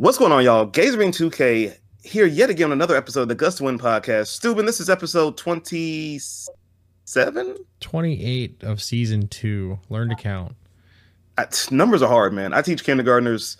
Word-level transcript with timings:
What's 0.00 0.16
going 0.16 0.30
on, 0.30 0.44
y'all? 0.44 0.64
Gazerbeam 0.64 1.08
2K 1.08 1.76
here 2.04 2.24
yet 2.24 2.50
again 2.50 2.66
on 2.66 2.72
another 2.74 2.96
episode 2.96 3.22
of 3.22 3.28
the 3.28 3.34
Gust 3.34 3.58
of 3.58 3.64
Wind 3.64 3.80
podcast. 3.80 4.28
Steuben, 4.28 4.64
this 4.64 4.78
is 4.78 4.88
episode 4.88 5.36
27? 5.36 7.56
28 7.80 8.62
of 8.62 8.80
season 8.80 9.26
two. 9.26 9.76
Learn 9.88 10.08
to 10.10 10.14
count. 10.14 10.54
I, 11.36 11.46
numbers 11.72 12.00
are 12.00 12.08
hard, 12.08 12.32
man. 12.32 12.54
I 12.54 12.62
teach 12.62 12.84
kindergartners. 12.84 13.56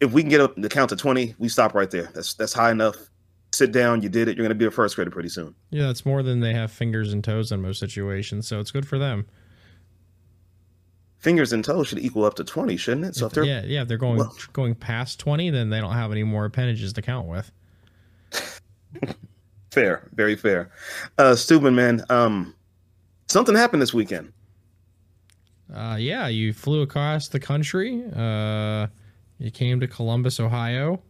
If 0.00 0.10
we 0.10 0.22
can 0.22 0.30
get 0.30 0.40
up 0.40 0.56
the 0.56 0.68
count 0.68 0.90
to 0.90 0.96
20, 0.96 1.36
we 1.38 1.48
stop 1.48 1.74
right 1.74 1.92
there. 1.92 2.10
That's 2.12 2.34
that's 2.34 2.52
high 2.52 2.72
enough. 2.72 2.96
Sit 3.52 3.70
down, 3.70 4.02
you 4.02 4.08
did 4.08 4.26
it. 4.26 4.36
You're 4.36 4.42
going 4.42 4.48
to 4.48 4.56
be 4.56 4.66
a 4.66 4.72
first 4.72 4.96
grader 4.96 5.12
pretty 5.12 5.28
soon. 5.28 5.54
Yeah, 5.70 5.86
that's 5.86 6.04
more 6.04 6.24
than 6.24 6.40
they 6.40 6.54
have 6.54 6.72
fingers 6.72 7.12
and 7.12 7.22
toes 7.22 7.52
in 7.52 7.62
most 7.62 7.78
situations, 7.78 8.48
so 8.48 8.58
it's 8.58 8.72
good 8.72 8.88
for 8.88 8.98
them. 8.98 9.28
Fingers 11.18 11.52
and 11.52 11.64
toes 11.64 11.88
should 11.88 11.98
equal 11.98 12.24
up 12.24 12.34
to 12.34 12.44
20, 12.44 12.76
shouldn't 12.76 13.06
it? 13.06 13.16
So 13.16 13.26
if, 13.26 13.30
if 13.30 13.34
they're 13.34 13.44
yeah, 13.44 13.62
yeah, 13.64 13.82
if 13.82 13.88
they're 13.88 13.98
going 13.98 14.18
well, 14.18 14.36
going 14.52 14.74
past 14.74 15.18
20, 15.18 15.50
then 15.50 15.68
they 15.68 15.80
don't 15.80 15.92
have 15.92 16.12
any 16.12 16.22
more 16.22 16.44
appendages 16.44 16.92
to 16.92 17.02
count 17.02 17.26
with. 17.26 17.50
fair, 19.70 20.08
very 20.12 20.36
fair. 20.36 20.70
Uh 21.18 21.34
Steuben, 21.34 21.74
man, 21.74 22.04
um 22.08 22.54
something 23.26 23.56
happened 23.56 23.82
this 23.82 23.92
weekend. 23.92 24.32
Uh 25.74 25.96
yeah, 25.98 26.28
you 26.28 26.52
flew 26.52 26.82
across 26.82 27.28
the 27.28 27.40
country. 27.40 28.04
Uh 28.14 28.86
you 29.38 29.50
came 29.50 29.80
to 29.80 29.88
Columbus, 29.88 30.38
Ohio, 30.38 31.02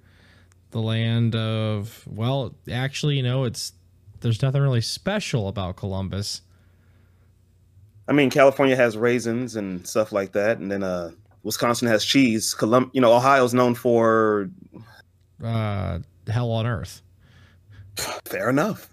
the 0.71 0.81
land 0.81 1.35
of 1.37 2.03
well, 2.07 2.55
actually, 2.71 3.17
you 3.17 3.23
know, 3.23 3.45
it's 3.45 3.73
there's 4.21 4.43
nothing 4.43 4.63
really 4.63 4.81
special 4.81 5.49
about 5.49 5.77
Columbus. 5.77 6.43
I 8.09 8.13
mean, 8.13 8.31
California 8.31 8.75
has 8.75 8.97
raisins 8.97 9.55
and 9.57 9.87
stuff 9.87 10.13
like 10.13 10.33
that, 10.33 10.59
and 10.59 10.71
then 10.71 10.83
uh, 10.83 11.11
Wisconsin 11.43 11.89
has 11.89 12.05
cheese. 12.05 12.55
Colum- 12.55 12.91
you 12.95 13.01
know, 13.01 13.13
Ohio's 13.13 13.53
known 13.53 13.75
for 13.75 14.51
uh, 15.45 15.99
hell 16.27 16.51
on 16.51 16.67
earth. 16.67 17.03
Fair 18.25 18.49
enough. 18.49 18.89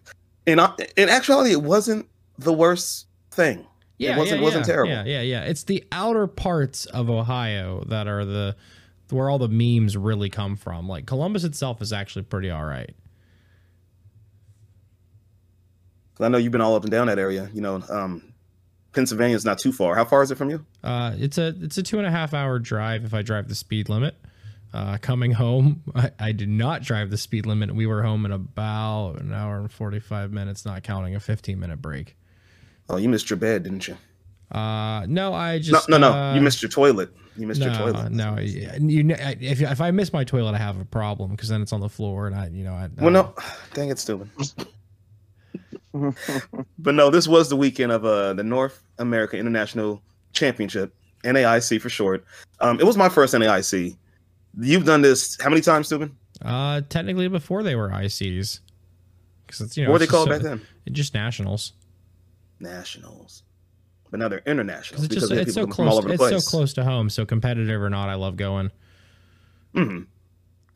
In 0.45 0.59
uh, 0.59 0.75
in 0.97 1.09
actuality, 1.09 1.51
it 1.51 1.63
wasn't 1.63 2.07
the 2.37 2.53
worst 2.53 3.07
thing. 3.31 3.65
Yeah, 3.97 4.15
it 4.15 4.19
wasn't 4.19 4.41
yeah, 4.41 4.43
wasn't 4.43 4.67
yeah, 4.67 4.73
terrible. 4.73 4.91
Yeah, 4.91 5.03
yeah, 5.05 5.21
yeah. 5.21 5.43
It's 5.43 5.63
the 5.63 5.83
outer 5.91 6.27
parts 6.27 6.85
of 6.87 7.09
Ohio 7.09 7.85
that 7.87 8.07
are 8.07 8.25
the 8.25 8.55
where 9.09 9.29
all 9.29 9.39
the 9.39 9.47
memes 9.47 9.95
really 9.95 10.29
come 10.29 10.57
from. 10.57 10.89
Like 10.89 11.05
Columbus 11.05 11.45
itself 11.45 11.81
is 11.81 11.93
actually 11.93 12.23
pretty 12.23 12.51
all 12.51 12.65
right. 12.65 12.93
I 16.19 16.27
know 16.27 16.37
you've 16.37 16.51
been 16.51 16.61
all 16.61 16.75
up 16.75 16.83
and 16.83 16.91
down 16.91 17.07
that 17.07 17.19
area. 17.19 17.49
You 17.53 17.61
know, 17.61 17.81
um, 17.89 18.34
Pennsylvania 18.95 19.35
is 19.35 19.45
not 19.45 19.59
too 19.59 19.73
far. 19.73 19.93
How 19.93 20.05
far 20.05 20.23
is 20.23 20.31
it 20.31 20.37
from 20.37 20.49
you? 20.49 20.65
Uh, 20.83 21.13
it's 21.17 21.37
a 21.37 21.53
it's 21.61 21.77
a 21.77 21.83
two 21.83 21.97
and 21.97 22.07
a 22.07 22.11
half 22.11 22.33
hour 22.33 22.57
drive 22.57 23.03
if 23.03 23.13
I 23.13 23.21
drive 23.21 23.49
the 23.49 23.55
speed 23.55 23.89
limit. 23.89 24.15
Uh, 24.73 24.97
coming 24.97 25.31
home, 25.31 25.83
I, 25.95 26.11
I, 26.19 26.31
did 26.31 26.49
not 26.49 26.81
drive 26.81 27.09
the 27.09 27.17
speed 27.17 27.45
limit. 27.45 27.73
We 27.73 27.85
were 27.85 28.03
home 28.03 28.25
in 28.25 28.31
about 28.31 29.21
an 29.21 29.33
hour 29.33 29.57
and 29.57 29.71
forty 29.71 29.99
five 29.99 30.31
minutes, 30.31 30.65
not 30.65 30.83
counting 30.83 31.13
a 31.13 31.19
fifteen 31.19 31.59
minute 31.59 31.81
break. 31.81 32.15
Oh, 32.89 32.97
you 32.97 33.09
missed 33.09 33.29
your 33.29 33.37
bed, 33.37 33.63
didn't 33.63 33.87
you? 33.87 33.97
Uh, 34.51 35.05
no, 35.07 35.33
I 35.33 35.59
just 35.59 35.89
no, 35.89 35.97
no, 35.97 36.09
no. 36.09 36.17
Uh, 36.17 36.35
you 36.35 36.41
missed 36.41 36.61
your 36.61 36.69
toilet. 36.69 37.09
You 37.35 37.47
missed 37.47 37.59
no, 37.59 37.67
your 37.67 37.75
toilet. 37.75 38.11
No, 38.11 38.37
you 38.39 39.09
if 39.09 39.61
if 39.61 39.81
I 39.81 39.91
miss 39.91 40.13
my 40.13 40.23
toilet, 40.23 40.55
I 40.55 40.59
have 40.59 40.79
a 40.79 40.85
problem 40.85 41.31
because 41.31 41.49
then 41.49 41.61
it's 41.61 41.73
on 41.73 41.81
the 41.81 41.89
floor, 41.89 42.27
and 42.27 42.35
I, 42.35 42.47
you 42.47 42.63
know, 42.63 42.73
I. 42.73 42.89
Well, 42.97 43.11
no, 43.11 43.33
dang 43.73 43.89
it, 43.89 43.99
Steuben. 43.99 44.29
But 46.79 46.95
no, 46.95 47.09
this 47.09 47.27
was 47.27 47.49
the 47.49 47.55
weekend 47.55 47.91
of 47.91 48.05
uh, 48.05 48.33
the 48.33 48.43
North 48.43 48.83
America 48.97 49.37
International 49.37 50.01
Championship, 50.33 50.93
NAIC 51.23 51.81
for 51.81 51.89
short. 51.89 52.25
Um, 52.59 52.79
it 52.79 52.85
was 52.85 52.97
my 52.97 53.09
first 53.09 53.33
NAIC. 53.33 53.95
You've 54.59 54.85
done 54.85 55.01
this 55.01 55.39
how 55.41 55.49
many 55.49 55.61
times, 55.61 55.87
Steuben? 55.87 56.15
Uh, 56.43 56.81
technically 56.89 57.27
before 57.27 57.63
they 57.63 57.75
were 57.75 57.89
ICs, 57.89 58.59
because 59.45 59.61
it's 59.61 59.77
you 59.77 59.83
know 59.85 59.91
what 59.91 59.95
were 59.95 59.99
they 59.99 60.07
called 60.07 60.27
so, 60.27 60.33
back 60.33 60.41
then? 60.41 60.61
Just 60.91 61.13
nationals. 61.13 61.73
Nationals, 62.59 63.43
but 64.11 64.19
now 64.19 64.27
they're 64.27 64.41
international 64.45 65.03
it's 65.03 65.07
because 65.07 65.29
just, 65.29 65.41
it's 65.41 65.53
so 65.53 65.67
close. 65.67 66.05
It's 66.05 66.43
so 66.43 66.49
close 66.49 66.73
to 66.73 66.83
home. 66.83 67.09
So 67.09 67.25
competitive 67.25 67.81
or 67.81 67.89
not, 67.89 68.09
I 68.09 68.15
love 68.15 68.37
going. 68.37 68.71
Mm-hmm. 69.73 70.03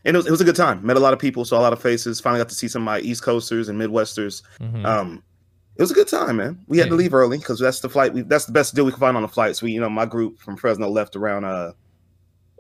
And 0.06 0.16
it 0.16 0.18
was, 0.18 0.28
it 0.28 0.32
was 0.32 0.42
a 0.42 0.46
good 0.46 0.56
time. 0.56 0.86
Met 0.86 0.98
a 0.98 1.00
lot 1.00 1.14
of 1.14 1.20
people, 1.20 1.44
saw 1.44 1.60
a 1.60 1.62
lot 1.62 1.74
of 1.74 1.82
faces. 1.82 2.20
Finally 2.20 2.40
got 2.40 2.50
to 2.50 2.56
see 2.56 2.68
some 2.68 2.84
of 2.84 2.86
my 2.86 3.00
East 3.00 3.22
Coasters 3.22 3.68
and 3.68 3.80
Midwesters. 3.80 4.42
Mm-hmm. 4.60 4.86
Um, 4.86 5.24
it 5.76 5.82
was 5.82 5.92
a 5.92 5.94
good 5.94 6.08
time, 6.08 6.38
man. 6.38 6.60
We 6.68 6.78
had 6.78 6.88
yeah. 6.88 6.92
to 6.92 6.96
leave 6.96 7.14
early 7.14 7.38
because 7.38 7.60
that's 7.60 7.80
the 7.80 7.90
flight. 7.90 8.14
We, 8.14 8.22
that's 8.22 8.46
the 8.46 8.52
best 8.52 8.76
deal 8.76 8.86
we 8.86 8.92
could 8.92 9.00
find 9.00 9.16
on 9.16 9.24
the 9.24 9.30
flight. 9.30 9.56
So 9.56 9.66
we, 9.66 9.72
you 9.72 9.80
know, 9.80 9.90
my 9.90 10.06
group 10.06 10.40
from 10.40 10.58
Fresno 10.58 10.90
left 10.90 11.16
around. 11.16 11.46
Uh, 11.46 11.72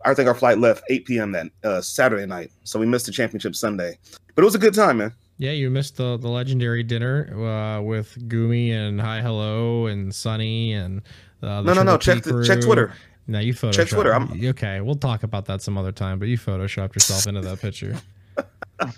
I 0.06 0.14
think 0.14 0.28
our 0.28 0.36
flight 0.36 0.58
left 0.58 0.84
8 0.90 1.06
p.m. 1.06 1.32
that 1.34 1.48
uh, 1.64 1.82
Saturday 1.82 2.26
night, 2.26 2.52
so 2.64 2.80
we 2.80 2.86
missed 2.86 3.06
the 3.06 3.12
championship 3.12 3.56
Sunday. 3.56 3.98
But 4.36 4.44
it 4.44 4.46
was 4.46 4.56
a 4.56 4.60
good 4.60 4.74
time, 4.74 4.98
man. 4.98 5.14
Yeah, 5.38 5.52
you 5.52 5.70
missed 5.70 5.98
the 5.98 6.18
the 6.18 6.28
legendary 6.28 6.84
dinner 6.84 7.34
uh, 7.34 7.82
with 7.82 8.18
Gumi 8.30 8.72
and 8.72 9.00
Hi 9.00 9.22
Hello 9.22 9.88
and 9.88 10.14
Sunny 10.14 10.74
and 10.74 11.02
uh, 11.42 11.62
no, 11.62 11.74
no, 11.74 11.84
no. 11.84 11.98
Check 11.98 12.24
the, 12.24 12.44
check 12.44 12.62
Twitter. 12.62 12.94
No, 13.30 13.38
you 13.40 13.54
photoshopped. 13.54 13.74
Check 13.74 13.90
Twitter. 13.90 14.14
I'm... 14.14 14.44
Okay, 14.44 14.82
we'll 14.82 14.96
talk 14.96 15.22
about 15.22 15.46
that 15.46 15.62
some 15.62 15.78
other 15.78 15.92
time. 15.92 16.18
But 16.18 16.30
you 16.30 16.38
photoshopped 16.38 16.96
yourself 16.96 17.28
into 17.28 17.42
that 17.42 17.62
picture. 17.62 17.96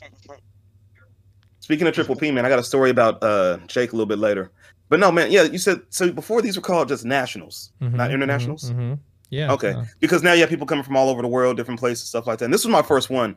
Speaking 1.59 1.85
of 1.85 1.93
Triple 1.93 2.15
P, 2.15 2.31
man, 2.31 2.45
I 2.45 2.49
got 2.49 2.57
a 2.57 2.63
story 2.63 2.89
about 2.89 3.21
uh, 3.21 3.57
Jake 3.67 3.91
a 3.91 3.95
little 3.95 4.07
bit 4.07 4.19
later. 4.19 4.49
But 4.87 5.01
no, 5.01 5.11
man, 5.11 5.31
yeah, 5.31 5.43
you 5.43 5.57
said 5.57 5.81
so 5.89 6.11
before 6.11 6.41
these 6.41 6.55
were 6.55 6.61
called 6.61 6.87
just 6.87 7.03
nationals, 7.03 7.71
mm-hmm, 7.81 7.95
not 7.95 8.11
internationals. 8.11 8.71
Mm-hmm, 8.71 8.81
mm-hmm. 8.81 8.93
Yeah. 9.29 9.51
Okay. 9.51 9.71
Uh, 9.71 9.83
because 9.99 10.23
now 10.23 10.33
you 10.33 10.41
have 10.41 10.49
people 10.49 10.65
coming 10.65 10.83
from 10.83 10.95
all 10.95 11.09
over 11.09 11.21
the 11.21 11.27
world, 11.27 11.57
different 11.57 11.79
places, 11.79 12.07
stuff 12.07 12.25
like 12.25 12.39
that. 12.39 12.45
And 12.45 12.53
this 12.53 12.65
was 12.65 12.71
my 12.71 12.81
first 12.81 13.09
one, 13.09 13.35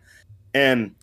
and 0.55 0.95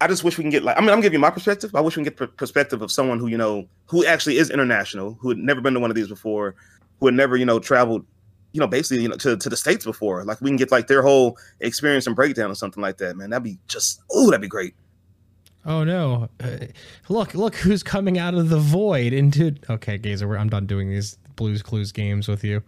I 0.00 0.08
just 0.08 0.24
wish 0.24 0.38
we 0.38 0.44
can 0.44 0.50
get 0.50 0.62
like 0.62 0.78
I 0.78 0.80
mean 0.80 0.90
I'm 0.90 1.00
giving 1.00 1.14
you 1.14 1.20
my 1.20 1.30
perspective. 1.30 1.74
I 1.74 1.80
wish 1.80 1.96
we 1.96 2.04
can 2.04 2.12
get 2.12 2.16
pr- 2.16 2.36
perspective 2.36 2.80
of 2.80 2.90
someone 2.90 3.18
who 3.18 3.26
you 3.26 3.36
know 3.36 3.66
who 3.86 4.04
actually 4.06 4.38
is 4.38 4.50
international, 4.50 5.18
who 5.20 5.28
had 5.28 5.38
never 5.38 5.60
been 5.60 5.74
to 5.74 5.80
one 5.80 5.90
of 5.90 5.94
these 5.94 6.08
before, 6.08 6.54
who 7.00 7.06
had 7.06 7.14
never 7.14 7.36
you 7.36 7.46
know 7.46 7.58
traveled, 7.58 8.04
you 8.52 8.60
know 8.60 8.66
basically 8.66 9.02
you 9.02 9.08
know 9.08 9.16
to, 9.16 9.36
to 9.36 9.48
the 9.48 9.56
states 9.56 9.84
before. 9.84 10.24
Like 10.24 10.40
we 10.40 10.50
can 10.50 10.56
get 10.56 10.70
like 10.70 10.86
their 10.86 11.02
whole 11.02 11.38
experience 11.60 12.06
and 12.06 12.16
breakdown 12.16 12.50
or 12.50 12.54
something 12.54 12.82
like 12.82 12.98
that. 12.98 13.16
Man, 13.16 13.30
that'd 13.30 13.42
be 13.42 13.58
just 13.68 14.02
oh 14.10 14.26
that'd 14.26 14.40
be 14.40 14.48
great. 14.48 14.74
Oh 15.64 15.82
no! 15.82 16.28
Uh, 16.42 16.66
look, 17.08 17.34
look 17.34 17.56
who's 17.56 17.82
coming 17.82 18.18
out 18.18 18.34
of 18.34 18.50
the 18.50 18.58
void 18.58 19.12
into. 19.12 19.56
Okay, 19.68 19.98
Gazer, 19.98 20.38
I'm 20.38 20.48
done 20.48 20.66
doing 20.66 20.88
these 20.88 21.18
Blues 21.34 21.60
Clues 21.62 21.90
games 21.90 22.28
with 22.28 22.44
you. 22.44 22.62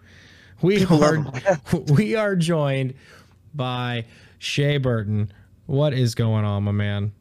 We 0.62 0.84
are 0.90 1.24
we 1.88 2.16
are 2.16 2.34
joined 2.34 2.94
by 3.54 4.04
Shai 4.38 4.78
Burton. 4.78 5.32
What 5.66 5.92
is 5.92 6.14
going 6.14 6.44
on, 6.44 6.64
my 6.64 6.72
man? 6.72 7.12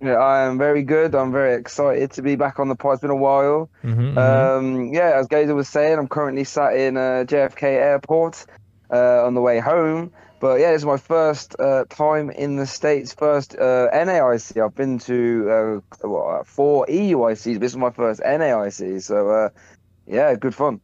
Yeah, 0.00 0.16
I 0.16 0.46
am 0.46 0.58
very 0.58 0.82
good. 0.82 1.14
I'm 1.14 1.32
very 1.32 1.54
excited 1.54 2.10
to 2.12 2.22
be 2.22 2.36
back 2.36 2.58
on 2.58 2.68
the 2.68 2.74
pod. 2.74 2.94
It's 2.94 3.00
been 3.00 3.10
a 3.10 3.16
while. 3.16 3.70
Mm-hmm, 3.82 4.18
um, 4.18 4.92
yeah, 4.92 5.12
as 5.18 5.28
Gazer 5.28 5.54
was 5.54 5.68
saying, 5.68 5.98
I'm 5.98 6.08
currently 6.08 6.44
sat 6.44 6.76
in 6.76 6.96
uh, 6.96 7.24
JFK 7.26 7.62
Airport 7.62 8.44
uh, 8.90 9.24
on 9.24 9.34
the 9.34 9.40
way 9.40 9.60
home. 9.60 10.12
But 10.40 10.60
yeah, 10.60 10.72
this 10.72 10.82
is 10.82 10.86
my 10.86 10.98
first 10.98 11.56
uh, 11.58 11.84
time 11.88 12.28
in 12.28 12.56
the 12.56 12.66
States, 12.66 13.14
first 13.14 13.54
uh, 13.54 13.88
NAIC. 13.94 14.62
I've 14.62 14.74
been 14.74 14.98
to 15.00 15.80
uh, 16.02 16.06
what, 16.06 16.46
four 16.46 16.86
EUICs. 16.86 17.58
This 17.58 17.72
is 17.72 17.76
my 17.78 17.90
first 17.90 18.20
NAIC. 18.20 19.02
So 19.02 19.30
uh, 19.30 19.48
yeah, 20.06 20.34
good 20.34 20.54
fun. 20.54 20.80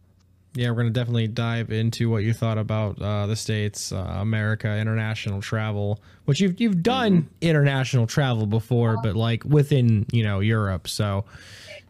Yeah, 0.54 0.70
we're 0.70 0.76
gonna 0.76 0.90
definitely 0.90 1.28
dive 1.28 1.70
into 1.70 2.10
what 2.10 2.24
you 2.24 2.32
thought 2.32 2.58
about 2.58 3.00
uh, 3.00 3.26
the 3.26 3.36
states, 3.36 3.92
uh, 3.92 4.16
America, 4.18 4.76
international 4.76 5.40
travel, 5.40 6.00
which 6.24 6.40
you've 6.40 6.60
you've 6.60 6.82
done 6.82 7.22
mm-hmm. 7.22 7.28
international 7.40 8.06
travel 8.06 8.46
before, 8.46 8.96
but 9.02 9.14
like 9.14 9.44
within 9.44 10.06
you 10.10 10.24
know 10.24 10.40
Europe. 10.40 10.88
So 10.88 11.24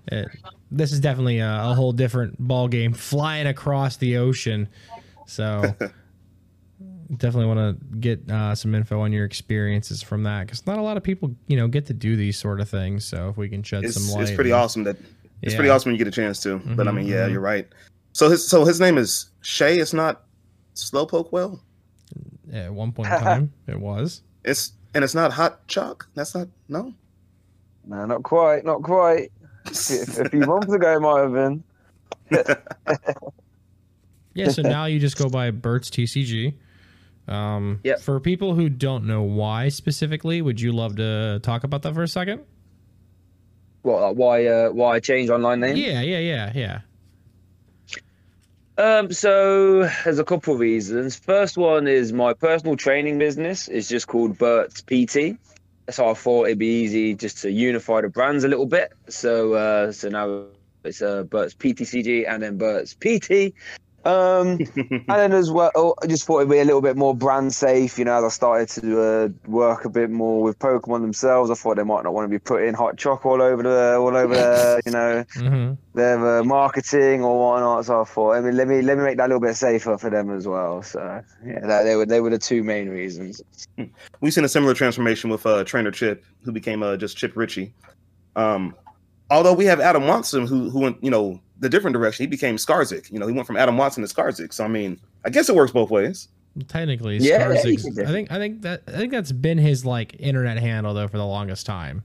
it, 0.08 0.28
this 0.70 0.92
is 0.92 1.00
definitely 1.00 1.38
a, 1.38 1.70
a, 1.70 1.74
whole 1.74 1.92
different 1.92 2.38
ball 2.38 2.68
game, 2.68 2.92
flying 2.92 3.46
across 3.46 3.96
the 3.96 4.18
ocean. 4.18 4.68
So 5.26 5.74
definitely 7.16 7.46
want 7.46 7.80
to 7.80 7.96
get 7.96 8.30
uh, 8.30 8.54
some 8.54 8.74
info 8.74 9.00
on 9.00 9.12
your 9.12 9.24
experiences 9.24 10.02
from 10.02 10.22
that 10.24 10.46
because 10.46 10.66
not 10.66 10.78
a 10.78 10.82
lot 10.82 10.96
of 10.96 11.02
people 11.02 11.34
you 11.46 11.56
know 11.56 11.66
get 11.66 11.86
to 11.86 11.94
do 11.94 12.14
these 12.14 12.38
sort 12.38 12.60
of 12.60 12.68
things. 12.68 13.06
So 13.06 13.30
if 13.30 13.36
we 13.36 13.48
can 13.48 13.62
shed 13.62 13.84
it's, 13.84 13.94
some 13.94 14.14
light, 14.14 14.28
it's 14.28 14.34
pretty 14.34 14.50
and, 14.50 14.60
awesome 14.60 14.84
that 14.84 14.96
it's 15.42 15.52
yeah. 15.52 15.56
pretty 15.56 15.70
awesome 15.70 15.90
when 15.90 15.98
you 15.98 16.04
get 16.04 16.08
a 16.08 16.14
chance 16.14 16.40
to. 16.40 16.58
Mm-hmm, 16.58 16.74
but 16.74 16.86
I 16.86 16.92
mean, 16.92 17.06
yeah, 17.06 17.22
mm-hmm. 17.22 17.32
you're 17.32 17.40
right. 17.40 17.66
So 18.12 18.30
his 18.30 18.46
so 18.46 18.64
his 18.64 18.80
name 18.80 18.98
is 18.98 19.30
Shai. 19.40 19.70
It's 19.70 19.92
not 19.92 20.22
Slowpoke 20.74 21.32
Well. 21.32 21.62
Yeah, 22.50 22.64
at 22.64 22.74
one 22.74 22.92
point 22.92 23.12
in 23.12 23.18
time, 23.20 23.52
it 23.66 23.78
was. 23.78 24.22
It's 24.44 24.72
and 24.94 25.04
it's 25.04 25.14
not 25.14 25.32
hot 25.32 25.66
chalk. 25.68 26.08
That's 26.14 26.34
not 26.34 26.48
no. 26.68 26.94
No, 27.86 28.06
not 28.06 28.22
quite, 28.22 28.64
not 28.64 28.82
quite. 28.82 29.32
a 29.66 30.28
few 30.28 30.40
months 30.40 30.72
ago, 30.72 30.96
it 30.96 31.00
might 31.00 31.20
have 31.20 31.32
been. 31.32 31.64
yeah, 34.34 34.48
so 34.48 34.62
now 34.62 34.86
you 34.86 34.98
just 34.98 35.16
go 35.16 35.28
by 35.28 35.50
Burts 35.50 35.90
TCG. 35.90 36.54
Um, 37.28 37.80
yep. 37.84 38.00
For 38.00 38.18
people 38.20 38.54
who 38.54 38.68
don't 38.68 39.04
know 39.04 39.22
why 39.22 39.68
specifically, 39.68 40.42
would 40.42 40.60
you 40.60 40.72
love 40.72 40.96
to 40.96 41.40
talk 41.42 41.64
about 41.64 41.82
that 41.82 41.94
for 41.94 42.02
a 42.02 42.08
second? 42.08 42.42
What? 43.82 44.00
Like 44.02 44.16
why? 44.16 44.46
Uh, 44.46 44.70
why 44.70 44.96
I 44.96 45.00
changed 45.00 45.30
online 45.30 45.60
name? 45.60 45.76
Yeah, 45.76 46.00
yeah, 46.00 46.18
yeah, 46.18 46.52
yeah. 46.54 46.80
Um, 48.78 49.12
so 49.12 49.88
there's 50.04 50.18
a 50.18 50.24
couple 50.24 50.54
of 50.54 50.60
reasons. 50.60 51.16
First 51.16 51.58
one 51.58 51.86
is 51.86 52.12
my 52.12 52.32
personal 52.32 52.76
training 52.76 53.18
business 53.18 53.68
is 53.68 53.88
just 53.88 54.06
called 54.06 54.38
Burts 54.38 54.80
PT. 54.80 55.36
So 55.90 56.08
I 56.08 56.14
thought 56.14 56.46
it'd 56.46 56.58
be 56.58 56.82
easy 56.82 57.14
just 57.14 57.38
to 57.42 57.50
unify 57.50 58.00
the 58.00 58.08
brands 58.08 58.44
a 58.44 58.48
little 58.48 58.66
bit. 58.66 58.92
So 59.08 59.54
uh, 59.54 59.92
so 59.92 60.08
now 60.08 60.44
it's 60.84 61.02
uh, 61.02 61.24
Burts 61.24 61.54
PTCG 61.54 62.28
and 62.28 62.42
then 62.42 62.58
Bert's 62.58 62.94
PT. 62.94 63.54
Um, 64.04 64.58
and 64.76 65.04
then 65.08 65.32
as 65.32 65.50
well, 65.50 65.94
I 66.02 66.06
just 66.06 66.24
thought 66.24 66.38
it'd 66.38 66.50
be 66.50 66.58
a 66.58 66.64
little 66.64 66.80
bit 66.80 66.96
more 66.96 67.14
brand 67.14 67.52
safe. 67.52 67.98
You 67.98 68.04
know, 68.06 68.18
as 68.18 68.24
I 68.24 68.28
started 68.28 68.68
to 68.80 69.00
uh, 69.00 69.28
work 69.46 69.84
a 69.84 69.90
bit 69.90 70.10
more 70.10 70.42
with 70.42 70.58
Pokemon 70.58 71.02
themselves, 71.02 71.50
I 71.50 71.54
thought 71.54 71.76
they 71.76 71.82
might 71.82 72.04
not 72.04 72.14
want 72.14 72.24
to 72.24 72.28
be 72.28 72.38
putting 72.38 72.74
hot 72.74 72.96
chocolate 72.96 73.40
all 73.40 73.46
over 73.46 73.62
the 73.62 73.96
all 73.96 74.16
over 74.16 74.34
the 74.34 74.82
you 74.86 74.92
know 74.92 75.24
mm-hmm. 75.36 75.74
their 75.94 76.38
uh, 76.38 76.44
marketing 76.44 77.22
or 77.22 77.38
whatnot. 77.38 77.84
So 77.86 78.00
I 78.00 78.04
thought, 78.04 78.32
I 78.32 78.40
mean, 78.40 78.56
let 78.56 78.68
me 78.68 78.80
let 78.82 78.96
me 78.96 79.04
make 79.04 79.18
that 79.18 79.26
a 79.26 79.28
little 79.28 79.40
bit 79.40 79.56
safer 79.56 79.98
for 79.98 80.08
them 80.08 80.30
as 80.30 80.48
well. 80.48 80.82
So 80.82 81.22
yeah, 81.44 81.60
that, 81.60 81.82
they 81.82 81.96
were 81.96 82.06
they 82.06 82.20
were 82.20 82.30
the 82.30 82.38
two 82.38 82.62
main 82.62 82.88
reasons. 82.88 83.42
We've 84.20 84.32
seen 84.32 84.44
a 84.44 84.48
similar 84.48 84.74
transformation 84.74 85.30
with 85.30 85.44
uh, 85.44 85.64
Trainer 85.64 85.90
Chip, 85.90 86.24
who 86.42 86.52
became 86.52 86.82
uh, 86.82 86.96
just 86.96 87.16
Chip 87.16 87.36
Ritchie. 87.36 87.74
Um, 88.36 88.74
although 89.30 89.52
we 89.52 89.66
have 89.66 89.80
Adam 89.80 90.06
Watson, 90.06 90.46
who 90.46 90.70
who 90.70 90.80
went 90.80 91.02
you 91.04 91.10
know 91.10 91.40
the 91.60 91.68
different 91.68 91.94
direction. 91.94 92.24
He 92.24 92.26
became 92.26 92.56
Skarzik. 92.56 93.10
You 93.12 93.18
know, 93.18 93.26
he 93.26 93.32
went 93.32 93.46
from 93.46 93.56
Adam 93.56 93.76
Watson 93.76 94.06
to 94.06 94.12
Skarzik. 94.12 94.52
So 94.52 94.64
I 94.64 94.68
mean, 94.68 94.98
I 95.24 95.30
guess 95.30 95.48
it 95.48 95.54
works 95.54 95.72
both 95.72 95.90
ways. 95.90 96.28
Technically, 96.66 97.18
yeah, 97.18 97.48
Skarzik. 97.48 98.06
I 98.06 98.10
think 98.10 98.32
I 98.32 98.38
think 98.38 98.62
that 98.62 98.82
I 98.88 98.92
think 98.92 99.12
that's 99.12 99.32
been 99.32 99.58
his 99.58 99.84
like 99.84 100.16
internet 100.18 100.58
handle 100.58 100.94
though 100.94 101.08
for 101.08 101.18
the 101.18 101.26
longest 101.26 101.66
time. 101.66 102.02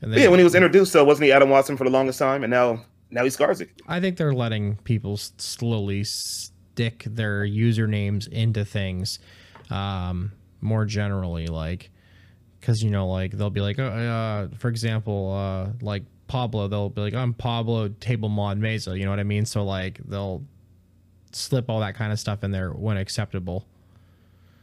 Then, 0.00 0.18
yeah, 0.18 0.28
when 0.28 0.38
he 0.38 0.44
was 0.44 0.54
introduced, 0.54 0.94
though, 0.94 1.04
wasn't 1.04 1.26
he 1.26 1.32
Adam 1.32 1.50
Watson 1.50 1.76
for 1.76 1.84
the 1.84 1.90
longest 1.90 2.18
time, 2.18 2.42
and 2.42 2.50
now 2.50 2.82
now 3.10 3.24
he's 3.24 3.36
Skarzik. 3.36 3.68
I 3.86 4.00
think 4.00 4.16
they're 4.16 4.32
letting 4.32 4.76
people 4.76 5.18
slowly 5.18 6.04
stick 6.04 7.04
their 7.06 7.44
usernames 7.44 8.26
into 8.28 8.64
things, 8.64 9.18
um, 9.68 10.32
more 10.62 10.86
generally, 10.86 11.48
like 11.48 11.90
because 12.60 12.82
you 12.82 12.90
know, 12.90 13.08
like 13.08 13.32
they'll 13.32 13.50
be 13.50 13.60
like, 13.60 13.78
uh, 13.78 13.82
uh, 13.82 14.48
for 14.58 14.68
example, 14.68 15.32
uh, 15.32 15.72
like 15.82 16.04
Pablo, 16.30 16.68
they'll 16.68 16.90
be 16.90 17.00
like, 17.00 17.12
I'm 17.12 17.34
Pablo 17.34 17.88
Table 17.88 18.28
Mod 18.28 18.56
Mesa. 18.56 18.96
You 18.96 19.04
know 19.04 19.10
what 19.10 19.18
I 19.18 19.24
mean? 19.24 19.44
So 19.44 19.64
like 19.64 19.98
they'll 20.04 20.44
slip 21.32 21.68
all 21.68 21.80
that 21.80 21.96
kind 21.96 22.12
of 22.12 22.20
stuff 22.20 22.44
in 22.44 22.52
there 22.52 22.70
when 22.70 22.96
acceptable. 22.96 23.66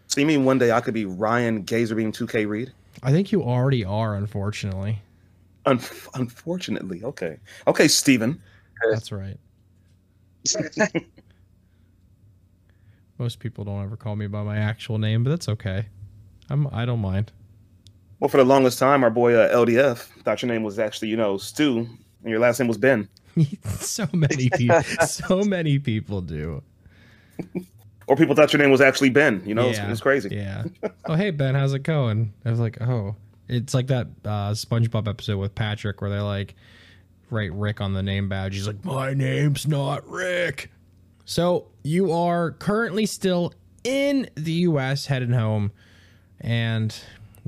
So 0.08 0.22
you 0.22 0.25
mean 0.25 0.46
one 0.46 0.60
day 0.60 0.72
I 0.72 0.80
could 0.80 0.94
be 0.94 1.04
Ryan 1.04 1.66
Gazerbeam 1.66 2.16
2K 2.16 2.48
Reed? 2.48 2.72
I 3.04 3.12
think 3.12 3.34
you 3.34 3.44
already 3.44 3.84
are, 3.84 4.16
unfortunately. 4.16 5.02
Un- 5.66 5.81
unfortunately, 6.14 7.04
okay, 7.04 7.38
okay, 7.68 7.90
Steven. 7.90 8.42
That's 8.90 9.12
right. 9.12 9.38
Most 13.18 13.40
people 13.40 13.66
don't 13.66 13.84
ever 13.84 13.98
call 13.98 14.16
me 14.16 14.28
by 14.28 14.42
my 14.42 14.58
actual 14.58 15.00
name, 15.00 15.25
but 15.25 15.31
that's 15.31 15.50
okay. 15.50 15.88
I'm 16.50 16.70
I 16.72 16.86
don't 16.86 17.02
mind. 17.02 17.34
Well, 18.19 18.30
for 18.30 18.38
the 18.38 18.46
longest 18.46 18.80
time, 18.80 19.04
our 19.04 19.10
boy 19.10 19.36
uh, 19.36 19.54
LDF 19.54 19.98
thought 20.24 20.42
your 20.42 20.52
name 20.52 20.64
was 20.64 20.80
actually, 20.80 21.10
you 21.10 21.18
know, 21.18 21.38
Stu, 21.38 21.80
and 21.80 22.31
your 22.31 22.40
last 22.40 22.60
name 22.60 22.68
was 22.68 22.78
Ben. 22.78 23.08
so 23.66 24.08
many 24.14 24.50
people, 24.50 24.81
so 25.06 25.44
many 25.44 25.78
people 25.78 26.22
do. 26.22 26.64
or 28.08 28.16
people 28.16 28.36
thought 28.36 28.52
your 28.54 28.62
name 28.62 28.72
was 28.72 28.81
actually 28.81 29.10
Ben. 29.10 29.44
You 29.46 29.54
know, 29.54 29.66
yeah, 29.66 29.84
it's, 29.84 29.94
it's, 29.94 30.02
crazy. 30.02 30.36
Yeah. 30.36 30.64
Oh, 31.06 31.14
hey 31.14 31.31
Ben, 31.31 31.54
how's 31.54 31.74
it 31.74 31.84
going? 31.84 32.34
I 32.44 32.50
was 32.50 32.60
like, 32.60 32.81
oh, 32.81 33.16
it's 33.48 33.74
like 33.74 33.88
that 33.88 34.08
uh, 34.25 34.52
SpongeBob 34.52 35.08
episode 35.08 35.38
with 35.38 35.54
Patrick 35.54 36.02
where 36.02 36.10
they 36.10 36.20
like 36.20 36.56
write 37.30 37.54
Rick 37.54 37.81
on 37.81 37.94
the 37.94 38.04
name 38.04 38.30
badge. 38.30 38.56
He's 38.56 38.68
like, 38.68 38.84
my 38.84 39.13
name's 39.13 39.68
not 39.68 40.08
Rick. 40.10 40.72
So 41.25 41.68
you 41.84 42.12
are 42.12 42.52
currently 42.52 43.06
still 43.06 43.54
in 43.84 44.30
the 44.36 44.52
U.S. 44.52 45.06
heading 45.06 45.34
home, 45.34 45.72
and 46.42 46.96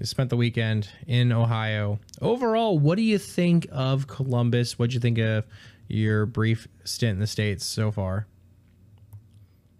spent 0.05 0.29
the 0.29 0.37
weekend 0.37 0.89
in 1.07 1.31
Ohio. 1.31 1.99
Overall, 2.21 2.79
what 2.79 2.95
do 2.95 3.01
you 3.01 3.17
think 3.17 3.67
of 3.71 4.07
Columbus? 4.07 4.79
What 4.79 4.89
do 4.89 4.93
you 4.93 4.99
think 4.99 5.17
of 5.17 5.45
your 5.87 6.25
brief 6.25 6.67
stint 6.83 7.13
in 7.13 7.19
the 7.19 7.27
States 7.27 7.65
so 7.65 7.91
far? 7.91 8.27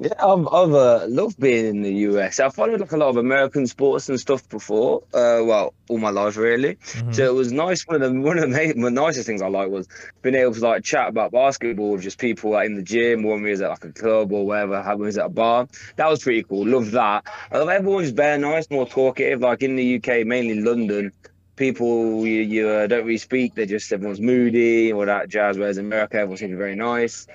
Yeah, 0.02 0.14
I've, 0.18 0.48
I've 0.48 0.74
uh, 0.74 1.06
loved 1.10 1.38
being 1.38 1.66
in 1.66 1.82
the 1.82 1.94
US. 1.94 2.40
I 2.40 2.50
followed 2.50 2.80
like 2.80 2.92
a 2.94 2.98
lot 2.98 3.10
of 3.10 3.18
American 3.18 3.68
sports 3.68 4.08
and 4.08 4.18
stuff 4.18 4.48
before. 4.48 5.04
Uh, 5.14 5.44
well, 5.44 5.74
all 5.90 5.98
my 5.98 6.10
life 6.10 6.38
really. 6.38 6.76
Mm-hmm. 6.76 7.12
So 7.12 7.26
it 7.26 7.34
was 7.34 7.52
nice. 7.52 7.86
One 7.86 8.02
of 8.02 8.14
the 8.14 8.20
one 8.22 8.38
of 8.38 8.50
the, 8.50 8.74
the 8.74 8.92
nicest 8.92 9.28
things 9.28 9.42
I 9.42 9.50
like 9.50 9.70
was 9.70 9.90
being 10.22 10.36
able 10.36 10.54
to 10.54 10.62
like 10.62 10.86
chat 10.86 11.10
about 11.10 11.34
basketball 11.34 11.92
with 11.92 12.04
just 12.04 12.18
people 12.18 12.52
like 12.52 12.68
in 12.68 12.76
the 12.76 12.82
gym, 12.82 13.26
or 13.26 13.34
when 13.34 13.44
we 13.44 13.50
was 13.50 13.62
at 13.62 13.72
like 13.72 13.84
a 13.84 13.92
club 13.92 14.32
or 14.32 14.46
wherever, 14.46 14.82
when 14.82 15.00
we 15.00 15.06
was 15.08 15.18
at 15.18 15.26
a 15.26 15.30
bar. 15.30 15.68
That 15.98 16.10
was 16.10 16.24
pretty 16.24 16.44
cool. 16.44 16.66
Love 16.66 16.92
that. 16.92 17.26
I 17.52 17.58
love 17.58 17.68
everyone's 17.68 18.12
very 18.12 18.38
nice, 18.38 18.70
more 18.70 18.88
talkative. 18.88 19.42
Like 19.42 19.64
in 19.64 19.76
the 19.76 19.98
UK, 19.98 20.26
mainly 20.26 20.62
London 20.62 21.12
people 21.58 22.26
you, 22.26 22.42
you 22.42 22.70
uh, 22.70 22.88
don't 22.88 23.06
really 23.06 23.18
speak. 23.18 23.54
They're 23.54 23.66
just 23.66 23.92
everyone's 23.92 24.22
moody 24.22 24.94
or 24.94 25.06
that 25.08 25.28
jazz. 25.28 25.58
Whereas 25.58 25.78
in 25.78 25.86
America, 25.86 26.16
everyone 26.16 26.38
seems 26.38 26.58
very 26.58 26.76
nice. 26.76 27.28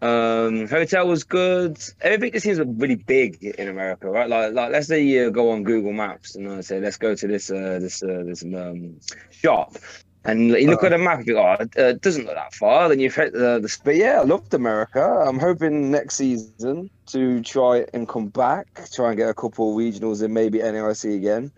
Um, 0.00 0.68
hotel 0.68 1.08
was 1.08 1.24
good. 1.24 1.78
Everything 2.00 2.32
just 2.32 2.44
seems 2.44 2.60
really 2.60 2.94
big 2.94 3.42
in 3.42 3.68
America, 3.68 4.08
right? 4.08 4.28
Like, 4.28 4.52
like 4.52 4.70
let's 4.70 4.86
say 4.86 5.02
you 5.02 5.30
go 5.30 5.50
on 5.50 5.64
Google 5.64 5.92
Maps 5.92 6.36
and 6.36 6.50
I 6.50 6.60
say, 6.60 6.80
let's 6.80 6.96
go 6.96 7.14
to 7.14 7.26
this 7.26 7.50
uh, 7.50 7.78
this 7.80 8.02
uh, 8.02 8.22
this 8.24 8.44
um, 8.44 9.00
shop, 9.30 9.76
and 10.24 10.50
you 10.50 10.70
look 10.70 10.84
uh, 10.84 10.86
at 10.86 10.90
the 10.90 10.98
map, 10.98 11.26
you 11.26 11.34
go, 11.34 11.56
oh, 11.58 11.66
it 11.76 12.02
doesn't 12.02 12.26
look 12.26 12.34
that 12.34 12.54
far. 12.54 12.88
Then 12.88 13.00
you've 13.00 13.14
hit 13.14 13.32
the, 13.32 13.58
the 13.60 13.76
but 13.84 13.96
yeah, 13.96 14.20
I 14.20 14.24
loved 14.24 14.54
America. 14.54 15.02
I'm 15.02 15.38
hoping 15.38 15.90
next 15.90 16.16
season 16.16 16.90
to 17.06 17.42
try 17.42 17.86
and 17.92 18.06
come 18.06 18.28
back, 18.28 18.88
try 18.92 19.08
and 19.08 19.16
get 19.16 19.28
a 19.28 19.34
couple 19.34 19.74
regionals 19.74 20.22
and 20.22 20.32
maybe 20.32 20.58
NAIC 20.58 21.16
again. 21.16 21.50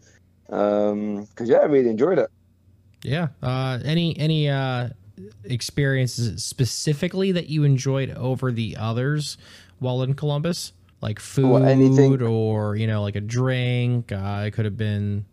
Um, 0.49 1.25
because 1.25 1.49
yeah, 1.49 1.59
I 1.59 1.65
really 1.65 1.91
enjoyed 1.91 2.19
it. 2.19 2.31
Yeah. 3.03 3.29
Uh, 3.43 3.79
any 3.85 4.17
any 4.19 4.49
uh 4.49 4.91
experiences 5.45 6.43
specifically 6.45 7.33
that 7.33 7.49
you 7.49 7.65
enjoyed 7.65 8.11
over 8.11 8.53
the 8.53 8.77
others 8.77 9.37
while 9.79 10.03
in 10.03 10.15
Columbus? 10.15 10.73
Like 11.01 11.19
food 11.19 11.51
well, 11.51 11.65
anything. 11.65 12.21
or, 12.23 12.77
you 12.77 12.87
know, 12.87 13.03
like 13.03 13.17
a 13.17 13.21
drink. 13.21 14.13
Uh, 14.13 14.45
it 14.47 14.51
could 14.53 14.67
have 14.67 14.77
been 14.77 15.25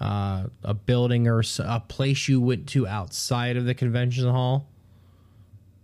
uh, 0.00 0.44
a 0.64 0.74
building 0.74 1.28
or 1.28 1.42
a 1.60 1.80
place 1.80 2.28
you 2.28 2.40
went 2.40 2.66
to 2.68 2.86
outside 2.86 3.56
of 3.56 3.64
the 3.66 3.74
convention 3.74 4.28
hall. 4.28 4.66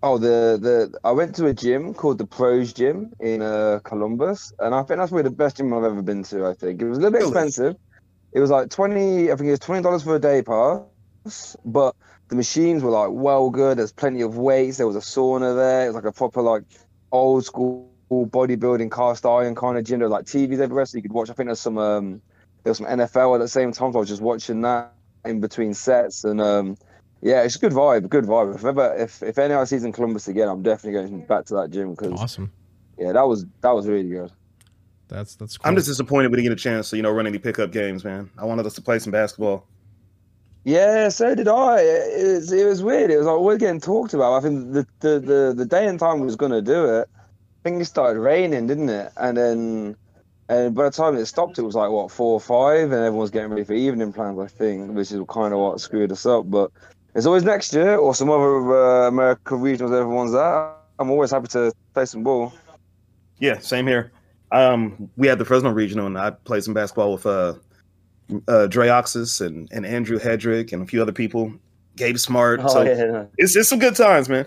Oh, 0.03 0.17
the 0.17 0.59
the 0.61 0.99
I 1.03 1.11
went 1.11 1.35
to 1.37 1.47
a 1.47 1.55
gym 1.55 1.93
called 1.93 2.19
the 2.19 2.27
Pros 2.27 2.73
Gym 2.73 3.13
in 3.19 3.43
uh, 3.43 3.81
Columbus, 3.83 4.53
and 4.61 4.73
I 4.73 4.79
think 4.85 4.99
that's 4.99 5.11
probably 5.11 5.25
the 5.25 5.31
best 5.31 5.57
gym 5.57 5.75
I've 5.75 5.83
ever 5.83 6.03
been 6.03 6.23
to. 6.25 6.47
I 6.47 6.55
think 6.55 6.81
it 6.81 6.85
was 6.85 6.99
a 6.99 7.01
little 7.01 7.19
bit 7.19 7.27
expensive. 7.27 7.77
It 8.33 8.39
was 8.39 8.51
like 8.51 8.71
twenty. 8.71 9.33
I 9.33 9.37
think 9.37 9.49
it 9.49 9.51
was 9.51 9.59
twenty 9.59 9.83
dollars 9.83 10.05
for 10.05 10.15
a 10.15 10.21
day 10.21 10.43
pass, 10.43 11.57
but 11.65 11.97
the 12.29 12.37
machines 12.37 12.83
were 12.83 12.91
like 12.91 13.11
well 13.11 13.51
good. 13.51 13.79
There's 13.79 13.93
plenty 13.93 14.21
of 14.21 14.37
weights. 14.37 14.77
There 14.77 14.87
was 14.87 14.97
a 14.97 15.01
sauna 15.01 15.57
there. 15.57 15.85
It 15.85 15.89
was 15.89 15.95
like 15.95 16.05
a 16.05 16.13
proper 16.13 16.43
like 16.43 16.63
old 17.13 17.45
school 17.45 17.91
bodybuilding 18.11 18.91
cast 18.93 19.27
iron 19.27 19.55
kind 19.55 19.79
of 19.79 19.85
gym. 19.85 19.99
There 19.99 20.09
were 20.09 20.15
like 20.15 20.27
TVs 20.27 20.61
everywhere, 20.61 20.87
so 20.87 20.97
you 20.97 21.03
could 21.03 21.13
watch. 21.13 21.31
I 21.31 21.33
think 21.33 21.49
there's 21.49 21.61
some 21.61 21.79
um, 21.79 22.21
there 22.65 22.71
was 22.71 22.79
some 22.79 22.87
NFL 22.87 23.35
at 23.35 23.39
the 23.39 23.49
same 23.49 23.73
time. 23.73 23.93
So 23.93 23.99
I 23.99 24.01
was 24.01 24.09
just 24.09 24.23
watching 24.23 24.61
that 24.63 24.93
in 25.25 25.41
between 25.41 25.75
sets, 25.75 26.25
and 26.25 26.41
um, 26.41 26.77
yeah, 27.23 27.43
it's 27.43 27.57
a 27.57 27.59
good 27.59 27.73
vibe. 27.73 28.09
Good 28.09 28.25
vibe. 28.25 28.55
If 28.55 28.65
ever 28.65 28.95
if 28.97 29.23
if 29.23 29.39
any 29.39 29.67
season 29.67 29.89
in 29.89 29.93
Columbus 29.93 30.29
again, 30.29 30.49
I'm 30.49 30.63
definitely 30.63 31.01
going 31.01 31.27
back 31.27 31.47
to 31.47 31.55
that 31.55 31.71
gym 31.71 31.91
because 31.93 32.13
awesome. 32.21 32.53
Yeah, 32.99 33.13
that 33.13 33.27
was 33.27 33.47
that 33.63 33.71
was 33.71 33.87
really 33.87 34.09
good. 34.09 34.33
That's 35.09 35.35
that's. 35.35 35.57
Cool. 35.57 35.69
I'm 35.69 35.77
just 35.77 35.89
disappointed 35.89 36.31
we 36.31 36.37
didn't 36.37 36.51
get 36.51 36.61
a 36.61 36.63
chance 36.63 36.91
to 36.91 36.97
you 36.97 37.03
know 37.03 37.11
run 37.11 37.27
any 37.27 37.39
pickup 37.39 37.73
games, 37.73 38.05
man. 38.05 38.31
I 38.37 38.45
wanted 38.45 38.67
us 38.67 38.75
to 38.75 38.83
play 38.83 38.99
some 38.99 39.13
basketball. 39.13 39.67
Yeah, 40.65 41.09
so 41.09 41.35
did 41.35 41.49
I. 41.49 41.81
It 41.81 42.35
was, 42.35 42.53
it 42.53 42.67
was 42.67 42.83
weird. 42.83 43.11
It 43.11 43.19
was 43.19 43.27
like 43.27 43.41
we're 43.41 43.59
getting 43.59 43.81
talked 43.81 44.15
about. 44.15 44.35
I 44.35 44.41
think 44.41 44.73
the 44.73 44.87
the 45.01 45.21
the, 45.21 45.55
the 45.57 45.65
day 45.65 45.87
and 45.87 45.99
time 45.99 46.21
was 46.21 46.37
gonna 46.37 46.63
do 46.63 46.85
it. 46.85 47.09
I 47.15 47.69
think 47.69 47.81
it 47.81 47.87
started 47.87 48.21
raining, 48.21 48.67
didn't 48.67 48.89
it? 48.89 49.13
And 49.17 49.37
then, 49.37 49.97
and 50.49 50.75
by 50.75 50.85
the 50.85 50.91
time 50.91 51.17
it 51.17 51.27
stopped, 51.27 51.59
it 51.59 51.63
was 51.63 51.75
like 51.75 51.91
what 51.91 52.11
four 52.11 52.35
or 52.35 52.41
five, 52.41 52.93
and 52.93 53.05
everyone's 53.05 53.31
getting 53.31 53.51
ready 53.51 53.65
for 53.65 53.73
evening 53.73 54.13
plans. 54.13 54.39
I 54.39 54.47
think, 54.47 54.95
which 54.95 55.13
is 55.13 55.23
kind 55.29 55.55
of 55.55 55.61
what 55.61 55.81
screwed 55.81 56.13
us 56.13 56.27
up. 56.27 56.51
But 56.51 56.71
it's 57.15 57.27
always 57.27 57.45
next 57.45 57.73
year 57.73 57.97
or 57.97 58.15
some 58.15 58.31
other 58.31 59.05
uh, 59.05 59.09
American 59.09 59.59
regionals 59.59 59.99
everyone's 59.99 60.35
at. 60.35 60.75
I'm 60.99 61.11
always 61.11 61.31
happy 61.31 61.49
to 61.49 61.73
play 61.95 62.05
some 62.05 62.25
ball. 62.25 62.53
Yeah, 63.39 63.59
same 63.59 63.87
here. 63.87 64.13
Um, 64.51 65.09
we 65.17 65.29
had 65.29 65.39
the 65.39 65.45
Fresno 65.45 65.71
regional, 65.71 66.07
and 66.07 66.19
I 66.19 66.31
played 66.31 66.65
some 66.65 66.75
basketball 66.75 67.13
with 67.13 67.27
uh 67.27 67.55
uh, 68.31 68.67
Dreoxys 68.71 69.45
and 69.45 69.69
and 69.73 69.85
Andrew 69.87 70.19
Hedrick 70.19 70.73
and 70.73 70.83
a 70.83 70.87
few 70.87 71.01
other 71.03 71.13
people. 71.13 71.53
Gabe 71.97 72.17
Smart. 72.19 72.61
Oh, 72.63 72.69
so 72.69 72.83
yeah. 72.83 73.25
it's 73.39 73.57
it's 73.57 73.69
some 73.69 73.79
good 73.79 73.97
times, 73.97 74.29
man. 74.29 74.47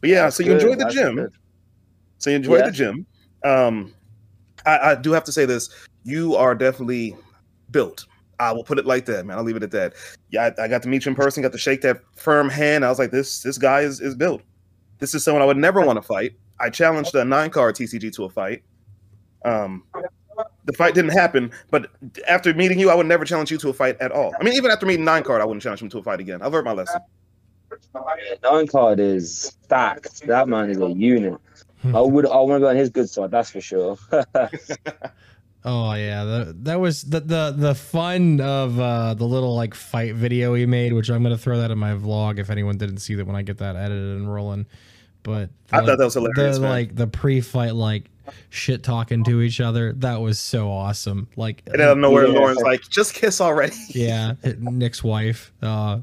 But 0.00 0.10
yeah, 0.10 0.22
That's 0.24 0.36
so 0.36 0.42
you 0.42 0.50
good, 0.50 0.62
enjoyed 0.62 0.78
the 0.78 0.84
that's 0.84 0.94
gym. 0.94 1.14
good. 1.16 1.32
So 2.18 2.30
you 2.30 2.36
enjoyed 2.36 2.60
Yeah. 2.60 2.66
the 2.66 2.72
gym. 2.72 3.06
Um, 3.44 3.94
I, 4.66 4.78
I 4.90 4.94
do 4.94 5.12
have 5.12 5.24
to 5.24 5.32
say 5.32 5.44
this: 5.44 5.70
you 6.04 6.36
are 6.36 6.54
definitely 6.54 7.16
built. 7.70 8.06
I 8.40 8.52
will 8.52 8.62
put 8.62 8.78
it 8.78 8.86
like 8.86 9.06
that, 9.06 9.26
man. 9.26 9.36
I'll 9.36 9.42
leave 9.44 9.56
it 9.56 9.62
at 9.64 9.72
that. 9.72 9.94
Yeah, 10.30 10.50
I, 10.58 10.64
I 10.64 10.68
got 10.68 10.82
to 10.82 10.88
meet 10.88 11.04
you 11.04 11.10
in 11.10 11.16
person. 11.16 11.42
Got 11.42 11.52
to 11.52 11.58
shake 11.58 11.80
that 11.82 12.00
firm 12.14 12.48
hand. 12.48 12.84
I 12.84 12.88
was 12.88 12.98
like, 12.98 13.10
this 13.10 13.42
this 13.42 13.58
guy 13.58 13.80
is 13.80 14.00
is 14.00 14.14
built. 14.14 14.42
This 14.98 15.14
is 15.14 15.24
someone 15.24 15.42
I 15.42 15.46
would 15.46 15.56
never 15.56 15.80
want 15.80 15.96
to 15.96 16.02
fight. 16.02 16.32
I 16.60 16.70
challenged 16.70 17.14
a 17.14 17.24
nine 17.24 17.50
card 17.50 17.74
TCG 17.76 18.12
to 18.14 18.24
a 18.24 18.28
fight. 18.30 18.62
Um, 19.44 19.84
the 20.68 20.72
fight 20.74 20.94
didn't 20.94 21.10
happen, 21.10 21.50
but 21.70 21.90
after 22.28 22.52
meeting 22.54 22.78
you, 22.78 22.90
I 22.90 22.94
would 22.94 23.06
never 23.06 23.24
challenge 23.24 23.50
you 23.50 23.58
to 23.58 23.70
a 23.70 23.72
fight 23.72 23.96
at 24.00 24.12
all. 24.12 24.32
I 24.38 24.44
mean, 24.44 24.54
even 24.54 24.70
after 24.70 24.86
meeting 24.86 25.04
nine 25.04 25.24
card, 25.24 25.40
I 25.40 25.44
wouldn't 25.44 25.62
challenge 25.62 25.82
him 25.82 25.88
to 25.88 25.98
a 25.98 26.02
fight 26.02 26.20
again. 26.20 26.42
I've 26.42 26.52
learned 26.52 26.66
my 26.66 26.72
lesson. 26.72 27.00
Nine 28.44 28.66
card 28.66 29.00
is 29.00 29.54
stacked. 29.64 30.26
That 30.26 30.46
man 30.48 30.70
is 30.70 30.78
a 30.78 30.88
unit. 30.90 31.34
I 31.94 32.00
would. 32.00 32.26
I 32.26 32.36
want 32.36 32.60
to 32.60 32.66
be 32.66 32.70
on 32.70 32.76
his 32.76 32.90
good 32.90 33.08
side. 33.08 33.30
That's 33.30 33.50
for 33.50 33.60
sure. 33.60 33.96
Oh 35.64 35.92
yeah, 35.94 36.22
the, 36.24 36.56
that 36.62 36.78
was 36.78 37.02
the 37.02 37.18
the 37.18 37.52
the 37.54 37.74
fun 37.74 38.40
of 38.40 38.78
uh, 38.78 39.14
the 39.14 39.24
little 39.24 39.56
like 39.56 39.74
fight 39.74 40.14
video 40.14 40.54
he 40.54 40.66
made, 40.66 40.92
which 40.92 41.10
I'm 41.10 41.22
gonna 41.24 41.36
throw 41.36 41.58
that 41.58 41.72
in 41.72 41.78
my 41.78 41.92
vlog 41.94 42.38
if 42.38 42.48
anyone 42.48 42.78
didn't 42.78 42.98
see 42.98 43.16
that 43.16 43.26
when 43.26 43.34
I 43.34 43.42
get 43.42 43.58
that 43.58 43.74
edited 43.74 44.18
and 44.18 44.32
rolling. 44.32 44.66
But 45.24 45.50
I 45.72 45.80
thought 45.80 45.98
that 45.98 46.04
was 46.04 46.14
hilarious, 46.14 46.56
The 46.56 46.62
man. 46.62 46.70
like 46.70 46.94
the 46.94 47.08
pre-fight 47.08 47.74
like 47.74 48.08
shit 48.50 48.82
talking 48.82 49.24
to 49.24 49.40
each 49.40 49.60
other 49.60 49.92
that 49.94 50.20
was 50.20 50.38
so 50.38 50.70
awesome. 50.70 51.28
Like 51.36 51.62
And 51.72 51.80
out 51.80 51.92
of 51.92 51.98
nowhere, 51.98 52.26
Yeah. 52.26 52.38
Lauren's 52.38 52.60
like, 52.62 52.88
just 52.88 53.14
kiss 53.14 53.40
already. 53.40 53.76
yeah, 53.88 54.34
Nick's 54.58 55.02
wife 55.04 55.52
uh, 55.62 56.00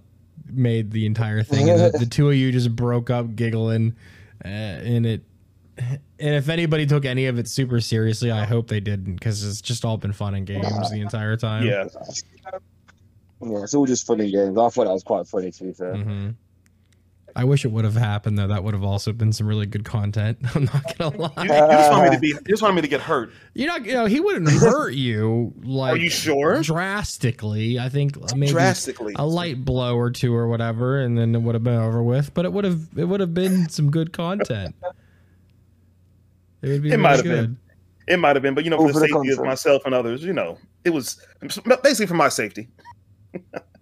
made 0.52 0.92
the 0.92 1.06
entire 1.06 1.44
thing, 1.44 1.70
and 1.70 1.80
the, 1.80 1.98
the 2.00 2.06
two 2.06 2.30
of 2.30 2.36
you 2.36 2.52
just 2.52 2.76
broke 2.76 3.10
up 3.10 3.36
giggling, 3.36 3.96
uh, 4.44 4.48
and 4.48 5.06
it. 5.06 5.22
And 5.78 6.34
if 6.36 6.48
anybody 6.48 6.86
took 6.86 7.04
any 7.04 7.26
of 7.26 7.38
it 7.38 7.50
super 7.50 7.82
seriously, 7.82 8.32
I 8.32 8.46
hope 8.46 8.70
they 8.70 8.80
didn't, 8.80 9.16
because 9.16 9.44
it's 9.44 9.60
just 9.60 9.84
all 9.84 9.98
been 9.98 10.14
fun 10.14 10.34
and 10.34 10.48
games 10.48 10.90
the 10.90 11.02
entire 11.02 11.36
time. 11.36 11.66
Yeah. 11.66 11.88
yeah, 13.42 13.64
it's 13.64 13.74
all 13.74 13.86
just 13.86 14.08
fun 14.08 14.22
and 14.22 14.32
games. 14.32 14.58
I 14.58 14.70
thought 14.70 14.86
that 14.86 14.94
was 14.94 15.04
quite 15.04 15.28
funny 15.28 15.52
to 15.52 15.64
be 15.66 15.74
fair. 15.74 15.96
hmm 15.96 16.30
I 17.38 17.44
wish 17.44 17.66
it 17.66 17.68
would 17.72 17.84
have 17.84 17.96
happened 17.96 18.38
though. 18.38 18.48
That 18.48 18.64
would 18.64 18.74
have 18.74 18.84
also 18.84 19.12
been 19.12 19.34
some 19.34 19.46
really 19.46 19.66
good 19.66 19.84
content. 19.84 20.38
I'm 20.56 20.66
not 20.66 20.98
gonna 20.98 21.18
lie. 21.18 21.44
you 21.44 21.50
just 21.50 21.92
want 21.92 22.10
me 22.10 22.16
to 22.16 22.20
be. 22.20 22.28
You 22.30 22.40
just 22.48 22.62
wanted 22.62 22.76
me 22.76 22.82
to 22.84 22.88
get 22.88 23.02
hurt. 23.02 23.32
You're 23.54 23.68
not. 23.68 23.86
You 23.86 23.94
know, 23.94 24.06
he 24.06 24.22
wouldn't 24.22 24.50
hurt 24.52 24.94
you 24.94 25.54
like. 25.64 25.96
Are 25.96 25.98
you 25.98 26.10
sure? 26.10 26.62
Drastically, 26.62 27.78
I 27.78 27.90
think 27.90 28.16
uh, 28.18 28.36
maybe 28.36 28.54
Drastically. 28.54 29.14
a 29.18 29.26
light 29.26 29.66
blow 29.66 29.98
or 29.98 30.12
two 30.12 30.34
or 30.34 30.48
whatever, 30.48 31.02
and 31.02 31.18
then 31.18 31.36
it 31.36 31.42
would 31.42 31.56
have 31.56 31.64
been 31.64 31.76
over 31.76 32.02
with. 32.02 32.34
But 32.34 32.46
it 32.46 32.54
would 32.54 32.64
have. 32.64 32.88
It 32.96 33.06
would 33.06 33.20
have 33.20 33.34
been 33.34 33.68
some 33.68 33.92
good 33.92 34.14
content. 34.14 34.74
It 36.62 36.70
would 36.70 36.82
be 36.84 36.90
It 36.90 36.92
really 36.92 36.98
might 36.98 37.16
have 37.18 37.26
been. 37.26 37.58
It 38.08 38.18
might 38.18 38.36
have 38.36 38.44
been, 38.44 38.54
but 38.54 38.64
you 38.64 38.70
know, 38.70 38.78
for 38.78 38.84
Over 38.84 38.94
the 38.94 39.00
the 39.00 39.08
safety 39.08 39.30
of 39.32 39.40
myself 39.44 39.82
and 39.86 39.94
others, 39.94 40.24
you 40.24 40.32
know, 40.32 40.58
it 40.86 40.92
was 40.92 41.20
basically 41.84 42.06
for 42.06 42.14
my 42.14 42.30
safety. 42.30 42.70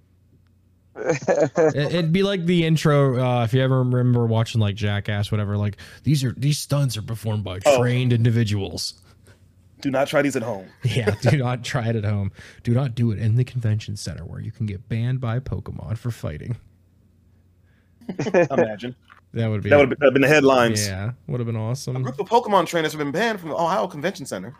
It- 0.95 1.75
It'd 1.75 2.11
be 2.13 2.23
like 2.23 2.45
the 2.45 2.65
intro. 2.65 3.19
Uh, 3.19 3.43
if 3.43 3.53
you 3.53 3.61
ever 3.61 3.79
remember 3.79 4.25
watching 4.25 4.61
like 4.61 4.75
Jackass, 4.75 5.31
whatever. 5.31 5.57
Like 5.57 5.77
these 6.03 6.23
are 6.23 6.33
these 6.37 6.59
stunts 6.59 6.97
are 6.97 7.01
performed 7.01 7.43
by 7.43 7.59
Oh. 7.65 7.77
trained 7.79 8.13
individuals. 8.13 8.95
Do 9.81 9.91
not 9.91 10.07
try 10.07 10.21
these 10.21 10.35
at 10.37 10.43
home. 10.43 10.67
Yeah, 10.83 11.13
do 11.21 11.35
not 11.37 11.63
try 11.63 11.87
it 11.89 11.95
at 11.97 12.05
home. 12.05 12.31
Do 12.63 12.73
not 12.73 12.95
do 12.95 13.11
it 13.11 13.19
in 13.19 13.35
the 13.35 13.43
convention 13.43 13.97
center 13.97 14.23
where 14.23 14.39
you 14.39 14.51
can 14.51 14.65
get 14.65 14.87
banned 14.87 15.19
by 15.19 15.39
Pokemon 15.39 15.97
for 15.97 16.09
fighting. 16.11 16.55
Imagine 18.51 18.95
That 19.33 19.47
would 19.49 19.63
be 19.63 19.69
that 19.69 19.77
would 19.79 19.97
have 20.01 20.13
been, 20.13 20.21
the 20.21 20.27
headlines. 20.27 20.87
yeah, 20.87 21.11
would 21.27 21.39
have 21.39 21.47
been 21.47 21.55
awesome. 21.55 21.95
A 21.95 21.99
group 22.01 22.19
of 22.19 22.27
Pokemon 22.29 22.67
trainers 22.67 22.91
have 22.91 22.99
been 22.99 23.11
banned 23.11 23.39
from 23.39 23.49
the 23.49 23.55
Ohio 23.55 23.87
Convention 23.87 24.25
Center. 24.25 24.53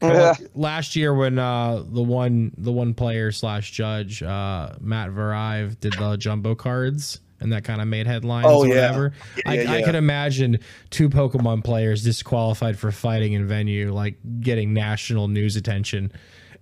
Like, 0.00 0.38
last 0.54 0.94
year 0.94 1.12
when 1.14 1.38
uh, 1.38 1.82
the 1.86 2.02
one 2.02 2.52
the 2.56 2.70
one 2.72 2.94
player 2.94 3.32
slash 3.32 3.72
judge 3.72 4.22
uh, 4.22 4.74
Matt 4.80 5.10
Verive 5.10 5.80
did 5.80 5.94
the 5.94 6.16
jumbo 6.16 6.54
cards 6.54 7.20
and 7.40 7.52
that 7.52 7.64
kind 7.64 7.80
of 7.80 7.88
made 7.88 8.06
headlines 8.06 8.46
Oh, 8.48 8.60
or 8.60 8.66
yeah. 8.68 8.74
whatever. 8.74 9.12
Yeah, 9.36 9.42
I, 9.46 9.54
yeah, 9.54 9.72
I 9.72 9.82
could 9.82 9.94
imagine 9.94 10.58
two 10.90 11.08
Pokemon 11.08 11.64
players 11.64 12.02
disqualified 12.02 12.78
for 12.78 12.90
fighting 12.92 13.32
in 13.32 13.46
venue, 13.46 13.92
like 13.92 14.16
getting 14.40 14.72
national 14.74 15.28
news 15.28 15.56
attention. 15.56 16.12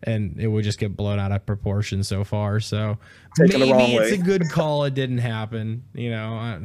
And 0.02 0.38
it 0.38 0.48
would 0.48 0.64
just 0.64 0.78
get 0.78 0.94
blown 0.94 1.18
out 1.18 1.32
of 1.32 1.44
proportion 1.46 2.04
so 2.04 2.24
far. 2.24 2.60
So 2.60 2.98
Taken 3.36 3.60
the 3.60 3.66
maybe 3.66 3.94
it's 3.96 4.12
way. 4.12 4.18
a 4.18 4.22
good 4.22 4.50
call. 4.50 4.84
It 4.84 4.92
didn't 4.94 5.18
happen. 5.18 5.82
You 5.94 6.10
know, 6.10 6.34
I, 6.34 6.60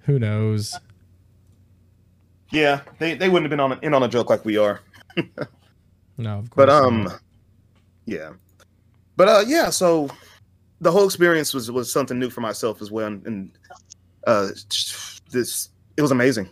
who 0.00 0.18
knows? 0.18 0.76
Yeah, 2.50 2.80
they, 2.98 3.14
they 3.14 3.28
wouldn't 3.28 3.44
have 3.44 3.50
been 3.50 3.60
on 3.60 3.78
in 3.82 3.94
on 3.94 4.02
a 4.02 4.08
joke 4.08 4.28
like 4.28 4.44
we 4.44 4.56
are. 4.58 4.80
No, 6.18 6.38
of 6.38 6.50
course. 6.50 6.66
But 6.66 6.68
um, 6.68 7.04
not. 7.04 7.20
yeah, 8.06 8.30
but 9.16 9.28
uh, 9.28 9.44
yeah. 9.46 9.70
So 9.70 10.08
the 10.80 10.90
whole 10.90 11.04
experience 11.04 11.54
was 11.54 11.70
was 11.70 11.90
something 11.92 12.18
new 12.18 12.30
for 12.30 12.40
myself 12.40 12.82
as 12.82 12.90
well, 12.90 13.06
and, 13.06 13.26
and 13.26 13.58
uh, 14.26 14.48
this 15.30 15.70
it 15.96 16.02
was 16.02 16.10
amazing. 16.10 16.48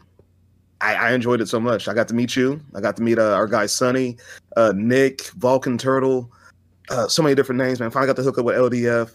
I, 0.81 0.95
I 0.95 1.12
enjoyed 1.12 1.40
it 1.40 1.49
so 1.49 1.61
much. 1.61 1.88
I 1.88 1.95
got 1.95 2.09
to 2.09 2.14
meet 2.14 2.37
you. 2.37 2.61
I 2.75 2.81
got 2.81 2.97
to 2.97 3.02
meet 3.02 3.19
uh, 3.19 3.35
our 3.35 3.47
guy 3.47 3.67
Sonny, 3.67 4.17
uh, 4.57 4.73
Nick, 4.75 5.26
Vulcan 5.33 5.76
Turtle, 5.76 6.33
uh, 6.88 7.07
so 7.07 7.23
many 7.23 7.35
different 7.35 7.59
names, 7.59 7.81
man. 7.81 7.90
Finally 7.90 8.09
got 8.09 8.17
to 8.17 8.23
hook 8.23 8.38
up 8.38 8.47
with 8.47 8.57
LDF. 8.57 9.14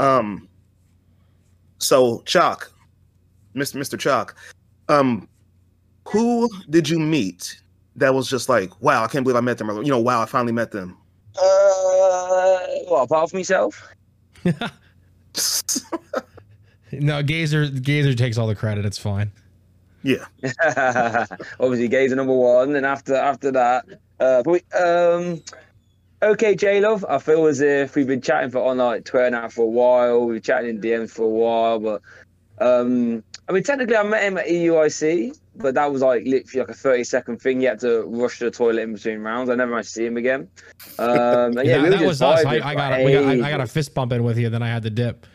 Um, 0.00 0.48
so 1.78 2.20
Chalk, 2.26 2.72
Mr. 3.54 3.76
Mr. 3.76 3.98
Chalk, 3.98 4.34
um, 4.88 5.28
who 6.08 6.50
did 6.68 6.88
you 6.88 6.98
meet 6.98 7.60
that 7.96 8.14
was 8.14 8.28
just 8.28 8.48
like, 8.48 8.70
wow, 8.82 9.04
I 9.04 9.08
can't 9.08 9.24
believe 9.24 9.36
I 9.36 9.40
met 9.40 9.58
them, 9.58 9.70
or 9.70 9.82
you 9.82 9.90
know, 9.90 10.00
wow, 10.00 10.22
I 10.22 10.26
finally 10.26 10.52
met 10.52 10.70
them. 10.70 10.96
Uh, 11.36 12.58
what 12.88 13.02
apart 13.02 13.30
from 13.30 13.38
myself? 13.38 13.88
no, 16.92 17.22
Gazer 17.22 17.68
Gazer 17.68 18.14
takes 18.14 18.38
all 18.38 18.46
the 18.46 18.54
credit. 18.54 18.84
It's 18.84 18.98
fine. 18.98 19.32
yeah, 20.02 20.24
Obviously, 21.60 21.88
Gazer 21.88 22.16
number 22.16 22.34
one, 22.34 22.76
and 22.76 22.84
after 22.86 23.14
after 23.14 23.50
that, 23.52 23.86
uh, 24.20 24.42
but 24.42 24.50
we, 24.50 24.60
um, 24.78 25.42
okay, 26.22 26.54
J 26.54 26.80
Love. 26.80 27.04
I 27.08 27.18
feel 27.18 27.46
as 27.46 27.60
if 27.60 27.96
we've 27.96 28.06
been 28.06 28.20
chatting 28.20 28.50
for 28.50 28.58
on 28.58 28.78
like 28.78 29.04
Twitter 29.04 29.30
now 29.30 29.48
for 29.48 29.62
a 29.62 29.66
while. 29.66 30.26
We've 30.26 30.36
been 30.36 30.42
chatting 30.42 30.70
in 30.70 30.80
DMs 30.80 31.10
for 31.10 31.22
a 31.22 31.28
while, 31.28 31.78
but 31.80 32.02
um, 32.58 33.24
I 33.48 33.52
mean, 33.52 33.62
technically, 33.62 33.96
I 33.96 34.02
met 34.02 34.22
him 34.22 34.38
at 34.38 34.46
EUIC, 34.46 35.38
but 35.56 35.74
that 35.74 35.92
was 35.92 36.02
like 36.02 36.24
literally 36.26 36.60
like 36.60 36.70
a 36.70 36.74
thirty 36.74 37.04
second 37.04 37.40
thing. 37.40 37.60
You 37.60 37.68
had 37.68 37.80
to 37.80 38.02
rush 38.02 38.38
to 38.38 38.46
the 38.46 38.50
toilet 38.50 38.82
in 38.82 38.94
between 38.94 39.20
rounds. 39.20 39.50
I 39.50 39.54
never 39.54 39.70
managed 39.70 39.88
to 39.88 39.94
see 39.94 40.06
him 40.06 40.16
again. 40.16 40.48
Um, 40.98 41.08
and 41.08 41.54
yeah, 41.66 41.78
that, 41.78 41.82
we 41.82 41.88
that 41.90 42.06
was 42.06 42.22
us. 42.22 42.44
I, 42.44 42.56
I 42.56 42.74
got 42.74 43.00
a, 43.00 43.04
we 43.04 43.12
got, 43.12 43.24
I, 43.24 43.32
I 43.32 43.50
got 43.50 43.60
a 43.60 43.66
fist 43.66 43.94
bump 43.94 44.12
in 44.12 44.22
with 44.24 44.38
you. 44.38 44.50
Then 44.50 44.62
I 44.62 44.68
had 44.68 44.82
to 44.82 44.90
dip. 44.90 45.26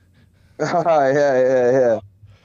yeah, 0.60 1.12
yeah, 1.12 1.70
yeah. 1.70 2.00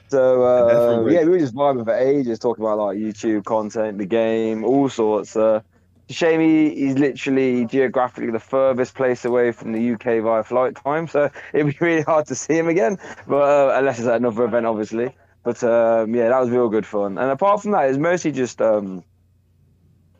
So 0.08 0.42
uh, 0.44 1.06
yeah, 1.08 1.24
we 1.24 1.30
were 1.30 1.38
just 1.38 1.54
vibing 1.54 1.84
for 1.84 1.94
ages, 1.94 2.38
talking 2.38 2.64
about 2.64 2.78
like 2.78 2.98
YouTube 2.98 3.44
content, 3.44 3.98
the 3.98 4.06
game, 4.06 4.64
all 4.64 4.88
sorts. 4.88 5.34
Uh, 5.36 5.60
it's 6.08 6.20
a 6.20 6.24
shame 6.24 6.40
he, 6.40 6.74
he's 6.74 6.98
literally 6.98 7.64
geographically 7.66 8.30
the 8.30 8.38
furthest 8.38 8.94
place 8.94 9.24
away 9.24 9.52
from 9.52 9.72
the 9.72 9.92
UK 9.92 10.22
via 10.22 10.42
flight 10.42 10.76
time, 10.76 11.08
so 11.08 11.30
it'd 11.52 11.66
be 11.66 11.76
really 11.80 12.02
hard 12.02 12.26
to 12.26 12.34
see 12.34 12.56
him 12.56 12.68
again. 12.68 12.98
But 13.26 13.42
uh, 13.42 13.78
unless 13.78 13.98
it's 13.98 14.08
at 14.08 14.16
another 14.16 14.44
event, 14.44 14.66
obviously. 14.66 15.14
But 15.44 15.62
um, 15.62 16.14
yeah, 16.14 16.30
that 16.30 16.40
was 16.40 16.50
real 16.50 16.68
good 16.70 16.86
fun. 16.86 17.18
And 17.18 17.30
apart 17.30 17.62
from 17.62 17.72
that, 17.72 17.88
it's 17.90 17.98
mostly 17.98 18.32
just 18.32 18.60
um, 18.60 19.04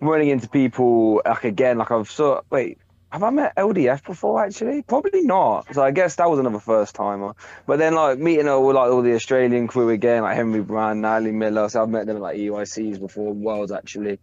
running 0.00 0.28
into 0.28 0.48
people. 0.48 1.22
Like 1.24 1.44
again, 1.44 1.78
like 1.78 1.90
I've 1.90 2.10
sort. 2.10 2.44
Wait, 2.50 2.78
have 3.10 3.22
I 3.22 3.30
met 3.30 3.56
LDF 3.56 4.04
before? 4.04 4.44
Actually, 4.44 4.82
probably 4.82 5.22
not. 5.22 5.74
So 5.74 5.82
I 5.82 5.92
guess 5.92 6.16
that 6.16 6.28
was 6.28 6.38
another 6.38 6.58
first 6.58 6.94
timer. 6.94 7.34
But 7.66 7.78
then 7.78 7.94
like 7.94 8.18
meeting 8.18 8.48
all 8.48 8.66
like 8.72 8.90
all 8.90 9.02
the 9.02 9.14
Australian 9.14 9.66
crew 9.66 9.88
again, 9.88 10.22
like 10.22 10.36
Henry 10.36 10.62
Brand, 10.62 11.00
Natalie 11.00 11.32
Miller. 11.32 11.68
So 11.70 11.82
I've 11.82 11.88
met 11.88 12.06
them 12.06 12.16
at 12.16 12.22
like 12.22 12.36
EUICs 12.36 13.00
before, 13.00 13.32
Worlds 13.32 13.72
actually. 13.72 14.18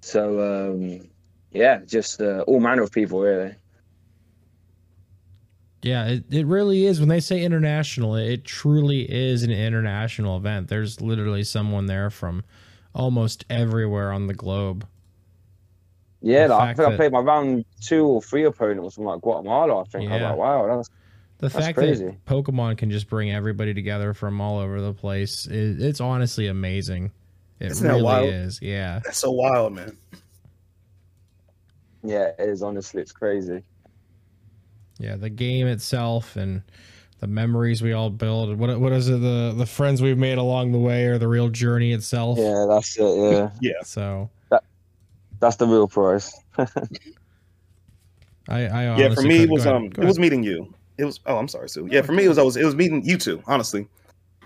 So 0.00 0.72
um, 0.72 1.08
yeah, 1.52 1.80
just 1.86 2.20
uh, 2.20 2.40
all 2.40 2.58
manner 2.58 2.82
of 2.82 2.90
people 2.90 3.20
really. 3.20 3.54
Yeah, 5.82 6.06
it, 6.08 6.24
it 6.30 6.46
really 6.46 6.86
is. 6.86 6.98
When 7.00 7.08
they 7.08 7.20
say 7.20 7.44
international, 7.44 8.16
it 8.16 8.44
truly 8.44 9.02
is 9.02 9.42
an 9.44 9.50
international 9.52 10.36
event. 10.36 10.68
There's 10.68 11.00
literally 11.00 11.44
someone 11.44 11.86
there 11.86 12.10
from 12.10 12.42
almost 12.94 13.44
everywhere 13.48 14.10
on 14.12 14.26
the 14.26 14.34
globe. 14.34 14.86
Yeah, 16.20 16.48
The 16.48 16.54
like, 16.54 16.62
I 16.62 16.66
fact 16.66 16.78
think 16.78 16.92
I 16.92 16.96
played 16.96 17.12
my 17.12 17.20
round 17.20 17.64
two 17.80 18.04
or 18.04 18.20
three 18.22 18.42
opponents 18.44 18.96
from 18.96 19.04
like 19.04 19.20
Guatemala. 19.20 19.82
I 19.82 19.84
think. 19.84 20.10
I 20.10 20.14
was 20.14 20.20
Yeah. 20.20 20.28
like, 20.30 20.38
wow, 20.38 20.76
that's 20.76 20.88
The 21.38 21.48
That's 21.48 21.66
fact 21.66 21.78
crazy. 21.78 22.06
that 22.06 22.24
Pokemon 22.24 22.76
can 22.78 22.90
just 22.90 23.08
bring 23.08 23.30
everybody 23.30 23.72
together 23.72 24.12
from 24.14 24.40
all 24.40 24.58
over 24.58 24.80
the 24.80 24.92
place, 24.92 25.46
it, 25.46 25.80
it's 25.80 26.00
honestly 26.00 26.48
amazing. 26.48 27.12
It 27.60 27.70
Isn't 27.70 27.86
that 27.86 27.92
really 27.92 28.02
wild? 28.02 28.28
is. 28.28 28.60
Yeah. 28.60 29.00
that's 29.04 29.18
so 29.18 29.30
wild, 29.30 29.74
man. 29.74 29.96
Yeah, 32.02 32.30
it 32.38 32.48
is. 32.48 32.62
Honestly, 32.62 33.00
it's 33.02 33.12
crazy. 33.12 33.62
Yeah, 34.98 35.16
the 35.16 35.30
game 35.30 35.66
itself 35.66 36.36
and 36.36 36.62
the 37.20 37.26
memories 37.26 37.82
we 37.82 37.92
all 37.92 38.10
build. 38.10 38.56
What 38.58 38.80
what 38.80 38.92
is 38.92 39.08
it? 39.08 39.20
The 39.20 39.54
the 39.56 39.66
friends 39.66 40.02
we've 40.02 40.18
made 40.18 40.38
along 40.38 40.72
the 40.72 40.78
way, 40.78 41.06
or 41.06 41.18
the 41.18 41.28
real 41.28 41.48
journey 41.48 41.92
itself. 41.92 42.38
Yeah, 42.38 42.66
that's 42.68 42.96
it. 42.98 43.16
Yeah, 43.16 43.50
Yeah. 43.60 43.82
So 43.84 44.30
that's 45.40 45.56
the 45.56 45.66
real 45.66 45.88
prize. 45.88 46.32
I, 48.48 48.66
I 48.66 48.98
Yeah, 48.98 49.14
for 49.14 49.22
me 49.22 49.42
it 49.42 49.50
was 49.50 49.66
ahead, 49.66 49.76
um 49.76 49.86
it 49.86 50.04
was 50.04 50.18
meeting 50.18 50.42
you. 50.42 50.72
It 50.96 51.04
was 51.04 51.20
oh 51.26 51.36
I'm 51.36 51.48
sorry, 51.48 51.68
Sue. 51.68 51.88
Yeah, 51.90 52.02
for 52.02 52.12
me 52.12 52.24
it 52.24 52.28
was 52.28 52.38
always 52.38 52.56
it 52.56 52.64
was 52.64 52.74
meeting 52.74 53.04
you 53.04 53.18
two, 53.18 53.42
honestly. 53.46 53.86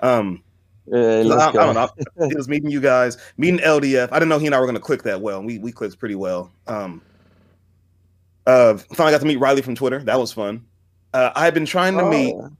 Um 0.03 0.43
Yeah, 0.87 1.23
I, 1.23 1.49
I 1.49 1.53
don't 1.53 1.75
know. 1.75 1.89
It 2.31 2.37
was 2.37 2.49
meeting 2.49 2.71
you 2.71 2.81
guys, 2.81 3.17
meeting 3.39 3.61
LDF. 3.61 4.09
I 4.11 4.17
didn't 4.17 4.29
know 4.29 4.39
he 4.39 4.47
and 4.47 4.55
I 4.55 4.61
were 4.61 4.67
gonna 4.67 4.81
click 4.81 5.03
that 5.05 5.21
well. 5.21 5.43
We 5.43 5.59
we 5.59 5.73
clicked 5.73 5.99
pretty 5.99 6.17
well. 6.17 6.51
Um 6.67 7.01
uh 8.47 8.77
finally 8.95 9.13
got 9.13 9.21
to 9.21 9.27
meet 9.27 9.39
Riley 9.39 9.63
from 9.63 9.75
Twitter. 9.75 10.03
That 10.03 10.19
was 10.19 10.33
fun. 10.33 10.65
Uh 11.15 11.31
I 11.35 11.45
had 11.45 11.55
been 11.55 11.67
trying 11.67 11.97
to 11.99 12.09
meet 12.09 12.35
Oh, 12.35 12.51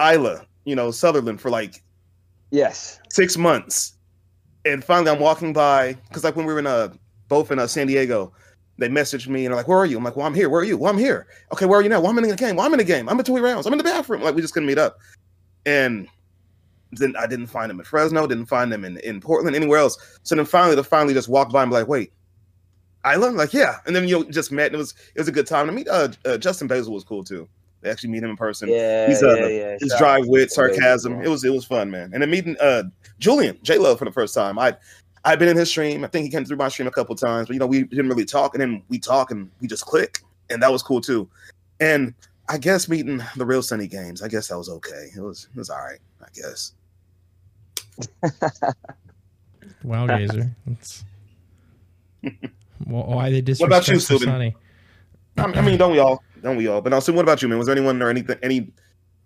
Isla, 0.00 0.46
you 0.64 0.76
know, 0.76 0.90
Sutherland 0.90 1.40
for 1.40 1.50
like 1.50 1.82
yes. 2.50 3.00
six 3.10 3.36
months. 3.36 3.94
And 4.64 4.84
finally, 4.84 5.10
I'm 5.10 5.20
walking 5.20 5.52
by 5.52 5.94
because, 6.08 6.24
like, 6.24 6.36
when 6.36 6.44
we 6.44 6.52
were 6.52 6.58
in 6.58 6.66
uh, 6.66 6.92
both 7.28 7.50
in 7.50 7.58
uh, 7.58 7.66
San 7.66 7.86
Diego, 7.86 8.32
they 8.76 8.88
messaged 8.88 9.28
me 9.28 9.44
and 9.44 9.52
they're 9.52 9.56
like, 9.56 9.68
"Where 9.68 9.78
are 9.78 9.86
you?" 9.86 9.96
I'm 9.96 10.04
like, 10.04 10.16
"Well, 10.16 10.26
I'm 10.26 10.34
here. 10.34 10.48
Where 10.48 10.60
are 10.60 10.64
you?" 10.64 10.76
"Well, 10.76 10.92
I'm 10.92 10.98
here." 10.98 11.26
"Okay, 11.52 11.64
where 11.64 11.78
are 11.78 11.82
you 11.82 11.88
now?" 11.88 12.00
"Well, 12.00 12.10
I'm 12.10 12.18
in 12.18 12.28
the 12.28 12.36
game." 12.36 12.56
"Well, 12.56 12.66
I'm 12.66 12.72
in 12.72 12.78
the 12.78 12.84
game. 12.84 13.08
I'm 13.08 13.16
between 13.16 13.42
rounds. 13.42 13.66
I'm 13.66 13.72
in 13.72 13.78
the 13.78 13.84
bathroom." 13.84 14.22
Like, 14.22 14.34
we 14.34 14.42
just 14.42 14.52
couldn't 14.52 14.66
meet 14.66 14.78
up. 14.78 14.98
And 15.64 16.08
then 16.92 17.14
I 17.16 17.26
didn't 17.26 17.46
find 17.46 17.70
them 17.70 17.78
in 17.78 17.84
Fresno. 17.84 18.26
Didn't 18.26 18.46
find 18.46 18.70
them 18.70 18.84
in, 18.84 18.98
in 18.98 19.20
Portland, 19.20 19.56
anywhere 19.56 19.78
else. 19.78 20.18
So 20.22 20.34
then 20.34 20.44
finally, 20.44 20.74
they 20.74 20.82
finally 20.82 21.14
just 21.14 21.28
walked 21.28 21.52
by 21.52 21.62
and 21.62 21.70
be 21.70 21.76
like, 21.76 21.88
"Wait, 21.88 22.12
Isla?" 23.06 23.30
Like, 23.30 23.52
yeah. 23.52 23.76
And 23.86 23.94
then 23.94 24.06
you 24.08 24.20
know, 24.20 24.30
just 24.30 24.52
met. 24.52 24.66
And 24.66 24.76
it 24.76 24.78
was 24.78 24.94
it 25.14 25.20
was 25.20 25.28
a 25.28 25.32
good 25.32 25.46
time 25.46 25.66
to 25.66 25.72
meet. 25.72 25.88
Uh, 25.88 26.08
uh 26.24 26.38
Justin 26.38 26.68
Basil 26.68 26.92
was 26.92 27.04
cool 27.04 27.24
too. 27.24 27.48
They 27.80 27.90
actually 27.90 28.10
meet 28.10 28.24
him 28.24 28.30
in 28.30 28.36
person 28.36 28.68
Yeah, 28.68 29.06
He's, 29.06 29.22
uh, 29.22 29.36
yeah, 29.36 29.46
yeah. 29.46 29.76
his 29.80 29.90
Shout 29.90 29.98
dry 30.00 30.18
wit, 30.24 30.50
sarcasm. 30.50 31.18
yeah. 31.18 31.26
It 31.26 31.28
was 31.28 31.44
it 31.44 31.52
was 31.52 31.64
fun, 31.64 31.90
man. 31.90 32.10
And 32.12 32.22
then 32.22 32.30
meeting 32.30 32.56
uh 32.60 32.84
Julian 33.18 33.58
J 33.62 33.78
Love 33.78 33.98
for 33.98 34.04
the 34.04 34.12
first 34.12 34.34
time. 34.34 34.58
I 34.58 34.76
I'd 35.24 35.38
been 35.38 35.48
in 35.48 35.56
his 35.56 35.68
stream. 35.70 36.04
I 36.04 36.08
think 36.08 36.24
he 36.24 36.30
came 36.30 36.44
through 36.44 36.56
my 36.56 36.68
stream 36.68 36.88
a 36.88 36.92
couple 36.92 37.14
times, 37.14 37.48
but 37.48 37.54
you 37.54 37.60
know 37.60 37.66
we 37.66 37.84
didn't 37.84 38.08
really 38.08 38.24
talk, 38.24 38.54
and 38.54 38.60
then 38.60 38.82
we 38.88 38.98
talk 38.98 39.30
and 39.30 39.50
we 39.60 39.66
just 39.68 39.84
click, 39.84 40.20
and 40.50 40.62
that 40.62 40.72
was 40.72 40.82
cool 40.82 41.00
too. 41.00 41.28
And 41.80 42.14
I 42.48 42.56
guess 42.58 42.88
meeting 42.88 43.22
the 43.36 43.44
real 43.44 43.62
Sunny 43.62 43.86
Games, 43.86 44.22
I 44.22 44.28
guess 44.28 44.48
that 44.48 44.56
was 44.58 44.68
okay. 44.68 45.10
It 45.16 45.20
was 45.20 45.48
it 45.54 45.58
was 45.58 45.70
all 45.70 45.78
right, 45.78 45.98
I 46.22 46.26
guess. 46.34 46.72
Wow, 49.84 50.06
Gazer. 50.06 50.50
It's... 52.80 52.88
well, 52.88 53.04
why 53.04 53.30
they 53.30 53.40
What 53.40 53.66
about 53.66 53.88
you, 53.88 53.94
disrespect 53.94 54.22
Subin? 54.22 54.24
Sonny? 54.26 54.56
I 55.36 55.42
I 55.42 55.60
mean, 55.62 55.78
don't 55.78 55.92
we 55.92 55.98
all? 55.98 56.22
Don't 56.42 56.56
we 56.56 56.66
all? 56.68 56.80
But 56.80 56.92
also, 56.92 57.12
what 57.12 57.22
about 57.22 57.42
you, 57.42 57.48
man? 57.48 57.58
Was 57.58 57.66
there 57.66 57.76
anyone 57.76 58.00
or 58.02 58.10
anything, 58.10 58.36
any 58.42 58.72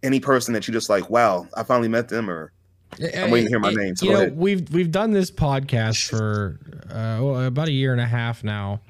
any 0.02 0.20
person 0.20 0.52
that 0.54 0.66
you 0.68 0.72
just 0.74 0.88
like? 0.90 1.08
Wow, 1.10 1.46
I 1.56 1.62
finally 1.62 1.88
met 1.88 2.08
them, 2.08 2.28
or 2.28 2.52
I'm 3.00 3.30
waiting 3.30 3.46
to 3.46 3.50
hear 3.50 3.58
my 3.60 3.70
It- 3.70 3.76
name, 3.76 3.96
so 3.96 4.06
you 4.06 4.12
know, 4.12 4.18
ahead. 4.18 4.36
we've 4.36 4.72
we've 4.72 4.90
done 4.90 5.12
this 5.12 5.30
podcast 5.30 6.08
for 6.08 6.58
uh, 6.90 7.22
well, 7.22 7.44
about 7.46 7.68
a 7.68 7.72
year 7.72 7.92
and 7.92 8.00
a 8.00 8.06
half 8.06 8.44
now, 8.44 8.80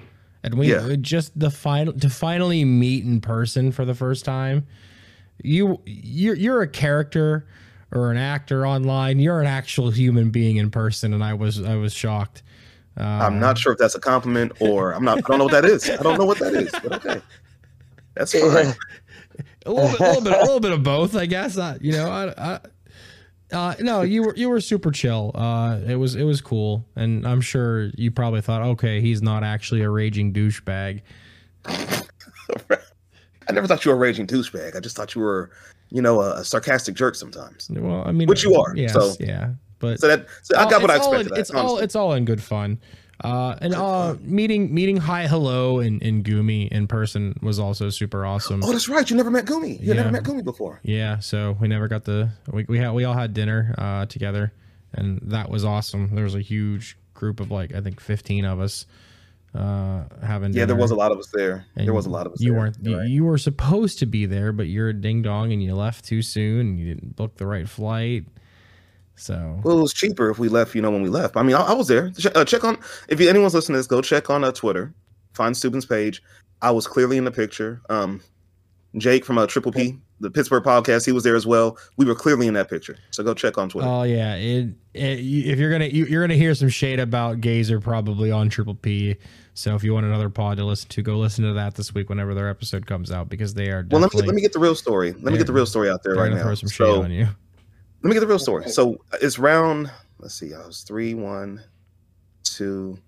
and 0.43 0.55
we 0.55 0.71
Yeah. 0.73 0.97
just 1.01 1.39
the 1.39 1.51
final 1.51 1.93
to 1.93 2.11
finally 2.11 2.65
meet 2.65 3.05
in 3.05 3.21
person 3.21 3.73
for 3.73 3.85
the 3.85 3.95
first 3.95 4.25
time. 4.25 4.67
You 5.43 5.81
you're 5.85 6.35
you're 6.37 6.63
a 6.63 6.69
character 6.69 7.47
or 7.93 8.11
an 8.11 8.17
actor 8.17 8.67
online. 8.67 9.19
You're 9.21 9.41
an 9.41 9.47
actual 9.47 9.91
human 9.91 10.31
being 10.31 10.57
in 10.57 10.71
person, 10.71 11.13
and 11.15 11.23
I 11.23 11.35
was 11.35 11.63
I 11.63 11.77
was 11.77 11.93
shocked. 11.93 12.43
Uh, 12.99 13.03
I'm 13.03 13.41
not 13.41 13.57
sure 13.59 13.73
if 13.73 13.79
that's 13.79 13.95
a 13.95 14.01
compliment 14.01 14.53
or 14.61 14.93
I'm 14.93 15.05
not. 15.05 15.19
I 15.19 15.21
don't 15.23 15.39
know 15.39 15.45
what 15.45 15.53
that 15.53 15.65
is. 15.65 15.89
I 15.89 15.97
don't 15.97 16.19
know 16.19 16.27
what 16.27 16.39
that 16.41 16.55
is, 16.55 16.71
but 16.83 16.93
okay, 17.05 17.23
that's 18.15 18.33
fine. 18.33 18.75
a 19.67 19.71
little 19.73 19.91
bit, 19.91 20.01
a 20.01 20.05
little 20.05 20.23
bit, 20.23 20.33
a 20.35 20.41
little 20.43 20.61
bit 20.61 20.73
of 20.73 20.83
both, 20.83 21.17
I 21.17 21.27
guess. 21.27 21.57
Uh, 21.57 21.79
you 21.81 21.93
know, 21.93 22.11
I, 22.11 22.35
I, 22.37 22.61
uh, 23.57 23.75
no, 23.81 24.03
you 24.03 24.23
were 24.25 24.35
you 24.37 24.49
were 24.49 24.61
super 24.61 24.91
chill. 24.91 25.31
Uh, 25.35 25.79
it 25.87 25.97
was 25.97 26.15
it 26.17 26.25
was 26.25 26.41
cool, 26.41 26.85
and 26.97 27.27
I'm 27.27 27.41
sure 27.41 27.91
you 27.97 28.11
probably 28.11 28.41
thought, 28.43 28.63
okay, 28.63 29.01
he's 29.01 29.23
not 29.23 29.43
actually 29.45 29.83
a 29.83 29.91
raging 29.91 30.33
douchebag. 30.33 31.01
I 33.49 33.53
never 33.53 33.67
thought 33.67 33.85
you 33.85 33.91
were 33.91 33.97
a 33.97 34.01
raging 34.01 34.27
douchebag. 34.27 34.77
I 34.77 34.81
just 34.81 34.97
thought 34.97 35.15
you 35.15 35.21
were, 35.21 35.51
you 35.91 36.01
know, 36.01 36.21
a, 36.21 36.41
a 36.41 36.45
sarcastic 36.45 36.95
jerk 36.95 37.15
sometimes. 37.15 37.69
Well, 37.71 38.03
I 38.07 38.13
mean, 38.13 38.29
Which 38.29 38.45
you 38.45 38.55
are, 38.55 38.75
Yes, 38.77 38.93
so- 38.93 39.15
yeah, 39.21 39.51
but 39.83 40.01
So 40.01 40.09
that 40.09 40.27
so 40.43 40.57
I 40.57 40.71
got 40.71 40.81
what 40.81 40.91
I 40.91 40.97
expected. 40.97 41.33
in- 41.33 41.37
it's 41.39 41.51
all 41.51 41.79
it's 41.79 41.95
all 41.95 42.15
in 42.15 42.25
good 42.25 42.43
fun. 42.43 42.81
Uh, 43.23 43.55
and 43.61 43.73
uh, 43.75 44.17
meeting 44.23 44.75
meeting 44.75 44.97
hi 44.97 45.29
hello 45.29 45.79
and, 45.79 46.03
and 46.03 46.25
Gumi 46.25 46.67
in 46.69 46.89
person 46.89 47.39
was 47.41 47.59
also 47.61 47.89
super 47.89 48.25
awesome. 48.27 48.65
oh, 48.65 48.73
that's 48.73 48.89
right. 48.89 49.09
You 49.09 49.15
never 49.17 49.31
met 49.31 49.45
Gumi. 49.45 49.79
You 49.81 49.89
Yeah. 49.89 49.95
never 49.95 50.11
met 50.11 50.25
Gumi 50.25 50.43
before. 50.43 50.81
Yeah, 50.83 51.19
so 51.21 51.57
we 51.61 51.69
never 51.69 51.87
got 51.87 52.05
the 52.05 52.31
we 52.51 52.65
we 52.69 52.79
had 52.79 52.91
we 52.95 53.05
all 53.05 53.15
had 53.15 53.33
dinner 53.35 53.75
uh 53.79 54.07
together 54.07 54.53
and 54.95 55.21
that 55.25 55.51
was 55.51 55.65
awesome. 55.65 56.15
There 56.17 56.25
was 56.25 56.35
a 56.35 56.41
huge 56.41 56.97
group 57.15 57.39
of 57.39 57.51
like 57.53 57.73
I 57.75 57.81
think 57.81 58.01
15 58.01 58.45
of 58.45 58.59
us 58.61 58.87
uh 59.55 60.05
having 60.23 60.53
Yeah, 60.53 60.65
there 60.65 60.75
was 60.75 60.91
a 60.91 60.97
lot 60.97 61.13
of 61.13 61.19
us 61.19 61.29
there. 61.33 61.65
And 61.77 61.87
there 61.87 61.95
was 61.95 62.07
a 62.07 62.11
lot 62.11 62.27
of 62.27 62.33
us. 62.33 62.41
You 62.41 62.51
there. 62.53 62.59
weren't 62.61 62.77
you, 62.83 62.99
right. 62.99 63.09
you 63.09 63.25
were 63.25 63.39
supposed 63.39 63.99
to 64.01 64.07
be 64.07 64.27
there, 64.27 64.51
but 64.51 64.67
you're 64.67 64.89
a 64.89 64.95
ding 64.95 65.23
dong 65.23 65.53
and 65.53 65.63
you 65.63 65.75
left 65.77 66.05
too 66.07 66.23
soon 66.23 66.61
and 66.61 66.79
you 66.81 66.93
didn't 66.93 67.15
book 67.15 67.37
the 67.37 67.47
right 67.47 67.69
flight. 67.69 68.25
So 69.17 69.61
Well, 69.63 69.79
it 69.79 69.83
was 69.83 69.93
cheaper 69.93 70.31
if 70.31 70.39
we 70.39 70.49
left. 70.49 70.75
You 70.75 70.83
know, 70.83 70.91
when 70.91 71.03
we 71.03 71.09
left. 71.09 71.37
I 71.37 71.43
mean, 71.43 71.57
I, 71.57 71.63
I 71.63 71.73
was 71.73 71.89
there. 71.89 72.11
Check, 72.11 72.37
uh, 72.37 72.45
check 72.45 72.65
on 72.65 72.79
if 73.09 73.21
anyone's 73.21 73.55
listening 73.55 73.75
to 73.75 73.79
this. 73.81 73.87
Go 73.87 74.03
check 74.03 74.31
on 74.31 74.45
uh, 74.45 74.53
Twitter. 74.53 74.95
Find 75.35 75.57
Steuben's 75.57 75.87
page. 75.87 76.23
I 76.61 76.71
was 76.71 76.87
clearly 76.87 77.17
in 77.17 77.25
the 77.25 77.31
picture. 77.31 77.81
Um, 77.89 78.23
Jake 78.99 79.25
from 79.25 79.39
uh, 79.39 79.47
Triple 79.47 79.73
P, 79.73 79.99
the 80.21 80.31
Pittsburgh 80.31 80.63
podcast, 80.63 81.07
he 81.07 81.13
was 81.13 81.25
there 81.25 81.35
as 81.35 81.47
well. 81.47 81.79
We 81.97 82.05
were 82.05 82.15
clearly 82.15 82.47
in 82.47 82.55
that 82.55 82.69
picture. 82.69 82.97
So 83.11 83.23
go 83.23 83.33
check 83.35 83.57
on 83.57 83.69
Twitter. 83.69 83.89
Oh 83.89 84.03
yeah, 84.03 84.35
it, 84.35 84.69
it 84.95 85.19
if 85.19 85.59
you're 85.59 85.71
gonna 85.71 85.87
you, 85.87 86.05
you're 86.07 86.23
gonna 86.23 86.35
hear 86.35 86.55
some 86.55 86.69
shade 86.69 87.01
about 87.01 87.41
Gazer 87.41 87.81
probably 87.81 88.31
on 88.31 88.51
Triple 88.51 88.75
P. 88.75 89.17
So 89.55 89.75
if 89.75 89.83
you 89.83 89.95
want 89.95 90.07
another 90.07 90.29
pod 90.29 90.59
to 90.59 90.65
listen 90.65 90.89
to, 90.91 91.03
go 91.03 91.17
listen 91.17 91.45
to 91.45 91.53
that 91.55 91.75
this 91.75 91.95
week 91.95 92.09
whenever 92.09 92.35
their 92.35 92.49
episode 92.49 92.87
comes 92.87 93.11
out 93.11 93.29
because 93.29 93.55
they 93.55 93.69
are 93.69 93.87
well, 93.91 94.01
let 94.01 94.13
me 94.15 94.21
let 94.21 94.35
me 94.35 94.43
get 94.43 94.53
the 94.53 94.59
real 94.59 94.75
story. 94.75 95.13
Let 95.13 95.33
me 95.33 95.39
get 95.39 95.47
the 95.47 95.53
real 95.53 95.67
story 95.67 95.91
out 95.91 96.03
there 96.03 96.15
right 96.15 96.33
now. 96.33 96.43
throw 96.43 96.55
some 96.55 96.69
shade 96.69 96.85
So 96.85 97.03
on 97.03 97.11
you. 97.11 97.29
Let 98.03 98.09
me 98.09 98.15
get 98.15 98.21
the 98.21 98.27
real 98.27 98.39
story. 98.39 98.69
So 98.69 98.95
uh, 99.13 99.19
it's 99.21 99.39
round. 99.39 99.91
Let's 100.19 100.35
see. 100.35 100.55
I 100.55 100.67
was 100.67 100.83
three, 100.83 101.15
one, 101.15 101.63
two. 102.43 102.99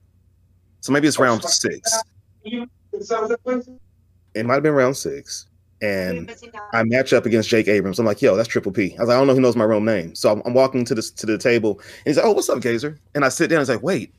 So 0.80 0.92
maybe 0.92 1.08
it's 1.08 1.18
round 1.18 1.42
six. 1.44 2.02
It 2.44 4.46
might 4.46 4.54
have 4.54 4.62
been 4.62 4.74
round 4.74 4.96
six, 4.96 5.46
and 5.80 6.34
I 6.72 6.82
match 6.84 7.12
up 7.12 7.26
against 7.26 7.48
Jake 7.48 7.68
Abrams. 7.68 7.98
I'm 7.98 8.06
like, 8.06 8.20
yo, 8.20 8.36
that's 8.36 8.48
Triple 8.48 8.72
P. 8.72 8.94
I 8.96 9.00
was 9.00 9.08
like, 9.08 9.14
I 9.14 9.18
don't 9.18 9.26
know 9.26 9.34
who 9.34 9.40
knows 9.40 9.56
my 9.56 9.64
real 9.64 9.80
name. 9.80 10.14
So 10.14 10.30
I'm, 10.30 10.42
I'm 10.44 10.54
walking 10.54 10.84
to 10.84 10.94
the 10.94 11.02
to 11.02 11.26
the 11.26 11.38
table, 11.38 11.80
and 11.80 12.06
he's 12.06 12.16
like, 12.16 12.26
oh, 12.26 12.32
what's 12.32 12.48
up, 12.48 12.60
Gazer? 12.60 12.98
And 13.14 13.24
I 13.24 13.28
sit 13.28 13.48
down. 13.48 13.58
And 13.58 13.62
he's 13.62 13.74
like, 13.74 13.82
wait, 13.82 14.14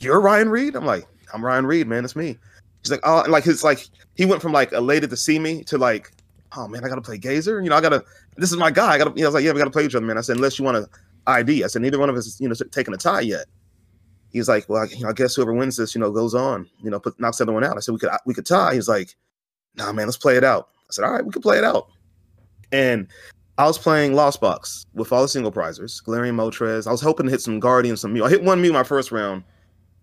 you're 0.00 0.20
Ryan 0.20 0.50
Reed? 0.50 0.76
I'm 0.76 0.84
like, 0.84 1.06
I'm 1.32 1.44
Ryan 1.44 1.66
Reed, 1.66 1.86
man. 1.86 2.04
It's 2.04 2.16
me. 2.16 2.38
He's 2.82 2.90
like, 2.90 3.00
oh, 3.04 3.22
and 3.22 3.32
like 3.32 3.46
it's 3.46 3.64
like 3.64 3.86
he 4.14 4.26
went 4.26 4.42
from 4.42 4.52
like 4.52 4.72
elated 4.72 5.10
to 5.10 5.16
see 5.16 5.38
me 5.38 5.64
to 5.64 5.78
like, 5.78 6.12
oh 6.56 6.68
man, 6.68 6.84
I 6.84 6.88
gotta 6.88 7.00
play 7.00 7.18
Gazer. 7.18 7.60
You 7.62 7.70
know, 7.70 7.76
I 7.76 7.80
gotta. 7.80 8.04
This 8.36 8.50
is 8.50 8.58
my 8.58 8.70
guy. 8.70 8.92
I 8.92 8.98
gotta. 8.98 9.10
You 9.10 9.22
know, 9.22 9.24
I 9.24 9.28
was 9.28 9.34
like, 9.34 9.44
yeah, 9.44 9.52
we 9.52 9.58
gotta 9.58 9.70
play 9.70 9.84
each 9.84 9.94
other, 9.94 10.06
man. 10.06 10.18
I 10.18 10.20
said, 10.20 10.36
unless 10.36 10.58
you 10.58 10.64
want 10.64 10.76
to 10.76 10.90
ID. 11.26 11.64
I 11.64 11.66
said, 11.66 11.82
neither 11.82 11.98
one 11.98 12.10
of 12.10 12.16
us 12.16 12.26
is 12.26 12.40
you 12.40 12.48
know 12.48 12.54
taking 12.70 12.94
a 12.94 12.96
tie 12.96 13.20
yet. 13.20 13.46
He's 14.30 14.48
like, 14.48 14.68
well, 14.68 14.82
I, 14.82 14.86
you 14.86 15.02
know, 15.02 15.08
I 15.08 15.12
guess 15.12 15.34
whoever 15.34 15.52
wins 15.52 15.76
this, 15.76 15.94
you 15.94 16.00
know, 16.00 16.10
goes 16.10 16.34
on. 16.34 16.68
You 16.82 16.90
know, 16.90 17.00
put 17.00 17.18
knocks 17.18 17.38
the 17.38 17.44
other 17.44 17.52
one 17.52 17.64
out. 17.64 17.76
I 17.76 17.80
said, 17.80 17.92
we 17.92 17.98
could 17.98 18.10
we 18.26 18.34
could 18.34 18.46
tie. 18.46 18.74
He's 18.74 18.88
like, 18.88 19.14
nah, 19.76 19.92
man, 19.92 20.06
let's 20.06 20.16
play 20.16 20.36
it 20.36 20.44
out. 20.44 20.68
I 20.82 20.90
said, 20.90 21.04
all 21.04 21.12
right, 21.12 21.24
we 21.24 21.32
can 21.32 21.42
play 21.42 21.58
it 21.58 21.64
out. 21.64 21.88
And 22.72 23.08
I 23.58 23.66
was 23.66 23.78
playing 23.78 24.14
Lost 24.14 24.40
Box 24.40 24.86
with 24.94 25.12
all 25.12 25.22
the 25.22 25.28
single 25.28 25.52
prizers, 25.52 26.02
Galarian 26.04 26.34
Moltres. 26.34 26.86
I 26.86 26.90
was 26.90 27.00
hoping 27.00 27.26
to 27.26 27.32
hit 27.32 27.40
some 27.40 27.58
Guardian, 27.58 27.96
some 27.96 28.12
Mew. 28.12 28.24
I 28.24 28.30
hit 28.30 28.42
one 28.42 28.60
Mew 28.60 28.72
my 28.72 28.82
first 28.82 29.10
round, 29.12 29.44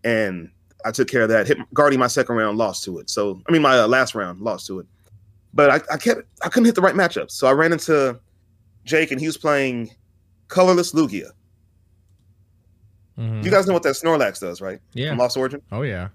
and 0.03 0.49
I 0.85 0.91
took 0.91 1.07
care 1.07 1.21
of 1.21 1.29
that. 1.29 1.47
Hit 1.47 1.57
Guardian 1.73 1.99
my 1.99 2.07
second 2.07 2.35
round, 2.35 2.57
lost 2.57 2.83
to 2.85 2.99
it. 2.99 3.09
So 3.09 3.41
I 3.47 3.51
mean 3.51 3.61
my 3.61 3.77
uh, 3.77 3.87
last 3.87 4.15
round, 4.15 4.41
lost 4.41 4.67
to 4.67 4.79
it. 4.79 4.87
But 5.53 5.69
I, 5.69 5.93
I 5.93 5.97
kept 5.97 6.21
I 6.43 6.49
couldn't 6.49 6.65
hit 6.65 6.75
the 6.75 6.81
right 6.81 6.95
matchup. 6.95 7.29
So 7.31 7.47
I 7.47 7.51
ran 7.51 7.71
into 7.73 8.19
Jake, 8.85 9.11
and 9.11 9.19
he 9.19 9.27
was 9.27 9.37
playing 9.37 9.91
colorless 10.47 10.93
Lugia. 10.93 11.29
Mhm. 13.17 13.43
You 13.43 13.51
guys 13.51 13.67
know 13.67 13.73
what 13.73 13.83
that 13.83 13.95
Snorlax 13.95 14.39
does, 14.39 14.61
right? 14.61 14.79
yeah. 14.93 15.09
From 15.09 15.19
Lost 15.19 15.37
Origin. 15.37 15.61
Oh 15.71 15.83
yeah. 15.83 16.09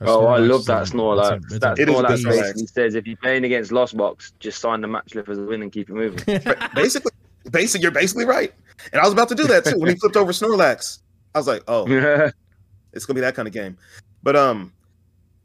A 0.00 0.04
Oh, 0.06 0.26
I 0.26 0.38
love 0.38 0.64
that 0.66 0.82
Snorlax. 0.88 1.36
it's 1.44 1.52
a- 1.52 1.54
it's 1.54 1.58
that 1.60 1.78
It 1.78 1.88
is 1.88 1.94
Snorlax 1.94 2.08
good 2.08 2.18
Snorlax. 2.26 2.40
basically 2.40 2.66
says 2.66 2.94
if 2.94 3.06
you're 3.06 3.16
playing 3.16 3.44
against 3.44 3.72
Lost 3.72 3.96
Box, 3.96 4.32
just 4.40 4.60
sign 4.60 4.80
the 4.80 4.88
match 4.88 5.12
slip 5.12 5.28
as 5.28 5.38
a 5.38 5.42
win 5.42 5.62
and 5.62 5.72
keep 5.72 5.88
it 5.88 5.92
moving. 5.94 6.20
a- 6.46 6.70
Basically, 6.74 7.12
basic. 7.50 7.80
You're 7.82 7.90
basically 7.92 8.24
right. 8.26 8.52
And 8.92 9.00
I 9.00 9.04
was 9.04 9.12
about 9.12 9.28
to 9.30 9.34
do 9.34 9.44
that 9.44 9.64
too 9.64 9.78
when 9.78 9.88
he 9.90 9.96
flipped 9.96 10.16
over 10.16 10.32
Snorlax. 10.32 10.98
I 11.34 11.38
was 11.38 11.46
like, 11.46 11.62
oh, 11.68 11.86
it's 12.92 13.06
gonna 13.06 13.14
be 13.14 13.20
that 13.22 13.34
kind 13.34 13.48
of 13.48 13.54
game. 13.54 13.78
But 14.22 14.36
um, 14.36 14.72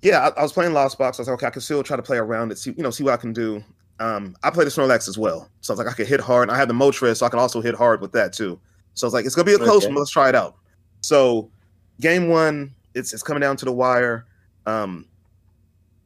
yeah, 0.07 0.29
I, 0.29 0.39
I 0.39 0.41
was 0.41 0.53
playing 0.53 0.73
Lost 0.73 0.97
Box. 0.97 1.19
I 1.19 1.21
was 1.21 1.27
like, 1.27 1.35
okay, 1.35 1.47
I 1.47 1.49
can 1.49 1.61
still 1.61 1.83
try 1.83 1.97
to 1.97 2.03
play 2.03 2.17
around 2.17 2.51
it, 2.51 2.57
see 2.57 2.73
you 2.75 2.83
know, 2.83 2.89
see 2.89 3.03
what 3.03 3.13
I 3.13 3.17
can 3.17 3.33
do. 3.33 3.63
Um, 3.99 4.35
I 4.43 4.49
played 4.49 4.67
the 4.67 4.71
Snorlax 4.71 5.07
as 5.07 5.17
well, 5.17 5.49
so 5.61 5.71
I 5.71 5.75
was 5.75 5.85
like, 5.85 5.93
I 5.93 5.95
could 5.95 6.07
hit 6.07 6.19
hard. 6.19 6.49
And 6.49 6.55
I 6.55 6.57
had 6.57 6.69
the 6.69 6.73
Moltres, 6.73 7.17
so 7.17 7.25
I 7.25 7.29
can 7.29 7.39
also 7.39 7.61
hit 7.61 7.75
hard 7.75 8.01
with 8.01 8.11
that 8.13 8.31
too. 8.33 8.59
So 8.93 9.05
I 9.05 9.07
was 9.07 9.13
like, 9.13 9.25
it's 9.25 9.35
gonna 9.35 9.45
be 9.45 9.53
a 9.53 9.57
close 9.57 9.83
Okay. 9.83 9.87
one. 9.87 9.95
Let's 9.95 10.11
try 10.11 10.29
it 10.29 10.35
out. 10.35 10.55
So 11.01 11.51
game 11.99 12.29
one, 12.29 12.73
it's 12.93 13.13
it's 13.13 13.23
coming 13.23 13.41
down 13.41 13.57
to 13.57 13.65
the 13.65 13.71
wire. 13.71 14.25
Um, 14.65 15.05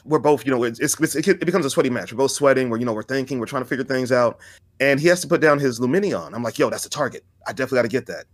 we're 0.03 0.19
both, 0.19 0.45
you 0.45 0.51
know, 0.51 0.63
it's, 0.63 0.79
it's, 0.79 1.15
it 1.15 1.45
becomes 1.45 1.65
a 1.65 1.69
sweaty 1.69 1.89
match. 1.89 2.11
We're 2.11 2.17
both 2.17 2.31
sweating. 2.31 2.69
We're, 2.69 2.77
you 2.77 2.85
know, 2.85 2.93
we're 2.93 3.03
thinking, 3.03 3.39
we're 3.39 3.45
trying 3.45 3.63
to 3.63 3.69
figure 3.69 3.85
things 3.85 4.11
out. 4.11 4.39
And 4.79 4.99
he 4.99 5.07
has 5.09 5.21
to 5.21 5.27
put 5.27 5.41
down 5.41 5.59
his 5.59 5.79
Lumineon. 5.79 6.33
I'm 6.33 6.41
like, 6.41 6.57
yo, 6.57 6.69
that's 6.71 6.85
a 6.85 6.89
target. 6.89 7.23
I 7.45 7.51
definitely 7.51 7.77
got 7.77 7.81
to 7.83 7.87
get 7.87 8.05
that. 8.07 8.25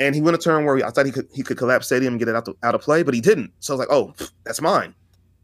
And 0.00 0.14
he 0.14 0.20
went 0.20 0.34
a 0.34 0.38
turn 0.38 0.64
where 0.64 0.84
I 0.84 0.90
thought 0.90 1.06
he 1.06 1.12
could 1.12 1.28
he 1.32 1.42
could 1.42 1.56
collapse 1.56 1.86
Stadium 1.86 2.14
and 2.14 2.18
get 2.18 2.28
it 2.28 2.34
out, 2.34 2.44
to, 2.46 2.56
out 2.62 2.74
of 2.74 2.80
play, 2.80 3.02
but 3.02 3.14
he 3.14 3.20
didn't. 3.20 3.52
So 3.60 3.74
I 3.74 3.76
was 3.76 3.86
like, 3.86 3.96
oh, 3.96 4.14
that's 4.44 4.60
mine. 4.60 4.94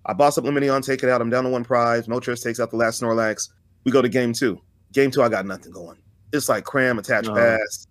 I 0.06 0.14
boss 0.14 0.38
up 0.38 0.44
Lumineon, 0.44 0.84
take 0.84 1.02
it 1.02 1.08
out. 1.08 1.20
I'm 1.20 1.30
down 1.30 1.44
to 1.44 1.50
one 1.50 1.64
prize. 1.64 2.06
Moltres 2.06 2.42
takes 2.42 2.58
out 2.58 2.70
the 2.70 2.76
last 2.76 3.02
Snorlax. 3.02 3.50
We 3.84 3.92
go 3.92 4.02
to 4.02 4.08
game 4.08 4.32
two. 4.32 4.60
Game 4.92 5.10
two, 5.10 5.22
I 5.22 5.28
got 5.28 5.44
nothing 5.46 5.72
going. 5.72 5.98
It's 6.32 6.48
like 6.48 6.64
cram, 6.64 6.98
attach, 6.98 7.26
no. 7.26 7.34
Uh-huh. 7.34 7.58
pass, 7.58 7.86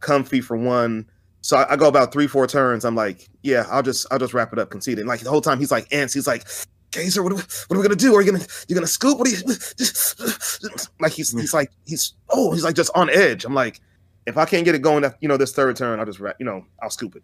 Comfey 0.00 0.44
for 0.44 0.56
one. 0.56 1.06
So 1.40 1.56
I, 1.56 1.72
I, 1.72 1.76
go 1.76 1.88
about 1.88 2.12
three, 2.12 2.26
four 2.26 2.46
turns. 2.46 2.84
I'm 2.84 2.94
like, 2.94 3.28
yeah, 3.42 3.66
I'll 3.70 3.82
just 3.82 4.06
I'll 4.10 4.18
just 4.18 4.34
wrap 4.34 4.52
it 4.52 4.58
up, 4.58 4.70
concede. 4.70 4.98
And 4.98 5.08
like 5.08 5.20
the 5.20 5.30
whole 5.30 5.40
time 5.40 5.58
he's 5.58 5.72
like 5.72 5.92
ants. 5.92 6.14
He's 6.14 6.26
like, 6.26 6.46
Gazer, 6.92 7.22
what 7.22 7.32
are 7.32 7.36
we, 7.36 7.42
what 7.42 7.76
are 7.76 7.78
we 7.78 7.82
gonna 7.82 7.96
do? 7.96 8.14
Are 8.14 8.22
you 8.22 8.30
gonna 8.30 8.44
you 8.68 8.74
gonna 8.74 8.86
scoop? 8.86 9.18
What 9.18 9.26
are 9.26 9.30
you 9.30 9.38
Just, 9.76 10.90
like? 11.00 11.12
He's 11.12 11.30
he's 11.32 11.54
like 11.54 11.70
he's 11.86 12.14
oh 12.28 12.52
he's 12.52 12.64
like 12.64 12.76
just 12.76 12.90
on 12.94 13.10
edge. 13.10 13.44
I'm 13.44 13.54
like, 13.54 13.80
if 14.26 14.36
I 14.36 14.44
can't 14.44 14.64
get 14.64 14.74
it 14.74 14.82
going, 14.82 15.04
you 15.20 15.28
know, 15.28 15.36
this 15.36 15.52
third 15.52 15.76
turn, 15.76 15.98
I'll 15.98 16.06
just 16.06 16.20
you 16.38 16.46
know 16.46 16.64
I'll 16.82 16.90
scoop 16.90 17.16
it. 17.16 17.22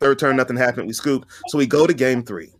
Third 0.00 0.18
turn, 0.18 0.36
nothing 0.36 0.56
happened. 0.56 0.86
We 0.86 0.92
scoop. 0.92 1.26
So 1.48 1.58
we 1.58 1.66
go 1.66 1.86
to 1.86 1.94
game 1.94 2.22
three 2.22 2.52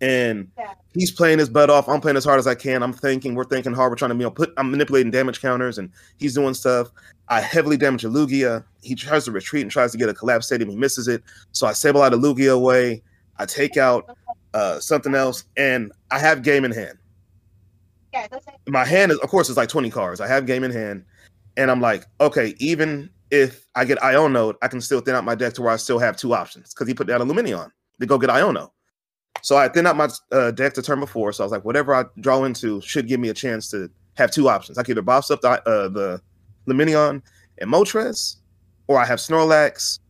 and 0.00 0.48
he's 0.92 1.10
playing 1.10 1.38
his 1.38 1.48
butt 1.48 1.70
off. 1.70 1.88
I'm 1.88 2.00
playing 2.00 2.16
as 2.16 2.24
hard 2.24 2.38
as 2.38 2.46
I 2.46 2.54
can. 2.54 2.82
I'm 2.82 2.92
thinking, 2.92 3.34
we're 3.34 3.44
thinking 3.44 3.72
hard. 3.72 3.90
We're 3.90 3.96
trying 3.96 4.10
to 4.10 4.16
you 4.16 4.22
know 4.22 4.30
put. 4.30 4.52
I'm 4.56 4.70
manipulating 4.70 5.10
damage 5.10 5.40
counters, 5.40 5.78
and 5.78 5.90
he's 6.18 6.34
doing 6.34 6.54
stuff. 6.54 6.90
I 7.28 7.40
heavily 7.40 7.76
damage 7.76 8.04
a 8.04 8.08
Lugia. 8.08 8.64
He 8.82 8.94
tries 8.94 9.24
to 9.24 9.32
retreat 9.32 9.62
and 9.62 9.70
tries 9.70 9.92
to 9.92 9.98
get 9.98 10.08
a 10.08 10.14
collapse 10.14 10.46
stadium. 10.46 10.70
He 10.70 10.76
misses 10.76 11.08
it. 11.08 11.22
So 11.52 11.66
I 11.66 11.72
sable 11.72 12.02
out 12.02 12.14
a 12.14 12.16
Lugia 12.16 12.54
away. 12.54 13.02
I 13.38 13.46
take 13.46 13.76
out 13.76 14.16
uh, 14.54 14.80
something 14.80 15.14
else, 15.14 15.44
and 15.56 15.92
I 16.10 16.18
have 16.18 16.42
game 16.42 16.64
in 16.64 16.72
hand. 16.72 16.98
My 18.66 18.84
hand 18.84 19.12
is, 19.12 19.18
of 19.18 19.28
course, 19.28 19.50
it's 19.50 19.58
like 19.58 19.68
20 19.68 19.90
cards. 19.90 20.22
I 20.22 20.26
have 20.26 20.46
game 20.46 20.64
in 20.64 20.70
hand, 20.70 21.04
and 21.56 21.70
I'm 21.70 21.80
like, 21.80 22.04
okay, 22.20 22.54
even 22.58 23.10
if 23.30 23.66
I 23.74 23.84
get 23.84 23.98
Iono, 23.98 24.54
I 24.62 24.68
can 24.68 24.80
still 24.80 25.00
thin 25.00 25.14
out 25.14 25.24
my 25.24 25.34
deck 25.34 25.54
to 25.54 25.62
where 25.62 25.72
I 25.72 25.76
still 25.76 25.98
have 25.98 26.16
two 26.16 26.34
options 26.34 26.72
because 26.72 26.86
he 26.86 26.94
put 26.94 27.06
down 27.06 27.20
a 27.20 27.26
Lumineon 27.26 27.70
to 28.00 28.06
go 28.06 28.18
get 28.18 28.30
Iono. 28.30 28.70
So 29.42 29.56
I 29.56 29.68
thin 29.68 29.86
out 29.86 29.96
my 29.96 30.08
uh, 30.32 30.50
deck 30.50 30.74
to 30.74 30.82
turn 30.82 31.00
before. 31.00 31.32
So 31.32 31.42
I 31.42 31.46
was 31.46 31.52
like, 31.52 31.64
whatever 31.64 31.94
I 31.94 32.04
draw 32.20 32.44
into 32.44 32.80
should 32.80 33.08
give 33.08 33.20
me 33.20 33.28
a 33.28 33.34
chance 33.34 33.70
to 33.70 33.90
have 34.14 34.30
two 34.30 34.48
options. 34.48 34.78
I 34.78 34.82
can 34.82 34.92
either 34.92 35.02
boss 35.02 35.30
up 35.30 35.40
the, 35.40 35.50
uh, 35.50 35.88
the 35.88 36.20
Lumineon 36.66 37.22
and 37.58 37.70
Moltres, 37.70 38.36
or 38.86 38.98
I 38.98 39.04
have 39.04 39.18
Snorlax, 39.18 40.00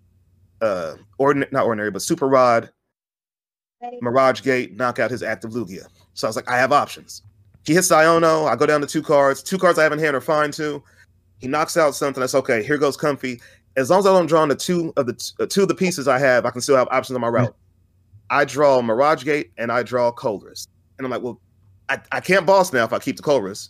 uh, 0.60 0.94
ordin- 1.18 1.50
not 1.52 1.66
ordinary, 1.66 1.90
but 1.90 2.02
Super 2.02 2.28
Rod, 2.28 2.70
Mirage 4.00 4.42
Gate, 4.42 4.76
knock 4.76 4.98
out 4.98 5.10
his 5.10 5.22
active 5.22 5.52
Lugia. 5.52 5.86
So 6.14 6.26
I 6.26 6.28
was 6.28 6.36
like, 6.36 6.48
I 6.48 6.56
have 6.56 6.72
options. 6.72 7.22
He 7.64 7.74
hits 7.74 7.90
Iono. 7.90 8.48
I 8.48 8.56
go 8.56 8.64
down 8.64 8.80
to 8.80 8.86
two 8.86 9.02
cards. 9.02 9.42
Two 9.42 9.58
cards 9.58 9.78
I 9.78 9.82
have 9.82 9.92
in 9.92 9.98
hand 9.98 10.14
are 10.14 10.20
fine 10.20 10.52
too. 10.52 10.82
He 11.38 11.48
knocks 11.48 11.76
out 11.76 11.94
something. 11.94 12.20
That's 12.20 12.34
okay. 12.34 12.62
Here 12.62 12.78
goes 12.78 12.96
Comfey. 12.96 13.40
As 13.76 13.90
long 13.90 14.00
as 14.00 14.06
I 14.06 14.12
don't 14.12 14.26
draw 14.26 14.40
on 14.40 14.48
the 14.48 14.56
two 14.56 14.92
of 14.96 15.06
the 15.06 15.32
uh, 15.38 15.46
two 15.46 15.62
of 15.62 15.68
the 15.68 15.74
pieces 15.74 16.08
I 16.08 16.18
have, 16.18 16.46
I 16.46 16.50
can 16.50 16.60
still 16.60 16.76
have 16.76 16.88
options 16.90 17.14
on 17.14 17.20
my 17.20 17.28
route. 17.28 17.54
I 18.30 18.44
draw 18.44 18.80
Mirage 18.82 19.24
Gate 19.24 19.52
and 19.58 19.70
I 19.70 19.82
draw 19.82 20.10
Colress. 20.10 20.66
And 20.98 21.06
I'm 21.06 21.10
like, 21.10 21.22
well, 21.22 21.40
I, 21.88 22.00
I 22.10 22.20
can't 22.20 22.46
boss 22.46 22.72
now 22.72 22.84
if 22.84 22.92
I 22.92 22.98
keep 22.98 23.16
the 23.16 23.22
Colress. 23.22 23.68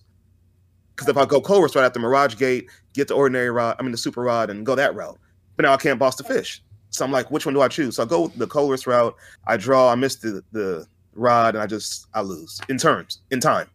Because 0.95 1.09
if 1.09 1.17
I 1.17 1.27
go 1.27 1.41
Colress 1.41 1.75
right 1.75 1.85
after 1.85 1.99
Mirage 1.99 2.37
Gate, 2.37 2.71
get 2.95 3.09
the 3.09 3.15
ordinary 3.15 3.51
rod, 3.51 3.77
I 3.79 3.83
mean 3.83 3.93
the 3.93 3.99
super 3.99 4.23
rod, 4.23 4.49
and 4.49 4.65
go 4.65 4.75
that 4.75 4.95
route. 4.95 5.19
But 5.57 5.65
now 5.65 5.75
I 5.75 5.77
can't 5.77 5.99
boss 5.99 6.17
the 6.17 6.25
fish. 6.25 6.63
So 6.91 7.05
I'm 7.05 7.13
like, 7.13 7.31
which 7.31 7.45
one 7.45 7.55
do 7.55 7.61
I 7.61 7.69
choose? 7.69 7.97
So 7.97 8.05
I 8.05 8.07
go 8.07 8.29
the 8.29 8.47
Colress 8.47 8.87
route. 8.87 9.15
I 9.47 9.57
draw, 9.57 9.91
I 9.91 9.95
miss 9.97 10.17
the, 10.17 10.43
the 10.53 10.87
rod, 11.15 11.55
and 11.55 11.63
I 11.63 11.67
just 11.67 12.07
I 12.15 12.23
lose 12.23 12.61
in 12.69 12.79
turns, 12.79 13.21
in 13.31 13.41
time. 13.41 13.69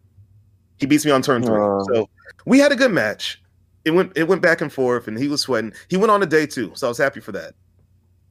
He 0.78 0.86
beats 0.86 1.04
me 1.04 1.12
on 1.12 1.22
turn 1.22 1.42
three. 1.42 1.60
Uh, 1.60 1.84
so 1.92 2.08
we 2.46 2.58
had 2.58 2.72
a 2.72 2.76
good 2.76 2.90
match. 2.90 3.41
It 3.84 3.90
went 3.90 4.12
it 4.16 4.28
went 4.28 4.42
back 4.42 4.60
and 4.60 4.72
forth, 4.72 5.08
and 5.08 5.18
he 5.18 5.28
was 5.28 5.40
sweating. 5.40 5.72
He 5.88 5.96
went 5.96 6.10
on 6.10 6.20
to 6.20 6.26
day 6.26 6.46
two, 6.46 6.72
so 6.74 6.86
I 6.86 6.88
was 6.88 6.98
happy 6.98 7.20
for 7.20 7.32
that. 7.32 7.54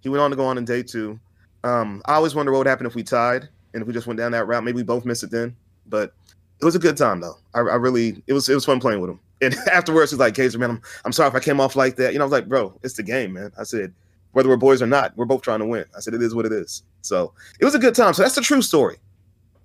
He 0.01 0.09
went 0.09 0.21
on 0.21 0.31
to 0.31 0.37
go 0.37 0.45
on 0.45 0.57
in 0.57 0.65
day 0.65 0.83
two. 0.83 1.19
Um, 1.63 2.01
I 2.05 2.15
always 2.15 2.33
wonder 2.33 2.51
what 2.51 2.59
would 2.59 2.67
happen 2.67 2.85
if 2.85 2.95
we 2.95 3.03
tied 3.03 3.47
and 3.73 3.81
if 3.81 3.87
we 3.87 3.93
just 3.93 4.07
went 4.07 4.17
down 4.17 4.31
that 4.31 4.47
route. 4.47 4.63
Maybe 4.63 4.77
we 4.77 4.83
both 4.83 5.05
missed 5.05 5.23
it 5.23 5.31
then, 5.31 5.55
but 5.87 6.13
it 6.59 6.65
was 6.65 6.75
a 6.75 6.79
good 6.79 6.97
time 6.97 7.19
though. 7.19 7.37
I, 7.53 7.59
I 7.59 7.75
really, 7.75 8.21
it 8.27 8.33
was, 8.33 8.47
it 8.49 8.55
was 8.55 8.65
fun 8.65 8.79
playing 8.79 9.01
with 9.01 9.09
him. 9.09 9.19
And 9.41 9.55
afterwards, 9.71 10.11
he's 10.11 10.19
like, 10.19 10.33
"Gazer, 10.33 10.59
man, 10.59 10.71
I'm, 10.71 10.81
I'm 11.05 11.11
sorry 11.11 11.29
if 11.29 11.35
I 11.35 11.39
came 11.39 11.59
off 11.59 11.75
like 11.75 11.95
that." 11.97 12.13
You 12.13 12.19
know, 12.19 12.25
I 12.25 12.27
was 12.27 12.31
like, 12.31 12.47
"Bro, 12.47 12.79
it's 12.83 12.95
the 12.95 13.03
game, 13.03 13.33
man." 13.33 13.51
I 13.59 13.63
said, 13.63 13.93
"Whether 14.31 14.49
we're 14.49 14.57
boys 14.57 14.81
or 14.81 14.87
not, 14.87 15.15
we're 15.17 15.25
both 15.25 15.41
trying 15.41 15.59
to 15.59 15.65
win." 15.65 15.85
I 15.95 15.99
said, 15.99 16.13
"It 16.13 16.21
is 16.21 16.35
what 16.35 16.45
it 16.45 16.51
is." 16.51 16.83
So 17.01 17.33
it 17.59 17.65
was 17.65 17.75
a 17.75 17.79
good 17.79 17.95
time. 17.95 18.13
So 18.13 18.21
that's 18.21 18.35
the 18.35 18.41
true 18.41 18.61
story. 18.61 18.97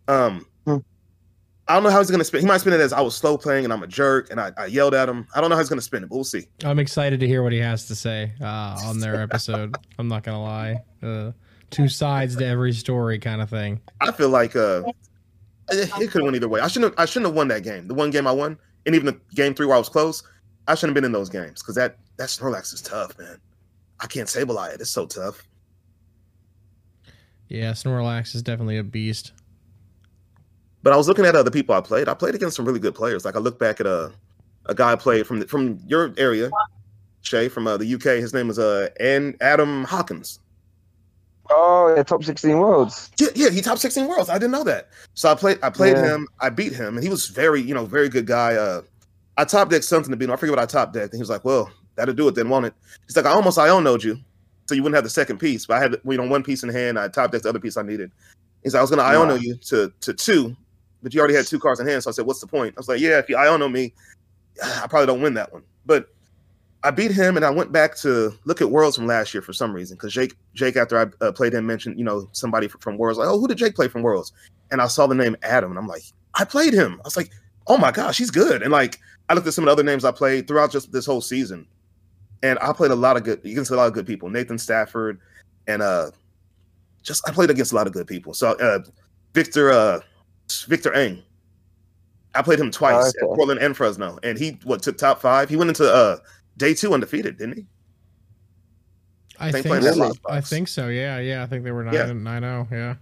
Um. 0.09 0.46
I 1.68 1.74
don't 1.74 1.83
know 1.83 1.90
how 1.90 1.98
he's 1.98 2.11
gonna 2.11 2.24
spin. 2.24 2.40
He 2.40 2.46
might 2.46 2.59
spin 2.59 2.72
it 2.72 2.81
as 2.81 2.92
I 2.92 3.00
was 3.00 3.16
slow 3.16 3.37
playing 3.37 3.64
and 3.64 3.72
I'm 3.72 3.83
a 3.83 3.87
jerk 3.88 4.31
and 4.31 4.40
I, 4.40 4.52
I 4.57 4.66
yelled 4.66 4.94
at 4.94 5.09
him. 5.09 5.26
I 5.35 5.40
don't 5.40 5.50
know 5.50 5.57
how 5.57 5.62
he's 5.62 5.68
gonna 5.68 5.81
spin 5.81 6.05
it, 6.05 6.09
but 6.09 6.14
we'll 6.14 6.24
see. 6.24 6.46
I'm 6.64 6.79
excited 6.79 7.18
to 7.20 7.26
hear 7.26 7.42
what 7.42 7.52
he 7.52 7.59
has 7.59 7.87
to 7.88 7.94
say 7.96 8.33
uh, 8.40 8.79
on 8.85 9.00
their 9.00 9.20
episode. 9.22 9.76
I'm 9.98 10.07
not 10.09 10.22
gonna 10.22 10.42
lie. 10.42 10.83
Uh, 11.02 11.33
two 11.70 11.88
sides 11.88 12.37
to 12.37 12.46
every 12.46 12.72
story 12.72 13.18
kind 13.18 13.42
of 13.42 13.50
thing. 13.50 13.81
I 14.00 14.12
feel 14.12 14.29
like 14.29 14.55
uh 14.55 14.83
it 15.72 15.90
could 16.11 16.20
have 16.20 16.22
went 16.22 16.37
either 16.37 16.48
way. 16.48 16.61
I 16.61 16.68
shouldn't 16.68 16.92
have, 16.92 17.02
I 17.02 17.07
shouldn't 17.07 17.26
have 17.26 17.35
won 17.35 17.48
that 17.48 17.64
game. 17.64 17.88
The 17.88 17.94
one 17.94 18.11
game 18.11 18.26
I 18.26 18.33
won, 18.33 18.57
and 18.85 18.94
even 18.94 19.07
the 19.07 19.20
game 19.35 19.52
three 19.52 19.66
where 19.66 19.74
I 19.74 19.79
was 19.79 19.88
close, 19.88 20.22
I 20.68 20.76
shouldn't 20.76 20.90
have 20.90 21.02
been 21.02 21.05
in 21.05 21.12
those 21.12 21.29
games 21.29 21.62
because 21.62 21.74
that 21.74 21.98
that 22.16 22.29
Snorlax 22.29 22.72
is 22.72 22.81
tough, 22.81 23.18
man. 23.18 23.40
I 23.98 24.07
can't 24.07 24.29
Sableye 24.29 24.74
it. 24.74 24.81
It's 24.81 24.90
so 24.90 25.07
tough. 25.07 25.46
Yeah, 27.48 27.72
Snorlax 27.72 28.35
is 28.35 28.42
definitely 28.42 28.79
a 28.79 28.85
beast. 28.85 29.33
But 30.87 30.92
I 30.92 30.96
was 30.96 31.09
looking 31.09 31.27
at 31.27 31.35
other 31.35 31.51
people 31.51 31.75
I 31.75 31.81
played. 31.81 32.09
I 32.09 32.14
played 32.14 32.37
against 32.37 32.55
some 32.55 32.64
really 32.64 32.79
good 32.79 32.94
players. 32.94 33.25
Like 33.25 33.35
I 33.35 33.40
look 33.40 33.59
back 33.59 33.81
at 33.81 33.88
a 33.88 34.12
a 34.66 34.72
guy 34.72 34.92
I 34.92 34.94
played 34.94 35.27
from 35.27 35.40
the, 35.40 35.49
from 35.49 35.81
your 35.85 36.14
area, 36.16 36.49
Shai 37.22 37.49
from 37.49 37.66
uh, 37.66 37.77
the 37.77 37.92
UK. 37.92 38.22
His 38.22 38.33
name 38.33 38.46
was 38.46 38.61
uh 38.61 38.88
and 39.01 39.37
Adam 39.40 39.83
Hawkins. 39.83 40.38
Oh, 41.51 41.92
yeah, 41.96 42.05
top 42.05 42.22
sixteen 42.22 42.59
worlds. 42.59 43.11
Yeah, 43.18 43.31
yeah, 43.35 43.51
he 43.51 43.62
top 43.62 43.79
sixteen 43.79 44.07
worlds. 44.07 44.31
I 44.31 44.35
didn't 44.35 44.53
know 44.53 44.62
that. 44.62 44.90
So 45.14 45.29
I 45.29 45.35
played, 45.35 45.59
I 45.61 45.70
played 45.70 45.96
yeah. 45.96 46.05
him. 46.07 46.29
I 46.38 46.51
beat 46.51 46.72
him, 46.72 46.94
and 46.94 47.03
he 47.03 47.11
was 47.11 47.27
very, 47.27 47.61
you 47.61 47.75
know, 47.75 47.85
very 47.85 48.09
good 48.09 48.29
guy. 48.29 48.55
Uh, 48.55 48.83
I 49.37 49.44
top 49.44 49.70
decked 49.70 49.87
something 49.87 50.12
to 50.12 50.16
beat 50.16 50.27
him. 50.27 50.31
I 50.31 50.37
forget 50.37 50.55
what 50.55 50.62
I 50.62 50.66
top 50.66 50.92
decked, 50.92 51.14
and 51.14 51.18
he 51.18 51.20
was 51.22 51.31
like, 51.31 51.44
"Well, 51.44 51.68
that'll 51.96 52.14
do 52.14 52.29
it." 52.29 52.37
Then 52.37 52.49
won't 52.49 52.66
it? 52.66 52.75
He's 53.09 53.16
like, 53.16 53.27
"I 53.27 53.31
almost 53.31 53.59
I 53.59 53.66
knowed 53.81 54.05
you, 54.05 54.20
so 54.66 54.77
you 54.77 54.85
wouldn't 54.85 54.94
have 54.94 55.03
the 55.03 55.11
second 55.11 55.38
piece, 55.38 55.66
but 55.66 55.79
I 55.79 55.81
had 55.81 55.96
you 56.05 56.16
know 56.16 56.29
one 56.29 56.44
piece 56.44 56.62
in 56.62 56.68
hand. 56.68 56.96
I 56.96 57.09
top 57.09 57.33
decked 57.33 57.42
the 57.42 57.49
other 57.49 57.59
piece 57.59 57.77
I 57.77 57.83
needed." 57.83 58.12
He's 58.62 58.72
like, 58.72 58.79
"I 58.79 58.83
was 58.83 58.90
gonna. 58.90 59.03
Iono 59.03 59.42
you 59.42 59.57
to 59.57 59.92
to 60.03 60.14
two, 60.14 60.57
but 61.07 61.14
you 61.14 61.21
already 61.21 61.37
had 61.37 61.47
two 61.47 61.61
cards 61.61 61.79
in 61.79 61.87
hand." 61.87 62.03
So 62.03 62.11
I 62.11 62.12
said, 62.12 62.27
"What's 62.27 62.40
the 62.40 62.49
point?" 62.49 62.75
I 62.77 62.81
was 62.81 62.88
like, 62.88 62.99
"Yeah, 62.99 63.21
if 63.21 63.29
you 63.29 63.37
Iono 63.37 63.71
me, 63.71 63.95
I 64.64 64.88
probably 64.88 65.07
don't 65.07 65.23
win 65.23 65.35
that 65.35 65.53
one." 65.53 65.62
But 65.85 66.09
I 66.83 66.90
beat 66.90 67.12
him, 67.12 67.37
and 67.37 67.45
I 67.45 67.51
went 67.51 67.71
back 67.71 67.95
to 67.99 68.37
look 68.45 68.61
at 68.61 68.73
Worlds 68.73 68.97
from 68.97 69.07
last 69.07 69.33
year 69.33 69.40
for 69.40 69.53
some 69.53 69.73
reason 69.73 69.97
because 69.97 70.12
Jake, 70.12 70.35
Jake, 70.53 70.75
after 70.75 70.99
I 70.99 71.25
uh, 71.25 71.31
played 71.31 71.55
him, 71.55 71.64
mentioned 71.64 71.97
you 71.97 72.05
know 72.05 72.29
somebody 72.33 72.66
from 72.66 72.99
Worlds. 72.99 73.21
Like, 73.21 73.29
oh, 73.29 73.38
who 73.38 73.47
did 73.47 73.57
Jake 73.59 73.77
play 73.77 73.87
from 73.87 74.03
Worlds? 74.03 74.33
And 74.73 74.83
I 74.83 74.88
saw 74.88 75.07
the 75.07 75.14
name 75.14 75.37
Adam, 75.45 75.71
and 75.71 75.79
I'm 75.79 75.87
like, 75.87 76.03
I 76.35 76.45
played 76.45 76.75
him. 76.75 76.95
I 76.95 77.05
was 77.05 77.16
like, 77.16 77.31
oh 77.69 77.79
my 77.79 77.92
gosh, 77.92 78.19
he's 78.19 78.33
good. 78.33 78.62
And 78.62 78.73
like, 78.73 78.99
I 79.29 79.35
looked 79.35 79.47
at 79.47 79.55
some 79.55 79.62
of 79.62 79.66
the 79.66 79.73
other 79.73 79.85
names 79.85 80.05
I 80.05 80.11
played 80.11 80.49
throughout 80.49 80.73
just 80.73 80.90
this 80.90 81.07
whole 81.07 81.21
season, 81.21 81.69
and 82.42 82.59
I 82.59 82.73
played 82.73 82.90
a 82.90 82.97
lot 82.97 83.16
of 83.16 83.23
good. 83.23 83.42
You 83.45 83.55
can 83.55 83.64
see 83.64 83.75
a 83.75 83.77
lot 83.77 83.87
of 83.87 83.92
good 83.92 84.07
people. 84.07 84.29
Nathan 84.29 84.59
Stafford, 84.59 85.21
and 85.69 85.83
uh, 85.83 86.11
just 87.07 87.27
I 87.29 87.33
played 87.33 87.51
against 87.51 87.73
a 87.73 87.77
lot 87.77 87.87
of 87.87 87.92
good 87.92 88.07
people. 88.07 88.35
So 88.35 88.53
uh, 88.59 88.81
Victor, 89.33 89.71
uh, 89.71 90.01
Victor 90.68 90.92
Eng. 90.92 91.22
I 92.35 92.42
played 92.42 92.61
him 92.61 92.70
twice 92.70 92.94
oh, 92.94 93.09
okay. 93.09 93.32
at 93.32 93.37
Portland 93.37 93.61
and 93.61 93.76
Fresno, 93.76 94.18
and 94.22 94.38
he 94.38 94.59
what 94.64 94.82
took 94.82 94.98
top 94.98 95.20
five. 95.20 95.48
He 95.48 95.56
went 95.56 95.68
into 95.68 95.90
uh 95.92 96.18
day 96.56 96.74
two 96.74 96.92
undefeated, 96.92 97.38
didn't 97.38 97.56
he? 97.56 97.66
I 99.38 99.52
think, 99.52 99.66
think 99.66 99.82
so. 99.82 100.12
I 100.28 100.40
think 100.40 100.68
so. 100.68 100.88
Yeah, 100.88 101.18
yeah. 101.18 101.42
I 101.42 101.46
think 101.46 101.64
they 101.64 101.70
were 101.70 101.85
nine 101.85 101.94
yeah. 101.94 102.12
nine 102.12 102.42
zero. 102.42 102.66
Oh, 102.70 102.74
yeah. 102.74 102.94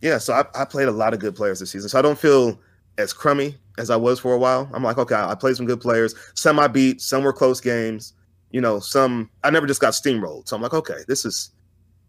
Yeah. 0.00 0.18
So 0.18 0.34
I, 0.34 0.44
I 0.54 0.64
played 0.64 0.88
a 0.88 0.92
lot 0.92 1.14
of 1.14 1.20
good 1.20 1.34
players 1.34 1.60
this 1.60 1.70
season. 1.70 1.88
So 1.88 1.98
I 1.98 2.02
don't 2.02 2.18
feel 2.18 2.60
as 2.98 3.12
crummy 3.12 3.56
as 3.78 3.90
I 3.90 3.96
was 3.96 4.18
for 4.18 4.34
a 4.34 4.38
while. 4.38 4.68
I'm 4.74 4.82
like, 4.82 4.98
okay, 4.98 5.14
I 5.14 5.34
played 5.34 5.56
some 5.56 5.66
good 5.66 5.80
players. 5.80 6.14
Some 6.34 6.58
I 6.58 6.68
beat. 6.68 7.00
Some 7.00 7.22
were 7.22 7.32
close 7.32 7.60
games. 7.60 8.12
You 8.50 8.60
know, 8.60 8.80
some 8.80 9.30
I 9.44 9.50
never 9.50 9.66
just 9.66 9.80
got 9.80 9.92
steamrolled. 9.92 10.48
So 10.48 10.56
I'm 10.56 10.62
like, 10.62 10.74
okay, 10.74 10.98
this 11.08 11.24
is 11.24 11.52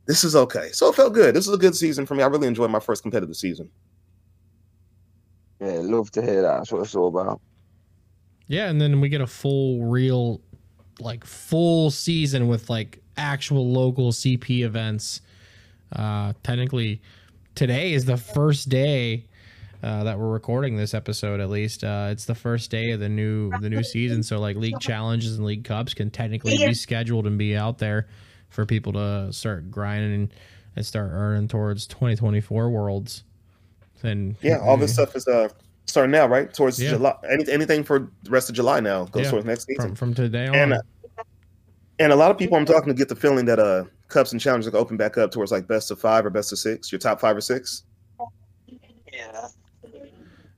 this 0.05 0.23
is 0.23 0.35
okay. 0.35 0.69
So 0.73 0.89
it 0.89 0.95
felt 0.95 1.13
good. 1.13 1.35
This 1.35 1.47
is 1.47 1.53
a 1.53 1.57
good 1.57 1.75
season 1.75 2.05
for 2.05 2.15
me. 2.15 2.23
I 2.23 2.27
really 2.27 2.47
enjoyed 2.47 2.71
my 2.71 2.79
first 2.79 3.03
competitive 3.03 3.35
season. 3.35 3.69
Yeah, 5.61 5.79
love 5.83 6.09
to 6.11 6.21
hear 6.23 6.41
that. 6.41 6.57
That's 6.57 6.71
what 6.71 6.81
it's 6.81 6.95
all 6.95 7.07
about. 7.07 7.39
Yeah, 8.47 8.69
and 8.69 8.81
then 8.81 8.99
we 8.99 9.09
get 9.09 9.21
a 9.21 9.27
full, 9.27 9.83
real 9.85 10.41
like 10.99 11.23
full 11.23 11.91
season 11.91 12.47
with 12.47 12.69
like 12.69 13.01
actual 13.15 13.71
local 13.71 14.11
CP 14.11 14.63
events. 14.63 15.21
Uh, 15.95 16.33
technically, 16.43 17.01
today 17.53 17.93
is 17.93 18.05
the 18.05 18.17
first 18.17 18.69
day 18.69 19.27
uh, 19.83 20.03
that 20.03 20.17
we're 20.17 20.31
recording 20.31 20.77
this 20.77 20.93
episode. 20.93 21.39
At 21.39 21.49
least 21.49 21.83
uh, 21.83 22.09
it's 22.11 22.25
the 22.25 22.35
first 22.35 22.71
day 22.71 22.91
of 22.91 22.99
the 22.99 23.09
new 23.09 23.51
the 23.59 23.69
new 23.69 23.83
season. 23.83 24.23
So 24.23 24.39
like 24.39 24.57
league 24.57 24.79
challenges 24.79 25.37
and 25.37 25.45
league 25.45 25.63
cups 25.63 25.93
can 25.93 26.09
technically 26.09 26.57
be 26.57 26.73
scheduled 26.73 27.27
and 27.27 27.37
be 27.37 27.55
out 27.55 27.77
there 27.77 28.07
for 28.49 28.65
people 28.65 28.93
to 28.93 29.31
start 29.31 29.69
grinding 29.69 30.31
and 30.75 30.85
start 30.85 31.11
earning 31.13 31.47
towards 31.47 31.85
2024 31.87 32.69
worlds. 32.69 33.23
And 34.03 34.35
yeah, 34.41 34.59
all 34.59 34.77
this 34.77 34.93
stuff 34.93 35.15
is 35.15 35.27
uh 35.27 35.49
starting 35.85 36.11
now, 36.11 36.27
right? 36.27 36.53
Towards 36.53 36.81
Yeah. 36.81 36.91
July. 36.91 37.15
Any, 37.29 37.51
anything 37.51 37.83
for 37.83 38.11
the 38.23 38.29
rest 38.29 38.49
of 38.49 38.55
July 38.55 38.79
now 38.79 39.05
goes 39.05 39.25
Yeah. 39.25 39.31
towards 39.31 39.45
next 39.45 39.65
season. 39.65 39.87
from 39.87 39.95
from 39.95 40.13
today 40.13 40.47
on. 40.47 40.55
and 40.55 40.73
uh, 40.73 40.81
and 41.99 42.11
a 42.11 42.15
lot 42.15 42.31
of 42.31 42.37
people 42.37 42.57
I'm 42.57 42.65
talking 42.65 42.87
to 42.87 42.93
get 42.97 43.09
the 43.09 43.15
feeling 43.15 43.45
that 43.45 43.59
uh 43.59 43.83
cups 44.07 44.31
and 44.31 44.41
challenges 44.41 44.73
are 44.73 44.77
open 44.77 44.97
back 44.97 45.17
up 45.17 45.31
towards 45.31 45.51
like 45.51 45.67
best 45.67 45.91
of 45.91 45.99
five 45.99 46.25
or 46.25 46.29
best 46.29 46.51
of 46.51 46.59
six, 46.59 46.91
your 46.91 46.99
top 46.99 47.19
five 47.21 47.35
or 47.37 47.41
six. 47.41 47.83
Yeah. 49.13 49.47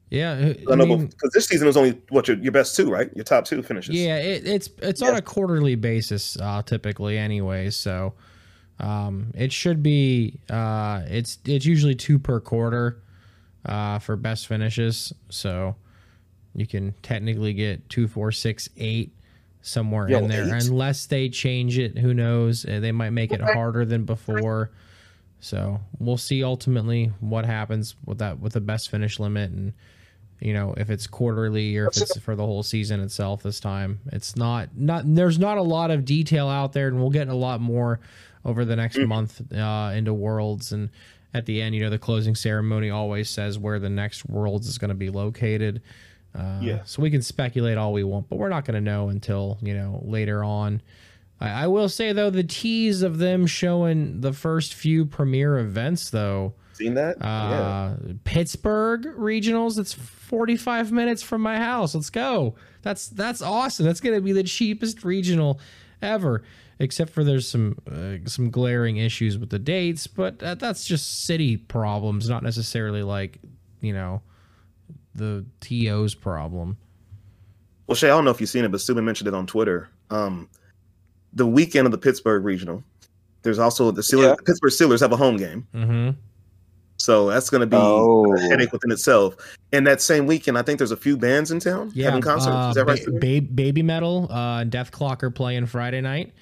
yeah, 0.10 0.32
I 0.69 0.73
I 0.73 0.75
mean, 0.75 1.08
because 1.08 1.32
this 1.34 1.47
season 1.47 1.65
was 1.67 1.75
only 1.75 1.99
what 2.10 2.27
your, 2.27 2.38
your 2.38 2.51
best 2.51 2.75
two, 2.75 2.89
right? 2.89 3.10
Your 3.15 3.23
top 3.25 3.45
two 3.45 3.62
finishes. 3.63 3.95
Yeah, 3.95 4.17
it, 4.17 4.45
it's 4.47 4.69
it's 4.82 5.01
on 5.01 5.15
a 5.15 5.21
quarterly 5.21 5.75
basis, 5.75 6.38
uh, 6.39 6.62
typically, 6.63 7.17
anyway. 7.17 7.71
So, 7.71 8.13
um, 8.79 9.32
it 9.36 9.51
should 9.51 9.82
be 9.84 10.39
uh, 10.49 11.01
it's 11.08 11.39
it's 11.45 11.65
usually 11.65 11.95
two 11.95 12.19
per 12.19 12.39
quarter, 12.39 13.01
uh, 13.65 13.99
for 13.99 14.15
best 14.15 14.47
finishes. 14.47 15.13
So, 15.30 15.76
you 16.56 16.67
can 16.67 16.93
technically 17.02 17.54
get 17.54 17.89
two, 17.89 18.08
four, 18.08 18.32
six, 18.32 18.69
eight 18.78 19.12
somewhere 19.62 20.10
Yo, 20.10 20.19
in 20.19 20.28
there, 20.28 20.56
eight? 20.56 20.63
unless 20.67 21.06
they 21.08 21.30
change 21.30 21.78
it. 21.80 21.97
Who 21.97 22.13
knows? 22.13 22.65
Uh, 22.65 22.80
They 22.80 22.91
might 22.91 23.10
make 23.12 23.32
it 23.32 23.41
harder 23.41 23.86
than 23.86 24.04
before. 24.06 24.71
So 25.39 25.82
we'll 25.99 26.17
see 26.17 26.43
ultimately 26.43 27.12
what 27.19 27.45
happens 27.45 27.95
with 28.06 28.19
that 28.19 28.39
with 28.39 28.54
the 28.54 28.62
best 28.62 28.89
finish 28.89 29.19
limit 29.19 29.52
and 29.52 29.73
you 30.39 30.54
know 30.54 30.73
if 30.78 30.89
it's 30.89 31.06
quarterly 31.06 31.76
or 31.78 31.88
if 31.88 31.97
it's 31.97 32.17
for 32.19 32.36
the 32.38 32.45
whole 32.45 32.63
season 32.63 33.02
itself 33.02 33.43
this 33.43 33.60
time 33.60 33.99
it's 34.13 34.38
not 34.38 34.69
not 34.78 35.04
there's 35.06 35.38
not 35.39 35.58
a 35.58 35.62
lot 35.62 35.91
of 35.91 36.06
detail 36.06 36.47
out 36.47 36.71
there 36.71 36.88
and 36.88 36.97
we'll 36.97 37.10
get 37.10 37.28
a 37.28 37.36
lot 37.36 37.60
more 37.60 37.99
over 38.45 38.63
the 38.63 38.76
next 38.78 38.97
month 38.99 39.41
uh, 39.54 39.91
into 39.93 40.13
worlds 40.13 40.71
and 40.71 40.89
at 41.34 41.46
the 41.46 41.62
end 41.62 41.74
you 41.76 41.82
know 41.82 41.89
the 41.89 41.98
closing 42.00 42.36
ceremony 42.36 42.89
always 42.89 43.30
says 43.30 43.58
where 43.58 43.80
the 43.80 43.89
next 43.89 44.26
worlds 44.28 44.67
is 44.67 44.78
going 44.78 44.89
to 44.89 44.96
be 44.96 45.10
located 45.10 45.82
uh, 46.36 46.60
Yeah. 46.62 46.82
so 46.86 47.02
we 47.02 47.10
can 47.12 47.22
speculate 47.22 47.78
all 47.78 47.93
we 47.93 48.04
want 48.04 48.30
but 48.30 48.38
we're 48.38 48.50
not 48.50 48.65
going 48.65 48.76
to 48.76 48.82
know 48.82 49.10
until 49.10 49.58
you 49.62 49.74
know 49.74 50.02
later 50.06 50.43
on 50.43 50.82
I, 51.39 51.63
I 51.63 51.67
will 51.67 51.89
say 51.89 52.13
though 52.13 52.30
the 52.30 52.43
tease 52.43 53.02
of 53.02 53.17
them 53.17 53.46
showing 53.48 54.22
the 54.22 54.34
first 54.34 54.74
few 54.74 55.06
premiere 55.06 55.58
events 55.60 56.10
though 56.10 56.54
Seen 56.74 56.96
that? 56.96 57.17
yeah. 57.22 57.28
uh, 57.28 57.98
Pittsburgh 58.24 59.04
regionals. 59.15 59.78
It's 59.78 59.93
45 59.93 60.91
minutes 60.91 61.22
from 61.22 61.41
my 61.41 61.58
house. 61.60 61.93
Let's 61.93 62.10
go. 62.10 62.56
That's 62.82 63.10
that's 63.10 63.43
awesome. 63.43 63.86
That's 63.86 64.02
gonna 64.02 64.22
be 64.22 64.32
the 64.32 64.41
cheapest 64.41 65.04
regional 65.04 65.60
ever. 66.02 66.41
Except 66.79 67.12
for 67.12 67.23
there's 67.23 67.47
some 67.47 67.77
uh, 67.89 68.27
some 68.27 68.49
glaring 68.49 68.97
issues 68.97 69.38
with 69.38 69.49
the 69.51 69.59
dates, 69.59 70.07
but 70.07 70.39
that, 70.39 70.59
that's 70.59 70.86
just 70.86 71.25
city 71.25 71.55
problems, 71.55 72.27
not 72.27 72.41
necessarily 72.43 73.03
like 73.03 73.39
you 73.81 73.93
know 73.93 74.21
the 75.15 75.45
TO's 75.62 76.15
problem. 76.15 76.77
Well, 77.88 77.95
Shai, 77.95 78.07
I 78.07 78.12
don't 78.12 78.25
know 78.25 78.31
if 78.31 78.41
you've 78.41 78.49
seen 78.49 78.65
it, 78.65 78.71
but 78.71 78.79
Subin 78.79 79.03
mentioned 79.03 79.27
it 79.27 79.33
on 79.33 79.45
Twitter. 79.45 79.89
Um, 80.09 80.49
the 81.33 81.45
weekend 81.45 81.86
of 81.86 81.91
the 81.91 81.97
Pittsburgh 81.97 82.43
regional, 82.43 82.83
there's 83.43 83.59
also 83.59 83.91
the 83.91 84.01
Steelers. 84.01 84.23
Yeah. 84.23 84.36
the 84.38 84.43
Pittsburgh 84.43 84.71
Steelers 84.71 84.99
have 85.01 85.12
a 85.12 85.17
home 85.17 85.38
game, 85.38 85.67
Mm-hmm. 85.75 86.09
so 86.97 87.29
that's 87.29 87.49
going 87.49 87.62
to 87.62 87.67
be 87.67 87.75
Oh. 87.77 88.33
a 88.36 88.39
headache 88.41 88.71
within 88.71 88.91
itself. 88.91 89.36
And 89.71 89.86
that 89.86 90.01
same 90.01 90.25
weekend, 90.25 90.57
I 90.57 90.62
think 90.63 90.77
there's 90.79 90.91
a 90.91 90.97
few 90.97 91.17
bands 91.17 91.51
in 91.51 91.59
town 91.59 91.91
Yeah, 91.93 92.05
having 92.05 92.21
concerts. 92.21 92.55
uh, 92.55 92.69
Is 92.69 92.75
that 92.75 92.86
right? 92.88 93.03
Ba- 93.05 93.12
Subin? 93.12 93.55
Ba- 93.55 93.71
Babymetal 93.83 94.29
uh, 94.31 94.62
and 94.62 94.71
Dethklok 94.71 95.21
are 95.23 95.31
playing 95.31 95.65
Friday 95.67 96.01
night. 96.01 96.33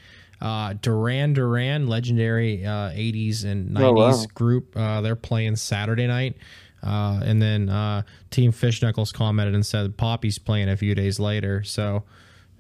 Uh, 0.41 0.73
Duran 0.82 1.34
Duran, 1.34 1.88
legendary 1.88 2.65
uh, 2.65 2.89
80s 2.91 3.45
and 3.45 3.69
90s 3.75 3.84
Oh, 3.84 3.93
wow. 3.93 4.25
group, 4.34 4.75
uh, 4.75 5.01
they're 5.01 5.15
playing 5.15 5.56
Saturday 5.56 6.08
night. 6.08 6.36
Uh, 6.84 7.19
and 7.23 7.39
then 7.39 7.69
uh, 7.69 8.01
Team 8.32 8.51
Fish 8.51 8.82
Knuckles 8.82 9.12
commented 9.12 9.54
and 9.54 9.63
said 9.63 9.97
Poppy's 9.97 10.39
playing 10.39 10.67
a 10.69 10.75
few 10.75 10.95
days 10.95 11.19
later. 11.19 11.63
So 11.63 12.04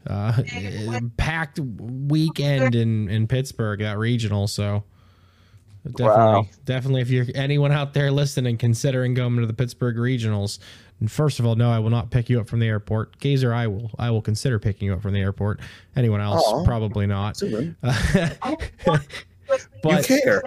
uh, 0.05 0.43
packed 1.17 1.59
weekend 1.59 2.75
in, 2.75 3.09
in 3.09 3.25
Pittsburgh, 3.27 3.79
that 3.79 3.97
regional. 3.97 4.47
So 4.47 4.83
definitely, 5.83 6.05
Wow. 6.23 6.45
definitely, 6.65 7.01
if 7.01 7.09
you're 7.09 7.25
anyone 7.33 7.71
out 7.71 7.95
there 7.95 8.11
listening, 8.11 8.57
considering 8.57 9.15
going 9.15 9.37
to 9.37 9.47
the 9.47 9.53
Pittsburgh 9.53 9.95
regionals, 9.97 10.59
and 11.01 11.11
first 11.11 11.39
of 11.39 11.47
all, 11.47 11.55
no, 11.55 11.71
I 11.71 11.79
will 11.79 11.89
not 11.89 12.11
pick 12.11 12.29
you 12.29 12.39
up 12.39 12.47
from 12.47 12.59
the 12.59 12.67
airport. 12.67 13.19
Gazer, 13.19 13.53
I 13.53 13.65
will. 13.67 13.91
I 13.97 14.11
will 14.11 14.21
consider 14.21 14.59
picking 14.59 14.85
you 14.85 14.93
up 14.93 15.01
from 15.01 15.13
the 15.13 15.19
airport. 15.19 15.59
Anyone 15.95 16.21
else, 16.21 16.43
Aw. 16.45 16.63
probably 16.63 17.07
not. 17.07 17.41
But 19.83 20.09
you 20.09 20.21
care. 20.21 20.41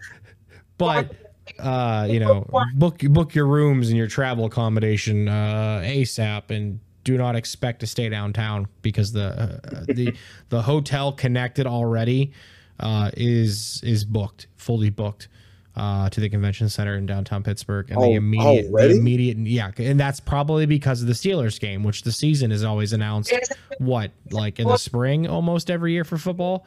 but 0.78 1.14
uh, 1.58 2.06
you 2.08 2.20
know, 2.20 2.48
book 2.74 3.00
book 3.00 3.34
your 3.34 3.46
rooms 3.46 3.88
and 3.88 3.98
your 3.98 4.06
travel 4.06 4.46
accommodation 4.46 5.28
uh, 5.28 5.82
ASAP, 5.84 6.50
and 6.50 6.80
do 7.02 7.18
not 7.18 7.36
expect 7.36 7.80
to 7.80 7.86
stay 7.86 8.08
downtown 8.08 8.66
because 8.80 9.12
the 9.12 9.26
uh, 9.26 9.84
the 9.88 10.14
the 10.48 10.62
hotel 10.62 11.12
connected 11.12 11.66
already 11.66 12.32
uh, 12.80 13.10
is 13.14 13.82
is 13.84 14.04
booked, 14.04 14.46
fully 14.56 14.88
booked. 14.88 15.28
Uh, 15.76 16.08
to 16.08 16.20
the 16.20 16.28
convention 16.28 16.68
center 16.68 16.94
in 16.94 17.04
downtown 17.04 17.42
Pittsburgh, 17.42 17.90
and 17.90 18.00
the 18.00 18.06
Oh, 18.06 18.12
immediate, 18.12 18.70
the 18.70 18.90
immediate, 18.90 19.38
yeah, 19.38 19.72
and 19.76 19.98
that's 19.98 20.20
probably 20.20 20.66
because 20.66 21.02
of 21.02 21.08
the 21.08 21.14
Steelers 21.14 21.58
game, 21.58 21.82
which 21.82 22.02
the 22.02 22.12
season 22.12 22.52
is 22.52 22.62
always 22.62 22.92
announced 22.92 23.34
what 23.78 24.12
like 24.30 24.60
in 24.60 24.68
the 24.68 24.76
spring 24.76 25.26
almost 25.26 25.72
every 25.72 25.90
year 25.90 26.04
for 26.04 26.16
football. 26.16 26.64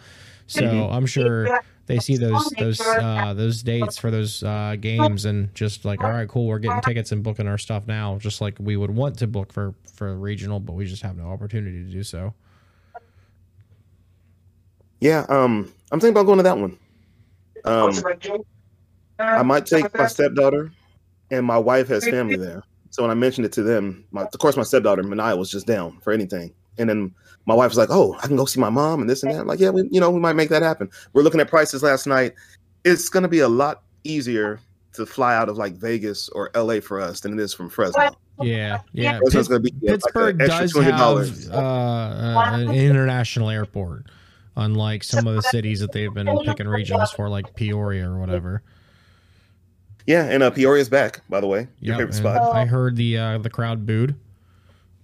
So. 0.48 0.90
I'm 0.92 1.06
sure 1.06 1.60
they 1.88 2.00
see 2.00 2.18
those 2.18 2.50
those 2.60 2.82
uh, 2.82 3.34
those 3.34 3.64
dates 3.64 3.98
for 3.98 4.12
those 4.12 4.44
uh, 4.44 4.76
games 4.80 5.26
and 5.26 5.54
just 5.56 5.86
like, 5.86 6.04
all 6.04 6.12
right, 6.12 6.28
cool, 6.28 6.46
we're 6.46 6.60
getting 6.60 6.82
tickets 6.82 7.12
and 7.14 7.24
booking 7.24 7.48
our 7.48 7.58
stuff 7.58 7.88
now, 7.88 8.18
just 8.18 8.42
like 8.42 8.56
we 8.60 8.76
would 8.76 8.92
want 8.92 9.18
to 9.20 9.28
book 9.28 9.54
for 9.54 9.74
for 9.94 10.16
regional, 10.16 10.60
but 10.60 10.74
we 10.74 10.86
just 10.86 11.02
have 11.02 11.18
no 11.18 11.28
opportunity 11.28 11.84
to 11.84 11.90
do 11.90 12.04
so. 12.04 12.34
Yeah, 15.00 15.26
um, 15.30 15.72
I'm 15.92 16.00
thinking 16.00 16.10
about 16.10 16.26
going 16.26 16.38
to 16.38 16.44
that 16.44 16.58
one. 16.58 16.78
Um, 17.64 17.92
I 19.20 19.44
might 19.44 19.66
take 19.66 19.96
my 19.98 20.08
stepdaughter, 20.08 20.72
and 21.32 21.46
my 21.46 21.58
wife 21.58 21.88
has 21.90 22.08
family 22.08 22.38
there. 22.38 22.64
So 22.90 23.04
when 23.04 23.12
I 23.12 23.16
mentioned 23.16 23.46
it 23.46 23.52
to 23.54 23.64
them, 23.64 24.06
my, 24.12 24.24
of 24.24 24.40
course, 24.40 24.58
my 24.58 24.64
stepdaughter 24.64 25.04
Mania 25.04 25.36
was 25.36 25.52
just 25.52 25.68
down 25.68 26.00
for 26.02 26.14
anything. 26.14 26.54
And 26.78 26.90
then 26.90 27.14
my 27.46 27.56
wife 27.56 27.70
was 27.70 27.78
like, 27.78 27.90
"Oh, 27.92 28.16
I 28.22 28.28
can 28.28 28.36
go 28.36 28.46
see 28.46 28.60
my 28.60 28.70
mom 28.70 29.02
and 29.02 29.10
this 29.10 29.24
and 29.24 29.32
that." 29.32 29.42
I'm 29.42 29.48
like, 29.48 29.60
"Yeah, 29.60 29.70
we, 29.70 29.88
you 29.92 30.00
know, 30.00 30.12
we 30.12 30.20
might 30.20 30.34
make 30.34 30.50
that 30.50 30.62
happen." 30.62 30.90
We're 31.14 31.24
looking 31.24 31.42
at 31.42 31.50
prices 31.50 31.84
last 31.84 32.06
night. 32.06 32.34
It's 32.86 33.10
going 33.10 33.24
to 33.24 33.30
be 33.30 33.40
a 33.40 33.48
lot 33.48 33.84
easier 34.04 34.60
to 34.94 35.06
fly 35.06 35.36
out 35.36 35.50
of 35.50 35.58
like 35.58 35.74
Vegas 35.74 36.30
or 36.30 36.52
LA 36.56 36.80
for 36.80 37.00
us 37.00 37.22
than 37.22 37.34
it 37.34 37.40
is 37.40 37.54
from 37.54 37.70
Fresno. 37.70 38.16
Yeah, 38.42 38.82
yeah. 38.94 39.18
Fresno's 39.20 39.34
Pitts- 39.34 39.48
going 39.48 39.64
to 39.64 39.72
be 39.72 39.88
like, 39.88 39.94
Pittsburgh 39.94 40.42
an 40.42 40.52
extra 40.52 40.92
does 40.92 41.46
have 41.46 41.54
uh, 41.54 41.58
uh, 41.58 42.50
an 42.54 42.72
international 42.72 43.50
airport, 43.50 44.06
unlike 44.56 45.04
some 45.04 45.26
of 45.26 45.36
the 45.36 45.42
cities 45.42 45.80
that 45.80 45.92
they've 45.92 46.14
been 46.14 46.28
picking 46.46 46.68
regionals 46.68 47.16
for, 47.16 47.30
like 47.30 47.56
Peoria 47.56 48.10
or 48.10 48.20
whatever. 48.20 48.62
Yeah, 50.08 50.24
and 50.24 50.42
uh, 50.42 50.50
Peoria's 50.52 50.90
back, 50.90 51.20
by 51.30 51.42
the 51.42 51.48
way. 51.48 51.68
Your 51.82 51.94
Yep, 51.96 51.98
favorite 52.00 52.14
spot. 52.16 52.56
I 52.56 52.66
heard 52.66 52.96
the 52.96 53.18
uh, 53.18 53.38
the 53.40 53.50
crowd 53.50 53.86
booed. 53.86 54.16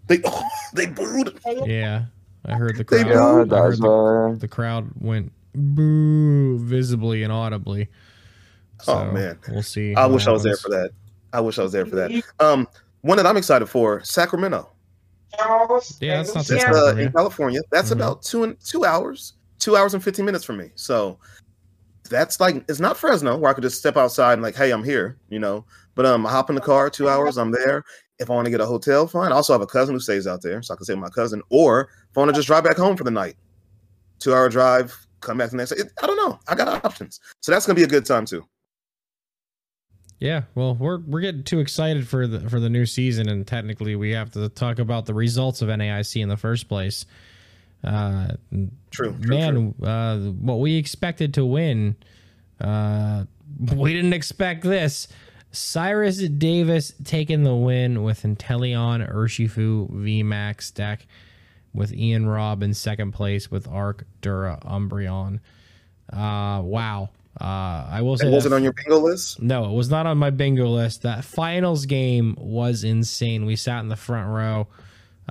They 0.07 0.21
they 0.73 0.87
booed. 0.87 1.39
Yeah, 1.65 2.05
I 2.45 2.53
heard 2.55 2.77
the 2.77 2.85
They 2.85 3.03
crowd. 3.03 3.07
Yeah, 3.07 3.19
I 3.19 3.33
heard 3.33 3.53
I 3.53 3.57
heard 3.59 3.77
the, 3.77 4.37
the 4.39 4.47
crowd 4.47 4.89
went 4.99 5.31
boo 5.53 6.57
visibly 6.59 7.23
and 7.23 7.31
audibly. 7.31 7.89
Oh, 8.87 9.05
man. 9.11 9.39
we'll 9.49 9.61
see. 9.61 9.95
I 9.95 10.05
what 10.05 10.15
wish 10.15 10.27
I 10.27 10.31
was 10.31 10.43
there 10.43 10.57
for 10.57 10.69
that. 10.69 10.91
I 11.31 11.39
wish 11.39 11.57
I 11.57 11.63
was 11.63 11.71
there 11.71 11.85
for 11.85 11.95
that. 11.95 12.11
Um, 12.39 12.67
one 13.01 13.17
that 13.17 13.25
I'm 13.25 13.37
excited 13.37 13.67
for, 13.67 14.03
Sacramento. 14.03 14.69
Yeah, 15.99 16.17
that's 16.17 16.35
not 16.35 16.45
too 16.45 16.57
far 16.59 16.75
uh, 16.75 16.95
in 16.95 17.11
California. 17.11 17.61
That's 17.71 17.89
Mhm. 17.89 17.93
about 17.93 18.23
two 18.23 18.43
and 18.43 18.59
two 18.59 18.85
hours, 18.85 19.33
two 19.59 19.75
hours 19.75 19.93
and 19.93 20.03
fifteen 20.03 20.25
minutes 20.25 20.43
from 20.43 20.57
me. 20.57 20.71
So 20.75 21.17
that's 22.09 22.39
like 22.39 22.63
it's 22.67 22.79
not 22.79 22.97
Fresno 22.97 23.37
where 23.37 23.51
I 23.51 23.53
could 23.53 23.63
just 23.63 23.77
step 23.77 23.97
outside 23.97 24.33
and 24.33 24.41
like, 24.41 24.55
hey, 24.55 24.71
I'm 24.71 24.83
here, 24.83 25.17
you 25.29 25.39
know. 25.39 25.65
But 25.95 26.05
um, 26.05 26.25
I 26.25 26.31
hop 26.31 26.49
in 26.49 26.55
the 26.55 26.61
car, 26.61 26.89
two 26.89 27.07
hours, 27.07 27.37
I'm 27.37 27.51
there. 27.51 27.83
If 28.19 28.29
I 28.29 28.33
want 28.33 28.45
to 28.45 28.51
get 28.51 28.61
a 28.61 28.65
hotel, 28.65 29.07
fine. 29.07 29.31
I 29.31 29.35
also 29.35 29.53
have 29.53 29.61
a 29.61 29.67
cousin 29.67 29.95
who 29.95 29.99
stays 29.99 30.27
out 30.27 30.41
there, 30.41 30.61
so 30.61 30.73
I 30.73 30.77
can 30.77 30.85
stay 30.85 30.93
with 30.93 31.01
my 31.01 31.09
cousin. 31.09 31.41
Or 31.49 31.89
if 32.09 32.17
I 32.17 32.21
want 32.21 32.29
to 32.29 32.35
just 32.35 32.47
drive 32.47 32.63
back 32.63 32.77
home 32.77 32.95
for 32.95 33.03
the 33.03 33.11
night, 33.11 33.35
two 34.19 34.33
hour 34.33 34.49
drive, 34.49 34.95
come 35.21 35.37
back 35.37 35.49
the 35.49 35.57
next. 35.57 35.71
It, 35.71 35.91
I 36.01 36.07
don't 36.07 36.17
know. 36.17 36.39
I 36.47 36.55
got 36.55 36.85
options, 36.85 37.19
so 37.41 37.51
that's 37.51 37.65
gonna 37.65 37.75
be 37.75 37.83
a 37.83 37.87
good 37.87 38.05
time 38.05 38.25
too. 38.25 38.45
Yeah, 40.19 40.43
well, 40.55 40.75
we're 40.75 40.99
we're 40.99 41.21
getting 41.21 41.43
too 41.43 41.59
excited 41.59 42.07
for 42.07 42.27
the 42.27 42.49
for 42.49 42.59
the 42.59 42.69
new 42.69 42.85
season, 42.85 43.27
and 43.29 43.45
technically 43.45 43.95
we 43.95 44.11
have 44.11 44.31
to 44.31 44.49
talk 44.49 44.79
about 44.79 45.05
the 45.05 45.13
results 45.13 45.61
of 45.61 45.69
NAIC 45.69 46.21
in 46.21 46.29
the 46.29 46.37
first 46.37 46.69
place. 46.69 47.05
Uh, 47.83 48.33
True, 48.91 49.15
true, 49.21 49.27
man, 49.27 49.75
Uh, 49.81 50.17
what 50.19 50.59
we 50.59 50.75
expected 50.77 51.33
to 51.33 51.45
win, 51.45 51.95
uh, 52.61 53.25
we 53.75 53.93
didn't 53.93 54.13
expect 54.13 54.63
this. 54.63 55.07
Cyrus 55.51 56.17
Davis 56.17 56.93
taking 57.03 57.43
the 57.43 57.55
win 57.55 58.03
with 58.03 58.23
Inteleon 58.23 59.07
Urshifu 59.11 59.89
VMAX 59.91 60.73
deck, 60.73 61.05
with 61.73 61.93
Ian 61.93 62.27
Robb 62.27 62.63
in 62.63 62.73
second 62.73 63.11
place 63.11 63.51
with 63.51 63.67
Arc 63.67 64.05
Dura 64.21 64.59
Umbreon. 64.63 65.39
Uh, 66.11 66.61
wow. 66.63 67.09
Uh, 67.41 67.87
I 67.89 68.01
will 68.01 68.17
say, 68.17 68.29
was 68.29 68.45
it 68.45 68.53
on 68.53 68.61
your 68.63 68.73
bingo 68.73 68.99
list? 68.99 69.41
No, 69.41 69.65
it 69.65 69.73
was 69.73 69.89
not 69.89 70.05
on 70.05 70.19
my 70.19 70.29
bingo 70.29 70.67
list. 70.67 71.01
That 71.01 71.25
finals 71.25 71.87
game 71.87 72.35
was 72.37 72.83
insane. 72.83 73.45
We 73.45 73.55
sat 73.55 73.79
in 73.79 73.89
the 73.89 73.95
front 73.95 74.29
row 74.29 74.67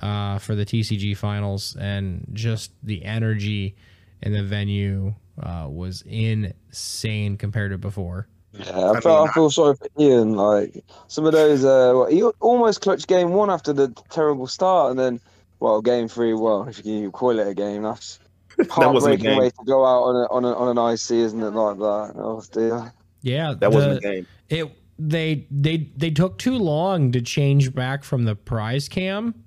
uh, 0.01 0.37
for 0.39 0.55
the 0.55 0.65
TCG 0.65 1.15
finals, 1.15 1.75
and 1.79 2.25
just 2.33 2.71
the 2.83 3.03
energy 3.03 3.75
in 4.21 4.33
the 4.33 4.43
venue 4.43 5.13
uh, 5.41 5.67
was 5.69 6.03
insane 6.07 7.37
compared 7.37 7.71
to 7.71 7.77
before. 7.77 8.27
Yeah, 8.53 8.69
I, 8.69 8.97
I, 8.97 8.99
feel, 9.01 9.19
mean, 9.19 9.29
I 9.29 9.33
feel 9.33 9.49
sorry 9.49 9.75
for 9.75 9.87
Ian. 9.99 10.33
Like 10.33 10.83
some 11.07 11.25
of 11.25 11.33
those, 11.33 11.65
uh, 11.65 11.93
well, 11.95 12.05
he 12.05 12.23
almost 12.23 12.81
clutched 12.81 13.07
game 13.07 13.31
one 13.31 13.49
after 13.49 13.73
the 13.73 13.89
terrible 14.09 14.47
start, 14.47 14.91
and 14.91 14.99
then, 14.99 15.19
well, 15.59 15.81
game 15.81 16.07
three. 16.07 16.33
Well, 16.33 16.67
if 16.67 16.85
you 16.85 17.01
can 17.01 17.11
call 17.11 17.39
it 17.39 17.47
a 17.47 17.53
game, 17.53 17.83
that's 17.83 18.19
heartbreaking 18.69 19.37
way 19.37 19.49
to 19.49 19.65
go 19.65 19.85
out 19.85 20.03
on 20.03 20.15
a, 20.15 20.25
on 20.25 20.45
a, 20.45 20.53
on 20.53 20.77
an 20.77 20.93
IC, 20.93 21.11
isn't 21.11 21.41
it? 21.41 21.49
Like 21.49 21.77
that. 21.77 22.13
Oh 22.15 22.43
dear. 22.51 22.93
Yeah, 23.21 23.53
that 23.53 23.59
the, 23.59 23.69
wasn't 23.69 23.97
a 23.97 24.01
game. 24.01 24.27
It 24.49 24.77
they 24.99 25.47
they 25.49 25.89
they 25.97 26.11
took 26.11 26.37
too 26.37 26.57
long 26.57 27.11
to 27.11 27.21
change 27.21 27.73
back 27.73 28.03
from 28.03 28.25
the 28.25 28.35
prize 28.35 28.87
cam 28.87 29.42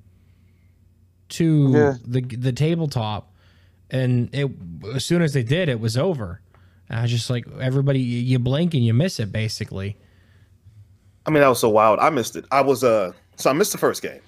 to 1.30 1.70
yeah. 1.72 1.94
the 2.04 2.20
the 2.20 2.52
tabletop, 2.52 3.32
and 3.90 4.28
it 4.32 4.50
as 4.94 5.04
soon 5.04 5.22
as 5.22 5.32
they 5.32 5.42
did, 5.42 5.68
it 5.68 5.80
was 5.80 5.96
over. 5.96 6.40
And 6.88 6.98
I 6.98 7.02
was 7.02 7.10
just 7.10 7.30
like, 7.30 7.46
everybody, 7.60 7.98
you 7.98 8.38
blink 8.38 8.74
and 8.74 8.84
you 8.84 8.94
miss 8.94 9.18
it, 9.18 9.32
basically. 9.32 9.96
I 11.26 11.30
mean, 11.30 11.40
that 11.40 11.48
was 11.48 11.58
so 11.58 11.68
wild. 11.68 11.98
I 11.98 12.10
missed 12.10 12.36
it. 12.36 12.44
I 12.52 12.60
was 12.60 12.84
uh, 12.84 13.12
so 13.36 13.50
I 13.50 13.52
missed 13.52 13.72
the 13.72 13.78
first 13.78 14.02
game. 14.02 14.20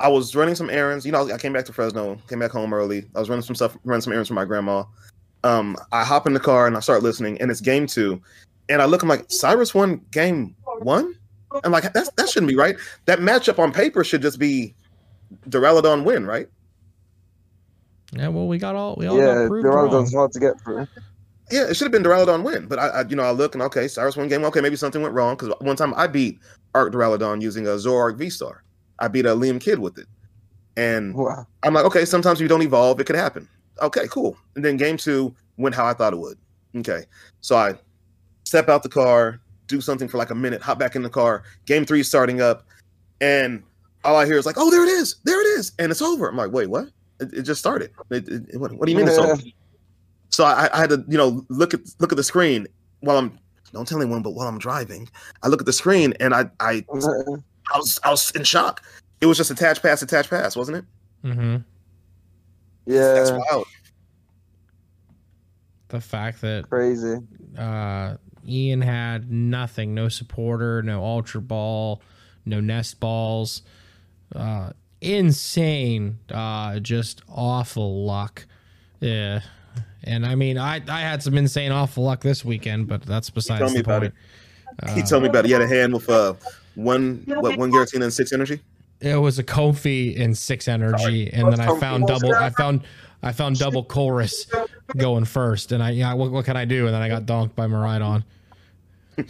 I 0.00 0.08
was 0.08 0.34
running 0.34 0.56
some 0.56 0.68
errands. 0.68 1.06
You 1.06 1.12
know, 1.12 1.30
I 1.30 1.38
came 1.38 1.52
back 1.52 1.64
to 1.66 1.72
Fresno, 1.72 2.18
came 2.28 2.40
back 2.40 2.50
home 2.50 2.74
early. 2.74 3.06
I 3.14 3.20
was 3.20 3.28
running 3.28 3.44
some 3.44 3.54
stuff, 3.54 3.76
running 3.84 4.00
some 4.00 4.12
errands 4.12 4.28
for 4.28 4.34
my 4.34 4.44
grandma. 4.44 4.82
Um, 5.44 5.76
I 5.92 6.04
hop 6.04 6.26
in 6.26 6.34
the 6.34 6.40
car 6.40 6.66
and 6.66 6.76
I 6.76 6.80
start 6.80 7.02
listening, 7.02 7.40
and 7.40 7.50
it's 7.50 7.60
game 7.60 7.86
two. 7.86 8.20
And 8.68 8.82
I 8.82 8.86
look, 8.86 9.02
I'm 9.02 9.08
like, 9.08 9.30
Cyrus 9.30 9.74
won 9.74 10.00
game 10.10 10.56
one? 10.80 11.14
I'm 11.62 11.70
like, 11.70 11.92
that's, 11.92 12.10
that 12.10 12.28
shouldn't 12.28 12.48
be 12.48 12.56
right. 12.56 12.76
That 13.04 13.18
matchup 13.18 13.58
on 13.58 13.72
paper 13.72 14.02
should 14.02 14.22
just 14.22 14.38
be 14.38 14.74
Duraludon 15.48 16.04
win, 16.04 16.26
right? 16.26 16.48
Yeah, 18.12 18.28
well, 18.28 18.46
we 18.46 18.58
got 18.58 18.74
all 18.74 18.94
we 18.96 19.06
all 19.06 19.16
yeah, 19.16 19.34
got 19.34 19.48
proved 19.48 19.66
Duraludon's 19.66 20.14
hard 20.14 20.32
to 20.32 20.40
get 20.40 20.60
through. 20.60 20.86
Yeah, 21.50 21.68
it 21.68 21.76
should 21.76 21.86
have 21.86 21.92
been 21.92 22.02
Duraludon 22.02 22.44
win, 22.44 22.66
but 22.66 22.78
I, 22.78 22.88
I, 22.88 23.08
you 23.08 23.16
know, 23.16 23.24
I 23.24 23.30
look 23.30 23.54
and 23.54 23.62
okay, 23.64 23.88
Cyrus 23.88 24.16
won 24.16 24.28
game. 24.28 24.44
Okay, 24.44 24.60
maybe 24.60 24.76
something 24.76 25.02
went 25.02 25.14
wrong 25.14 25.36
because 25.36 25.54
one 25.60 25.76
time 25.76 25.92
I 25.94 26.06
beat 26.06 26.38
Arc 26.74 26.92
Duraludon 26.92 27.42
using 27.42 27.66
a 27.66 27.70
Zoroark 27.70 28.16
V 28.16 28.30
Star. 28.30 28.62
I 28.98 29.08
beat 29.08 29.26
a 29.26 29.30
Liam 29.30 29.60
Kid 29.60 29.78
with 29.78 29.98
it. 29.98 30.06
And 30.76 31.14
wow. 31.14 31.46
I'm 31.62 31.74
like, 31.74 31.84
okay, 31.84 32.04
sometimes 32.04 32.38
if 32.38 32.42
you 32.42 32.48
don't 32.48 32.62
evolve, 32.62 33.00
it 33.00 33.04
could 33.04 33.16
happen. 33.16 33.48
Okay, 33.80 34.06
cool. 34.08 34.36
And 34.56 34.64
then 34.64 34.76
game 34.76 34.96
two 34.96 35.34
went 35.56 35.74
how 35.74 35.86
I 35.86 35.92
thought 35.92 36.12
it 36.12 36.18
would. 36.18 36.38
Okay. 36.76 37.04
So 37.40 37.56
I 37.56 37.74
step 38.44 38.68
out 38.68 38.82
the 38.82 38.88
car, 38.88 39.40
do 39.66 39.80
something 39.80 40.08
for 40.08 40.18
like 40.18 40.30
a 40.30 40.34
minute, 40.34 40.62
hop 40.62 40.78
back 40.78 40.96
in 40.96 41.02
the 41.02 41.10
car. 41.10 41.42
Game 41.66 41.84
three 41.84 42.02
starting 42.02 42.40
up. 42.40 42.64
And 43.20 43.62
all 44.04 44.16
I 44.16 44.26
hear 44.26 44.36
is 44.36 44.46
like, 44.46 44.56
oh, 44.58 44.70
there 44.70 44.82
it 44.82 44.88
is. 44.88 45.16
There 45.24 45.40
it 45.40 45.58
is. 45.58 45.72
And 45.78 45.90
it's 45.90 46.02
over. 46.02 46.28
I'm 46.28 46.36
like, 46.36 46.52
wait, 46.52 46.68
what? 46.68 46.88
It, 47.20 47.32
it 47.32 47.42
just 47.42 47.60
started. 47.60 47.90
It, 48.10 48.28
it, 48.28 48.60
what, 48.60 48.72
what, 48.72 48.86
do 48.86 48.92
you 48.92 48.98
mean 48.98 49.06
yeah. 49.06 49.12
it's 49.12 49.20
over? 49.20 49.42
So 50.30 50.44
I, 50.44 50.68
I 50.72 50.78
had 50.78 50.90
to, 50.90 51.04
you 51.08 51.18
know, 51.18 51.44
look 51.48 51.74
at 51.74 51.80
look 51.98 52.10
at 52.10 52.16
the 52.16 52.24
screen 52.24 52.66
while 53.00 53.18
I'm 53.18 53.38
don't 53.72 53.86
tell 53.86 54.00
anyone, 54.00 54.22
but 54.22 54.30
while 54.30 54.48
I'm 54.48 54.58
driving, 54.58 55.08
I 55.42 55.48
look 55.48 55.60
at 55.60 55.66
the 55.66 55.72
screen 55.72 56.14
and 56.20 56.34
I 56.34 56.50
I 56.60 56.84
I 56.90 57.78
was 57.78 58.00
I 58.02 58.10
was 58.10 58.30
in 58.32 58.44
shock. 58.44 58.82
It 59.20 59.26
was 59.26 59.36
just 59.36 59.50
attach 59.50 59.82
pass, 59.82 60.02
attach 60.02 60.28
pass, 60.28 60.56
wasn't 60.56 60.78
it? 60.78 60.84
Mm-hmm. 61.24 61.56
Yeah. 62.86 63.14
That's 63.14 63.30
wild. 63.30 63.66
The 65.88 66.00
fact 66.00 66.40
that 66.40 66.68
crazy. 66.68 67.18
Uh, 67.56 68.16
Ian 68.46 68.80
had 68.80 69.30
nothing, 69.30 69.94
no 69.94 70.08
supporter, 70.08 70.82
no 70.82 71.04
ultra 71.04 71.40
ball, 71.40 72.02
no 72.44 72.60
nest 72.60 72.98
balls. 72.98 73.62
Uh, 74.34 74.70
insane. 75.00 76.18
Uh, 76.30 76.78
just 76.78 77.22
awful 77.28 78.04
luck. 78.04 78.46
Yeah. 79.00 79.40
And 80.04 80.26
I 80.26 80.34
mean, 80.34 80.58
I, 80.58 80.80
I 80.88 81.00
had 81.00 81.22
some 81.22 81.36
insane 81.36 81.72
awful 81.72 82.04
luck 82.04 82.20
this 82.20 82.44
weekend, 82.44 82.88
but 82.88 83.02
that's 83.02 83.30
besides 83.30 83.72
the 83.72 83.84
point. 83.84 84.12
Uh, 84.82 84.94
he 84.94 85.02
told 85.02 85.22
me 85.22 85.28
about 85.28 85.44
it. 85.44 85.48
He 85.48 85.52
had 85.52 85.62
a 85.62 85.68
hand 85.68 85.92
with 85.92 86.08
uh, 86.08 86.34
one 86.74 87.22
what 87.26 87.58
one 87.58 87.70
Giratina 87.70 88.04
and 88.04 88.12
six 88.12 88.32
energy. 88.32 88.60
It 89.00 89.16
was 89.16 89.38
a 89.38 89.44
Comfey 89.44 90.20
and 90.20 90.36
six 90.36 90.68
energy, 90.68 91.30
Sorry. 91.30 91.32
and 91.32 91.52
then 91.52 91.60
I 91.60 91.78
found 91.78 92.06
double. 92.06 92.34
I 92.34 92.50
found 92.50 92.82
I 93.22 93.32
found 93.32 93.58
double 93.58 93.84
Colress 93.84 94.46
going 94.96 95.24
first, 95.24 95.72
and 95.72 95.82
I 95.82 95.90
yeah. 95.90 96.14
What, 96.14 96.30
what 96.30 96.44
can 96.44 96.56
I 96.56 96.64
do? 96.64 96.86
And 96.86 96.94
then 96.94 97.02
I 97.02 97.08
got 97.08 97.26
donked 97.26 97.54
by 97.54 97.66
Miraidon. 97.66 98.24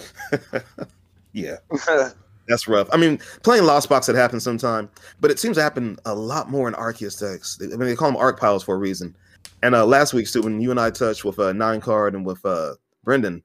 yeah, 1.33 1.57
that's 2.49 2.69
rough. 2.69 2.89
I 2.93 2.97
mean, 2.97 3.19
playing 3.43 3.65
Lost 3.65 3.89
Box 3.89 4.09
it 4.09 4.17
happens 4.17 4.43
sometime, 4.43 4.91
but 5.21 5.31
it 5.31 5.39
seems 5.39 5.57
to 5.57 5.63
happen 5.63 5.99
a 6.05 6.15
lot 6.15 6.51
more 6.51 6.69
in 6.69 6.75
Arceus 6.75 7.19
decks. 7.19 7.59
I 7.63 7.67
mean, 7.67 7.81
they 7.81 7.97
call 7.97 8.09
them 8.09 8.17
Arc 8.17 8.39
Piles 8.39 8.63
for 8.63 8.75
a 8.75 8.79
reason. 8.79 9.15
And 9.63 9.75
uh, 9.75 9.87
last 9.87 10.13
week, 10.13 10.27
Stu, 10.27 10.43
when 10.43 10.61
you 10.61 10.71
and 10.71 10.81
I 10.81 10.91
touched 10.91 11.25
with 11.25 11.39
uh, 11.39 11.53
Nine 11.53 11.81
Card 11.81 12.15
and 12.15 12.27
with 12.27 12.45
uh, 12.45 12.75
Brendan 13.05 13.43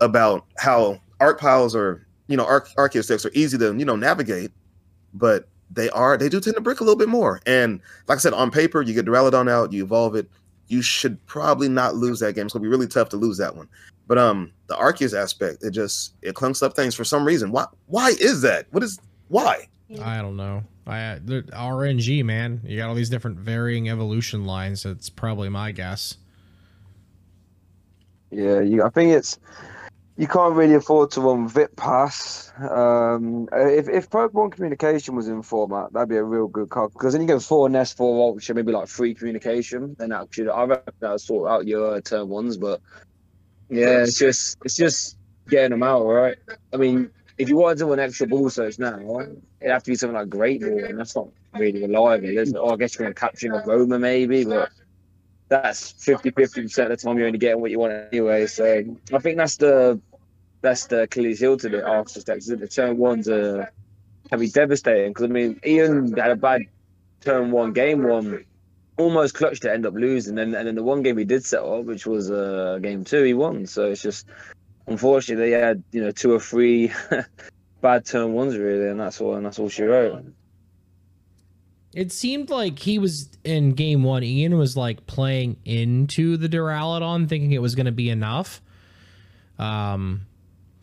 about 0.00 0.44
how 0.58 1.00
Arc 1.20 1.40
Piles 1.40 1.76
are 1.76 2.04
you 2.26 2.36
know, 2.36 2.46
Ar- 2.46 2.66
Arceus 2.78 3.08
decks 3.08 3.26
are 3.26 3.30
easy 3.34 3.58
to, 3.58 3.74
you 3.76 3.84
know, 3.84 3.96
navigate, 3.96 4.50
but 5.12 5.48
they 5.70 5.90
are 5.90 6.16
they 6.16 6.28
do 6.28 6.40
tend 6.40 6.56
to 6.56 6.62
brick 6.62 6.80
a 6.80 6.84
little 6.84 6.98
bit 6.98 7.08
more. 7.08 7.40
And 7.46 7.80
like 8.08 8.16
I 8.16 8.20
said, 8.20 8.32
on 8.32 8.50
paper, 8.50 8.82
you 8.82 8.94
get 8.94 9.06
Duraludon 9.06 9.50
out, 9.50 9.72
you 9.72 9.84
evolve 9.84 10.14
it, 10.14 10.28
you 10.68 10.82
should 10.82 11.24
probably 11.26 11.68
not 11.68 11.96
lose 11.96 12.20
that 12.20 12.34
game. 12.34 12.46
It's 12.46 12.54
gonna 12.54 12.62
be 12.62 12.68
really 12.68 12.86
tough 12.86 13.08
to 13.10 13.16
lose 13.16 13.38
that 13.38 13.56
one. 13.56 13.68
But 14.06 14.18
um 14.18 14.52
the 14.66 14.74
Arceus 14.74 15.18
aspect, 15.18 15.62
it 15.62 15.70
just 15.70 16.14
it 16.22 16.34
clunks 16.34 16.62
up 16.62 16.74
things 16.74 16.94
for 16.94 17.04
some 17.04 17.24
reason. 17.24 17.50
Why 17.50 17.66
why 17.86 18.10
is 18.20 18.42
that? 18.42 18.66
What 18.70 18.82
is 18.82 18.98
why? 19.28 19.68
I 20.02 20.22
don't 20.22 20.36
know. 20.36 20.64
I 20.86 21.18
RNG 21.22 22.24
man, 22.24 22.60
you 22.64 22.76
got 22.76 22.88
all 22.88 22.94
these 22.94 23.10
different 23.10 23.38
varying 23.38 23.88
evolution 23.88 24.44
lines. 24.44 24.82
That's 24.82 25.08
probably 25.08 25.48
my 25.48 25.72
guess. 25.72 26.16
Yeah, 28.30 28.60
you, 28.60 28.82
I 28.82 28.90
think 28.90 29.12
it's 29.12 29.38
you 30.16 30.28
can't 30.28 30.54
really 30.54 30.74
afford 30.74 31.10
to 31.12 31.20
run 31.20 31.48
VIP 31.48 31.74
Pass. 31.76 32.52
Um, 32.58 33.48
if 33.52 33.88
if 33.88 34.10
Pokemon 34.10 34.52
Communication 34.52 35.16
was 35.16 35.28
in 35.28 35.42
format, 35.42 35.92
that'd 35.92 36.08
be 36.08 36.16
a 36.16 36.22
real 36.22 36.46
good 36.46 36.68
card 36.68 36.92
because 36.92 37.12
then 37.12 37.22
you 37.22 37.28
get 37.28 37.42
four 37.42 37.68
Nest, 37.68 37.96
four 37.96 38.28
Ultra, 38.28 38.54
maybe 38.54 38.72
like 38.72 38.88
free 38.88 39.14
communication. 39.14 39.96
Then 39.98 40.12
actually, 40.12 40.50
I 40.50 40.64
reckon 40.64 40.94
that 41.00 41.20
sort 41.20 41.50
out 41.50 41.66
your 41.66 41.96
uh, 41.96 42.00
turn 42.00 42.28
ones. 42.28 42.56
But 42.56 42.80
yeah, 43.74 44.02
it's 44.02 44.18
just 44.18 44.58
it's 44.64 44.76
just 44.76 45.16
getting 45.48 45.70
them 45.70 45.82
out, 45.82 46.04
right? 46.04 46.36
I 46.72 46.76
mean, 46.76 47.10
if 47.38 47.48
you 47.48 47.56
wanted 47.56 47.78
to 47.78 47.84
do 47.84 47.92
an 47.92 47.98
extra 47.98 48.26
ball 48.26 48.48
search 48.50 48.78
now, 48.78 48.98
it'd 49.00 49.42
have 49.72 49.82
to 49.82 49.90
be 49.90 49.96
something 49.96 50.16
like 50.16 50.28
Great 50.28 50.60
Ball, 50.60 50.84
and 50.84 50.98
that's 50.98 51.16
not 51.16 51.28
really 51.54 51.82
reliable, 51.82 52.28
is 52.28 52.52
it? 52.52 52.56
Or 52.56 52.72
I 52.72 52.76
guess 52.76 52.94
you're 52.94 53.04
going 53.04 53.14
to 53.14 53.20
Capturing 53.20 53.52
Aroma 53.52 53.98
maybe, 53.98 54.44
but 54.44 54.70
that's 55.48 55.92
50 56.04 56.30
50% 56.30 56.78
of 56.84 56.88
the 56.88 56.96
time 56.96 57.18
you're 57.18 57.26
only 57.26 57.38
getting 57.38 57.60
what 57.60 57.70
you 57.70 57.78
want 57.78 57.92
anyway. 58.12 58.46
So 58.46 58.84
I 59.12 59.18
think 59.18 59.36
that's 59.36 59.56
the 59.56 60.00
that's 60.60 60.86
the 60.86 61.02
Achilles 61.02 61.40
heel 61.40 61.56
to 61.58 61.68
the 61.68 61.78
Arceus 61.78 62.24
decks. 62.24 62.46
The 62.46 62.68
turn 62.68 62.96
ones 62.96 63.28
are, 63.28 63.70
can 64.30 64.40
be 64.40 64.48
devastating 64.48 65.10
because 65.10 65.24
I 65.24 65.28
mean, 65.28 65.60
Ian 65.64 66.16
had 66.16 66.30
a 66.30 66.36
bad 66.36 66.62
turn 67.20 67.50
one, 67.50 67.72
game 67.72 68.02
one, 68.02 68.44
almost 68.96 69.34
clutched 69.34 69.62
to 69.62 69.72
end 69.72 69.86
up 69.86 69.94
losing. 69.94 70.38
And, 70.38 70.54
and 70.54 70.66
then 70.66 70.74
the 70.74 70.82
one 70.82 71.02
game 71.02 71.18
he 71.18 71.24
did 71.24 71.44
set 71.44 71.62
up, 71.62 71.84
which 71.84 72.06
was 72.06 72.30
uh, 72.30 72.78
game 72.82 73.04
two, 73.04 73.22
he 73.22 73.34
won. 73.34 73.66
So 73.66 73.90
it's 73.90 74.02
just, 74.02 74.26
unfortunately, 74.86 75.50
they 75.50 75.58
had, 75.58 75.82
you 75.92 76.02
know, 76.02 76.10
two 76.10 76.32
or 76.32 76.40
three 76.40 76.92
bad 77.80 78.04
turn 78.04 78.32
ones 78.32 78.56
really, 78.56 78.88
and 78.88 78.98
that's 78.98 79.20
all, 79.20 79.34
and 79.34 79.44
that's 79.44 79.58
all 79.58 79.68
she 79.68 79.82
wrote. 79.82 80.24
It 81.92 82.10
seemed 82.10 82.50
like 82.50 82.80
he 82.80 82.98
was 82.98 83.28
in 83.44 83.74
game 83.74 84.02
one. 84.02 84.24
Ian 84.24 84.58
was 84.58 84.76
like 84.76 85.06
playing 85.06 85.56
into 85.64 86.36
the 86.36 86.48
Duraludon, 86.48 87.28
thinking 87.28 87.52
it 87.52 87.62
was 87.62 87.76
going 87.76 87.86
to 87.86 87.92
be 87.92 88.10
enough. 88.10 88.60
Um, 89.58 90.26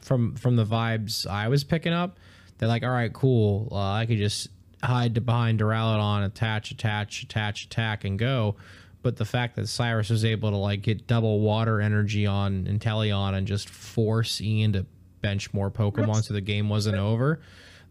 from 0.02 0.36
from 0.36 0.56
the 0.56 0.66
vibes 0.66 1.28
I 1.28 1.48
was 1.48 1.64
picking 1.64 1.94
up. 1.94 2.18
They're 2.58 2.70
like, 2.70 2.84
all 2.84 2.90
right, 2.90 3.12
cool. 3.12 3.70
Uh, 3.72 3.92
I 3.92 4.06
could 4.06 4.18
just 4.18 4.50
hide 4.84 5.26
behind 5.26 5.60
Duraludon, 5.60 6.26
attach, 6.26 6.72
attach, 6.72 7.24
attach, 7.24 7.66
attack, 7.66 8.04
and 8.04 8.18
go. 8.18 8.56
But 9.04 9.18
the 9.18 9.26
fact 9.26 9.56
that 9.56 9.68
Cyrus 9.68 10.10
was 10.10 10.24
able 10.24 10.52
to 10.52 10.58
like 10.58 10.84
get 10.84 11.08
double 11.08 11.40
water 11.40 11.82
energy 11.82 12.26
on 12.26 12.66
Inteleon 12.66 13.34
and 13.34 13.48
just 13.48 13.70
force 13.70 14.40
Ian 14.42 14.74
to 14.74 14.86
bench 15.22 15.54
more 15.54 15.72
Pokemon 15.72 16.24
so 16.24 16.34
the 16.34 16.42
game 16.42 16.70
wasn't 16.70 16.98
over 16.98 17.40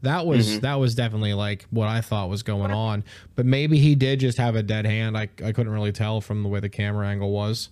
that 0.03 0.27
was 0.27 0.49
mm-hmm. 0.49 0.61
that 0.61 0.75
was 0.75 0.95
definitely 0.95 1.35
like 1.35 1.67
what 1.71 1.89
I 1.89 2.01
thought 2.01 2.29
was 2.29 2.43
going 2.43 2.71
on. 2.71 3.05
But 3.37 3.47
maybe 3.47 3.79
he 3.79 3.95
did 3.95 4.21
just 4.21 4.39
have 4.39 4.57
a 4.57 4.63
dead 4.63 4.87
hand. 4.87 5.17
I 5.17 5.29
I 5.45 5.53
couldn't 5.53 5.71
really 5.71 5.93
tell 5.93 6.21
from 6.21 6.43
the 6.43 6.49
way 6.49 6.61
the 6.61 6.69
camera 6.69 7.07
angle 7.07 7.31
was. 7.31 7.71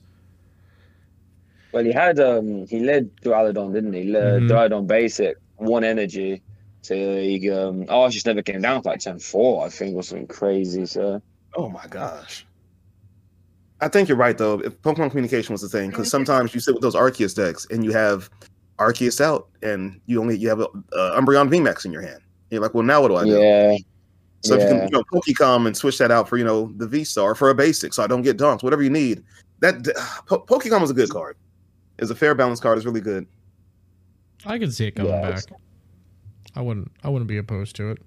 Well, 1.72 1.84
he 1.84 1.92
had 1.92 2.20
um 2.20 2.66
he 2.66 2.80
led 2.80 3.14
Duraludon, 3.16 3.72
didn't 3.72 3.92
he? 3.92 4.04
Led 4.04 4.42
mm-hmm. 4.42 4.50
Duraludon 4.50 4.86
basic, 4.86 5.36
one 5.56 5.84
energy. 5.84 6.42
So 6.82 6.94
he 6.94 7.50
um 7.50 7.86
oh, 7.88 8.06
it 8.06 8.10
just 8.10 8.26
never 8.26 8.42
came 8.42 8.60
down 8.62 8.82
to 8.82 8.88
like 8.88 9.00
10-4, 9.00 9.66
I 9.66 9.68
think, 9.68 9.96
or 9.96 10.02
something 10.02 10.26
crazy. 10.26 10.86
So 10.86 11.20
oh 11.54 11.68
my 11.68 11.86
gosh. 11.88 12.46
I 13.80 13.88
think 13.88 14.08
you're 14.08 14.18
right 14.18 14.36
though. 14.36 14.60
If 14.60 14.80
Pokemon 14.82 15.10
communication 15.10 15.52
was 15.52 15.62
the 15.62 15.68
thing, 15.68 15.90
because 15.90 16.10
sometimes 16.10 16.54
you 16.54 16.60
sit 16.60 16.74
with 16.74 16.82
those 16.82 16.96
Arceus 16.96 17.34
decks 17.34 17.66
and 17.70 17.84
you 17.84 17.92
have 17.92 18.28
Arceus 18.78 19.20
out, 19.20 19.48
and 19.62 20.00
you 20.06 20.20
only 20.20 20.36
you 20.36 20.48
have 20.48 20.60
a, 20.60 20.68
a 20.92 21.20
Umbreon 21.20 21.48
VMAX 21.48 21.84
in 21.84 21.92
your 21.92 22.02
hand. 22.02 22.20
You're 22.50 22.62
like, 22.62 22.74
well, 22.74 22.84
now 22.84 23.02
what 23.02 23.08
do 23.08 23.16
I 23.16 23.24
do? 23.24 23.38
Yeah. 23.38 23.76
So 24.42 24.54
if 24.54 24.62
you 24.62 24.68
can, 24.68 24.82
you 24.84 24.90
know, 24.90 25.02
Pokecom 25.12 25.66
and 25.66 25.76
switch 25.76 25.98
that 25.98 26.10
out 26.10 26.28
for 26.28 26.36
you 26.36 26.44
know 26.44 26.72
the 26.76 26.86
V 26.86 27.04
Star 27.04 27.34
for 27.34 27.50
a 27.50 27.54
basic, 27.54 27.92
so 27.92 28.02
I 28.02 28.06
don't 28.06 28.22
get 28.22 28.38
dunked, 28.38 28.62
whatever 28.62 28.82
you 28.82 28.90
need. 28.90 29.22
That 29.60 29.84
po- 30.26 30.44
Pokecom 30.44 30.82
is 30.82 30.90
a 30.90 30.94
good 30.94 31.10
card. 31.10 31.36
Is 31.98 32.10
a 32.10 32.14
fair 32.14 32.34
balance 32.34 32.60
card. 32.60 32.78
Is 32.78 32.86
really 32.86 33.00
good. 33.00 33.26
I 34.46 34.58
can 34.58 34.70
see 34.70 34.86
it 34.86 34.92
coming 34.92 35.12
Yeah, 35.12 35.30
back. 35.30 35.44
I 36.58 36.60
wouldn't. 36.60 36.90
I 37.04 37.08
wouldn't 37.08 37.28
be 37.28 37.38
opposed 37.38 37.76
to 37.76 37.92
it. 37.92 37.98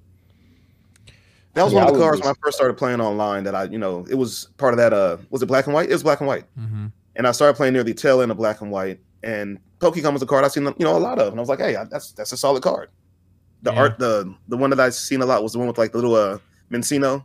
That 1.54 1.64
was 1.64 1.72
Yeah, 1.74 1.80
one 1.80 1.88
of 1.88 1.94
the 1.94 2.00
would 2.00 2.06
cards 2.06 2.22
when 2.22 2.30
I 2.30 2.34
first 2.44 2.58
started 2.58 2.74
playing 2.76 3.00
online. 3.00 3.46
That 3.46 3.56
I, 3.56 3.64
you 3.64 3.78
know, 3.78 4.06
it 4.10 4.16
was 4.16 4.50
part 4.58 4.74
of 4.74 4.78
that. 4.78 4.92
Uh, 4.94 5.18
was 5.30 5.42
it 5.42 5.46
black 5.46 5.66
and 5.68 5.74
white? 5.74 5.90
It 5.90 5.94
was 5.94 6.04
black 6.04 6.20
and 6.20 6.28
white. 6.28 6.44
Mm-hmm. 6.60 6.88
and 7.16 7.28
I 7.28 7.32
started 7.32 7.56
playing 7.56 7.74
near 7.74 7.84
the 7.84 7.94
tail 7.94 8.22
end 8.22 8.30
of 8.30 8.36
Black 8.38 8.60
and 8.62 8.70
White. 8.70 9.00
And 9.24 9.58
Pokemon 9.80 10.12
was 10.14 10.22
a 10.22 10.26
card 10.26 10.44
I've 10.44 10.52
seen, 10.52 10.66
you 10.66 10.74
know, 10.80 10.98
a 10.98 11.00
lot 11.00 11.18
of, 11.20 11.28
and 11.32 11.40
I 11.40 11.42
was 11.42 11.48
like, 11.50 11.60
hey, 11.60 11.78
that's 11.90 12.12
that's 12.12 12.32
a 12.34 12.38
solid 12.38 12.62
card. 12.62 12.90
The 13.64 13.72
Yeah. 13.72 13.80
art, 13.80 14.00
the 14.00 14.34
the 14.50 14.58
one 14.58 14.70
that 14.72 14.80
I've 14.82 14.96
seen 14.96 15.22
a 15.22 15.26
lot 15.26 15.44
was 15.44 15.54
the 15.54 15.60
one 15.60 15.68
with 15.70 15.78
like 15.78 15.94
the 15.94 15.98
little 16.00 16.16
uh 16.16 16.40
Minccino, 16.72 17.24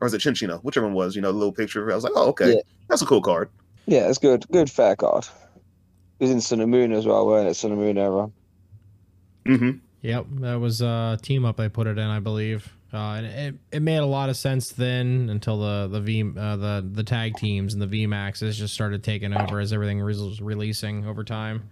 or 0.00 0.06
is 0.06 0.14
it 0.14 0.20
Chinchino? 0.22 0.60
Whichever 0.62 0.86
one 0.86 0.94
was, 0.94 1.14
you 1.16 1.20
know, 1.22 1.32
the 1.32 1.38
little 1.38 1.52
picture. 1.52 1.90
I 1.90 1.94
was 1.94 2.04
like, 2.04 2.12
oh, 2.16 2.28
okay, 2.28 2.52
Yeah. 2.54 2.60
that's 2.88 3.02
a 3.02 3.06
cool 3.06 3.20
card. 3.20 3.50
Yeah, 3.86 4.08
it's 4.08 4.18
good. 4.18 4.46
Good 4.50 4.70
fair 4.70 4.96
card. 4.96 5.26
It 6.18 6.24
was 6.24 6.30
in 6.30 6.40
Sun 6.40 6.60
and 6.62 6.70
Moon 6.70 6.92
as 6.92 7.04
well, 7.06 7.26
weren't 7.26 7.48
it? 7.48 7.54
Sun 7.54 7.72
and 7.72 7.80
Moon 7.80 7.98
era. 7.98 8.30
hmm 9.44 9.70
Yep, 10.06 10.26
that 10.40 10.60
was 10.60 10.82
a 10.82 11.18
team 11.20 11.44
up. 11.44 11.56
They 11.56 11.68
put 11.68 11.88
it 11.88 11.98
in, 11.98 12.06
I 12.06 12.20
believe, 12.20 12.72
uh, 12.92 12.96
and 12.96 13.26
it, 13.26 13.54
it 13.72 13.82
made 13.82 13.96
a 13.96 14.06
lot 14.06 14.28
of 14.28 14.36
sense 14.36 14.70
then 14.70 15.28
until 15.28 15.58
the 15.58 15.88
the 15.88 16.00
V 16.00 16.22
uh, 16.22 16.54
the 16.54 16.88
the 16.92 17.02
tag 17.02 17.34
teams 17.34 17.72
and 17.72 17.82
the 17.82 17.88
V 17.88 18.06
Maxes 18.06 18.56
just 18.56 18.72
started 18.72 19.02
taking 19.02 19.36
over 19.36 19.58
as 19.58 19.72
everything 19.72 20.00
was 20.04 20.40
releasing 20.40 21.04
over 21.06 21.24
time. 21.24 21.68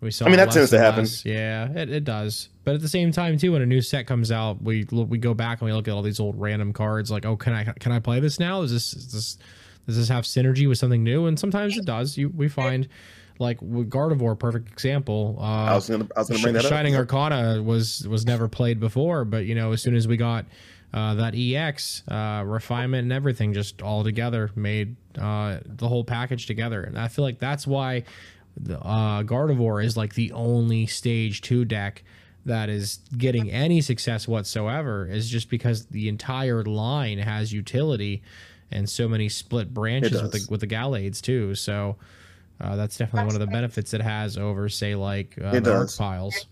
We 0.00 0.10
saw. 0.10 0.26
I 0.26 0.28
mean, 0.28 0.38
that 0.38 0.50
tends 0.50 0.70
to 0.70 0.78
happen. 0.80 1.04
less. 1.04 1.24
Yeah, 1.24 1.70
it, 1.70 1.88
it 1.88 2.02
does. 2.02 2.48
But 2.64 2.74
at 2.74 2.80
the 2.80 2.88
same 2.88 3.12
time, 3.12 3.38
too, 3.38 3.52
when 3.52 3.62
a 3.62 3.66
new 3.66 3.80
set 3.80 4.08
comes 4.08 4.32
out, 4.32 4.60
we 4.60 4.84
we 4.90 5.18
go 5.18 5.34
back 5.34 5.60
and 5.60 5.66
we 5.66 5.72
look 5.72 5.86
at 5.86 5.94
all 5.94 6.02
these 6.02 6.18
old 6.18 6.40
random 6.40 6.72
cards. 6.72 7.12
Like, 7.12 7.24
oh, 7.24 7.36
can 7.36 7.52
I 7.52 7.62
can 7.62 7.92
I 7.92 8.00
play 8.00 8.18
this 8.18 8.40
now? 8.40 8.62
Is 8.62 8.72
this 8.72 8.92
is 8.92 9.12
this 9.12 9.38
does 9.86 9.96
this 9.96 10.08
have 10.08 10.24
synergy 10.24 10.68
with 10.68 10.78
something 10.78 11.04
new? 11.04 11.26
And 11.26 11.38
sometimes 11.38 11.78
it 11.78 11.84
does. 11.84 12.18
You 12.18 12.28
we 12.30 12.48
find 12.48 12.88
like 13.38 13.60
with 13.60 13.90
Gardevoir, 13.90 14.38
perfect 14.38 14.70
example. 14.70 15.36
Uh, 15.38 15.42
I 15.42 15.74
was 15.74 15.88
gonna 15.88 16.06
I 16.16 16.20
was 16.20 16.28
gonna 16.28 16.42
bring 16.42 16.54
that 16.54 16.64
up. 16.64 16.70
Shining 16.70 16.94
up. 16.94 17.00
Arcana 17.00 17.62
was 17.62 18.06
was 18.08 18.24
never 18.26 18.48
played 18.48 18.80
before, 18.80 19.24
but 19.24 19.46
you 19.46 19.54
know, 19.54 19.72
as 19.72 19.82
soon 19.82 19.94
as 19.94 20.08
we 20.08 20.16
got 20.16 20.46
uh, 20.94 21.14
that 21.14 21.34
EX 21.36 22.02
uh, 22.08 22.42
refinement 22.46 23.02
and 23.02 23.12
everything, 23.12 23.52
just 23.52 23.82
all 23.82 24.02
together, 24.04 24.50
made 24.54 24.96
uh, 25.18 25.58
the 25.64 25.88
whole 25.88 26.04
package 26.04 26.46
together, 26.46 26.82
and 26.82 26.98
I 26.98 27.08
feel 27.08 27.24
like 27.24 27.38
that's 27.38 27.66
why 27.66 28.04
the 28.56 28.78
uh, 28.80 29.22
Gardevoir 29.22 29.84
is 29.84 29.96
like 29.96 30.14
the 30.14 30.32
only 30.32 30.86
stage 30.86 31.42
two 31.42 31.64
deck 31.64 32.02
that 32.46 32.68
is 32.68 33.00
getting 33.18 33.50
any 33.50 33.80
success 33.80 34.26
whatsoever. 34.26 35.06
Is 35.06 35.28
just 35.28 35.50
because 35.50 35.86
the 35.86 36.08
entire 36.08 36.62
line 36.62 37.18
has 37.18 37.52
utility 37.52 38.22
and 38.70 38.88
so 38.88 39.08
many 39.08 39.28
split 39.28 39.74
branches 39.74 40.22
with 40.22 40.32
the 40.32 40.46
with 40.50 40.60
the 40.60 40.66
Gallades 40.66 41.20
too. 41.20 41.54
So. 41.54 41.96
Uh, 42.60 42.74
that's 42.76 42.96
definitely 42.96 43.26
one 43.26 43.34
of 43.34 43.40
the 43.40 43.46
benefits 43.46 43.92
it 43.92 44.00
has 44.00 44.38
over, 44.38 44.68
say, 44.68 44.94
like 44.94 45.36
uh, 45.42 45.48
It 45.54 45.64
does. 45.64 45.96
piles. 45.96 46.46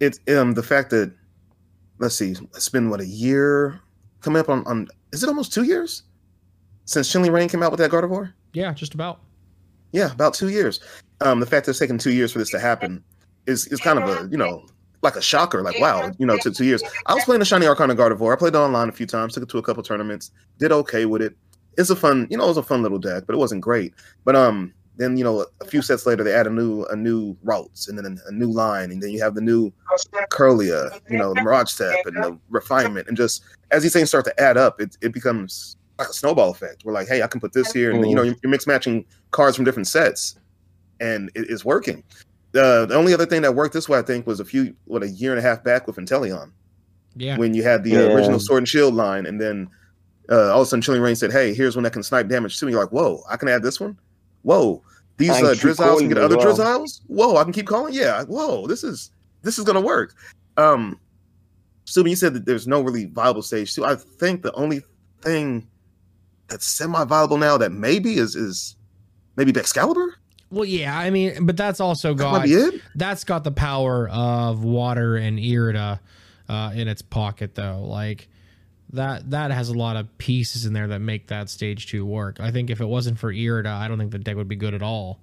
It's 0.00 0.18
um 0.28 0.52
the 0.54 0.62
fact 0.62 0.90
that 0.90 1.12
let's 1.98 2.16
see, 2.16 2.32
it's 2.32 2.68
been 2.68 2.90
what 2.90 3.00
a 3.00 3.06
year 3.06 3.80
coming 4.20 4.40
up 4.40 4.48
on 4.48 4.66
on 4.66 4.88
is 5.12 5.22
it 5.22 5.28
almost 5.28 5.52
two 5.52 5.62
years 5.62 6.02
since 6.84 7.10
Chilling 7.10 7.30
Reign 7.32 7.48
came 7.48 7.62
out 7.62 7.70
with 7.70 7.78
that 7.78 7.90
Gardevoir? 7.90 8.32
Yeah, 8.52 8.72
just 8.74 8.94
about. 8.94 9.20
Yeah, 9.92 10.12
about 10.12 10.34
two 10.34 10.48
years. 10.48 10.80
Um, 11.20 11.38
the 11.38 11.46
fact 11.46 11.66
that 11.66 11.70
it's 11.70 11.78
taken 11.78 11.96
two 11.98 12.12
years 12.12 12.32
for 12.32 12.40
this 12.40 12.50
to 12.50 12.58
happen 12.58 13.02
is 13.46 13.68
is 13.68 13.80
kind 13.80 13.98
of 13.98 14.08
a 14.08 14.28
you 14.28 14.36
know 14.36 14.66
like 15.02 15.14
a 15.14 15.22
shocker. 15.22 15.62
Like 15.62 15.78
wow, 15.78 16.10
you 16.18 16.26
know, 16.26 16.34
it 16.34 16.42
took 16.42 16.54
two 16.54 16.64
years. 16.64 16.82
I 17.06 17.14
was 17.14 17.24
playing 17.24 17.38
the 17.38 17.44
Shiny 17.44 17.66
Arcana 17.66 17.94
Gardevoir. 17.94 18.32
I 18.32 18.36
played 18.36 18.54
it 18.54 18.58
online 18.58 18.88
a 18.88 18.92
few 18.92 19.06
times. 19.06 19.34
Took 19.34 19.44
it 19.44 19.48
to 19.50 19.58
a 19.58 19.62
couple 19.62 19.82
tournaments. 19.84 20.32
Did 20.58 20.72
okay 20.72 21.06
with 21.06 21.22
it. 21.22 21.36
It's 21.76 21.90
a 21.90 21.96
fun, 21.96 22.26
you 22.30 22.36
know, 22.38 22.44
it 22.44 22.48
was 22.48 22.56
a 22.56 22.62
fun 22.62 22.82
little 22.82 22.98
deck, 22.98 23.24
but 23.26 23.34
it 23.34 23.38
wasn't 23.38 23.60
great. 23.60 23.94
But 24.24 24.36
um, 24.36 24.72
then 24.96 25.16
you 25.16 25.24
know, 25.24 25.44
a 25.60 25.64
few 25.64 25.82
sets 25.82 26.06
later, 26.06 26.22
they 26.22 26.34
add 26.34 26.46
a 26.46 26.50
new 26.50 26.84
a 26.84 26.96
new 26.96 27.36
routes 27.42 27.88
and 27.88 27.98
then 27.98 28.06
a, 28.06 28.28
a 28.28 28.32
new 28.32 28.50
line, 28.50 28.90
and 28.90 29.02
then 29.02 29.10
you 29.10 29.22
have 29.22 29.34
the 29.34 29.40
new 29.40 29.72
Kirlia, 30.30 31.00
you 31.10 31.18
know, 31.18 31.34
the 31.34 31.42
Mirage 31.42 31.70
Step 31.70 31.98
and 32.06 32.16
the 32.16 32.38
refinement, 32.48 33.08
and 33.08 33.16
just 33.16 33.42
as 33.70 33.82
these 33.82 33.92
things 33.92 34.08
start 34.08 34.24
to 34.26 34.40
add 34.40 34.56
up, 34.56 34.80
it 34.80 34.96
it 35.00 35.12
becomes 35.12 35.76
like 35.98 36.08
a 36.08 36.12
snowball 36.12 36.50
effect. 36.50 36.82
We're 36.84 36.92
like, 36.92 37.08
hey, 37.08 37.22
I 37.22 37.26
can 37.28 37.40
put 37.40 37.52
this 37.52 37.72
here, 37.72 37.90
and 37.92 38.02
then, 38.02 38.10
you 38.10 38.16
know, 38.16 38.22
you're 38.24 38.36
mix 38.50 38.66
matching 38.66 39.04
cards 39.30 39.56
from 39.56 39.64
different 39.64 39.86
sets, 39.86 40.36
and 41.00 41.30
it, 41.34 41.46
it's 41.48 41.64
working. 41.64 42.02
Uh, 42.54 42.86
the 42.86 42.94
only 42.94 43.12
other 43.14 43.26
thing 43.26 43.42
that 43.42 43.54
worked 43.54 43.74
this 43.74 43.88
way, 43.88 43.98
I 43.98 44.02
think, 44.02 44.26
was 44.26 44.38
a 44.40 44.44
few 44.44 44.74
what 44.84 45.02
a 45.02 45.08
year 45.08 45.30
and 45.32 45.38
a 45.38 45.42
half 45.42 45.62
back 45.64 45.86
with 45.86 45.96
Inteleon 45.96 46.52
Yeah. 47.16 47.36
when 47.36 47.52
you 47.54 47.62
had 47.64 47.82
the 47.84 47.96
uh, 47.96 48.00
Yeah. 48.00 48.14
original 48.14 48.38
Sword 48.40 48.58
and 48.58 48.68
Shield 48.68 48.94
line, 48.94 49.26
and 49.26 49.40
then 49.40 49.68
uh, 50.30 50.52
all 50.52 50.60
of 50.62 50.66
a 50.66 50.70
sudden 50.70 50.80
Chilling 50.82 51.02
Reign 51.02 51.16
said, 51.16 51.32
"Hey, 51.32 51.52
here's 51.52 51.76
one 51.76 51.82
that 51.82 51.92
can 51.92 52.02
snipe 52.02 52.28
damage 52.28 52.58
too." 52.58 52.66
And 52.66 52.72
you're 52.72 52.82
like, 52.82 52.92
"Whoa, 52.92 53.22
I 53.28 53.36
can 53.36 53.48
add 53.48 53.62
this 53.62 53.80
one." 53.80 53.98
Whoa, 54.44 54.82
these 55.16 55.30
And 55.30 55.46
uh, 55.46 55.52
keep 55.54 55.62
Drizziles 55.62 55.76
calling 55.76 56.08
can 56.08 56.14
get 56.14 56.18
other 56.18 56.36
well. 56.36 56.54
Drizziles. 56.54 57.00
Whoa, 57.08 57.36
I 57.36 57.44
can 57.44 57.52
keep 57.52 57.66
calling. 57.66 57.92
Yeah. 57.94 58.22
Whoa, 58.24 58.66
this 58.66 58.84
is 58.84 59.10
this 59.42 59.58
is 59.58 59.64
gonna 59.64 59.80
work. 59.80 60.14
Um, 60.56 60.98
Subi, 61.86 62.10
you 62.10 62.16
said 62.16 62.34
that 62.34 62.46
there's 62.46 62.66
no 62.66 62.80
really 62.80 63.06
viable 63.06 63.42
stage 63.42 63.74
two. 63.74 63.84
I 63.84 63.96
think 63.96 64.42
the 64.42 64.52
only 64.52 64.82
thing 65.22 65.66
that's 66.48 66.66
semi-viable 66.66 67.38
now 67.38 67.56
that 67.58 67.72
maybe 67.72 68.14
is 68.14 68.36
is 68.36 68.76
maybe 69.36 69.52
Baxcalibur. 69.52 70.10
Well, 70.50 70.64
yeah. 70.64 70.96
I 70.96 71.10
mean, 71.10 71.46
but 71.46 71.56
that's 71.56 71.80
also 71.80 72.14
got 72.14 72.44
be 72.44 72.52
it. 72.52 72.80
that's 72.94 73.24
got 73.24 73.44
the 73.44 73.50
power 73.50 74.08
of 74.10 74.62
water 74.62 75.16
and 75.16 75.38
Irida 75.38 76.00
uh, 76.48 76.72
in 76.74 76.86
its 76.88 77.02
pocket, 77.02 77.54
though. 77.54 77.80
Like 77.80 78.28
that 78.94 79.30
that 79.30 79.50
has 79.50 79.68
a 79.68 79.74
lot 79.74 79.96
of 79.96 80.16
pieces 80.18 80.64
in 80.66 80.72
there 80.72 80.88
that 80.88 81.00
make 81.00 81.28
that 81.28 81.48
stage 81.50 81.86
two 81.86 82.04
work. 82.06 82.38
I 82.40 82.50
think 82.50 82.70
if 82.70 82.80
it 82.80 82.86
wasn't 82.86 83.18
for 83.18 83.32
Irida, 83.32 83.66
I 83.66 83.88
don't 83.88 83.98
think 83.98 84.12
the 84.12 84.18
deck 84.18 84.36
would 84.36 84.48
be 84.48 84.56
good 84.56 84.74
at 84.74 84.82
all. 84.82 85.18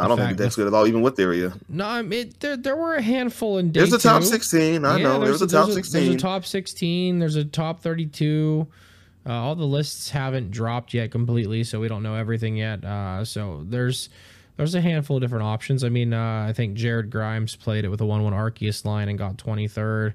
I 0.00 0.08
don't 0.08 0.16
The 0.18 0.22
think 0.22 0.28
fact- 0.30 0.38
the 0.38 0.44
deck's 0.44 0.56
good 0.56 0.66
at 0.66 0.74
all, 0.74 0.86
even 0.88 1.02
with 1.02 1.16
Theria. 1.16 1.56
No, 1.68 1.86
I 1.86 2.02
mean, 2.02 2.32
there 2.40 2.56
there 2.56 2.76
were 2.76 2.94
a 2.94 3.02
handful 3.02 3.58
in 3.58 3.70
day 3.70 3.80
There's 3.80 3.92
a 3.92 3.98
top 3.98 4.22
two. 4.22 4.26
16. 4.28 4.84
I 4.84 4.96
Yeah, 4.96 5.02
know. 5.04 5.20
There's, 5.24 5.40
a 5.40 5.46
top 5.46 5.66
There's 5.66 5.76
16. 5.88 6.14
a 6.14 6.16
top 6.16 6.44
16. 6.44 7.18
There's 7.20 7.36
a 7.36 7.44
top 7.44 7.80
32. 7.80 8.66
Uh, 9.26 9.32
all 9.32 9.54
the 9.54 9.64
lists 9.64 10.10
haven't 10.10 10.50
dropped 10.50 10.92
yet 10.92 11.10
completely, 11.10 11.62
so 11.64 11.80
we 11.80 11.88
don't 11.88 12.02
know 12.02 12.16
everything 12.16 12.56
yet. 12.56 12.84
Uh, 12.84 13.24
so 13.24 13.64
there's 13.68 14.08
there's 14.56 14.74
a 14.74 14.80
handful 14.80 15.16
of 15.16 15.22
different 15.22 15.44
options. 15.44 15.82
I 15.84 15.88
mean, 15.88 16.12
uh, 16.12 16.46
I 16.48 16.52
think 16.52 16.74
Jared 16.74 17.10
Grimes 17.10 17.56
played 17.56 17.84
it 17.84 17.88
with 17.88 18.00
a 18.00 18.06
1 18.06 18.22
1 18.22 18.32
Arceus 18.32 18.84
line 18.84 19.08
and 19.08 19.16
got 19.18 19.36
23rd. 19.36 20.14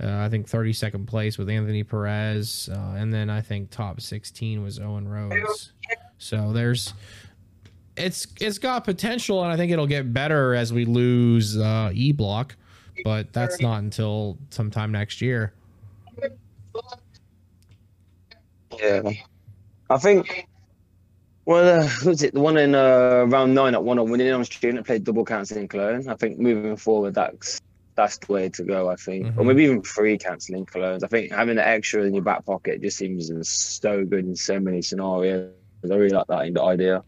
Uh, 0.00 0.18
I 0.18 0.28
think 0.28 0.48
32nd 0.48 1.06
place 1.06 1.38
with 1.38 1.50
Anthony 1.50 1.82
Perez. 1.82 2.68
Uh, 2.72 2.94
and 2.96 3.12
then 3.12 3.28
I 3.30 3.40
think 3.40 3.70
top 3.70 4.00
16 4.00 4.62
was 4.62 4.78
Owen 4.78 5.08
Rhodes. 5.08 5.72
So 6.18 6.52
there's. 6.52 6.94
It's 7.96 8.28
it's 8.40 8.58
got 8.58 8.84
potential, 8.84 9.42
and 9.42 9.52
I 9.52 9.56
think 9.56 9.72
it'll 9.72 9.88
get 9.88 10.12
better 10.12 10.54
as 10.54 10.72
we 10.72 10.84
lose 10.84 11.58
uh, 11.58 11.90
E 11.92 12.12
Block, 12.12 12.54
but 13.02 13.32
that's 13.32 13.60
not 13.60 13.78
until 13.78 14.38
sometime 14.50 14.92
next 14.92 15.20
year. 15.20 15.52
Yeah, 18.80 19.10
I 19.90 19.98
think. 19.98 20.46
Well, 21.44 21.82
uh, 21.82 21.88
was 22.04 22.22
it 22.22 22.34
the 22.34 22.40
one 22.40 22.56
in 22.56 22.76
uh, 22.76 23.24
round 23.26 23.52
nine 23.52 23.74
at 23.74 23.82
one 23.82 23.98
on 23.98 24.10
winning 24.10 24.30
on 24.30 24.44
student 24.44 24.86
played 24.86 25.02
double 25.02 25.24
cancelling 25.24 25.66
cologne? 25.66 26.08
I 26.08 26.14
think 26.14 26.38
moving 26.38 26.76
forward, 26.76 27.14
that's 27.14 27.60
that's 27.98 28.16
the 28.18 28.32
way 28.32 28.48
to 28.48 28.62
go. 28.62 28.88
I 28.88 28.96
think, 28.96 29.26
or 29.36 29.42
Mhm. 29.42 29.46
maybe 29.48 29.64
even 29.64 29.82
free 29.82 30.16
cancelling 30.16 30.64
colognes. 30.64 31.02
I 31.04 31.08
think 31.08 31.32
having 31.32 31.56
the 31.56 31.66
extra 31.66 32.02
in 32.04 32.14
your 32.14 32.22
back 32.24 32.46
pocket 32.46 32.80
just 32.80 32.96
seems 32.96 33.30
so 33.48 34.04
good 34.06 34.24
in 34.24 34.34
so 34.36 34.58
many 34.60 34.80
scenarios. 34.80 35.50
I 35.84 35.94
really 35.94 36.08
like 36.08 36.26
that 36.28 36.46
in 36.46 36.54
the 36.54 36.62
idea. 36.62 37.02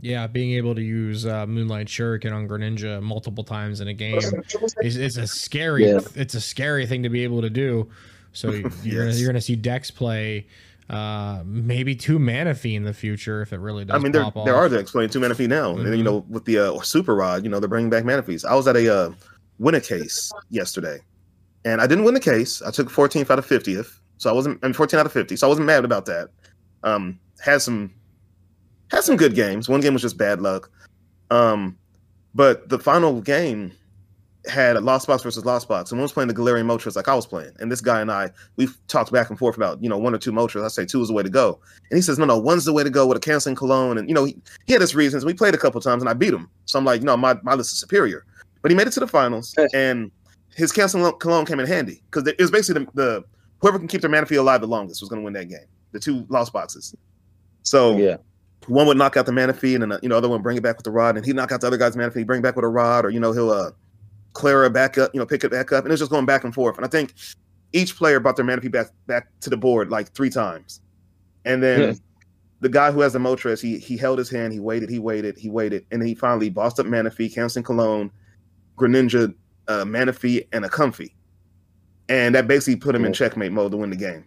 Yeah, 0.00 0.26
being 0.28 0.52
able 0.52 0.74
to 0.74 0.82
use 0.82 1.26
uh, 1.26 1.46
Moonlight 1.46 1.88
Shuriken 1.88 2.32
on 2.32 2.46
Greninja 2.48 3.02
multiple 3.02 3.44
times 3.44 3.80
in 3.80 3.88
a 3.88 3.94
game 3.94 4.18
is 4.82 4.96
it's 4.96 5.16
a 5.16 5.26
scary 5.26 5.88
Yeah. 5.88 6.00
it's 6.14 6.34
a 6.34 6.40
scary 6.40 6.86
thing 6.86 7.02
to 7.02 7.08
be 7.10 7.24
able 7.24 7.42
to 7.42 7.50
do. 7.50 7.88
So 8.32 8.52
you- 8.52 8.70
you're 8.84 8.98
gonna, 9.00 9.10
Yes. 9.10 9.20
you're 9.20 9.28
gonna 9.28 9.40
see 9.40 9.56
decks 9.56 9.90
play 9.90 10.46
uh, 10.90 11.42
maybe 11.44 11.94
two 11.94 12.18
Manaphy 12.18 12.74
in 12.74 12.82
the 12.84 12.94
future 12.94 13.42
if 13.42 13.52
it 13.52 13.58
really 13.60 13.84
does. 13.84 13.94
I 13.94 13.98
mean, 13.98 14.10
there 14.12 14.22
pop 14.22 14.46
there 14.46 14.56
off. 14.56 14.72
are 14.72 14.74
decks 14.74 14.90
playing 14.92 15.10
two 15.10 15.20
Manaphy 15.20 15.46
now, 15.46 15.76
and 15.76 15.84
then 15.86 15.98
you 15.98 16.02
know 16.04 16.24
with 16.30 16.46
the 16.46 16.58
uh, 16.58 16.80
Super 16.80 17.14
Rod, 17.14 17.44
you 17.44 17.50
know 17.50 17.60
they're 17.60 17.68
bringing 17.68 17.90
back 17.90 18.04
Manaphies. 18.04 18.42
I 18.44 18.54
was 18.54 18.66
at 18.68 18.74
a 18.76 18.88
uh, 18.94 19.12
win 19.58 19.74
a 19.74 19.80
case 19.80 20.32
yesterday, 20.50 20.98
and 21.64 21.80
I 21.80 21.86
didn't 21.86 22.04
win 22.04 22.14
the 22.14 22.20
case. 22.20 22.62
I 22.62 22.70
took 22.70 22.90
14th 22.90 23.30
out 23.30 23.38
of 23.38 23.46
50th, 23.46 23.98
so 24.18 24.30
I 24.30 24.32
wasn't. 24.32 24.58
I 24.62 24.66
mean, 24.66 24.74
14 24.74 24.98
out 24.98 25.06
of 25.06 25.12
50, 25.12 25.36
so 25.36 25.46
I 25.46 25.48
wasn't 25.48 25.66
mad 25.66 25.84
about 25.84 26.06
that. 26.06 26.30
Um, 26.82 27.18
had 27.40 27.62
some 27.62 27.92
had 28.90 29.04
some 29.04 29.16
good 29.16 29.34
games. 29.34 29.68
One 29.68 29.80
game 29.80 29.92
was 29.92 30.02
just 30.02 30.18
bad 30.18 30.40
luck, 30.40 30.70
um, 31.30 31.76
but 32.34 32.68
the 32.68 32.78
final 32.78 33.20
game, 33.20 33.72
had 34.48 34.76
a 34.76 34.80
Lost 34.80 35.06
Box 35.06 35.22
versus 35.22 35.44
Lost 35.44 35.68
Box, 35.68 35.90
and 35.90 35.98
one 35.98 36.04
was 36.04 36.12
playing 36.12 36.28
the 36.28 36.34
Galarian 36.34 36.66
Moltres 36.66 36.96
like 36.96 37.08
I 37.08 37.14
was 37.14 37.26
playing. 37.26 37.52
And 37.58 37.70
this 37.70 37.80
guy 37.80 38.00
and 38.00 38.10
I, 38.10 38.30
we've 38.56 38.76
talked 38.88 39.12
back 39.12 39.30
and 39.30 39.38
forth 39.38 39.56
about, 39.56 39.82
you 39.82 39.88
know, 39.88 39.98
one 39.98 40.14
or 40.14 40.18
two 40.18 40.32
Moltres. 40.32 40.64
I 40.64 40.68
say 40.68 40.84
two 40.84 41.02
is 41.02 41.08
the 41.08 41.14
way 41.14 41.22
to 41.22 41.30
go. 41.30 41.60
And 41.90 41.96
he 41.96 42.02
says, 42.02 42.18
no, 42.18 42.24
no, 42.24 42.38
one's 42.38 42.64
the 42.64 42.72
way 42.72 42.82
to 42.82 42.90
go 42.90 43.06
with 43.06 43.16
a 43.16 43.20
canceling 43.20 43.56
cologne. 43.56 43.98
And, 43.98 44.08
you 44.08 44.14
know, 44.14 44.24
he, 44.24 44.36
he 44.66 44.72
had 44.72 44.82
his 44.82 44.94
reasons. 44.94 45.24
We 45.24 45.34
played 45.34 45.54
a 45.54 45.58
couple 45.58 45.80
times 45.80 46.02
and 46.02 46.08
I 46.08 46.14
beat 46.14 46.32
him. 46.32 46.48
So 46.64 46.78
I'm 46.78 46.84
like, 46.84 47.02
no, 47.02 47.16
my, 47.16 47.36
my 47.42 47.54
list 47.54 47.72
is 47.72 47.78
superior. 47.78 48.24
But 48.62 48.70
he 48.70 48.76
made 48.76 48.86
it 48.86 48.92
to 48.94 49.00
the 49.00 49.06
finals 49.06 49.54
and 49.72 50.10
his 50.54 50.72
canceling 50.72 51.12
cologne 51.18 51.46
came 51.46 51.60
in 51.60 51.66
handy 51.66 52.02
because 52.10 52.26
it 52.26 52.38
was 52.40 52.50
basically 52.50 52.84
the, 52.84 52.90
the, 52.94 53.24
whoever 53.60 53.78
can 53.78 53.88
keep 53.88 54.00
their 54.00 54.10
Manaphy 54.10 54.38
alive 54.38 54.60
the 54.60 54.66
longest 54.66 55.00
was 55.00 55.08
going 55.08 55.20
to 55.20 55.24
win 55.24 55.34
that 55.34 55.48
game. 55.48 55.66
The 55.92 56.00
two 56.00 56.26
Lost 56.28 56.52
Boxes. 56.52 56.94
So 57.62 57.96
yeah. 57.96 58.16
One 58.66 58.86
would 58.86 58.98
knock 58.98 59.16
out 59.16 59.24
the 59.24 59.32
Manaphy, 59.32 59.74
and 59.74 59.90
then 59.90 59.98
you 60.02 60.08
know, 60.08 60.16
other 60.16 60.28
one 60.28 60.42
bring 60.42 60.56
it 60.56 60.62
back 60.62 60.76
with 60.76 60.84
the 60.84 60.90
rod, 60.90 61.16
and 61.16 61.24
he 61.24 61.32
knock 61.32 61.52
out 61.52 61.62
the 61.62 61.66
other 61.66 61.78
guy's 61.78 61.96
Manaphy, 61.96 62.26
bring 62.26 62.42
back 62.42 62.54
with 62.54 62.64
a 62.64 62.68
rod, 62.68 63.04
or 63.04 63.10
you 63.10 63.20
know, 63.20 63.32
he'll 63.32 63.50
uh, 63.50 63.70
Clara 64.34 64.68
back 64.68 64.98
up, 64.98 65.10
you 65.14 65.20
know, 65.20 65.26
pick 65.26 65.42
it 65.42 65.50
back 65.50 65.72
up, 65.72 65.84
and 65.84 65.92
it's 65.92 66.00
just 66.00 66.10
going 66.10 66.26
back 66.26 66.44
and 66.44 66.54
forth. 66.54 66.76
And 66.76 66.84
I 66.84 66.88
think 66.88 67.14
each 67.72 67.96
player 67.96 68.20
brought 68.20 68.36
their 68.36 68.44
Manaphy 68.44 68.70
back 68.70 68.88
back 69.06 69.28
to 69.40 69.50
the 69.50 69.56
board 69.56 69.90
like 69.90 70.12
three 70.12 70.28
times, 70.28 70.82
and 71.46 71.62
then 71.62 71.80
yeah. 71.80 71.92
the 72.60 72.68
guy 72.68 72.90
who 72.90 73.00
has 73.00 73.14
the 73.14 73.18
Moltres, 73.18 73.62
he 73.62 73.78
he 73.78 73.96
held 73.96 74.18
his 74.18 74.28
hand, 74.28 74.52
he 74.52 74.60
waited, 74.60 74.90
he 74.90 74.98
waited, 74.98 75.38
he 75.38 75.48
waited, 75.48 75.86
and 75.90 76.02
then 76.02 76.06
he 76.08 76.14
finally 76.14 76.50
bossed 76.50 76.78
up 76.78 76.84
Manaphy, 76.84 77.32
canceling 77.32 77.64
Cologne, 77.64 78.10
Greninja, 78.78 79.34
uh, 79.68 79.84
Manaphy, 79.84 80.46
and 80.52 80.64
a 80.64 80.68
Comfey, 80.68 81.12
and 82.08 82.34
that 82.34 82.46
basically 82.48 82.76
put 82.76 82.94
him 82.94 83.02
yeah. 83.02 83.08
in 83.08 83.12
checkmate 83.12 83.52
mode 83.52 83.72
to 83.72 83.76
win 83.76 83.90
the 83.90 83.96
game. 83.96 84.24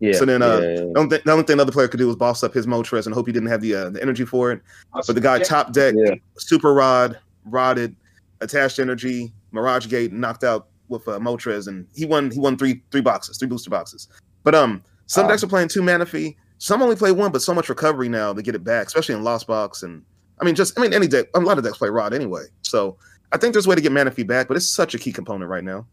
Yeah. 0.00 0.12
So 0.12 0.24
then, 0.24 0.42
uh, 0.42 0.58
yeah, 0.58 0.68
yeah. 0.68 0.76
The, 0.76 0.92
only 0.96 1.08
th- 1.08 1.24
the 1.24 1.32
only 1.32 1.44
thing 1.44 1.54
another 1.54 1.72
player 1.72 1.88
could 1.88 1.98
do 1.98 2.06
was 2.06 2.16
boss 2.16 2.42
up 2.42 2.52
his 2.52 2.66
Moltres 2.66 3.06
and 3.06 3.14
hope 3.14 3.26
he 3.26 3.32
didn't 3.32 3.48
have 3.48 3.62
the 3.62 3.74
uh, 3.74 3.90
the 3.90 4.02
energy 4.02 4.24
for 4.24 4.52
it. 4.52 4.60
But 4.92 5.06
the 5.06 5.20
guy 5.20 5.38
top 5.38 5.72
deck, 5.72 5.94
super 6.36 6.74
rod, 6.74 7.18
rotted, 7.46 7.96
attached 8.40 8.78
energy, 8.78 9.32
Mirage 9.52 9.88
Gate, 9.88 10.12
knocked 10.12 10.44
out 10.44 10.68
with 10.88 11.06
uh, 11.08 11.18
Moltres, 11.18 11.66
and 11.66 11.86
he 11.94 12.04
won. 12.04 12.30
He 12.30 12.38
won 12.38 12.58
three 12.58 12.82
three 12.90 13.00
boxes, 13.00 13.38
three 13.38 13.48
booster 13.48 13.70
boxes. 13.70 14.08
But 14.42 14.54
um, 14.54 14.82
some 15.06 15.26
decks 15.28 15.42
are 15.42 15.48
playing 15.48 15.68
two 15.68 15.82
Manaphy. 15.82 16.36
Some 16.58 16.82
only 16.82 16.96
play 16.96 17.12
one, 17.12 17.32
but 17.32 17.42
so 17.42 17.52
much 17.54 17.68
recovery 17.68 18.08
now 18.08 18.32
to 18.32 18.42
get 18.42 18.54
it 18.54 18.64
back, 18.64 18.86
especially 18.86 19.14
in 19.14 19.24
Lost 19.24 19.46
Box. 19.46 19.82
And 19.82 20.02
I 20.40 20.44
mean, 20.44 20.54
just 20.54 20.78
I 20.78 20.82
mean, 20.82 20.92
any 20.92 21.06
deck, 21.06 21.26
a 21.34 21.40
lot 21.40 21.58
of 21.58 21.64
decks 21.64 21.78
play 21.78 21.88
Rod 21.88 22.12
anyway. 22.12 22.44
So 22.62 22.98
I 23.36 23.38
think 23.38 23.52
there's 23.52 23.66
a 23.66 23.68
way 23.68 23.74
to 23.74 23.82
get 23.82 23.92
Manaphy 23.92 24.26
back, 24.26 24.48
but 24.48 24.56
it's 24.56 24.66
such 24.66 24.94
a 24.94 24.98
key 24.98 25.12
component 25.12 25.50
right 25.50 25.62
now. 25.62 25.86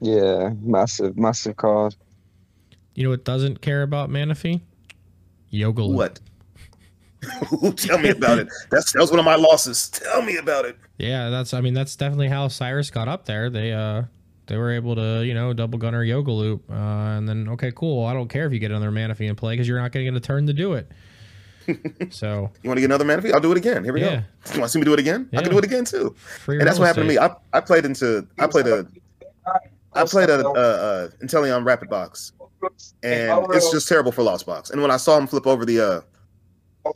Yeah, 0.00 0.50
massive, 0.60 1.16
massive 1.16 1.56
card. 1.56 1.96
You 2.94 3.04
know 3.04 3.08
what 3.08 3.24
doesn't 3.24 3.62
care 3.62 3.82
about 3.82 4.10
Manaphy? 4.10 4.60
Yoga. 5.48 5.82
Loop. 5.82 5.96
What? 5.96 7.76
Tell 7.78 7.96
me 7.96 8.10
about 8.10 8.38
it. 8.38 8.48
That's 8.70 8.92
that 8.92 9.00
was 9.00 9.10
one 9.10 9.18
of 9.18 9.24
my 9.24 9.36
losses. 9.36 9.88
Tell 9.88 10.20
me 10.20 10.36
about 10.36 10.66
it. 10.66 10.76
Yeah, 10.98 11.30
that's. 11.30 11.54
I 11.54 11.62
mean, 11.62 11.72
that's 11.72 11.96
definitely 11.96 12.28
how 12.28 12.48
Cyrus 12.48 12.90
got 12.90 13.08
up 13.08 13.24
there. 13.24 13.48
They 13.48 13.72
uh, 13.72 14.02
they 14.48 14.58
were 14.58 14.72
able 14.72 14.94
to 14.96 15.24
you 15.24 15.32
know 15.32 15.54
double 15.54 15.78
gunner 15.78 16.04
yoga 16.04 16.32
loop, 16.32 16.70
uh, 16.70 16.74
and 16.74 17.26
then 17.26 17.48
okay, 17.48 17.72
cool. 17.74 18.04
I 18.04 18.12
don't 18.12 18.28
care 18.28 18.44
if 18.44 18.52
you 18.52 18.58
get 18.58 18.72
another 18.72 18.90
Manaphy 18.90 19.26
in 19.26 19.36
play 19.36 19.54
because 19.54 19.66
you're 19.66 19.80
not 19.80 19.90
going 19.92 20.04
to 20.04 20.12
get 20.12 20.16
a 20.18 20.20
turn 20.20 20.46
to 20.48 20.52
do 20.52 20.74
it. 20.74 20.92
so 22.10 22.50
you 22.62 22.68
want 22.68 22.76
to 22.76 22.80
get 22.80 22.84
another 22.84 23.04
Manaphy? 23.04 23.32
I'll 23.32 23.40
do 23.40 23.52
it 23.52 23.58
again. 23.58 23.84
Here 23.84 23.92
we 23.92 24.00
yeah. 24.00 24.22
go. 24.44 24.52
You 24.54 24.60
want 24.60 24.64
to 24.64 24.68
see 24.68 24.78
me 24.78 24.84
do 24.84 24.94
it 24.94 25.00
again? 25.00 25.28
Yeah. 25.32 25.40
I 25.40 25.42
can 25.42 25.52
do 25.52 25.58
it 25.58 25.64
again 25.64 25.84
too. 25.84 26.14
Free 26.16 26.58
and 26.58 26.66
that's 26.66 26.78
what 26.78 26.86
happened 26.86 27.08
to 27.08 27.14
me. 27.14 27.18
I, 27.18 27.34
I 27.52 27.60
played 27.60 27.84
into 27.84 28.26
I 28.38 28.46
played 28.46 28.66
a 28.66 28.86
I 29.94 30.04
played 30.04 30.30
a, 30.30 30.46
a, 30.46 31.04
a 31.04 31.08
Inteleon 31.22 31.64
Rapid 31.64 31.88
Box 31.88 32.32
and 33.02 33.46
it's 33.50 33.70
just 33.70 33.88
terrible 33.88 34.12
for 34.12 34.22
Lost 34.22 34.46
Box. 34.46 34.70
And 34.70 34.80
when 34.82 34.90
I 34.90 34.96
saw 34.96 35.18
him 35.18 35.26
flip 35.26 35.46
over 35.46 35.64
the 35.64 35.80
uh 35.80 36.00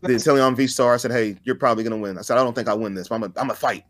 the 0.02 0.14
Inteleon 0.14 0.56
V 0.56 0.66
Star, 0.66 0.94
I 0.94 0.96
said, 0.96 1.12
"Hey, 1.12 1.36
you're 1.44 1.56
probably 1.56 1.84
gonna 1.84 1.96
win." 1.96 2.18
I 2.18 2.22
said, 2.22 2.38
"I 2.38 2.44
don't 2.44 2.54
think 2.54 2.68
I 2.68 2.74
win 2.74 2.94
this, 2.94 3.08
but 3.08 3.16
I'm 3.16 3.22
a 3.24 3.32
I'm 3.36 3.50
a 3.50 3.54
fight." 3.54 3.84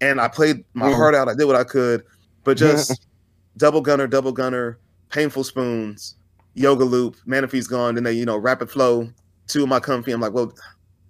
And 0.00 0.20
I 0.20 0.28
played 0.28 0.64
my 0.74 0.90
heart 0.90 1.14
out. 1.14 1.28
I 1.28 1.34
did 1.34 1.44
what 1.44 1.56
I 1.56 1.64
could, 1.64 2.04
but 2.44 2.56
just 2.56 3.06
double 3.56 3.80
gunner, 3.80 4.06
double 4.06 4.32
gunner, 4.32 4.78
painful 5.10 5.44
spoons, 5.44 6.16
yoga 6.54 6.84
loop, 6.84 7.16
Manaphy's 7.26 7.66
gone. 7.66 7.94
Then 7.94 8.04
they, 8.04 8.12
you 8.12 8.26
know, 8.26 8.36
rapid 8.36 8.70
flow, 8.70 9.08
of 9.58 9.68
my 9.68 9.80
Comfey. 9.80 10.12
I'm 10.12 10.20
like, 10.20 10.32
well, 10.32 10.52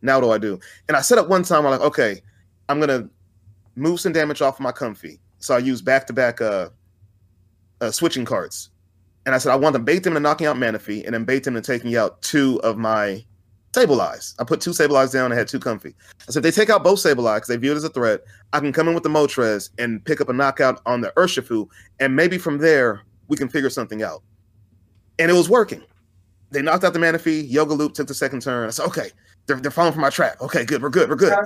now 0.02 0.16
what 0.16 0.26
do 0.26 0.30
I 0.32 0.38
do? 0.38 0.60
And 0.88 0.96
I 0.96 1.00
set 1.00 1.18
up 1.18 1.28
one 1.28 1.42
time. 1.42 1.64
I'm 1.64 1.72
like, 1.72 1.80
okay, 1.80 2.22
I'm 2.68 2.80
gonna 2.80 3.08
move 3.76 4.00
some 4.00 4.12
damage 4.12 4.42
off 4.42 4.56
of 4.56 4.60
my 4.60 4.72
Comfey. 4.72 5.18
So 5.38 5.54
I 5.54 5.58
use 5.58 5.82
back 5.82 6.06
to 6.06 6.12
back 6.12 6.40
uh 6.40 6.68
switching 7.90 8.26
cards 8.26 8.70
and 9.26 9.34
I 9.34 9.38
said 9.38 9.52
I 9.52 9.56
want 9.56 9.74
to 9.74 9.78
bait 9.78 10.02
them 10.02 10.16
into 10.16 10.20
knocking 10.20 10.46
out 10.46 10.56
Manaphy 10.56 11.04
and 11.04 11.14
then 11.14 11.24
bait 11.24 11.44
them 11.44 11.56
into 11.56 11.70
taking 11.70 11.96
out 11.96 12.20
two 12.22 12.60
of 12.62 12.78
my 12.78 13.24
Sableye. 13.72 14.34
I 14.38 14.44
put 14.44 14.60
two 14.60 14.70
Sableye 14.70 15.12
down 15.12 15.30
and 15.30 15.38
had 15.38 15.46
two 15.46 15.60
Comfey. 15.60 15.94
I 16.28 16.32
said 16.32 16.44
if 16.44 16.54
they 16.54 16.60
take 16.60 16.70
out 16.70 16.82
both 16.82 16.98
Sableye 16.98 17.36
because 17.36 17.48
they 17.48 17.56
view 17.56 17.72
it 17.72 17.76
as 17.76 17.84
a 17.84 17.90
threat, 17.90 18.20
I 18.52 18.60
can 18.60 18.72
come 18.72 18.88
in 18.88 18.94
with 18.94 19.02
the 19.02 19.08
Moltres 19.08 19.70
and 19.78 20.04
pick 20.04 20.20
up 20.20 20.28
a 20.28 20.32
knockout 20.32 20.80
on 20.86 21.00
the 21.00 21.12
Urshifu, 21.16 21.68
and 22.00 22.16
maybe 22.16 22.38
from 22.38 22.58
there 22.58 23.02
we 23.28 23.36
can 23.36 23.48
figure 23.48 23.70
something 23.70 24.02
out. 24.02 24.22
And 25.18 25.30
it 25.30 25.34
was 25.34 25.48
working. 25.48 25.82
They 26.50 26.62
knocked 26.62 26.84
out 26.84 26.92
the 26.92 26.98
Manaphy. 26.98 27.48
Yoga 27.48 27.74
Loop 27.74 27.94
took 27.94 28.08
the 28.08 28.14
second 28.14 28.42
turn. 28.42 28.66
I 28.66 28.70
said, 28.70 28.86
okay, 28.86 29.10
they're, 29.46 29.56
they're 29.56 29.70
falling 29.70 29.92
for 29.92 30.00
my 30.00 30.10
trap. 30.10 30.40
Okay, 30.40 30.64
good, 30.64 30.82
we're 30.82 30.90
good, 30.90 31.08
we're 31.08 31.16
good. 31.16 31.36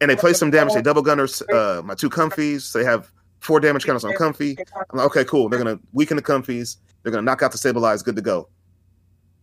And 0.00 0.10
they 0.10 0.16
play 0.16 0.32
some 0.32 0.50
damage. 0.50 0.74
They 0.74 0.82
double 0.82 1.02
gunners 1.02 1.42
uh, 1.42 1.82
my 1.84 1.94
two 1.94 2.10
Comfeys. 2.10 2.72
They 2.72 2.84
have 2.84 3.10
four 3.40 3.60
damage 3.60 3.84
counters 3.84 4.04
on 4.04 4.12
Comfey. 4.12 4.56
I'm 4.76 4.98
like, 4.98 5.06
okay, 5.06 5.24
cool. 5.24 5.48
They're 5.48 5.58
gonna 5.58 5.80
weaken 5.92 6.16
the 6.16 6.22
Comfeys. 6.22 6.76
They're 7.02 7.10
gonna 7.12 7.22
knock 7.22 7.42
out 7.42 7.52
the 7.52 7.58
Sableye. 7.58 8.04
Good 8.04 8.16
to 8.16 8.22
go. 8.22 8.48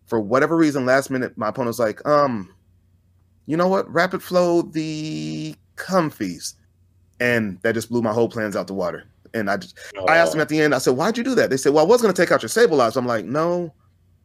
For 0.05 0.19
whatever 0.19 0.55
reason, 0.55 0.85
last 0.85 1.09
minute, 1.09 1.37
my 1.37 1.49
opponent 1.49 1.67
was 1.69 1.79
like, 1.79 2.07
um, 2.07 2.53
you 3.45 3.57
know 3.57 3.67
what? 3.67 3.91
Rapid 3.91 4.23
flow 4.23 4.61
the 4.61 5.55
Comfeys. 5.75 6.53
and 7.19 7.59
that 7.61 7.73
just 7.73 7.89
blew 7.89 8.01
my 8.01 8.13
whole 8.13 8.29
plans 8.29 8.55
out 8.55 8.67
the 8.67 8.73
water. 8.73 9.05
And 9.33 9.49
I 9.49 9.57
just, 9.57 9.77
oh. 9.97 10.05
I 10.05 10.17
asked 10.17 10.31
them 10.31 10.41
at 10.41 10.49
the 10.49 10.59
end. 10.59 10.73
I 10.73 10.79
said, 10.79 10.95
"Why'd 10.95 11.17
you 11.17 11.23
do 11.23 11.35
that?" 11.35 11.49
They 11.49 11.57
said, 11.57 11.73
"Well, 11.73 11.85
I 11.85 11.87
was 11.87 12.01
going 12.01 12.13
to 12.13 12.19
take 12.19 12.31
out 12.31 12.41
your 12.41 12.49
Sableye." 12.49 12.95
I'm 12.97 13.05
like, 13.05 13.25
"No, 13.25 13.73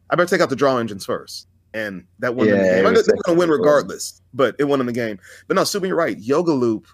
I 0.09 0.15
better 0.15 0.29
take 0.29 0.41
out 0.41 0.49
the 0.49 0.55
draw 0.55 0.77
engines 0.77 1.05
first. 1.05 1.47
And 1.73 2.05
that 2.19 2.35
won 2.35 2.47
yeah, 2.47 2.53
the 2.53 2.59
game. 2.59 2.93
They're 2.93 3.03
going 3.03 3.21
to 3.25 3.33
win 3.33 3.49
regardless, 3.49 4.21
but 4.33 4.55
it 4.59 4.63
won 4.63 4.79
in 4.79 4.85
the 4.85 4.93
game. 4.93 5.19
But 5.47 5.55
no, 5.55 5.65
Super, 5.65 5.87
you're 5.87 5.97
right. 5.97 6.17
Yoga 6.17 6.53
Loop, 6.53 6.87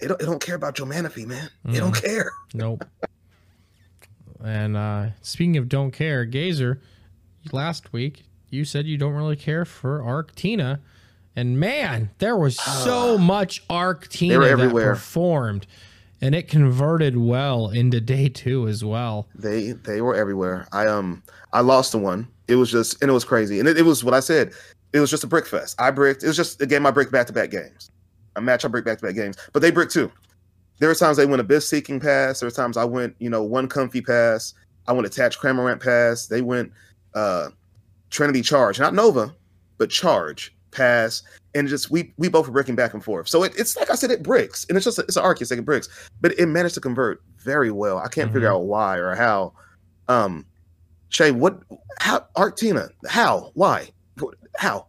it 0.00 0.08
don't, 0.08 0.20
it 0.20 0.24
don't 0.24 0.40
care 0.40 0.54
about 0.54 0.74
Joe 0.76 0.86
Manaphy, 0.86 1.26
man. 1.26 1.50
Mm. 1.66 1.74
It 1.74 1.78
don't 1.78 1.94
care. 1.94 2.32
Nope. 2.54 2.84
And 4.42 4.76
uh, 4.76 5.08
speaking 5.20 5.56
of 5.56 5.68
don't 5.68 5.90
care, 5.90 6.24
Gazer, 6.24 6.80
last 7.52 7.92
week 7.92 8.24
you 8.50 8.64
said 8.64 8.86
you 8.86 8.96
don't 8.96 9.14
really 9.14 9.36
care 9.36 9.64
for 9.64 10.00
Arctina. 10.00 10.80
And 11.36 11.58
man, 11.58 12.10
there 12.18 12.36
was 12.36 12.56
so 12.56 13.16
uh, 13.16 13.18
much 13.18 13.66
Arctina 13.68 14.40
that 14.40 14.50
everywhere. 14.50 14.94
performed. 14.94 15.66
And 16.20 16.34
it 16.34 16.48
converted 16.48 17.16
well 17.16 17.68
into 17.68 18.00
day 18.00 18.28
two 18.28 18.66
as 18.68 18.84
well. 18.84 19.28
They 19.34 19.72
they 19.72 20.00
were 20.00 20.14
everywhere. 20.14 20.66
I 20.72 20.86
um 20.86 21.22
I 21.52 21.60
lost 21.60 21.92
the 21.92 21.98
one. 21.98 22.28
It 22.48 22.56
was 22.56 22.70
just 22.70 23.00
and 23.02 23.10
it 23.10 23.14
was 23.14 23.24
crazy. 23.24 23.58
And 23.58 23.68
it, 23.68 23.78
it 23.78 23.82
was 23.82 24.02
what 24.04 24.14
I 24.14 24.20
said. 24.20 24.52
It 24.92 25.00
was 25.00 25.10
just 25.10 25.24
a 25.24 25.26
brick 25.26 25.46
fest. 25.46 25.80
I 25.80 25.90
bricked. 25.90 26.22
It 26.22 26.28
was 26.28 26.36
just 26.36 26.62
a 26.62 26.66
game 26.66 26.86
I 26.86 26.90
brick 26.90 27.10
back 27.10 27.26
to 27.26 27.32
back 27.32 27.50
games. 27.50 27.90
A 28.36 28.40
match 28.40 28.64
I 28.64 28.68
brick 28.68 28.84
back 28.84 28.98
to 28.98 29.06
back 29.06 29.14
games. 29.14 29.36
But 29.52 29.60
they 29.60 29.70
brick 29.70 29.90
too 29.90 30.10
there 30.78 30.88
were 30.88 30.94
times 30.94 31.16
they 31.16 31.26
went 31.26 31.40
a 31.40 31.44
Abyss 31.44 31.68
Seeking 31.68 32.00
pass. 32.00 32.40
There 32.40 32.46
were 32.46 32.54
times 32.54 32.76
I 32.76 32.84
went, 32.84 33.14
you 33.18 33.30
know, 33.30 33.42
one 33.42 33.68
Comfey 33.68 34.04
pass. 34.04 34.54
I 34.86 34.92
went 34.92 35.06
attach 35.06 35.38
Cramorant 35.38 35.82
pass. 35.82 36.26
They 36.26 36.42
went 36.42 36.72
uh 37.14 37.50
Trinity 38.10 38.42
Charge, 38.42 38.78
not 38.78 38.94
Nova, 38.94 39.34
but 39.78 39.90
Charge 39.90 40.54
pass. 40.70 41.22
And 41.54 41.68
just 41.68 41.90
we 41.90 42.12
we 42.16 42.28
both 42.28 42.46
were 42.46 42.52
breaking 42.52 42.74
back 42.74 42.94
and 42.94 43.04
forth. 43.04 43.28
So 43.28 43.44
it, 43.44 43.52
it's 43.56 43.76
like 43.76 43.90
I 43.90 43.94
said, 43.94 44.10
it 44.10 44.22
bricks, 44.22 44.66
and 44.68 44.76
it's 44.76 44.84
just 44.84 44.98
a, 44.98 45.02
it's 45.02 45.16
an 45.16 45.22
Arceus, 45.22 45.50
like 45.50 45.60
it 45.60 45.64
bricks, 45.64 45.88
but 46.20 46.36
it 46.38 46.46
managed 46.46 46.74
to 46.74 46.80
convert 46.80 47.22
very 47.38 47.70
well. 47.70 47.98
I 47.98 48.08
can't 48.08 48.26
mm-hmm. 48.26 48.34
figure 48.34 48.52
out 48.52 48.64
why 48.64 48.96
or 48.96 49.14
how. 49.14 49.52
Um, 50.08 50.46
Shai, 51.10 51.30
what? 51.30 51.60
How 52.00 52.26
Arctina? 52.36 52.90
How? 53.08 53.52
Why? 53.54 53.90
How? 54.56 54.86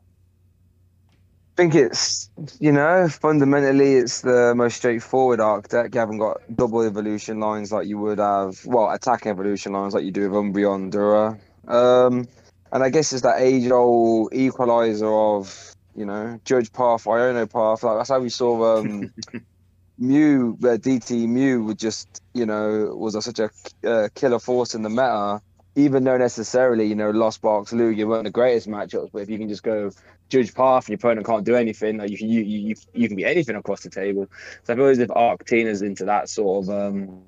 I 1.56 1.56
think 1.56 1.76
it's 1.76 2.30
you 2.60 2.72
know 2.72 3.08
fundamentally 3.08 3.94
it's 3.94 4.22
the 4.22 4.54
most 4.56 4.78
straightforward 4.78 5.40
arc 5.40 5.70
deck. 5.70 5.94
You 5.94 6.00
haven't 6.00 6.18
got 6.18 6.42
double 6.56 6.82
evolution 6.82 7.40
lines 7.40 7.72
like 7.72 7.88
you 7.88 8.00
would 8.00 8.18
have. 8.18 8.66
Well, 8.66 8.90
attacking 8.92 9.32
evolution 9.32 9.74
lines 9.74 9.94
like 9.94 10.04
you 10.04 10.12
do 10.12 10.30
with 10.30 10.32
Umbreon, 10.32 10.90
Dura. 10.90 11.40
Um, 11.68 12.28
and 12.72 12.84
I 12.84 12.90
guess 12.90 13.14
it's 13.14 13.22
that 13.22 13.40
age-old 13.40 14.34
equalizer 14.34 15.14
of 15.14 15.75
you 15.96 16.06
know 16.06 16.40
Judge 16.46 16.72
Path, 16.72 17.06
Iono 17.06 17.52
Path. 17.52 17.84
Like 17.84 17.98
that's 17.98 18.10
how 18.10 18.20
we 18.20 18.30
saw 18.30 18.78
um, 18.78 19.14
Mew, 19.98 20.58
uh, 20.64 20.78
DT 20.78 21.28
Mew, 21.28 21.64
would 21.64 21.80
just 21.80 22.22
you 22.34 22.46
know 22.46 22.96
was 22.96 23.16
a, 23.16 23.22
such 23.22 23.40
a 23.40 23.50
uh, 23.88 24.10
killer 24.16 24.40
force 24.40 24.76
in 24.76 24.82
the 24.82 24.90
meta 24.90 25.42
even 25.76 26.06
though 26.06 26.18
necessarily, 26.18 26.86
you 26.86 26.96
know, 26.96 27.10
Lost 27.12 27.42
Box, 27.42 27.74
Lugia 27.74 28.08
weren't 28.08 28.24
the 28.24 28.32
greatest 28.32 28.68
matchups, 28.68 29.10
but 29.12 29.22
if 29.22 29.30
you 29.30 29.38
can 29.38 29.50
just 29.50 29.64
go 29.64 29.92
judge 30.30 30.54
path 30.54 30.88
and 30.88 30.90
your 30.90 30.96
opponent 30.96 31.28
can't 31.28 31.46
do 31.46 31.56
anything, 31.56 31.98
like 31.98 32.10
you 32.10 32.18
can 32.18 32.30
you, 32.30 32.42
you 32.42 32.76
you 32.94 33.08
can 33.08 33.18
be 33.18 33.26
anything 33.26 33.56
across 33.56 33.82
the 33.82 33.90
table. 33.90 34.28
So 34.64 34.74
I 34.74 34.76
feel 34.78 34.86
as 34.86 35.00
if 35.00 35.10
Arctina's 35.10 35.82
into 35.82 36.06
that 36.06 36.30
sort 36.30 36.64
of 36.64 36.70
um 36.70 37.24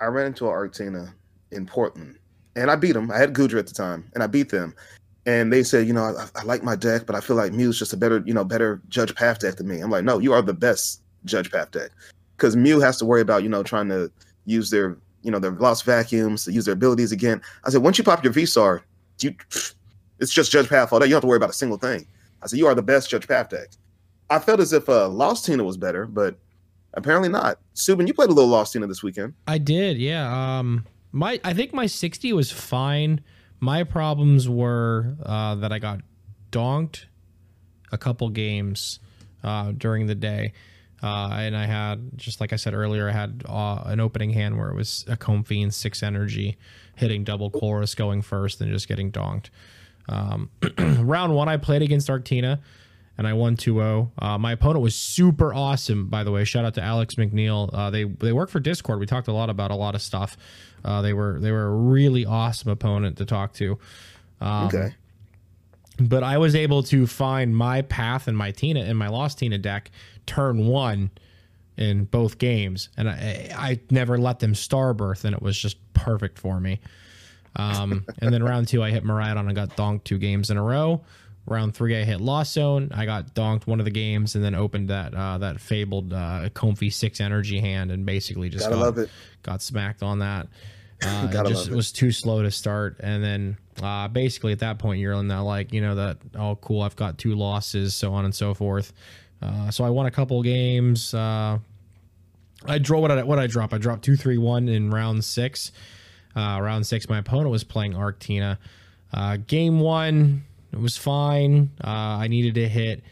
I 0.00 0.06
ran 0.06 0.26
into 0.26 0.46
an 0.46 0.52
Arctina 0.52 1.12
in 1.50 1.66
Portland 1.66 2.18
and 2.56 2.70
I 2.70 2.76
beat 2.76 2.92
them. 2.92 3.10
I 3.10 3.18
had 3.18 3.32
Gudra 3.32 3.58
at 3.58 3.66
the 3.66 3.74
time 3.74 4.10
and 4.14 4.22
I 4.22 4.26
beat 4.26 4.50
them. 4.50 4.74
and 5.26 5.52
they 5.52 5.62
said, 5.62 5.86
you 5.86 5.92
know, 5.92 6.02
I, 6.04 6.40
I, 6.40 6.44
like 6.44 6.62
my 6.62 6.76
deck, 6.76 7.06
but 7.06 7.16
I 7.16 7.20
feel 7.20 7.36
like 7.36 7.52
Mew's 7.52 7.78
just 7.78 7.92
a 7.92 7.96
better, 7.96 8.22
you 8.26 8.34
know, 8.34 8.44
better 8.44 8.82
Judge 8.88 9.14
Path 9.14 9.38
deck 9.38 9.56
than 9.56 9.68
me. 9.68 9.80
I'm 9.80 9.90
like, 9.90 10.04
no, 10.04 10.18
you 10.18 10.32
are 10.32 10.42
the 10.42 10.54
best 10.54 11.00
Judge 11.24 11.50
Path 11.50 11.70
deck 11.70 11.90
because 12.36 12.56
Mew 12.56 12.80
has 12.80 12.98
to 12.98 13.04
worry 13.04 13.22
about, 13.22 13.42
you 13.42 13.48
know, 13.48 13.62
trying 13.62 13.88
to 13.88 14.10
use 14.44 14.70
their, 14.70 14.98
you 15.22 15.30
know, 15.30 15.38
their 15.38 15.52
lost 15.52 15.84
vacuums 15.84 16.44
to 16.44 16.52
use 16.52 16.66
their 16.66 16.74
abilities 16.74 17.12
again. 17.12 17.40
I 17.64 17.70
said, 17.70 17.82
once 17.82 17.96
you 17.96 18.04
pop 18.04 18.22
your 18.22 18.32
VSAR, 18.32 18.82
you, 19.20 19.34
it's 20.18 20.32
just 20.32 20.52
Judge 20.52 20.68
Path 20.68 20.92
all 20.92 20.98
day. 20.98 21.06
You 21.06 21.10
don't 21.10 21.16
have 21.16 21.22
to 21.22 21.28
worry 21.28 21.38
about 21.38 21.50
a 21.50 21.54
single 21.54 21.78
thing. 21.78 22.06
I 22.42 22.46
said, 22.46 22.58
you 22.58 22.66
are 22.66 22.74
the 22.74 22.82
best 22.82 23.08
Judge 23.08 23.26
Path 23.26 23.48
deck. 23.48 23.68
I 24.30 24.38
felt 24.38 24.60
as 24.60 24.72
if 24.72 24.88
uh, 24.88 25.08
Lost 25.08 25.46
Tina 25.46 25.64
was 25.64 25.76
better, 25.76 26.06
but 26.06 26.36
apparently 26.94 27.28
not. 27.28 27.58
Subin, 27.74 28.06
you 28.06 28.14
played 28.14 28.30
a 28.30 28.32
little 28.32 28.50
Lost 28.50 28.72
Tina 28.74 28.86
this 28.86 29.02
weekend. 29.02 29.32
I 29.46 29.58
did, 29.58 29.96
yeah. 29.96 30.58
Um, 30.58 30.84
my 31.14 31.40
I 31.42 31.54
think 31.54 31.72
my 31.72 31.86
60 31.86 32.32
was 32.32 32.50
fine 32.50 33.20
my 33.64 33.82
problems 33.82 34.46
were 34.48 35.16
uh, 35.24 35.54
that 35.56 35.72
I 35.72 35.78
got 35.78 36.00
donked 36.50 37.06
a 37.90 37.98
couple 37.98 38.28
games 38.28 39.00
uh, 39.42 39.72
during 39.72 40.06
the 40.06 40.14
day. 40.14 40.52
Uh, 41.02 41.30
and 41.32 41.56
I 41.56 41.66
had, 41.66 42.10
just 42.16 42.40
like 42.40 42.52
I 42.52 42.56
said 42.56 42.74
earlier, 42.74 43.08
I 43.08 43.12
had 43.12 43.42
uh, 43.48 43.82
an 43.86 44.00
opening 44.00 44.30
hand 44.30 44.58
where 44.58 44.68
it 44.68 44.74
was 44.74 45.04
a 45.08 45.16
Comfey 45.16 45.62
and 45.62 45.72
six 45.72 46.02
energy 46.02 46.56
hitting 46.96 47.24
double 47.24 47.50
Colress 47.50 47.94
going 47.96 48.22
first 48.22 48.60
and 48.60 48.70
just 48.70 48.86
getting 48.86 49.10
donked. 49.10 49.50
Um, 50.08 50.50
round 50.78 51.34
one, 51.34 51.48
I 51.48 51.56
played 51.56 51.82
against 51.82 52.08
Arctina 52.08 52.60
and 53.16 53.26
I 53.26 53.32
won 53.32 53.56
2-0. 53.56 54.10
Uh, 54.18 54.38
my 54.38 54.52
opponent 54.52 54.82
was 54.82 54.94
super 54.94 55.54
awesome, 55.54 56.08
by 56.08 56.24
the 56.24 56.30
way. 56.30 56.44
Shout 56.44 56.64
out 56.64 56.74
to 56.74 56.82
Alex 56.82 57.14
McNeil. 57.14 57.70
Uh, 57.72 57.90
they 57.90 58.04
they 58.04 58.32
work 58.32 58.50
for 58.50 58.60
Discord. 58.60 58.98
We 58.98 59.06
talked 59.06 59.28
a 59.28 59.32
lot 59.32 59.50
about 59.50 59.70
a 59.70 59.76
lot 59.76 59.94
of 59.94 60.02
stuff. 60.02 60.36
Uh, 60.84 61.02
they 61.02 61.12
were 61.12 61.38
they 61.40 61.50
were 61.50 61.66
a 61.66 61.74
really 61.74 62.26
awesome 62.26 62.70
opponent 62.70 63.18
to 63.18 63.24
talk 63.24 63.52
to. 63.54 63.78
Um, 64.40 64.66
okay. 64.66 64.94
But 65.98 66.24
I 66.24 66.38
was 66.38 66.54
able 66.54 66.82
to 66.84 67.06
find 67.06 67.56
my 67.56 67.82
path 67.82 68.26
and 68.26 68.36
my 68.36 68.50
Tina 68.50 68.80
in 68.80 68.96
my 68.96 69.08
Lost 69.08 69.38
Tina 69.38 69.58
deck 69.58 69.90
turn 70.26 70.66
one 70.66 71.10
in 71.76 72.04
both 72.04 72.38
games, 72.38 72.88
and 72.96 73.08
I, 73.08 73.50
I 73.56 73.80
never 73.90 74.18
let 74.18 74.40
them 74.40 74.54
starbirth, 74.54 75.24
and 75.24 75.34
it 75.34 75.42
was 75.42 75.58
just 75.58 75.76
perfect 75.92 76.38
for 76.38 76.60
me. 76.60 76.80
Um, 77.56 78.04
and 78.18 78.32
then 78.32 78.42
round 78.42 78.68
two, 78.68 78.82
I 78.82 78.90
hit 78.90 79.04
Miraidon 79.04 79.46
and 79.46 79.54
got 79.54 79.76
donked 79.76 80.04
two 80.04 80.18
games 80.18 80.50
in 80.50 80.56
a 80.56 80.62
row. 80.62 81.02
Round 81.46 81.74
three, 81.74 81.96
I 82.00 82.04
hit 82.04 82.20
Lost 82.20 82.54
Zone. 82.54 82.90
I 82.94 83.04
got 83.04 83.34
donked 83.34 83.66
one 83.66 83.78
of 83.78 83.84
the 83.84 83.90
games, 83.90 84.34
and 84.34 84.42
then 84.42 84.54
opened 84.54 84.88
that 84.88 85.14
uh, 85.14 85.38
that 85.38 85.60
fabled 85.60 86.12
uh, 86.12 86.48
Comfey 86.54 86.92
six 86.92 87.20
energy 87.20 87.60
hand, 87.60 87.90
and 87.90 88.06
basically 88.06 88.48
just 88.48 88.68
got, 88.68 88.96
got, 89.42 89.60
smacked 89.60 90.02
on 90.02 90.20
that. 90.20 90.48
Uh, 91.04 91.28
it 91.32 91.48
just 91.48 91.68
it. 91.68 91.74
was 91.74 91.92
too 91.92 92.10
slow 92.10 92.42
to 92.42 92.50
start, 92.50 92.96
and 93.00 93.22
then 93.22 93.56
uh, 93.82 94.08
basically 94.08 94.52
at 94.52 94.60
that 94.60 94.78
point 94.78 95.00
you're 95.00 95.12
in 95.14 95.28
that 95.28 95.38
like 95.38 95.72
you 95.72 95.80
know 95.80 95.94
that 95.94 96.18
oh 96.36 96.56
cool 96.56 96.82
I've 96.82 96.96
got 96.96 97.18
two 97.18 97.34
losses, 97.34 97.94
so 97.94 98.12
on 98.12 98.24
and 98.24 98.34
so 98.34 98.54
forth. 98.54 98.92
Uh, 99.42 99.70
so 99.70 99.84
I 99.84 99.90
won 99.90 100.06
a 100.06 100.10
couple 100.10 100.42
games. 100.42 101.12
Uh, 101.12 101.58
I 102.66 102.78
draw 102.78 103.00
what 103.00 103.10
I 103.10 103.22
what 103.22 103.38
I 103.38 103.46
drop. 103.46 103.74
I 103.74 103.78
dropped 103.78 104.04
two 104.04 104.16
three 104.16 104.38
one 104.38 104.68
in 104.68 104.90
round 104.90 105.24
six. 105.24 105.72
Uh, 106.36 106.58
round 106.60 106.86
six, 106.86 107.08
my 107.08 107.18
opponent 107.18 107.50
was 107.50 107.62
playing 107.62 107.92
Arctina. 107.92 108.58
Uh, 109.12 109.36
game 109.36 109.78
one, 109.78 110.44
it 110.72 110.80
was 110.80 110.96
fine. 110.96 111.70
Uh, 111.82 112.18
I 112.18 112.26
needed 112.26 112.54
to 112.54 112.68
hit 112.68 113.04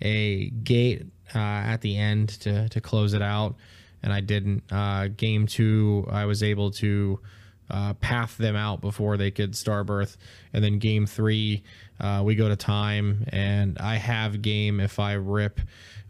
a 0.00 0.50
gate 0.50 1.06
uh, 1.34 1.38
at 1.38 1.80
the 1.80 1.96
end 1.96 2.28
to 2.40 2.68
to 2.68 2.80
close 2.80 3.14
it 3.14 3.22
out, 3.22 3.56
and 4.02 4.12
I 4.12 4.20
didn't. 4.20 4.62
Uh, 4.70 5.08
game 5.08 5.46
two, 5.46 6.06
I 6.10 6.26
was 6.26 6.42
able 6.42 6.70
to 6.72 7.18
uh, 7.70 7.94
path 7.94 8.36
them 8.38 8.56
out 8.56 8.80
before 8.80 9.16
they 9.16 9.30
could 9.30 9.52
starbirth, 9.52 10.16
and 10.52 10.64
then 10.64 10.78
game 10.78 11.06
three, 11.06 11.62
uh, 12.00 12.22
we 12.24 12.34
go 12.34 12.48
to 12.48 12.56
time, 12.56 13.24
and 13.28 13.78
I 13.78 13.96
have 13.96 14.42
game 14.42 14.80
if 14.80 14.98
I 14.98 15.14
rip 15.14 15.60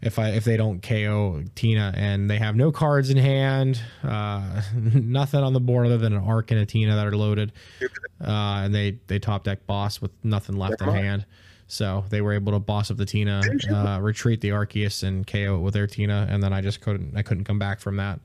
if 0.01 0.17
I 0.17 0.29
if 0.29 0.45
they 0.45 0.57
don't 0.57 0.81
KO 0.81 1.43
Tina. 1.55 1.93
And 1.95 2.29
they 2.29 2.37
have 2.37 2.55
no 2.55 2.71
cards 2.71 3.09
in 3.09 3.17
hand, 3.17 3.81
uh, 4.03 4.61
nothing 4.73 5.41
on 5.41 5.53
the 5.53 5.59
board 5.59 5.87
other 5.87 5.97
than 5.97 6.13
an 6.13 6.23
Arc 6.23 6.51
and 6.51 6.59
a 6.59 6.65
Tina 6.65 6.95
that 6.95 7.05
are 7.05 7.15
loaded, 7.15 7.51
uh, 7.81 8.61
and 8.63 8.73
they 8.73 8.99
they 9.07 9.19
top 9.19 9.43
deck 9.43 9.65
boss 9.67 10.01
with 10.01 10.11
nothing 10.23 10.57
left 10.57 10.81
in 10.81 10.89
hand. 10.89 11.25
So 11.67 12.03
they 12.09 12.21
were 12.21 12.33
able 12.33 12.53
to 12.53 12.59
boss 12.59 12.89
up 12.89 12.97
the 12.97 13.05
Tina, 13.05 13.43
uh, 13.71 13.99
retreat 14.01 14.41
the 14.41 14.49
Arceus, 14.49 15.03
and 15.03 15.27
KO 15.27 15.57
it 15.57 15.59
with 15.59 15.75
their 15.75 15.85
Tina, 15.85 16.27
and 16.29 16.41
then 16.41 16.51
I 16.51 16.61
just 16.61 16.81
couldn't 16.81 17.15
I 17.15 17.21
couldn't 17.21 17.43
come 17.43 17.59
back 17.59 17.79
from 17.79 17.97
that. 17.97 18.19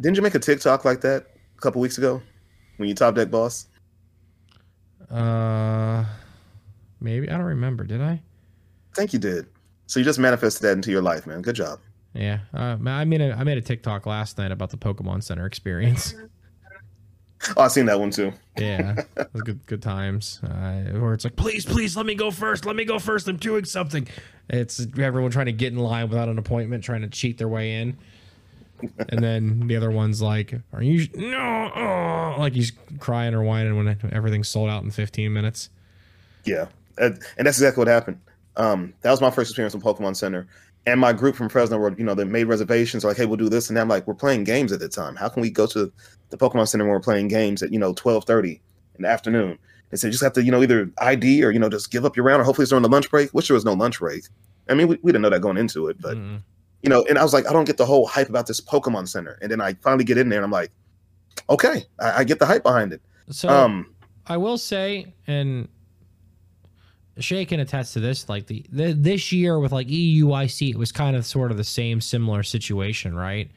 Didn't 0.00 0.16
you 0.16 0.22
make 0.22 0.34
a 0.34 0.38
TikTok 0.38 0.84
like 0.84 1.02
that 1.02 1.26
a 1.56 1.60
couple 1.60 1.80
weeks 1.80 1.98
ago 1.98 2.22
when 2.80 2.88
you 2.88 2.94
top 2.94 3.14
deck 3.14 3.30
boss? 3.30 3.66
Uh, 5.10 6.04
maybe 7.00 7.28
I 7.28 7.36
don't 7.36 7.46
remember. 7.46 7.84
Did 7.84 8.00
I? 8.00 8.12
I 8.12 8.94
think 8.96 9.12
you 9.12 9.18
did. 9.18 9.46
So 9.86 10.00
you 10.00 10.04
just 10.04 10.18
manifested 10.18 10.62
that 10.62 10.72
into 10.72 10.90
your 10.90 11.02
life, 11.02 11.26
man. 11.26 11.42
Good 11.42 11.56
job. 11.56 11.78
Yeah, 12.14 12.40
uh, 12.54 12.76
I 12.86 13.04
made 13.04 13.20
a 13.20 13.32
I 13.34 13.44
made 13.44 13.58
a 13.58 13.60
TikTok 13.60 14.06
last 14.06 14.38
night 14.38 14.50
about 14.50 14.70
the 14.70 14.78
Pokemon 14.78 15.22
Center 15.22 15.46
experience. 15.46 16.14
Oh, 17.56 17.62
I've 17.62 17.72
seen 17.72 17.86
that 17.86 17.98
one 17.98 18.10
too. 18.10 18.34
yeah, 18.58 19.02
good 19.32 19.64
good 19.64 19.80
times. 19.80 20.40
Uh, 20.44 20.98
where 20.98 21.14
it's 21.14 21.24
like, 21.24 21.36
please, 21.36 21.64
please, 21.64 21.96
let 21.96 22.04
me 22.04 22.14
go 22.14 22.30
first. 22.30 22.66
Let 22.66 22.76
me 22.76 22.84
go 22.84 22.98
first. 22.98 23.28
I'm 23.28 23.38
doing 23.38 23.64
something. 23.64 24.06
It's 24.50 24.86
everyone 24.98 25.30
trying 25.30 25.46
to 25.46 25.52
get 25.52 25.72
in 25.72 25.78
line 25.78 26.10
without 26.10 26.28
an 26.28 26.36
appointment, 26.36 26.84
trying 26.84 27.00
to 27.00 27.08
cheat 27.08 27.38
their 27.38 27.48
way 27.48 27.76
in. 27.76 27.96
And 29.08 29.22
then 29.22 29.66
the 29.66 29.76
other 29.76 29.90
one's 29.90 30.22
like, 30.22 30.54
"Are 30.72 30.82
you 30.82 31.08
no?" 31.14 31.70
Oh, 31.74 32.36
like 32.38 32.54
he's 32.54 32.72
crying 32.98 33.34
or 33.34 33.42
whining 33.42 33.76
when 33.76 33.98
everything's 34.12 34.48
sold 34.48 34.70
out 34.70 34.82
in 34.82 34.90
15 34.90 35.32
minutes. 35.32 35.70
Yeah, 36.44 36.66
and 36.98 37.18
that's 37.38 37.58
exactly 37.58 37.80
what 37.80 37.88
happened. 37.88 38.20
Um, 38.56 38.94
that 39.02 39.10
was 39.10 39.20
my 39.20 39.30
first 39.30 39.50
experience 39.50 39.74
in 39.74 39.80
Pokemon 39.80 40.16
Center. 40.16 40.46
And 40.86 40.98
my 40.98 41.12
group 41.12 41.36
from 41.36 41.48
Fresno 41.48 41.76
were, 41.76 41.94
you 41.96 42.04
know, 42.04 42.14
they 42.14 42.24
made 42.24 42.44
reservations 42.44 43.04
like, 43.04 43.16
hey, 43.16 43.26
we'll 43.26 43.36
do 43.36 43.48
this. 43.48 43.68
And 43.68 43.78
I'm 43.78 43.88
like, 43.88 44.06
we're 44.06 44.14
playing 44.14 44.44
games 44.44 44.72
at 44.72 44.80
the 44.80 44.88
time. 44.88 45.14
How 45.14 45.28
can 45.28 45.42
we 45.42 45.50
go 45.50 45.66
to 45.66 45.92
the 46.30 46.36
Pokemon 46.36 46.68
Center 46.68 46.84
when 46.84 46.92
we're 46.92 47.00
playing 47.00 47.28
games 47.28 47.62
at, 47.62 47.72
you 47.72 47.78
know, 47.78 47.88
1230 47.88 48.60
in 48.96 49.02
the 49.02 49.08
afternoon? 49.08 49.58
They 49.90 49.96
said, 49.96 50.08
you 50.08 50.12
just 50.12 50.22
have 50.24 50.32
to, 50.34 50.42
you 50.42 50.50
know, 50.50 50.62
either 50.62 50.90
ID 50.98 51.44
or, 51.44 51.50
you 51.50 51.58
know, 51.58 51.68
just 51.68 51.90
give 51.90 52.04
up 52.04 52.16
your 52.16 52.24
round 52.24 52.40
or 52.40 52.44
hopefully 52.44 52.62
it's 52.62 52.70
during 52.70 52.82
the 52.82 52.88
lunch 52.88 53.10
break, 53.10 53.30
which 53.30 53.48
there 53.48 53.54
was 53.54 53.64
no 53.64 53.74
lunch 53.74 53.98
break. 53.98 54.24
I 54.68 54.74
mean, 54.74 54.88
we, 54.88 54.98
we 55.02 55.12
didn't 55.12 55.22
know 55.22 55.30
that 55.30 55.40
going 55.40 55.58
into 55.58 55.88
it, 55.88 56.00
but, 56.00 56.16
mm. 56.16 56.40
You 56.82 56.88
know, 56.88 57.04
and 57.08 57.18
I 57.18 57.22
was 57.22 57.34
like, 57.34 57.48
I 57.48 57.52
don't 57.52 57.66
get 57.66 57.76
the 57.76 57.86
whole 57.86 58.06
hype 58.06 58.28
about 58.28 58.46
this 58.46 58.60
Pokemon 58.60 59.08
Center. 59.08 59.38
And 59.42 59.50
then 59.50 59.60
I 59.60 59.74
finally 59.74 60.04
get 60.04 60.16
in 60.16 60.28
there 60.28 60.38
and 60.38 60.44
I'm 60.44 60.50
like, 60.50 60.70
okay, 61.48 61.84
I, 61.98 62.20
I 62.20 62.24
get 62.24 62.38
the 62.38 62.46
hype 62.46 62.62
behind 62.62 62.92
it. 62.92 63.02
So 63.30 63.48
um, 63.48 63.94
I 64.26 64.36
will 64.36 64.58
say, 64.58 65.14
and 65.26 65.68
Shai 67.18 67.44
can 67.44 67.60
attest 67.60 67.92
to 67.94 68.00
this. 68.00 68.28
Like 68.28 68.46
the, 68.46 68.64
the 68.70 68.92
this 68.92 69.32
year 69.32 69.58
with 69.58 69.72
like 69.72 69.88
EUIC, 69.88 70.70
it 70.70 70.76
was 70.76 70.92
kind 70.92 71.16
of 71.16 71.26
sort 71.26 71.50
of 71.50 71.56
the 71.56 71.64
same 71.64 72.00
similar 72.00 72.42
situation, 72.42 73.14
right? 73.14 73.50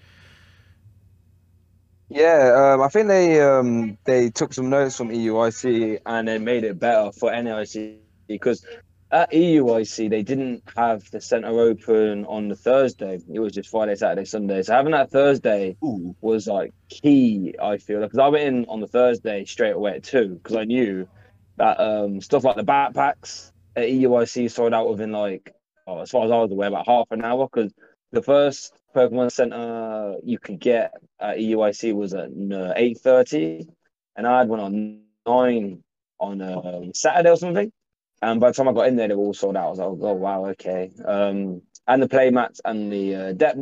Yeah, 2.09 2.73
um, 2.73 2.81
I 2.81 2.89
think 2.89 3.07
they 3.07 3.41
um, 3.41 3.97
they 4.03 4.29
took 4.29 4.53
some 4.53 4.69
notes 4.69 4.97
from 4.97 5.09
EUIC 5.09 5.99
and 6.05 6.27
they 6.27 6.37
made 6.37 6.63
it 6.63 6.79
better 6.79 7.11
for 7.11 7.31
NIC 7.31 7.97
because 8.27 8.65
at 9.13 9.31
EUIC 9.31 10.09
they 10.09 10.23
didn't 10.23 10.63
have 10.75 11.09
the 11.11 11.21
center 11.21 11.59
open 11.59 12.25
on 12.25 12.47
the 12.47 12.55
Thursday. 12.55 13.19
It 13.31 13.39
was 13.39 13.53
just 13.53 13.69
Friday, 13.69 13.95
Saturday, 13.95 14.25
Sunday. 14.25 14.63
So 14.63 14.73
having 14.73 14.91
that 14.93 15.11
Thursday 15.11 15.77
Ooh. 15.83 16.15
was 16.21 16.47
like 16.47 16.73
key. 16.89 17.53
I 17.61 17.77
feel 17.77 18.01
because 18.01 18.19
I 18.19 18.27
went 18.27 18.43
in 18.43 18.65
on 18.65 18.81
the 18.81 18.87
Thursday 18.87 19.45
straight 19.45 19.75
away 19.75 19.91
at 19.97 20.03
two 20.03 20.39
because 20.41 20.55
I 20.55 20.63
knew 20.63 21.07
that 21.57 21.79
um, 21.79 22.21
stuff 22.21 22.43
like 22.43 22.55
the 22.55 22.63
backpacks 22.63 23.51
at 23.75 23.85
EUIC 23.85 24.49
sold 24.51 24.73
out 24.73 24.89
within 24.89 25.11
like, 25.11 25.53
oh, 25.85 26.01
as 26.01 26.09
far 26.09 26.25
as 26.25 26.31
I 26.31 26.37
was 26.37 26.51
aware, 26.51 26.69
about 26.69 26.87
half 26.87 27.07
an 27.11 27.23
hour 27.23 27.47
because 27.51 27.71
the 28.11 28.23
first 28.23 28.73
Pokemon 28.95 29.31
Center 29.31 30.15
you 30.23 30.39
could 30.39 30.59
get 30.59 30.91
at 31.19 31.37
EUIC 31.37 31.93
was 31.93 32.15
at 32.15 32.29
uh, 32.51 32.73
eight 32.75 32.99
thirty, 32.99 33.67
and 34.15 34.25
I 34.25 34.39
had 34.39 34.49
one 34.49 34.59
on 34.59 35.01
nine 35.27 35.83
on 36.19 36.41
uh, 36.41 36.81
Saturday 36.93 37.29
or 37.29 37.37
something. 37.37 37.71
And 38.23 38.39
by 38.39 38.49
the 38.49 38.53
time 38.53 38.69
I 38.69 38.73
got 38.73 38.87
in 38.87 38.95
there, 38.95 39.09
they 39.09 39.15
were 39.15 39.23
all 39.23 39.33
sold 39.33 39.57
out. 39.57 39.65
I 39.65 39.69
was 39.69 39.99
like, 39.99 40.11
oh 40.11 40.13
wow, 40.13 40.45
okay. 40.51 40.91
Um, 41.05 41.61
and 41.87 42.01
the 42.01 42.07
play 42.07 42.29
mats 42.29 42.61
and 42.63 42.91
the 42.91 43.15
uh, 43.15 43.33
deck 43.33 43.55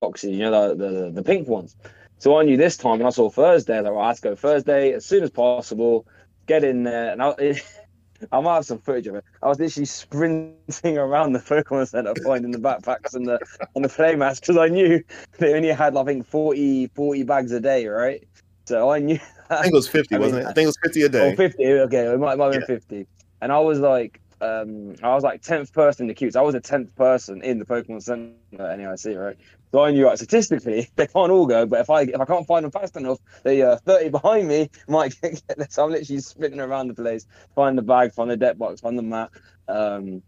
boxes, 0.00 0.30
you 0.30 0.38
know, 0.38 0.74
the, 0.74 0.74
the 0.74 1.10
the 1.10 1.22
pink 1.22 1.46
ones. 1.46 1.76
So 2.18 2.36
I 2.36 2.42
knew 2.42 2.56
this 2.56 2.76
time, 2.76 2.98
when 2.98 3.06
I 3.06 3.10
saw 3.10 3.30
Thursday, 3.30 3.76
I 3.76 3.80
was 3.80 3.84
like, 3.84 3.94
well, 3.94 4.02
I 4.02 4.08
have 4.08 4.16
to 4.16 4.22
go 4.22 4.34
Thursday 4.34 4.92
as 4.92 5.06
soon 5.06 5.22
as 5.22 5.30
possible. 5.30 6.04
Get 6.46 6.64
in 6.64 6.82
there, 6.82 7.12
and 7.12 7.22
I, 7.22 7.34
I 8.32 8.40
might 8.40 8.56
have 8.56 8.64
some 8.64 8.80
footage 8.80 9.06
of 9.06 9.14
it. 9.14 9.24
I 9.40 9.46
was 9.46 9.60
literally 9.60 9.86
sprinting 9.86 10.98
around 10.98 11.32
the 11.34 11.38
Pokemon 11.38 11.88
Center 11.88 12.14
finding 12.24 12.50
the 12.50 12.58
backpacks 12.58 13.14
and 13.14 13.24
the 13.24 13.38
and 13.76 13.84
the 13.84 13.88
play 13.88 14.14
playmats 14.14 14.40
because 14.40 14.56
I 14.56 14.66
knew 14.66 15.04
they 15.38 15.54
only 15.54 15.68
had 15.68 15.96
I 15.96 16.02
think 16.02 16.26
40, 16.26 16.88
40 16.88 17.22
bags 17.22 17.52
a 17.52 17.60
day, 17.60 17.86
right? 17.86 18.26
So 18.66 18.90
I 18.90 18.98
knew. 18.98 19.20
I 19.50 19.62
think 19.62 19.72
it 19.72 19.76
was 19.76 19.88
fifty, 19.88 20.16
I 20.16 20.18
wasn't 20.18 20.42
it? 20.42 20.46
I 20.46 20.52
think 20.52 20.64
it 20.64 20.66
was 20.66 20.78
fifty 20.82 21.02
a 21.02 21.08
day. 21.08 21.32
Oh, 21.32 21.36
50, 21.36 21.64
Okay, 21.66 22.12
it 22.12 22.18
might, 22.18 22.32
it 22.32 22.36
might 22.36 22.44
have 22.46 22.52
been 22.52 22.60
yeah. 22.62 22.66
fifty. 22.66 23.06
And 23.40 23.52
I 23.52 23.58
was 23.60 23.78
like, 23.78 24.20
um, 24.40 24.94
I 25.02 25.14
was 25.14 25.24
like 25.24 25.42
tenth 25.42 25.72
person 25.72 26.04
in 26.04 26.08
the 26.08 26.14
queues. 26.14 26.36
I 26.36 26.42
was 26.42 26.54
a 26.54 26.60
tenth 26.60 26.94
person 26.94 27.42
in 27.42 27.58
the 27.58 27.64
Pokemon 27.64 28.02
Center 28.02 28.34
at 28.60 28.78
NIC, 28.78 29.16
right? 29.16 29.36
So 29.72 29.84
I 29.84 29.90
knew 29.90 30.06
like, 30.06 30.16
statistically 30.16 30.88
they 30.96 31.06
can't 31.06 31.32
all 31.32 31.46
go, 31.46 31.66
but 31.66 31.80
if 31.80 31.90
I 31.90 32.02
if 32.02 32.20
I 32.20 32.24
can't 32.24 32.46
find 32.46 32.64
them 32.64 32.70
fast 32.70 32.96
enough, 32.96 33.18
the 33.44 33.72
uh, 33.72 33.76
30 33.78 34.10
behind 34.10 34.48
me 34.48 34.70
might 34.88 35.20
get 35.20 35.42
this. 35.56 35.68
So 35.70 35.84
I'm 35.84 35.90
literally 35.90 36.20
sprinting 36.20 36.60
around 36.60 36.88
the 36.88 36.94
place, 36.94 37.26
find 37.54 37.76
the 37.76 37.82
bag, 37.82 38.12
find 38.12 38.30
the 38.30 38.36
deck 38.36 38.58
box, 38.58 38.80
find 38.80 38.96
the 38.96 39.02
mat. 39.02 39.30
Um, 39.66 40.22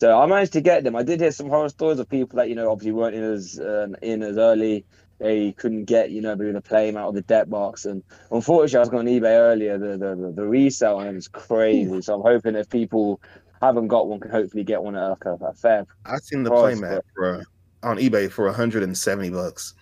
so 0.00 0.20
I 0.20 0.26
managed 0.26 0.54
to 0.54 0.60
get 0.60 0.82
them. 0.82 0.96
I 0.96 1.04
did 1.04 1.20
hear 1.20 1.30
some 1.30 1.48
horror 1.48 1.68
stories 1.68 2.00
of 2.00 2.08
people 2.08 2.38
that 2.38 2.48
you 2.48 2.56
know 2.56 2.72
obviously 2.72 2.90
weren't 2.90 3.14
in 3.14 3.22
as 3.22 3.60
uh, 3.60 3.86
in 4.02 4.22
as 4.24 4.36
early. 4.36 4.84
They 5.22 5.52
couldn't 5.52 5.84
get 5.84 6.10
you 6.10 6.20
know 6.20 6.34
maybe 6.34 6.50
the 6.50 6.60
play 6.60 6.88
out 6.96 7.08
of 7.08 7.14
the 7.14 7.22
debt 7.22 7.48
box, 7.48 7.84
and 7.84 8.02
unfortunately 8.32 8.76
I 8.76 8.80
was 8.80 8.88
going 8.88 9.06
on 9.06 9.14
eBay 9.14 9.38
earlier. 9.38 9.78
The 9.78 9.96
the 9.96 10.16
the, 10.16 10.32
the 10.32 10.44
resale 10.44 10.96
on 10.96 11.06
it 11.06 11.14
was 11.14 11.28
crazy. 11.28 12.02
So 12.02 12.16
I'm 12.16 12.22
hoping 12.22 12.56
if 12.56 12.68
people 12.68 13.20
haven't 13.62 13.86
got 13.86 14.08
one, 14.08 14.18
can 14.18 14.32
hopefully 14.32 14.64
get 14.64 14.82
one 14.82 14.96
at 14.96 15.10
like 15.10 15.24
a, 15.24 15.34
a 15.34 15.54
fair. 15.54 15.86
I've 16.04 16.22
seen 16.22 16.42
the 16.42 16.50
playmat 16.50 17.02
for 17.14 17.36
uh, 17.36 17.42
on 17.84 17.98
eBay 17.98 18.32
for 18.32 18.46
170 18.46 19.30
bucks. 19.30 19.74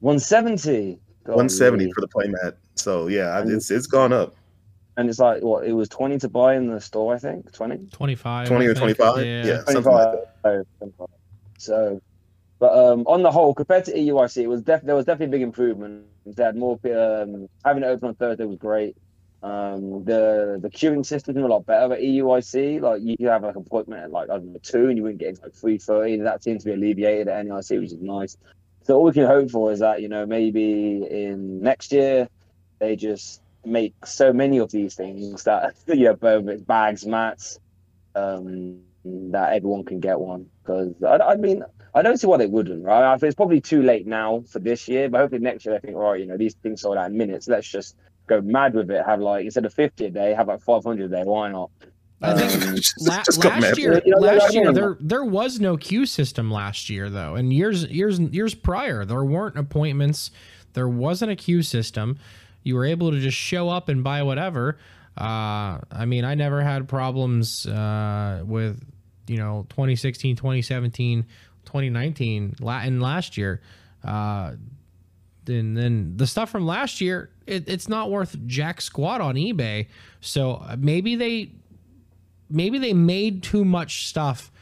170. 0.00 1.00
170 1.24 1.90
for 1.92 2.02
the 2.02 2.08
playmat. 2.08 2.56
So 2.74 3.06
yeah, 3.06 3.42
it's 3.46 3.70
it's 3.70 3.86
gone 3.86 4.12
up. 4.12 4.36
And 4.98 5.08
it's 5.08 5.18
like 5.18 5.42
what 5.42 5.66
it 5.66 5.72
was 5.72 5.88
20 5.88 6.18
to 6.18 6.28
buy 6.28 6.54
in 6.54 6.66
the 6.66 6.78
store, 6.82 7.14
I 7.14 7.18
think. 7.18 7.50
20? 7.50 7.88
25. 7.92 8.46
20 8.46 8.66
or 8.66 8.74
25. 8.74 9.24
Yeah, 9.24 9.46
yeah 9.46 9.62
25. 9.62 10.18
Like 10.44 10.66
so 11.56 12.02
but 12.62 12.78
um, 12.78 13.02
on 13.08 13.24
the 13.24 13.30
whole, 13.32 13.54
compared 13.54 13.86
to 13.86 13.92
EUIC, 13.92 14.36
it 14.36 14.46
was 14.46 14.62
def- 14.62 14.82
there 14.82 14.94
was 14.94 15.04
definitely 15.04 15.34
a 15.34 15.36
big 15.36 15.42
improvement. 15.42 16.06
They 16.24 16.44
had 16.44 16.54
more 16.54 16.78
um, 16.84 17.48
having 17.64 17.82
it 17.82 17.86
open 17.86 18.10
on 18.10 18.14
Thursday 18.14 18.44
was 18.44 18.56
great. 18.56 18.96
Um, 19.42 20.04
the 20.04 20.60
the 20.62 20.70
queuing 20.70 21.04
system 21.04 21.36
is 21.36 21.42
a 21.42 21.48
lot 21.48 21.66
better 21.66 21.94
at 21.94 21.98
EUIC. 21.98 22.80
Like 22.80 23.00
you 23.02 23.26
have 23.26 23.42
like 23.42 23.56
an 23.56 23.62
appointment 23.62 24.04
at 24.04 24.12
like 24.12 24.30
I 24.30 24.34
don't 24.34 24.52
know 24.52 24.60
two, 24.62 24.86
and 24.86 24.96
you 24.96 25.02
wouldn't 25.02 25.18
get 25.18 25.42
like 25.42 25.54
three 25.54 25.76
thirty. 25.76 26.18
That 26.18 26.44
seems 26.44 26.62
to 26.62 26.70
be 26.70 26.74
alleviated 26.74 27.26
at 27.26 27.44
NEIC, 27.44 27.80
which 27.80 27.92
is 27.94 28.00
nice. 28.00 28.36
So 28.84 28.96
all 28.96 29.02
we 29.02 29.12
can 29.12 29.26
hope 29.26 29.50
for 29.50 29.72
is 29.72 29.80
that 29.80 30.00
you 30.00 30.08
know 30.08 30.24
maybe 30.24 31.04
in 31.10 31.62
next 31.62 31.90
year 31.90 32.28
they 32.78 32.94
just 32.94 33.42
make 33.64 34.06
so 34.06 34.32
many 34.32 34.58
of 34.58 34.70
these 34.70 34.94
things 34.94 35.42
that 35.42 35.74
yeah, 35.88 36.12
both 36.12 36.64
bags, 36.64 37.04
mats, 37.04 37.58
um, 38.14 38.82
that 39.04 39.54
everyone 39.54 39.84
can 39.84 39.98
get 39.98 40.20
one. 40.20 40.46
Because 40.62 40.94
I, 41.02 41.16
I 41.16 41.34
mean, 41.34 41.64
I 41.94 42.02
don't 42.02 42.16
see 42.16 42.26
why 42.26 42.38
they 42.38 42.46
wouldn't. 42.46 42.84
Right? 42.84 43.12
I 43.12 43.16
think 43.16 43.28
it's 43.28 43.36
probably 43.36 43.60
too 43.60 43.82
late 43.82 44.06
now 44.06 44.42
for 44.48 44.58
this 44.58 44.88
year, 44.88 45.08
but 45.08 45.20
hopefully 45.20 45.40
next 45.40 45.64
year 45.66 45.74
they 45.74 45.86
think, 45.86 45.98
right, 45.98 46.18
you 46.18 46.26
know, 46.26 46.36
these 46.36 46.54
things 46.54 46.80
sold 46.80 46.96
out 46.96 47.10
in 47.10 47.16
minutes. 47.16 47.48
Let's 47.48 47.68
just 47.68 47.96
go 48.26 48.40
mad 48.40 48.74
with 48.74 48.90
it. 48.90 49.04
Have 49.04 49.20
like 49.20 49.44
instead 49.44 49.64
of 49.64 49.74
fifty 49.74 50.06
a 50.06 50.10
day, 50.10 50.34
have 50.34 50.48
like 50.48 50.62
five 50.62 50.84
hundred 50.84 51.12
a 51.12 51.16
day. 51.16 51.22
Why 51.24 51.50
not? 51.50 51.70
I 52.22 52.34
think 52.34 52.68
um, 52.68 52.76
la- 53.00 53.50
last 53.50 53.78
year, 53.78 54.00
you 54.04 54.12
know, 54.14 54.18
last 54.18 54.54
year 54.54 54.72
there 54.72 54.96
there 55.00 55.24
was 55.24 55.60
no 55.60 55.76
queue 55.76 56.06
system 56.06 56.50
last 56.50 56.88
year 56.88 57.10
though, 57.10 57.34
and 57.34 57.52
years 57.52 57.84
years 57.86 58.20
years 58.20 58.54
prior 58.54 59.04
there 59.04 59.24
weren't 59.24 59.58
appointments, 59.58 60.30
there 60.74 60.88
wasn't 60.88 61.32
a 61.32 61.36
queue 61.36 61.62
system. 61.62 62.18
You 62.62 62.76
were 62.76 62.84
able 62.84 63.10
to 63.10 63.18
just 63.18 63.36
show 63.36 63.68
up 63.68 63.88
and 63.88 64.04
buy 64.04 64.22
whatever. 64.22 64.78
Uh, 65.18 65.80
I 65.90 66.04
mean, 66.06 66.24
I 66.24 66.34
never 66.34 66.62
had 66.62 66.88
problems 66.88 67.66
uh, 67.66 68.42
with 68.46 68.82
you 69.26 69.36
know 69.36 69.66
2016, 69.70 70.36
2017, 70.36 71.26
2019, 71.64 72.56
and 72.60 73.02
last 73.02 73.36
year. 73.36 73.60
Uh, 74.04 74.52
and 75.46 75.76
then 75.76 76.16
the 76.16 76.26
stuff 76.26 76.50
from 76.50 76.66
last 76.66 77.00
year, 77.00 77.30
it, 77.46 77.68
it's 77.68 77.88
not 77.88 78.10
worth 78.10 78.36
jack 78.46 78.80
squat 78.80 79.20
on 79.20 79.34
eBay. 79.34 79.88
So 80.20 80.54
uh, 80.54 80.76
maybe 80.78 81.16
they 81.16 81.52
maybe 82.48 82.78
they 82.78 82.92
made 82.92 83.42
too 83.42 83.64
much 83.64 84.06
stuff 84.06 84.52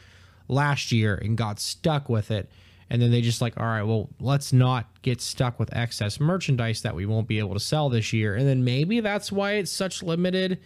last 0.47 0.91
year 0.91 1.15
and 1.15 1.37
got 1.37 1.59
stuck 1.59 2.09
with 2.09 2.31
it. 2.31 2.49
And 2.89 3.01
then 3.01 3.11
they 3.11 3.21
just 3.21 3.41
like, 3.41 3.57
all 3.57 3.65
right, 3.65 3.83
well, 3.83 4.09
let's 4.19 4.51
not 4.51 5.01
get 5.01 5.21
stuck 5.21 5.59
with 5.59 5.73
excess 5.73 6.19
merchandise 6.19 6.81
that 6.81 6.93
we 6.93 7.05
won't 7.05 7.27
be 7.27 7.39
able 7.39 7.53
to 7.53 7.59
sell 7.59 7.89
this 7.89 8.11
year. 8.11 8.35
And 8.35 8.45
then 8.45 8.65
maybe 8.65 8.99
that's 8.99 9.31
why 9.31 9.53
it's 9.53 9.71
such 9.71 10.03
limited. 10.03 10.59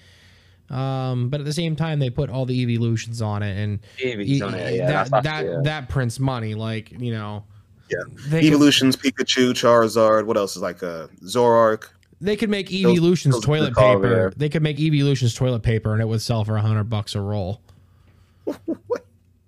Um, 0.69 1.29
but 1.29 1.39
at 1.39 1.45
the 1.45 1.53
same 1.53 1.75
time, 1.75 1.99
they 1.99 2.09
put 2.09 2.29
all 2.29 2.45
the 2.45 2.59
evolutions 2.61 3.21
on 3.21 3.43
it, 3.43 3.57
and 3.57 3.79
e- 4.03 4.41
on 4.41 4.55
it, 4.55 4.75
yeah, 4.75 5.03
that 5.03 5.23
that, 5.23 5.45
yeah. 5.45 5.59
that 5.63 5.89
prints 5.89 6.19
money. 6.19 6.55
Like 6.55 6.91
you 6.99 7.11
know, 7.11 7.43
yeah. 7.89 8.37
Evolutions, 8.39 8.95
could, 8.95 9.15
Pikachu, 9.15 9.51
Charizard. 9.51 10.25
What 10.25 10.37
else 10.37 10.55
is 10.55 10.61
like 10.61 10.81
a 10.81 11.03
uh, 11.03 11.07
Zoroark? 11.23 11.89
They 12.21 12.35
could 12.35 12.49
make 12.49 12.71
Evolutions 12.71 13.35
those, 13.35 13.43
toilet 13.43 13.75
paper. 13.75 14.33
They 14.35 14.49
could 14.49 14.63
make 14.63 14.79
Evolutions 14.79 15.35
toilet 15.35 15.61
paper, 15.61 15.93
and 15.93 16.01
it 16.01 16.05
would 16.05 16.21
sell 16.21 16.43
for 16.43 16.55
a 16.55 16.61
hundred 16.61 16.85
bucks 16.85 17.13
a 17.13 17.21
roll. 17.21 17.61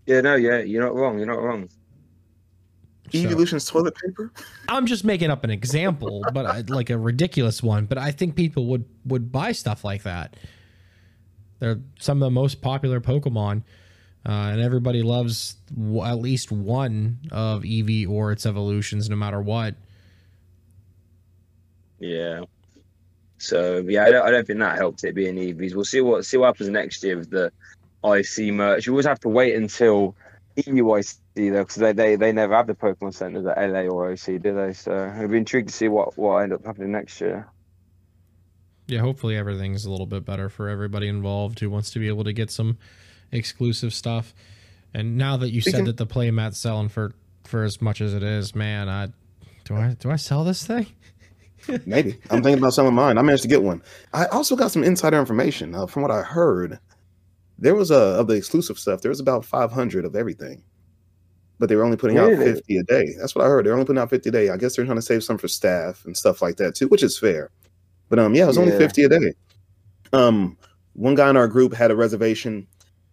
yeah, 0.05 0.21
no, 0.21 0.35
yeah, 0.35 0.59
you're 0.59 0.83
not 0.83 0.93
wrong. 0.93 1.17
You're 1.17 1.27
not 1.27 1.41
wrong. 1.41 1.69
Evolutions 3.13 3.65
toilet 3.65 3.95
paper. 3.95 4.31
I'm 4.67 4.85
just 4.85 5.03
making 5.05 5.31
up 5.31 5.43
an 5.43 5.49
example, 5.49 6.23
but 6.33 6.45
I, 6.45 6.63
like 6.67 6.89
a 6.89 6.97
ridiculous 6.97 7.63
one. 7.63 7.85
But 7.85 7.97
I 7.97 8.11
think 8.11 8.35
people 8.35 8.67
would 8.67 8.85
would 9.05 9.31
buy 9.31 9.53
stuff 9.53 9.83
like 9.83 10.03
that. 10.03 10.35
They're 11.59 11.79
some 11.99 12.21
of 12.21 12.25
the 12.27 12.31
most 12.31 12.61
popular 12.61 13.01
Pokemon. 13.01 13.63
Uh, 14.25 14.49
and 14.51 14.61
everybody 14.61 15.01
loves 15.01 15.55
w- 15.73 16.03
at 16.03 16.19
least 16.19 16.51
one 16.51 17.17
of 17.31 17.63
Eevee 17.63 18.09
or 18.09 18.33
its 18.33 18.45
evolutions, 18.45 19.09
no 19.09 19.15
matter 19.15 19.41
what. 19.41 19.75
Yeah. 21.99 22.41
So 23.37 23.77
yeah, 23.87 24.03
I 24.03 24.11
don't, 24.11 24.25
I 24.25 24.31
don't 24.31 24.45
think 24.45 24.59
that 24.59 24.77
helped 24.77 25.03
it 25.03 25.15
being 25.15 25.35
Eevees. 25.35 25.75
We'll 25.75 25.85
see 25.85 26.01
what 26.01 26.25
see 26.25 26.37
what 26.37 26.47
happens 26.47 26.69
next 26.69 27.03
year 27.03 27.17
with 27.17 27.29
the 27.29 27.51
IC 28.03 28.53
merch. 28.53 28.85
You 28.85 28.93
always 28.93 29.05
have 29.05 29.19
to 29.21 29.29
wait 29.29 29.55
until 29.55 30.15
EUIC 30.57 31.17
though, 31.35 31.63
because 31.63 31.75
they, 31.75 31.93
they 31.93 32.15
they 32.15 32.31
never 32.31 32.55
have 32.55 32.67
the 32.67 32.73
Pokemon 32.73 33.13
centers 33.13 33.45
at 33.45 33.57
LA 33.57 33.81
or 33.81 34.11
OC, 34.11 34.41
do 34.41 34.55
they? 34.55 34.73
So 34.73 35.13
I'd 35.15 35.29
be 35.31 35.37
intrigued 35.37 35.69
to 35.69 35.73
see 35.73 35.87
what 35.87 36.17
what 36.17 36.37
end 36.39 36.53
up 36.53 36.65
happening 36.65 36.91
next 36.91 37.21
year. 37.21 37.47
Yeah, 38.87 39.01
hopefully 39.01 39.35
everything's 39.35 39.85
a 39.85 39.91
little 39.91 40.05
bit 40.05 40.25
better 40.25 40.49
for 40.49 40.69
everybody 40.69 41.07
involved 41.07 41.59
who 41.59 41.69
wants 41.69 41.91
to 41.91 41.99
be 41.99 42.07
able 42.07 42.23
to 42.23 42.33
get 42.33 42.49
some 42.49 42.77
exclusive 43.31 43.93
stuff. 43.93 44.33
And 44.93 45.17
now 45.17 45.37
that 45.37 45.49
you 45.49 45.61
said 45.61 45.85
that 45.85 45.97
the 45.97 46.07
playmat's 46.07 46.57
selling 46.57 46.89
for 46.89 47.13
for 47.43 47.63
as 47.63 47.81
much 47.81 48.01
as 48.01 48.13
it 48.13 48.23
is, 48.23 48.55
man, 48.55 48.89
I 48.89 49.09
do 49.65 49.75
I 49.75 49.95
do 49.99 50.09
I 50.09 50.15
sell 50.15 50.43
this 50.43 50.65
thing? 50.65 50.87
Maybe 51.85 52.17
I'm 52.29 52.41
thinking 52.41 52.59
about 52.59 52.73
selling 52.73 52.93
mine. 52.93 53.17
I 53.17 53.21
managed 53.21 53.43
to 53.43 53.49
get 53.49 53.63
one. 53.63 53.81
I 54.13 54.25
also 54.27 54.55
got 54.55 54.71
some 54.71 54.83
insider 54.83 55.19
information 55.19 55.75
uh, 55.75 55.85
from 55.85 56.01
what 56.01 56.11
I 56.11 56.21
heard. 56.21 56.79
There 57.59 57.75
was 57.75 57.91
a 57.91 57.97
of 57.97 58.27
the 58.27 58.35
exclusive 58.35 58.79
stuff. 58.79 59.01
There 59.01 59.09
was 59.09 59.19
about 59.19 59.43
500 59.43 60.05
of 60.05 60.15
everything, 60.15 60.63
but 61.59 61.67
they 61.67 61.75
were 61.75 61.83
only 61.83 61.97
putting 61.97 62.17
really? 62.17 62.35
out 62.35 62.55
50 62.55 62.77
a 62.77 62.83
day. 62.83 63.15
That's 63.19 63.35
what 63.35 63.43
I 63.45 63.49
heard. 63.49 63.65
They're 63.65 63.73
only 63.73 63.85
putting 63.85 64.01
out 64.01 64.09
50 64.09 64.29
a 64.29 64.31
day. 64.31 64.49
I 64.49 64.57
guess 64.57 64.75
they're 64.75 64.85
trying 64.85 64.97
to 64.97 65.01
save 65.01 65.23
some 65.23 65.37
for 65.37 65.47
staff 65.47 66.05
and 66.05 66.15
stuff 66.15 66.41
like 66.41 66.57
that 66.57 66.75
too, 66.75 66.87
which 66.87 67.03
is 67.03 67.17
fair. 67.17 67.51
But 68.09 68.19
um, 68.19 68.33
yeah, 68.33 68.43
it 68.43 68.47
was 68.47 68.57
yeah. 68.57 68.63
only 68.63 68.77
50 68.77 69.03
a 69.03 69.09
day. 69.09 69.33
Um, 70.13 70.57
one 70.93 71.15
guy 71.15 71.29
in 71.29 71.37
our 71.37 71.47
group 71.47 71.73
had 71.73 71.91
a 71.91 71.95
reservation 71.95 72.67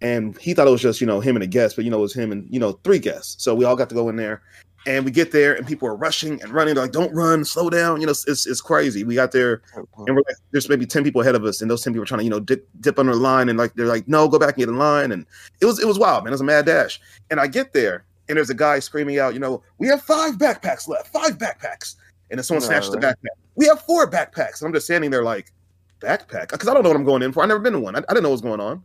and 0.04 0.36
he 0.38 0.52
thought 0.52 0.66
it 0.66 0.70
was 0.70 0.82
just 0.82 1.00
you 1.00 1.06
know 1.06 1.20
him 1.20 1.34
and 1.34 1.42
a 1.42 1.46
guest, 1.46 1.76
but 1.76 1.84
you 1.84 1.90
know 1.90 1.98
it 1.98 2.02
was 2.02 2.14
him 2.14 2.30
and 2.30 2.46
you 2.50 2.60
know 2.60 2.72
three 2.84 2.98
guests. 2.98 3.42
So 3.42 3.54
we 3.54 3.64
all 3.64 3.74
got 3.74 3.88
to 3.88 3.94
go 3.94 4.08
in 4.10 4.16
there, 4.16 4.42
and 4.86 5.04
we 5.04 5.10
get 5.10 5.32
there, 5.32 5.54
and 5.54 5.66
people 5.66 5.88
are 5.88 5.96
rushing 5.96 6.42
and 6.42 6.50
running. 6.50 6.74
They're 6.74 6.84
like, 6.84 6.92
"Don't 6.92 7.12
run, 7.14 7.44
slow 7.44 7.70
down!" 7.70 8.00
You 8.00 8.06
know, 8.06 8.10
it's 8.10 8.46
it's 8.46 8.60
crazy. 8.60 9.02
We 9.02 9.14
got 9.14 9.32
there, 9.32 9.62
and 9.74 9.86
we're 10.08 10.22
like, 10.26 10.36
there's 10.50 10.68
maybe 10.68 10.84
ten 10.84 11.04
people 11.04 11.22
ahead 11.22 11.34
of 11.34 11.44
us, 11.44 11.62
and 11.62 11.70
those 11.70 11.82
ten 11.82 11.94
people 11.94 12.02
are 12.02 12.06
trying 12.06 12.18
to 12.18 12.24
you 12.24 12.30
know 12.30 12.40
dip 12.40 12.68
dip 12.80 12.98
under 12.98 13.12
the 13.14 13.18
line, 13.18 13.48
and 13.48 13.58
like 13.58 13.74
they're 13.74 13.86
like, 13.86 14.06
"No, 14.06 14.28
go 14.28 14.38
back 14.38 14.50
and 14.50 14.58
get 14.58 14.68
in 14.68 14.78
line." 14.78 15.10
And 15.10 15.24
it 15.60 15.64
was 15.64 15.78
it 15.80 15.86
was 15.86 15.98
wild, 15.98 16.24
man. 16.24 16.32
It 16.32 16.34
was 16.34 16.42
a 16.42 16.44
mad 16.44 16.66
dash. 16.66 17.00
And 17.30 17.40
I 17.40 17.46
get 17.46 17.72
there, 17.72 18.04
and 18.28 18.36
there's 18.36 18.50
a 18.50 18.54
guy 18.54 18.80
screaming 18.80 19.18
out, 19.18 19.32
you 19.32 19.40
know, 19.40 19.62
"We 19.78 19.86
have 19.88 20.02
five 20.02 20.34
backpacks 20.34 20.86
left, 20.86 21.08
five 21.08 21.38
backpacks!" 21.38 21.94
And 22.30 22.38
then 22.38 22.44
someone 22.44 22.62
no, 22.62 22.68
snatched 22.68 22.92
the 22.92 22.98
backpack. 22.98 23.36
We 23.54 23.66
have 23.66 23.80
four 23.82 24.10
backpacks. 24.10 24.60
And 24.60 24.68
I'm 24.68 24.72
just 24.72 24.86
standing 24.86 25.10
there 25.10 25.22
like, 25.22 25.52
backpack, 26.00 26.50
because 26.50 26.68
I 26.68 26.74
don't 26.74 26.82
know 26.82 26.90
what 26.90 26.96
I'm 26.96 27.04
going 27.04 27.22
in 27.22 27.32
for. 27.32 27.42
I've 27.42 27.48
never 27.48 27.60
been 27.60 27.74
to 27.74 27.80
one. 27.80 27.96
I, 27.96 28.00
I 28.00 28.02
didn't 28.08 28.22
know 28.22 28.30
what 28.30 28.34
was 28.34 28.40
going 28.42 28.60
on. 28.60 28.82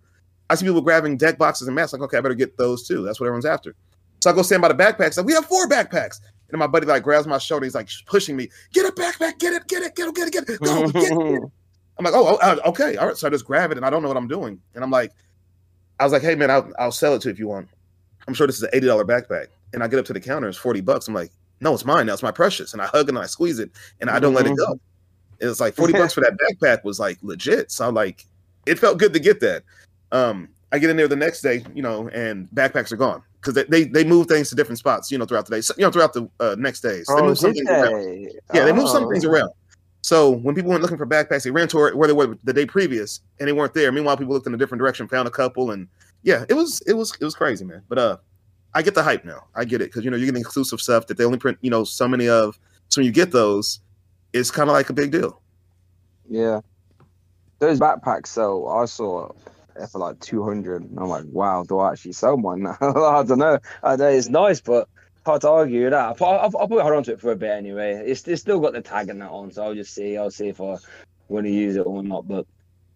I 0.50 0.56
see 0.56 0.66
people 0.66 0.82
grabbing 0.82 1.18
deck 1.18 1.38
boxes 1.38 1.68
and 1.68 1.76
masks. 1.76 1.94
Like, 1.94 2.02
okay, 2.04 2.18
I 2.18 2.22
better 2.22 2.34
get 2.34 2.58
those 2.58 2.88
too. 2.88 3.04
That's 3.04 3.20
what 3.20 3.28
everyone's 3.28 3.46
after. 3.46 3.76
So 4.22 4.30
I 4.30 4.34
go 4.34 4.42
stand 4.42 4.62
by 4.62 4.68
the 4.68 4.74
backpacks. 4.74 5.18
Like, 5.18 5.26
we 5.26 5.34
have 5.34 5.46
four 5.46 5.68
backpacks. 5.68 6.20
And 6.50 6.58
my 6.58 6.68
buddy 6.68 6.88
like 6.88 7.04
grabs 7.04 7.28
my 7.28 7.38
shoulder. 7.38 7.66
He's 7.66 7.76
like 7.76 7.90
pushing 8.08 8.36
me. 8.36 8.50
Get 8.74 8.86
a 8.86 8.92
backpack. 8.92 9.38
Get 9.38 9.54
it. 9.54 9.68
Get 9.68 9.84
it. 9.84 9.96
Get 9.96 10.08
it. 10.08 10.16
Get 10.16 10.28
it. 10.28 10.34
Get 10.34 10.50
it. 10.50 10.60
Go. 10.60 10.88
Get 10.92 11.12
it. 11.12 11.44
I'm 12.00 12.06
like, 12.06 12.14
oh, 12.14 12.38
oh, 12.42 12.48
uh, 12.48 12.70
okay, 12.70 12.96
all 12.96 13.08
right. 13.08 13.18
So 13.18 13.28
I 13.28 13.30
just 13.30 13.46
grab 13.46 13.72
it, 13.72 13.78
and 13.78 13.86
I 13.86 13.90
don't 13.90 14.02
know 14.02 14.08
what 14.08 14.16
I'm 14.16 14.28
doing. 14.28 14.62
And 14.74 14.84
I'm 14.86 14.90
like, 14.90 15.12
I 16.00 16.06
was 16.06 16.14
like, 16.14 16.22
hey 16.22 16.34
man, 16.34 16.50
I'll, 16.50 16.72
I'll 16.80 16.94
sell 16.94 17.14
it 17.14 17.22
to 17.24 17.28
you 17.28 17.34
if 17.34 17.40
you 17.40 17.50
want. 17.50 17.68
I'm 18.26 18.34
sure 18.34 18.48
this 18.48 18.56
is 18.56 18.64
an 18.64 18.70
eighty 18.72 18.88
dollar 18.88 19.04
backpack. 19.04 19.48
And 19.74 19.84
I 19.84 19.88
get 19.90 20.00
up 20.00 20.06
to 20.06 20.14
the 20.14 20.20
counter, 20.22 20.48
it's 20.48 20.58
forty 20.58 20.80
bucks. 20.80 21.10
I'm 21.10 21.14
like, 21.14 21.32
no, 21.62 21.74
it's 21.74 21.86
mine 21.86 22.06
That's 22.06 22.24
my 22.24 22.32
precious. 22.32 22.74
And 22.74 22.82
I 22.82 22.86
hug 22.88 23.08
it 23.08 23.10
and 23.10 23.20
I 23.20 23.26
squeeze 23.26 23.60
it, 23.60 23.72
and 24.02 24.10
I 24.10 24.20
don't 24.20 24.34
mm-hmm. 24.34 24.48
let 24.48 24.54
it 24.54 24.58
go. 24.58 24.80
It 25.40 25.46
was 25.48 25.60
like 25.60 25.74
forty 25.74 25.94
bucks 25.94 26.14
for 26.14 26.22
that 26.22 26.38
backpack 26.38 26.84
was 26.84 27.00
like 27.00 27.18
legit. 27.22 27.72
So 27.72 27.88
I'm 27.88 27.96
like, 27.96 28.26
it 28.66 28.78
felt 28.78 28.98
good 28.98 29.14
to 29.14 29.20
get 29.20 29.40
that. 29.40 29.64
Um, 30.12 30.50
I 30.72 30.80
get 30.80 30.90
in 30.90 30.98
there 30.98 31.08
the 31.08 31.16
next 31.16 31.42
day, 31.42 31.64
you 31.74 31.82
know, 31.82 32.10
and 32.10 32.48
backpacks 32.50 32.92
are 32.92 32.98
gone 32.98 33.24
because 33.42 33.54
they, 33.54 33.64
they, 33.64 33.84
they 33.86 34.04
move 34.04 34.28
things 34.28 34.50
to 34.50 34.56
different 34.56 34.78
spots, 34.78 35.12
you 35.12 35.18
know, 35.18 35.26
throughout 35.26 35.46
the 35.48 35.56
day, 35.56 35.62
so, 35.62 35.74
you 35.78 35.84
know, 35.84 35.92
throughout 35.92 36.14
the 36.14 36.30
uh, 36.40 36.56
next 36.60 36.82
days. 36.82 37.08
So 37.08 37.16
they 37.16 37.22
oh, 37.22 37.28
move 37.28 37.38
some 37.40 37.54
things 37.54 37.70
around. 37.70 38.32
Yeah, 38.54 38.66
they 38.66 38.72
move 38.72 38.90
some 38.90 39.10
things 39.10 39.26
oh. 39.26 39.32
around. 39.32 39.52
So 40.02 40.30
when 40.32 40.56
people 40.56 40.72
went 40.72 40.82
looking 40.82 40.98
for 40.98 41.08
backpacks, 41.08 41.44
they 41.44 41.52
ran 41.52 41.68
to 41.70 41.78
where 41.96 42.08
they 42.08 42.14
were 42.14 42.38
the 42.44 42.54
day 42.54 42.66
previous, 42.66 43.22
and 43.40 43.48
they 43.48 43.54
weren't 43.54 43.74
there. 43.74 43.92
Meanwhile, 43.92 44.18
people 44.18 44.34
looked 44.34 44.48
in 44.48 44.54
a 44.54 44.58
different 44.58 44.80
direction, 44.80 45.08
found 45.08 45.28
a 45.28 45.32
couple, 45.32 45.72
and 45.72 45.88
yeah, 46.24 46.46
it 46.50 46.54
was 46.54 46.82
it 46.88 46.94
was 46.94 47.16
it 47.20 47.24
was 47.24 47.36
crazy, 47.36 47.66
man. 47.66 47.82
But 47.90 47.98
uh, 47.98 48.18
I 48.74 48.82
get 48.82 48.96
the 48.96 49.04
hype 49.04 49.26
now. 49.26 49.48
I 49.56 49.66
get 49.66 49.82
it 49.82 49.86
because 49.86 50.06
you 50.06 50.12
know 50.12 50.18
you're 50.18 50.28
getting 50.28 50.42
exclusive 50.42 50.80
stuff 50.80 51.08
that 51.08 51.18
they 51.18 51.26
only 51.26 51.40
print 51.40 51.58
you 51.62 51.70
know 51.70 51.84
so 51.84 52.08
many 52.08 52.30
of. 52.30 52.60
So 52.90 53.00
when 53.00 53.06
you 53.06 53.12
get 53.12 53.32
those, 53.32 53.80
it's 54.34 54.52
kind 54.52 54.70
of 54.70 54.74
like 54.74 54.90
a 54.90 54.94
big 54.94 55.12
deal. 55.12 55.42
Yeah, 56.30 56.62
those 57.60 57.80
backpacks 57.80 58.28
sell. 58.28 58.68
I 58.68 58.86
saw 58.86 59.32
it 59.76 59.88
for 59.88 60.00
like 60.00 60.20
two 60.20 60.44
hundred. 60.44 60.84
I'm 60.98 61.10
like, 61.10 61.26
wow, 61.32 61.64
do 61.64 61.80
I 61.80 61.92
actually 61.92 62.14
sell 62.14 62.38
one? 62.38 62.68
I 62.82 63.24
don't 63.24 63.40
know. 63.40 63.60
I 63.84 63.96
know 63.96 64.08
it's 64.08 64.30
nice, 64.30 64.62
but 64.62 64.88
hard 65.26 65.42
to 65.42 65.50
argue 65.50 65.90
that. 65.90 66.22
I'll, 66.22 66.28
I'll, 66.28 66.40
I'll 66.40 66.50
probably 66.52 66.82
hold 66.82 66.94
on 66.94 67.04
to 67.04 67.14
it 67.14 67.20
for 67.20 67.32
a 67.32 67.36
bit 67.36 67.52
anyway. 67.52 67.94
It's, 68.06 68.28
it's 68.28 68.42
still 68.42 68.60
got 68.60 68.74
the 68.74 68.82
tag 68.82 69.10
and 69.10 69.22
that 69.22 69.30
on, 69.30 69.52
so 69.52 69.64
I'll 69.64 69.76
just 69.76 69.94
see. 69.94 70.18
I'll 70.18 70.32
see 70.32 70.48
if 70.48 70.62
I 70.62 70.78
want 71.28 71.46
to 71.46 71.52
use 71.52 71.76
it 71.76 71.86
or 71.86 72.04
not. 72.04 72.28
But 72.28 72.46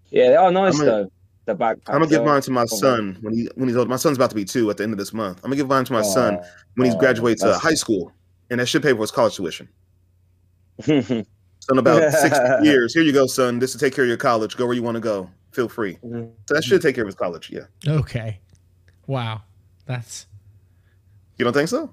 yeah, 0.09 0.29
they 0.29 0.35
are 0.35 0.51
nice 0.51 0.77
gonna, 0.77 0.85
though. 0.85 1.11
The 1.45 1.55
backpack. 1.55 1.81
I'm 1.87 1.95
gonna 1.95 2.07
give 2.07 2.23
mine 2.23 2.41
to 2.43 2.51
my 2.51 2.65
son 2.65 3.17
when 3.21 3.33
he 3.33 3.49
when 3.55 3.67
he's 3.67 3.77
old. 3.77 3.89
My 3.89 3.97
son's 3.97 4.17
about 4.17 4.29
to 4.29 4.35
be 4.35 4.45
two 4.45 4.69
at 4.69 4.77
the 4.77 4.83
end 4.83 4.93
of 4.93 4.99
this 4.99 5.13
month. 5.13 5.39
I'm 5.39 5.49
gonna 5.49 5.57
give 5.57 5.67
mine 5.67 5.83
to 5.85 5.93
my 5.93 5.99
oh, 5.99 6.13
son 6.13 6.39
when 6.75 6.89
he 6.89 6.95
oh, 6.95 6.99
graduates 6.99 7.43
uh, 7.43 7.59
high 7.59 7.73
school, 7.73 8.13
and 8.49 8.59
that 8.59 8.67
should 8.67 8.81
pay 8.81 8.93
for 8.93 9.01
his 9.01 9.11
college 9.11 9.35
tuition. 9.35 9.67
so 10.81 10.93
in 11.01 11.77
about 11.77 12.13
six 12.13 12.37
years, 12.63 12.93
here 12.93 13.03
you 13.03 13.11
go, 13.11 13.27
son. 13.27 13.59
This 13.59 13.73
to 13.73 13.77
take 13.77 13.93
care 13.93 14.05
of 14.05 14.07
your 14.07 14.17
college. 14.17 14.55
Go 14.55 14.65
where 14.65 14.75
you 14.75 14.83
want 14.83 14.95
to 14.95 15.01
go. 15.01 15.29
Feel 15.51 15.67
free. 15.67 15.95
Mm-hmm. 16.03 16.29
So 16.47 16.55
that 16.55 16.63
should 16.63 16.81
take 16.81 16.95
care 16.95 17.03
of 17.03 17.07
his 17.07 17.15
college. 17.15 17.51
Yeah. 17.51 17.65
Okay. 17.87 18.39
Wow. 19.07 19.41
That's. 19.85 20.27
You 21.37 21.43
don't 21.43 21.53
think 21.53 21.67
so? 21.67 21.89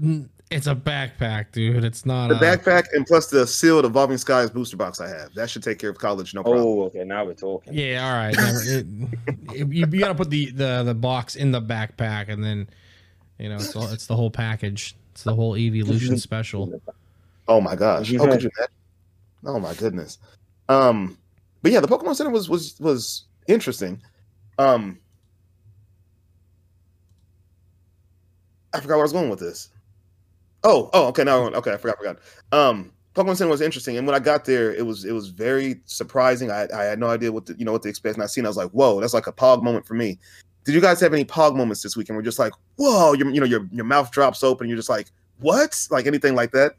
It's 0.50 0.66
a 0.66 0.74
backpack, 0.74 1.52
dude. 1.52 1.84
It's 1.84 2.04
not 2.04 2.28
the 2.28 2.34
a... 2.34 2.38
backpack, 2.38 2.86
and 2.92 3.06
plus 3.06 3.28
the 3.28 3.46
sealed 3.46 3.84
Evolving 3.84 4.18
Skies 4.18 4.50
booster 4.50 4.76
box 4.76 5.00
I 5.00 5.06
have. 5.06 5.32
That 5.34 5.48
should 5.48 5.62
take 5.62 5.78
care 5.78 5.90
of 5.90 5.98
college, 5.98 6.34
no 6.34 6.42
problem. 6.42 6.64
Oh, 6.64 6.82
okay. 6.84 7.04
Now 7.04 7.24
we're 7.24 7.34
talking. 7.34 7.72
Yeah, 7.72 8.04
all 8.04 8.16
right. 8.16 8.34
it, 8.66 8.86
it, 9.54 9.68
you, 9.68 9.86
you 9.86 10.00
got 10.00 10.08
to 10.08 10.14
put 10.16 10.28
the, 10.28 10.50
the 10.50 10.82
the 10.82 10.94
box 10.94 11.36
in 11.36 11.52
the 11.52 11.62
backpack, 11.62 12.28
and 12.28 12.42
then 12.42 12.68
you 13.38 13.48
know 13.48 13.54
it's 13.56 13.76
all, 13.76 13.86
it's 13.92 14.06
the 14.06 14.16
whole 14.16 14.30
package. 14.30 14.96
It's 15.12 15.22
the 15.22 15.34
whole 15.34 15.56
evolution 15.56 16.18
special. 16.18 16.82
Oh 17.46 17.60
my 17.60 17.76
gosh! 17.76 18.00
Oh, 18.00 18.00
could 18.00 18.10
you 18.10 18.22
imagine? 18.24 18.50
Oh 19.44 19.60
my 19.60 19.74
goodness. 19.74 20.18
Um, 20.68 21.16
but 21.62 21.70
yeah, 21.70 21.78
the 21.78 21.88
Pokemon 21.88 22.16
Center 22.16 22.30
was 22.30 22.48
was 22.48 22.74
was 22.80 23.24
interesting. 23.46 24.02
Um, 24.58 24.98
I 28.74 28.80
forgot 28.80 28.94
where 28.94 29.02
I 29.02 29.02
was 29.02 29.12
going 29.12 29.30
with 29.30 29.38
this. 29.38 29.68
Oh, 30.62 30.90
oh, 30.92 31.06
okay. 31.08 31.24
Now, 31.24 31.46
okay, 31.48 31.72
I 31.72 31.76
forgot, 31.76 31.98
forgot. 31.98 32.18
Um, 32.52 32.92
Pokemon 33.14 33.36
Center 33.36 33.50
was 33.50 33.60
interesting, 33.60 33.96
and 33.96 34.06
when 34.06 34.14
I 34.14 34.20
got 34.20 34.44
there, 34.44 34.72
it 34.72 34.86
was 34.86 35.04
it 35.04 35.12
was 35.12 35.28
very 35.28 35.80
surprising. 35.84 36.50
I, 36.50 36.68
I 36.74 36.84
had 36.84 36.98
no 37.00 37.08
idea 37.08 37.32
what 37.32 37.46
to, 37.46 37.54
you 37.58 37.64
know 37.64 37.72
what 37.72 37.82
to 37.82 37.88
expect, 37.88 38.14
and 38.14 38.22
I 38.22 38.26
seen 38.26 38.44
I 38.44 38.48
was 38.48 38.56
like, 38.56 38.70
whoa, 38.70 39.00
that's 39.00 39.14
like 39.14 39.26
a 39.26 39.32
Pog 39.32 39.62
moment 39.62 39.86
for 39.86 39.94
me. 39.94 40.18
Did 40.64 40.74
you 40.74 40.80
guys 40.80 41.00
have 41.00 41.12
any 41.12 41.24
Pog 41.24 41.56
moments 41.56 41.82
this 41.82 41.96
weekend? 41.96 42.16
We're 42.16 42.22
just 42.22 42.38
like, 42.38 42.52
whoa, 42.76 43.14
you 43.14 43.24
know 43.24 43.46
your 43.46 43.66
your 43.72 43.84
mouth 43.84 44.12
drops 44.12 44.44
open, 44.44 44.68
you're 44.68 44.76
just 44.76 44.88
like, 44.88 45.08
what? 45.40 45.76
Like 45.90 46.06
anything 46.06 46.36
like 46.36 46.52
that? 46.52 46.76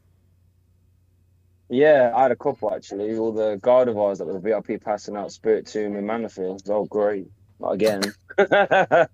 Yeah, 1.68 2.12
I 2.16 2.24
had 2.24 2.32
a 2.32 2.36
couple 2.36 2.74
actually. 2.74 3.18
All 3.18 3.34
the 3.34 3.58
Gardevoirs 3.58 4.20
that 4.20 4.26
were 4.26 4.40
VIP 4.40 4.82
passing 4.82 5.18
out 5.18 5.30
Spiritomb 5.30 5.98
and 5.98 6.08
Manaphy. 6.08 6.62
Oh, 6.70 6.86
great! 6.86 7.28
Not 7.60 7.72
again. 7.72 8.02
that 8.38 9.10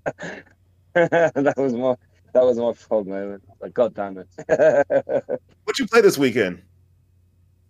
was 1.57 1.73
my 1.73 1.95
that 2.37 2.45
was 2.45 2.57
my 2.57 2.73
fault 2.73 3.07
moment. 3.07 3.43
Like, 3.59 3.73
God 3.73 3.95
damn 3.95 4.17
it. 4.17 4.27
What'd 5.63 5.79
you 5.79 5.87
play 5.87 6.01
this 6.01 6.17
weekend? 6.17 6.61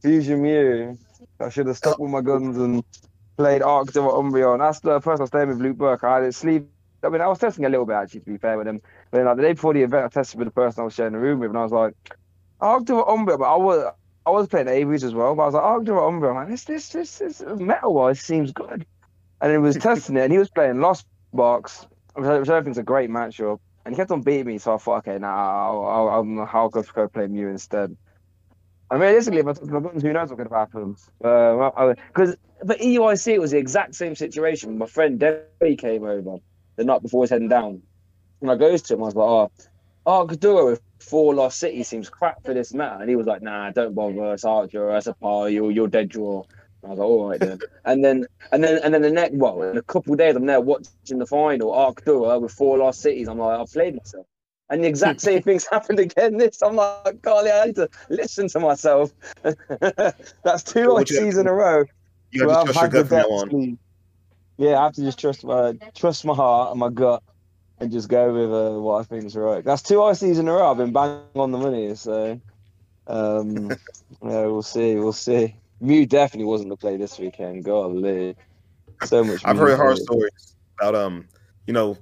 Fusion 0.02 0.42
Mew. 0.42 0.98
I 1.40 1.50
should 1.50 1.68
have 1.68 1.78
stuck 1.78 2.00
with 2.00 2.12
my 2.12 2.22
guns 2.22 2.58
and 2.58 2.84
played 3.38 3.62
Arc 3.62 3.94
de 3.94 4.00
Umbreon. 4.00 4.60
That's 4.60 4.82
the 4.82 5.00
first 5.00 5.22
I 5.22 5.26
stayed 5.26 5.48
with 5.48 5.60
Luke 5.60 5.78
Burke. 5.78 6.04
I 6.04 6.16
had 6.16 6.24
it 6.24 6.36
sleeve. 6.36 6.66
I 7.02 7.10
mean, 7.10 7.22
I 7.22 7.28
was 7.28 7.40
testing 7.40 7.64
a 7.64 7.70
little 7.70 7.86
bit 7.86 7.94
actually, 7.94 8.22
to 8.22 8.26
be 8.26 8.38
fair 8.38 8.58
with 8.58 8.68
him. 8.68 8.82
But 9.12 9.20
then, 9.20 9.26
like 9.28 9.38
the 9.38 9.44
day 9.44 9.54
before 9.54 9.74
the 9.74 9.84
event, 9.84 10.06
I 10.06 10.10
tested 10.10 10.40
with 10.40 10.48
the 10.48 10.52
person 10.52 10.82
I 10.82 10.86
was 10.86 10.96
sharing 10.96 11.14
the 11.14 11.20
room 11.20 11.40
with, 11.40 11.52
and 11.52 11.58
I 11.58 11.64
was 11.64 11.72
like, 11.72 11.94
Arc 12.60 12.86
de 12.86 12.94
Umbreon. 12.94 13.40
But 13.40 13.46
I 13.46 13.56
was 13.56 13.94
I 14.26 14.30
was 14.32 14.48
playing 14.48 14.68
Aves 14.68 15.04
as 15.06 15.14
well. 15.14 15.34
But 15.34 15.44
I 15.44 15.46
was 15.46 15.54
like, 15.54 15.64
Arc 15.64 15.84
de 15.86 15.92
Umbreon. 15.92 16.36
Like, 16.36 16.50
this, 16.50 16.66
this, 16.66 16.90
this, 16.90 17.18
this 17.20 17.42
metal 17.42 17.94
wise 17.94 18.20
seems 18.20 18.52
good. 18.52 18.86
And 19.40 19.52
he 19.52 19.58
was 19.58 19.78
testing 19.78 20.18
it, 20.18 20.22
and 20.24 20.34
he 20.34 20.40
was 20.40 20.50
playing 20.50 20.82
Lost 20.82 21.06
Box, 21.34 21.88
which 22.16 22.50
I 22.50 22.62
think 22.62 22.72
is 22.72 22.78
a 22.78 22.84
great 22.84 23.10
matchup 23.10 23.60
and 23.88 23.96
he 23.96 23.98
kept 23.98 24.12
on 24.12 24.22
beating 24.22 24.48
me. 24.48 24.58
So 24.58 24.74
I 24.74 24.78
thought, 24.78 24.98
okay, 24.98 25.18
now 25.18 25.34
I'll, 25.34 26.10
I'll, 26.10 26.50
I'll, 26.54 26.70
go, 26.70 26.84
go 26.94 27.08
play 27.08 27.26
Mew 27.28 27.48
instead. 27.48 27.96
I 28.92 28.96
mean, 28.96 29.04
realistically, 29.04 29.40
if 29.40 29.48
I 29.48 29.54
took 29.54 29.70
my 29.70 29.80
guns, 29.80 30.02
who 30.02 30.12
knows 30.12 30.30
what 30.30 30.38
could 30.38 30.48
have 30.48 30.68
happened? 30.68 30.98
Because 31.20 32.34
uh, 32.34 32.66
for 32.66 32.76
EUIC, 32.76 33.28
it 33.34 33.40
was 33.40 33.52
the 33.52 33.58
exact 33.58 33.96
same 33.96 34.14
situation. 34.14 34.78
My 34.78 34.88
friend 34.88 35.18
Debbie 35.18 35.78
came 35.78 36.04
over 36.04 36.40
the 36.76 36.84
night 36.84 37.02
before 37.02 37.20
he 37.20 37.22
was 37.22 37.30
heading 37.30 37.48
down. 37.48 37.82
And 38.42 38.52
I 38.52 38.56
goes 38.56 38.82
to 38.84 38.96
him, 38.96 39.04
I 39.04 39.06
was 39.06 39.16
like, 39.16 39.26
oh, 39.26 39.52
oh, 40.06 40.28
Kadura 40.28 40.66
with 40.66 40.82
four 41.00 41.34
lost 41.34 41.58
cities 41.58 41.88
seems 41.88 42.10
crap 42.10 42.44
for 42.44 42.54
this 42.54 42.74
matter. 42.74 43.00
And 43.00 43.10
he 43.10 43.16
was 43.16 43.26
like, 43.26 43.42
nah, 43.42 43.72
don't 43.72 43.96
bother. 43.96 44.34
It's 44.34 44.44
Archer, 44.44 44.98
it's 44.98 45.08
a 45.08 45.14
par, 45.14 45.48
you're, 45.48 45.72
you're 45.72 45.88
dead 45.88 46.10
draw. 46.10 46.44
I 46.88 46.92
was 46.92 47.00
like, 47.00 47.08
all 47.08 47.30
right 47.30 47.40
then. 47.40 47.60
and 47.86 48.04
then 48.04 48.26
and 48.52 48.64
then 48.64 48.80
and 48.84 48.94
then 48.94 49.02
the 49.02 49.12
next 49.12 49.36
well, 49.36 49.62
in 49.62 49.78
a 49.78 49.84
couple 49.84 50.14
of 50.14 50.20
days 50.20 50.36
I'm 50.36 50.46
there 50.46 50.62
watching 50.62 51.20
the 51.20 51.26
final, 51.26 51.74
Arc 51.74 52.04
Dura 52.06 52.40
with 52.40 52.52
four 52.52 52.78
lost 52.78 53.02
cities. 53.02 53.28
I'm 53.28 53.40
like, 53.40 53.60
I've 53.60 53.72
played 53.72 53.96
myself. 53.96 54.26
And 54.70 54.84
the 54.84 54.88
exact 54.88 55.22
same 55.22 55.42
things 55.44 55.66
happened 55.70 56.00
again. 56.00 56.38
This 56.38 56.62
I'm 56.62 56.76
like, 56.76 57.22
golly, 57.22 57.52
I 57.52 57.66
need 57.66 57.76
to 57.76 57.90
listen 58.10 58.48
to 58.50 58.60
myself. 58.60 59.12
That's 59.44 60.64
two 60.64 60.92
like 60.94 61.08
seasons 61.08 61.38
in 61.38 61.48
a 61.48 61.54
row. 61.54 61.86
You 62.32 62.46
got 62.46 62.66
to 62.66 62.74
trust 62.74 62.82
your 62.82 63.04
gut 63.04 63.08
from 63.08 63.18
now 63.18 63.24
on. 63.24 63.80
Yeah, 64.58 64.80
I 64.80 64.84
have 64.86 64.94
to 64.94 65.02
just 65.02 65.20
trust 65.20 65.44
my 65.44 65.78
trust 65.94 66.26
my 66.26 66.34
heart 66.34 66.72
and 66.72 66.80
my 66.80 66.90
gut 66.90 67.22
and 67.80 67.92
just 67.92 68.10
go 68.10 68.34
with 68.34 68.52
uh, 68.52 68.80
what 68.80 69.00
I 69.00 69.04
think 69.04 69.26
is 69.26 69.36
right. 69.36 69.64
That's 69.64 69.82
two 69.82 69.96
ICs 69.96 70.40
in 70.40 70.48
a 70.48 70.54
row. 70.54 70.72
I've 70.72 70.78
been 70.78 70.94
banging 70.94 71.22
on 71.36 71.52
the 71.52 71.58
money, 71.58 71.94
so 71.96 72.40
um, 73.08 73.70
yeah, 74.24 74.46
we'll 74.46 74.64
see, 74.64 74.96
we'll 74.96 75.14
see. 75.14 75.56
Mew 75.80 76.06
definitely 76.06 76.46
wasn't 76.46 76.70
the 76.70 76.78
play 76.78 76.98
this 76.98 77.20
weekend. 77.20 77.64
Golly, 77.64 78.36
so 79.04 79.24
much. 79.24 79.42
I've 79.46 79.58
heard 79.58 79.78
horror 79.78 79.96
stories 79.96 80.56
about 80.80 80.96
um, 80.96 81.28
you 81.66 81.74
know, 81.74 81.98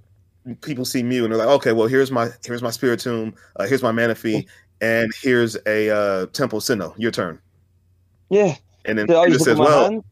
people 0.62 0.86
see 0.86 1.04
Mew 1.04 1.24
and 1.24 1.34
they're 1.34 1.40
like, 1.40 1.56
okay, 1.56 1.72
well 1.72 1.88
here's 1.88 2.12
my 2.12 2.30
here's 2.46 2.62
my 2.62 2.70
Spirit 2.70 3.00
Spiritomb, 3.00 3.36
uh, 3.58 3.66
here's 3.66 3.84
my 3.84 3.92
Manaphy, 3.92 4.46
and 4.82 5.12
here's 5.22 5.58
a 5.66 5.90
uh, 5.90 6.26
Temple 6.28 6.60
Sinnoh. 6.60 6.94
Your 6.98 7.12
turn. 7.12 7.40
Yeah. 8.30 8.56
And 8.86 8.98
then 8.98 9.08
yeah, 9.10 9.28
just 9.28 9.46
says, 9.46 9.58
well, 9.58 9.90
hand. 9.90 10.04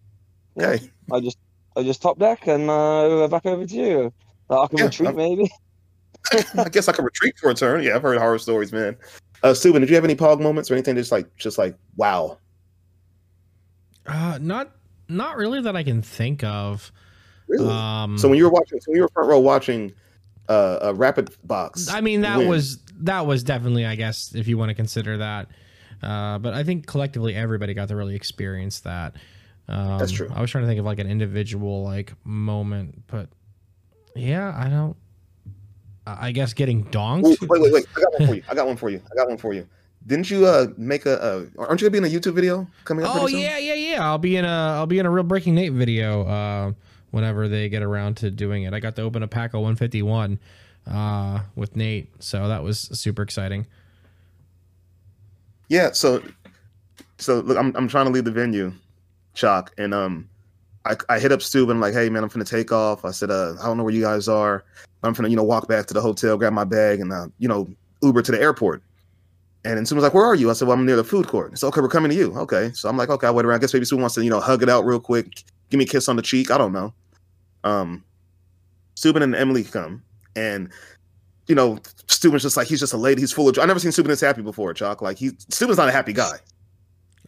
yeah. 0.55 0.78
I 1.11 1.20
just 1.20 1.38
I 1.76 1.84
just 1.84 2.01
top 2.01 2.20
deck 2.20 2.47
and 2.47 2.70
uh, 2.70 3.28
back 3.28 3.45
over 3.45 3.66
to 3.66 3.76
you. 3.76 4.14
I 4.49 4.68
can 4.68 4.78
yeah, 4.78 4.86
retreat 4.86 5.09
I'm, 5.09 5.16
maybe. 5.16 5.51
I 6.57 6.70
guess 6.70 6.88
I 6.88 6.91
can 6.93 7.05
retreat 7.05 7.38
for 7.38 7.49
a 7.49 7.53
turn. 7.53 7.84
Yeah, 7.84 7.95
I've 7.95 8.01
heard 8.01 8.18
horror 8.18 8.39
stories, 8.39 8.72
man. 8.72 8.97
Uh, 9.41 9.49
Subin, 9.49 9.80
did 9.82 9.89
you 9.89 9.95
have 9.95 10.05
any 10.05 10.16
pog 10.16 10.39
moments 10.39 10.72
or 10.72 10.76
anything 10.76 10.95
just 10.95 11.11
like 11.11 11.36
just 11.36 11.57
like 11.57 11.76
wow? 11.97 12.38
Uh, 14.06 14.38
not 14.41 14.72
not 15.08 15.38
really 15.38 15.62
that 15.62 15.76
I 15.76 15.84
can 15.84 16.01
think 16.01 16.43
of. 16.43 16.91
Really? 17.47 17.68
Um, 17.68 18.18
so 18.18 18.30
when 18.30 18.38
you 18.38 18.45
were 18.45 18.51
watching, 18.51 18.80
so 18.80 18.91
when 18.91 18.97
you 18.97 19.04
were 19.04 19.10
front 19.10 19.30
row 19.30 19.39
watching 19.39 19.93
uh, 20.49 20.80
a 20.82 20.93
rapid 20.93 21.36
box. 21.43 21.89
I 21.89 22.01
mean, 22.01 22.22
that 22.22 22.39
win. 22.39 22.47
was 22.47 22.78
that 22.99 23.26
was 23.26 23.43
definitely, 23.43 23.86
I 23.86 23.95
guess, 23.95 24.34
if 24.36 24.47
you 24.47 24.58
want 24.58 24.70
to 24.70 24.76
consider 24.76 25.18
that. 25.18 25.49
Uh, 26.01 26.38
but 26.39 26.54
I 26.54 26.64
think 26.64 26.86
collectively, 26.86 27.36
everybody 27.36 27.74
got 27.74 27.88
to 27.89 27.95
really 27.95 28.16
experience 28.16 28.82
that. 28.82 29.16
Um, 29.68 29.97
That's 29.99 30.12
true. 30.12 30.30
I 30.34 30.41
was 30.41 30.51
trying 30.51 30.66
to 30.66 30.68
think 30.68 30.80
of 30.80 30.86
like 30.86 30.99
an 30.99 31.10
individual 31.10 31.84
like 31.84 32.14
moment, 32.26 33.04
but 33.08 33.30
yeah, 34.16 34.54
I 34.56 34.70
don't. 34.70 34.97
I 36.06 36.34
guess 36.34 36.54
getting 36.54 36.84
donked. 36.84 37.26
Ooh, 37.26 37.47
wait, 37.47 37.62
wait, 37.62 37.72
wait! 37.72 37.86
I 37.95 38.01
got 38.01 38.14
one 38.18 38.28
for 38.28 38.34
you. 38.36 38.43
I 38.49 38.56
got 38.56 38.68
one 38.68 38.78
for 38.78 38.89
you. 38.89 39.01
I 39.10 39.16
got 39.16 39.28
one 39.30 39.38
for 39.38 39.54
you. 39.54 39.68
Didn't 40.06 40.30
you 40.30 40.45
uh 40.45 40.68
make 40.78 41.06
a? 41.06 41.22
Uh, 41.22 41.45
aren't 41.58 41.82
you 41.82 41.89
gonna 41.89 42.01
be 42.01 42.08
in 42.10 42.14
a 42.14 42.20
YouTube 42.20 42.34
video 42.34 42.68
coming 42.84 43.06
up? 43.06 43.16
Oh 43.16 43.28
yeah, 43.28 43.58
yeah, 43.58 43.74
yeah. 43.74 44.06
I'll 44.06 44.18
be 44.18 44.36
in 44.36 44.43
a 44.43 44.47
I'll 44.47 44.86
be 44.86 44.99
in 44.99 45.06
a 45.06 45.10
real 45.10 45.24
Breaking 45.24 45.56
Nate 45.56 45.72
video 45.72 46.26
uh, 46.26 46.74
whenever 47.12 47.47
they 47.47 47.70
get 47.70 47.84
around 47.84 48.18
to 48.18 48.30
doing 48.30 48.64
it. 48.64 48.74
I 48.74 48.80
got 48.80 48.95
to 48.97 49.01
open 49.01 49.24
a 49.24 49.28
pack 49.28 49.54
of 49.54 49.62
151 49.62 50.39
uh, 50.88 51.39
with 51.56 51.76
Nate, 51.76 52.10
so 52.20 52.47
that 52.49 52.64
was 52.64 52.80
super 52.80 53.22
exciting. 53.22 53.66
Yeah. 55.70 55.91
So, 55.91 56.22
so 57.18 57.39
look, 57.39 57.58
I'm 57.58 57.74
I'm 57.76 57.88
trying 57.88 58.06
to 58.06 58.12
leave 58.12 58.26
the 58.26 58.32
venue, 58.32 58.74
Chalk, 59.34 59.74
and 59.78 59.93
um, 59.93 60.30
I 60.86 60.97
I 61.08 61.20
hit 61.20 61.32
up 61.32 61.41
Stu 61.41 61.64
and 61.64 61.72
I'm 61.72 61.80
like, 61.80 61.93
hey 61.93 62.10
man, 62.10 62.24
I'm 62.24 62.30
gonna 62.30 62.43
take 62.43 62.74
off. 62.74 63.06
I 63.06 63.12
said, 63.12 63.32
uh, 63.32 63.56
I 63.62 63.66
don't 63.66 63.78
know 63.78 63.84
where 63.84 63.93
you 63.93 64.01
guys 64.01 64.28
are. 64.28 64.66
I'm 65.01 65.14
gonna 65.14 65.30
you 65.30 65.36
know 65.38 65.43
walk 65.43 65.70
back 65.70 65.86
to 65.88 65.93
the 65.93 66.01
hotel, 66.01 66.38
grab 66.38 66.51
my 66.51 66.66
bag, 66.66 66.99
and 66.99 67.14
uh, 67.14 67.28
you 67.39 67.47
know 67.47 67.70
Uber 68.01 68.22
to 68.24 68.32
the 68.34 68.41
airport. 68.41 68.84
And 69.66 69.78
then 69.78 69.95
was 69.95 70.03
like, 70.03 70.14
"Where 70.14 70.26
are 70.26 70.36
you?" 70.36 70.49
I 70.49 70.53
said, 70.53 70.68
"Well, 70.68 70.78
I'm 70.78 70.86
near 70.86 70.97
the 70.97 71.03
food 71.03 71.28
court." 71.28 71.53
It's 71.53 71.64
okay. 71.64 71.80
We're 71.80 71.88
coming 71.88 72.11
to 72.11 72.18
you. 72.18 72.36
Okay. 72.38 72.72
So 72.74 72.89
I'm 72.89 72.97
like, 72.97 73.09
"Okay." 73.09 73.28
I 73.28 73.32
wait 73.32 73.45
around. 73.45 73.55
I 73.55 73.59
guess 73.59 73.74
maybe 73.74 73.86
Sue 73.86 73.95
wants 73.97 74.16
to, 74.16 74.24
you 74.24 74.30
know, 74.30 74.41
hug 74.41 74.61
it 74.61 74.70
out 74.70 74.86
real 74.86 74.99
quick, 74.99 75.43
give 75.70 75.78
me 75.78 75.86
a 75.86 75.88
kiss 75.88 76.09
on 76.09 76.18
the 76.18 76.22
cheek. 76.22 76.51
I 76.51 76.57
don't 76.57 76.74
know. 76.74 76.93
Um, 77.64 78.03
Subin 78.95 79.24
and 79.24 79.36
Emily 79.36 79.64
come, 79.64 80.03
and 80.36 80.70
you 81.47 81.55
know, 81.55 81.78
Subin's 82.07 82.43
just 82.43 82.57
like 82.57 82.68
he's 82.68 82.80
just 82.80 82.93
a 82.93 82.97
lady. 82.97 83.22
He's 83.22 83.32
full 83.32 83.47
of. 83.49 83.57
I 83.57 83.66
never 83.66 83.80
seen 83.80 83.91
Subin 83.91 84.07
this 84.07 84.22
happy 84.22 84.41
before, 84.41 84.74
Chalk. 84.74 85.01
Like 85.01 85.18
he, 85.18 85.32
Subin's 85.49 85.78
not 85.78 85.89
a 85.89 85.91
happy 85.91 86.14
guy. 86.14 86.38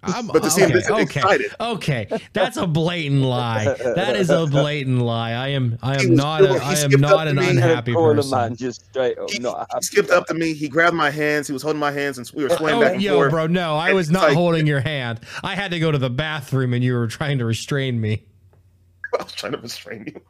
I'm, 0.06 0.28
But 0.28 0.44
to 0.44 0.52
see 0.52 0.62
him 0.62 0.68
okay, 0.72 0.74
this 0.80 0.90
okay, 0.92 1.02
excited. 1.04 1.52
okay, 1.60 2.08
that's 2.34 2.58
a 2.58 2.68
blatant 2.68 3.22
lie. 3.22 3.66
That 3.96 4.16
is 4.16 4.30
a 4.30 4.46
blatant 4.52 5.00
lie. 5.00 5.32
I 5.32 5.50
am, 5.50 5.78
I 5.82 6.02
am 6.02 6.16
not, 6.16 6.42
cool. 6.42 6.54
He 6.60 6.60
I 6.60 6.74
am 6.80 6.92
not 7.02 7.28
an 7.28 7.36
to 7.36 7.42
me 7.42 7.50
and 7.50 7.58
unhappy 7.58 7.94
person. 7.94 8.32
man 8.38 8.56
just 8.56 8.86
straight 8.86 9.18
up. 9.18 9.30
He, 9.30 9.40
not 9.40 9.68
he 9.74 9.82
skipped 9.82 10.10
up 10.12 10.28
to 10.28 10.34
me. 10.34 10.54
He 10.54 10.68
grabbed 10.70 10.96
my 10.96 11.10
hands. 11.10 11.48
He 11.48 11.54
was 11.54 11.62
holding 11.62 11.80
my 11.80 11.92
hands, 11.92 12.18
and 12.18 12.30
we 12.36 12.44
were 12.44 12.50
swaying 12.52 12.78
Oh, 12.78 12.82
back 12.82 12.94
and 12.94 13.02
yo, 13.02 13.16
forth. 13.16 13.32
bro, 13.32 13.48
no, 13.48 13.76
I 13.76 13.94
was 13.94 14.10
not 14.12 14.24
like- 14.30 14.34
holding 14.34 14.68
your 14.68 14.80
hand. 14.82 15.20
I 15.44 15.56
had 15.56 15.72
to 15.72 15.80
go 15.80 15.92
to 15.92 15.98
the 15.98 16.10
bathroom, 16.10 16.74
and 16.74 16.84
you 16.84 16.94
were 16.94 17.08
trying 17.08 17.38
to 17.40 17.46
restrain 17.46 18.00
me. 18.00 18.24
I 19.20 19.24
was 19.24 19.34
trying 19.34 19.54
to 19.54 19.58
restrain 19.60 20.06
you. 20.14 20.22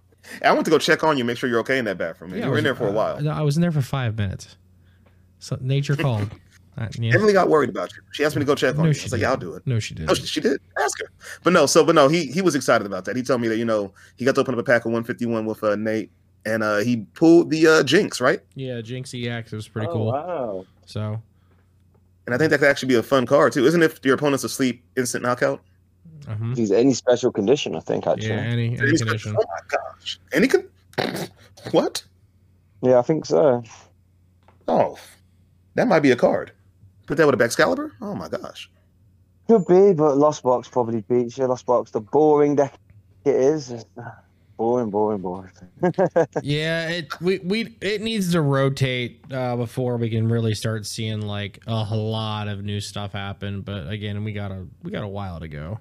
I 0.43 0.51
went 0.53 0.65
to 0.65 0.71
go 0.71 0.79
check 0.79 1.03
on 1.03 1.17
you, 1.17 1.23
make 1.23 1.37
sure 1.37 1.49
you're 1.49 1.59
okay 1.59 1.77
in 1.77 1.85
that 1.85 1.97
bathroom. 1.97 2.31
Yeah, 2.31 2.37
you 2.37 2.45
were 2.45 2.51
was- 2.51 2.57
in 2.59 2.63
there 2.63 2.75
for 2.75 2.87
a 2.87 2.91
uh, 2.91 2.93
while. 2.93 3.21
no, 3.21 3.31
I 3.31 3.41
was 3.41 3.55
in 3.57 3.61
there 3.61 3.71
for 3.71 3.81
five 3.81 4.17
minutes. 4.17 4.55
So 5.39 5.57
nature 5.61 5.95
called. 5.95 6.29
Uh, 6.77 6.87
yeah. 6.99 7.13
Emily 7.13 7.31
got 7.31 7.47
worried 7.49 7.69
about 7.69 7.93
you. 7.95 8.01
She 8.11 8.25
asked 8.25 8.35
me 8.35 8.41
to 8.41 8.45
go 8.45 8.53
check 8.55 8.71
on 8.75 8.79
No, 8.79 8.83
you. 8.85 8.89
I 8.89 8.93
she 8.93 9.03
was 9.05 9.11
like, 9.13 9.21
"Yeah, 9.21 9.29
I'll 9.31 9.37
do 9.37 9.53
it." 9.53 9.65
No, 9.65 9.79
she 9.79 9.93
didn't. 9.95 10.09
No, 10.09 10.13
she, 10.13 10.25
she 10.25 10.41
did. 10.41 10.59
Ask 10.79 10.99
her. 10.99 11.07
But 11.43 11.53
no, 11.53 11.65
so 11.65 11.85
but 11.85 11.95
no, 11.95 12.07
he 12.09 12.25
he 12.27 12.41
was 12.41 12.53
excited 12.55 12.85
about 12.85 13.05
that. 13.05 13.15
He 13.15 13.23
told 13.23 13.39
me 13.41 13.47
that 13.47 13.57
you 13.57 13.63
know 13.65 13.93
he 14.17 14.25
got 14.25 14.35
to 14.35 14.41
open 14.41 14.53
up 14.53 14.59
a 14.59 14.63
pack 14.63 14.81
of 14.81 14.91
151 14.91 15.45
with 15.45 15.63
uh, 15.63 15.75
Nate, 15.77 16.11
and 16.45 16.63
uh, 16.63 16.77
he 16.79 17.05
pulled 17.13 17.49
the 17.49 17.65
uh, 17.65 17.83
Jynx 17.83 18.19
right. 18.19 18.41
yeah, 18.55 18.81
Jynx 18.81 19.13
EX 19.13 19.53
It 19.53 19.55
was 19.55 19.67
pretty 19.69 19.87
Oh, 19.87 19.93
cool. 19.93 20.05
Wow. 20.11 20.65
So 20.85 21.21
And 22.25 22.35
I 22.35 22.37
think 22.37 22.49
that 22.51 22.59
could 22.59 22.67
actually 22.67 22.89
be 22.89 22.95
a 22.95 23.03
fun 23.03 23.25
card 23.25 23.53
too, 23.53 23.65
isn't 23.65 23.81
it? 23.81 23.91
If 23.93 24.05
your 24.05 24.15
opponent's 24.15 24.43
asleep, 24.43 24.83
instant 24.97 25.23
knockout. 25.23 25.61
uh-huh. 26.27 26.55
He's 26.55 26.71
any 26.73 26.93
special 26.93 27.31
condition, 27.31 27.75
I 27.75 27.79
think. 27.79 28.05
Actually. 28.05 28.29
yeah, 28.29 28.35
any 28.41 28.77
any 28.77 28.87
He's- 28.89 29.01
condition. 29.01 29.33
Oh 29.39 29.43
my 29.47 29.77
gosh! 29.77 30.19
any 30.33 30.45
he 30.45 30.49
could. 30.49 30.69
What? 31.71 32.03
Yeah, 32.83 32.99
I 32.99 33.01
think 33.01 33.25
so. 33.25 33.63
Oh, 34.67 34.97
that 35.75 35.87
might 35.87 35.99
be 36.01 36.11
a 36.11 36.15
card. 36.15 36.51
Put 37.05 37.17
that 37.17 37.25
with 37.25 37.39
a 37.39 37.43
Baxcalibur. 37.43 37.91
Oh 38.01 38.15
my 38.15 38.27
gosh! 38.27 38.69
Could 39.47 39.65
be, 39.67 39.93
but 39.93 40.17
Lost 40.17 40.43
Box 40.43 40.67
probably 40.67 41.01
beats 41.01 41.37
you. 41.37 41.45
Lost 41.45 41.65
Box, 41.65 41.91
the 41.91 42.01
boring 42.01 42.55
deck 42.55 42.73
it 43.25 43.35
is. 43.35 43.71
It's 43.71 43.85
boring, 44.57 44.89
boring, 44.89 45.21
boring. 45.21 45.51
Yeah, 46.41 46.89
it 46.89 47.21
we 47.21 47.39
we 47.39 47.77
it 47.81 48.01
needs 48.01 48.31
to 48.31 48.41
rotate 48.41 49.23
uh, 49.31 49.55
before 49.55 49.97
we 49.97 50.09
can 50.09 50.29
really 50.29 50.53
start 50.53 50.85
seeing 50.85 51.21
like 51.21 51.59
a 51.67 51.95
lot 51.95 52.47
of 52.47 52.63
new 52.63 52.79
stuff 52.79 53.13
happen. 53.13 53.61
But 53.61 53.89
again, 53.89 54.23
we 54.23 54.31
got 54.31 54.51
a 54.51 54.65
we 54.83 54.91
got 54.91 55.03
a 55.03 55.07
while 55.07 55.39
to 55.39 55.47
go. 55.47 55.79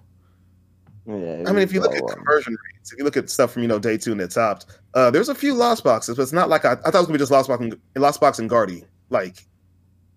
yeah, 1.06 1.44
I 1.46 1.52
mean, 1.52 1.58
if 1.58 1.72
you 1.72 1.80
look 1.80 1.94
at 1.94 2.02
well. 2.02 2.14
conversion 2.14 2.56
rates, 2.74 2.92
if 2.92 2.98
you 2.98 3.04
look 3.04 3.16
at 3.16 3.30
stuff 3.30 3.52
from 3.52 3.62
you 3.62 3.68
know 3.68 3.78
day 3.78 3.96
two 3.96 4.12
and 4.12 4.20
it 4.20 4.30
topped, 4.30 4.66
uh, 4.94 5.10
there's 5.10 5.28
a 5.28 5.34
few 5.34 5.54
lost 5.54 5.84
boxes, 5.84 6.16
but 6.16 6.22
it's 6.22 6.32
not 6.32 6.48
like 6.48 6.64
I, 6.64 6.72
I 6.72 6.74
thought 6.74 6.94
it 6.94 6.98
was 6.98 7.06
gonna 7.06 7.18
be 7.18 7.22
just 7.22 7.32
lost 7.32 7.48
box 7.48 7.62
and 7.62 7.76
lost 7.96 8.20
box 8.20 8.38
and 8.38 8.48
Guardy, 8.48 8.84
like 9.10 9.36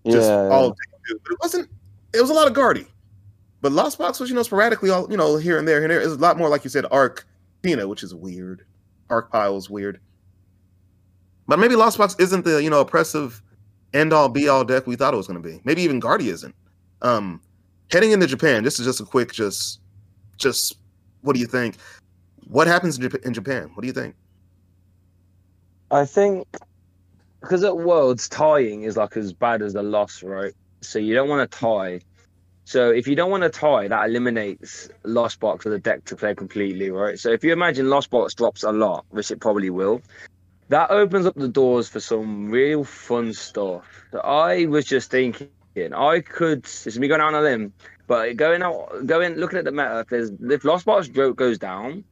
just 0.06 0.28
yeah, 0.28 0.48
all 0.48 0.70
day 0.70 0.97
But 1.08 1.32
it 1.32 1.38
wasn't. 1.40 1.70
It 2.14 2.20
was 2.20 2.30
a 2.30 2.34
lot 2.34 2.46
of 2.46 2.54
Guardy, 2.54 2.86
but 3.60 3.72
lost 3.72 3.98
box 3.98 4.20
was 4.20 4.28
you 4.28 4.36
know 4.36 4.42
sporadically 4.42 4.90
all 4.90 5.10
you 5.10 5.16
know 5.16 5.36
here 5.36 5.58
and 5.58 5.66
there 5.66 5.82
and 5.82 5.90
there. 5.90 6.00
It's 6.00 6.12
a 6.12 6.16
lot 6.16 6.38
more 6.38 6.48
like 6.48 6.64
you 6.64 6.70
said 6.70 6.86
Arc 6.90 7.26
Tina, 7.62 7.86
which 7.86 8.02
is 8.02 8.14
weird. 8.14 8.64
Arc 9.10 9.30
Pile 9.32 9.56
is 9.56 9.70
weird, 9.70 10.00
but 11.46 11.58
maybe 11.58 11.76
lost 11.76 11.98
box 11.98 12.14
isn't 12.18 12.44
the 12.44 12.62
you 12.62 12.70
know 12.70 12.80
oppressive 12.80 13.42
end 13.94 14.12
all 14.12 14.28
be 14.28 14.48
all 14.48 14.64
deck 14.64 14.86
we 14.86 14.96
thought 14.96 15.14
it 15.14 15.16
was 15.16 15.26
gonna 15.26 15.40
be. 15.40 15.60
Maybe 15.64 15.82
even 15.82 16.00
Guardy 16.00 16.28
isn't. 16.28 16.54
Um, 17.02 17.40
heading 17.90 18.12
into 18.12 18.26
Japan, 18.26 18.64
this 18.64 18.78
is 18.78 18.86
just 18.86 19.00
a 19.00 19.04
quick 19.04 19.32
just 19.32 19.80
just 20.36 20.78
what 21.22 21.34
do 21.34 21.40
you 21.40 21.46
think? 21.46 21.76
What 22.48 22.66
happens 22.66 22.98
in, 22.98 23.08
Jap- 23.08 23.24
in 23.24 23.34
Japan? 23.34 23.70
What 23.74 23.82
do 23.82 23.86
you 23.86 23.92
think? 23.92 24.14
I 25.90 26.04
think 26.04 26.46
because 27.40 27.64
at 27.64 27.76
Worlds 27.76 28.28
tying 28.28 28.82
is 28.82 28.96
like 28.96 29.16
as 29.16 29.32
bad 29.32 29.62
as 29.62 29.74
a 29.74 29.82
loss, 29.82 30.22
right? 30.22 30.52
So 30.80 30.98
you 30.98 31.14
don't 31.14 31.28
want 31.28 31.50
to 31.50 31.58
tie. 31.58 32.00
So 32.64 32.90
if 32.90 33.08
you 33.08 33.16
don't 33.16 33.30
want 33.30 33.44
to 33.44 33.48
tie, 33.48 33.88
that 33.88 34.08
eliminates 34.08 34.90
Lost 35.04 35.40
Box 35.40 35.64
or 35.64 35.70
the 35.70 35.78
deck 35.78 36.04
to 36.06 36.16
play 36.16 36.34
completely, 36.34 36.90
right? 36.90 37.18
So 37.18 37.30
if 37.30 37.42
you 37.42 37.52
imagine 37.52 37.88
Lost 37.88 38.10
Box 38.10 38.34
drops 38.34 38.62
a 38.62 38.72
lot, 38.72 39.06
which 39.08 39.30
it 39.30 39.40
probably 39.40 39.70
will, 39.70 40.02
that 40.68 40.90
opens 40.90 41.24
up 41.24 41.34
the 41.34 41.48
doors 41.48 41.88
for 41.88 42.00
some 42.00 42.50
real 42.50 42.84
fun 42.84 43.32
stuff. 43.32 43.86
I 44.22 44.66
was 44.66 44.84
just 44.84 45.10
thinking, 45.10 45.48
I 45.76 46.20
could. 46.20 46.64
This 46.64 46.86
is 46.86 46.98
me 46.98 47.08
going 47.08 47.20
out 47.20 47.28
on 47.28 47.36
a 47.36 47.40
limb, 47.40 47.72
but 48.06 48.36
going 48.36 48.62
out, 48.62 49.06
going 49.06 49.36
looking 49.36 49.58
at 49.58 49.64
the 49.64 49.72
meta. 49.72 50.00
If 50.00 50.08
there's 50.08 50.30
if 50.30 50.64
Lost 50.64 50.84
Box 50.84 51.08
goes 51.08 51.58
down, 51.58 52.04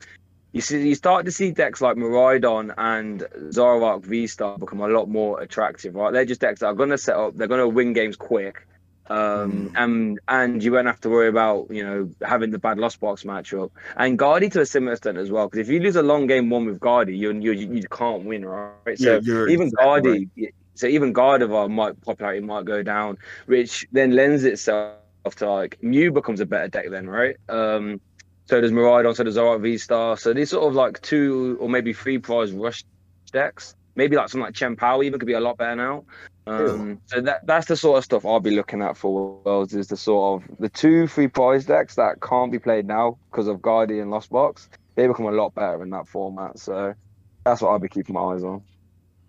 you 0.57 0.63
see, 0.63 0.89
you 0.89 0.95
start 0.95 1.27
to 1.27 1.31
see 1.31 1.51
decks 1.51 1.83
like 1.83 1.99
Miraidon 1.99 2.73
and 2.79 3.21
Zoroark 3.53 4.07
V 4.07 4.27
Star 4.27 4.57
become 4.57 4.81
a 4.81 4.89
lot 4.89 5.07
more 5.07 5.39
attractive, 5.43 5.95
right? 5.95 6.11
They're 6.15 6.25
just 6.25 6.41
decks 6.41 6.61
that 6.61 6.67
are 6.69 6.75
going 6.75 6.89
to 6.89 6.97
set 6.97 7.15
up. 7.15 7.37
They're 7.37 7.47
going 7.47 7.61
to 7.61 7.69
win 7.69 7.93
games 7.93 8.17
quick, 8.17 8.67
um, 9.11 9.71
and 9.75 10.19
and 10.29 10.65
you 10.65 10.73
won't 10.73 10.87
have 10.87 11.01
to 11.03 11.11
worry 11.11 11.29
about 11.29 11.67
you 11.71 11.85
know 11.85 12.11
having 12.27 12.53
the 12.53 12.59
bad 12.59 12.79
loss 12.79 12.97
Box 12.97 13.23
matchup. 13.23 13.71
And 13.99 14.19
Guardy 14.19 14.49
to 14.49 14.63
a 14.63 14.67
similar 14.67 14.95
extent 14.95 15.19
as 15.19 15.31
well, 15.31 15.47
because 15.47 15.59
if 15.59 15.69
you 15.69 15.79
lose 15.79 15.97
a 15.97 16.03
long 16.03 16.27
game 16.27 16.49
one 16.49 16.65
with 16.65 16.81
Guardy, 16.81 17.15
you 17.19 17.35
you 17.35 17.53
you 17.53 17.83
can't 17.91 18.25
win, 18.25 18.47
right? 18.47 18.99
So 18.99 19.21
Yeah, 19.23 19.45
even 19.47 19.71
Guardy, 19.79 20.31
so 20.75 20.87
even 20.87 21.13
Gardevoir 21.13 21.71
might 21.71 22.01
popularity 22.01 22.41
might 22.41 22.65
go 22.65 22.83
down, 22.83 23.19
which 23.45 23.87
then 23.93 24.13
lends 24.13 24.45
itself 24.45 24.97
to 25.37 25.51
like 25.51 25.77
Mew 25.83 26.13
becomes 26.13 26.41
a 26.41 26.47
better 26.47 26.69
deck 26.69 26.87
then, 26.91 27.07
right? 27.11 27.37
Um, 27.51 28.01
so 28.47 28.61
does 28.61 28.73
Miraidon, 28.73 29.15
so 29.15 29.25
does 29.25 29.37
Zoroark 29.37 29.61
V 29.61 29.79
Star. 29.79 30.17
So 30.17 30.33
these 30.33 30.51
sort 30.51 30.67
of 30.67 30.75
like 30.75 31.03
two 31.03 31.57
or 31.61 31.69
maybe 31.69 31.93
three 31.93 32.19
prize 32.19 32.53
rush 32.53 32.85
decks. 33.33 33.75
Maybe 33.97 34.15
like 34.15 34.29
something 34.29 34.45
like 34.45 34.55
Chien-Pao 34.55 35.03
even 35.03 35.19
could 35.19 35.27
be 35.27 35.33
a 35.33 35.41
lot 35.41 35.57
better 35.57 35.75
now. 35.75 36.05
Um, 36.47 37.01
so 37.07 37.21
that 37.23 37.45
that's 37.47 37.67
the 37.67 37.77
sort 37.77 37.99
of 37.99 38.05
stuff 38.05 38.25
I'll 38.25 38.41
be 38.41 38.53
looking 38.53 38.83
at 38.83 38.97
for 38.97 39.41
Worlds 39.43 39.75
is 39.75 39.89
the 39.89 39.97
sort 39.97 40.43
of 40.43 40.59
the 40.59 40.69
two 40.69 41.09
free 41.09 41.27
prize 41.27 41.65
decks 41.65 41.97
that 41.97 42.21
can't 42.21 42.53
be 42.53 42.59
played 42.59 42.87
now 42.87 43.19
because 43.31 43.49
of 43.49 43.61
Guardian 43.63 44.11
Lost 44.11 44.31
Box. 44.31 44.69
They 44.95 45.07
become 45.09 45.27
a 45.27 45.33
lot 45.33 45.55
better 45.55 45.83
in 45.83 45.91
that 45.91 46.07
format. 46.07 46.59
So 46.59 46.95
that's 47.45 47.63
what 47.63 47.71
I'll 47.71 47.79
be 47.79 47.89
keeping 47.89 48.15
my 48.15 48.21
eyes 48.21 48.45
on. 48.45 48.63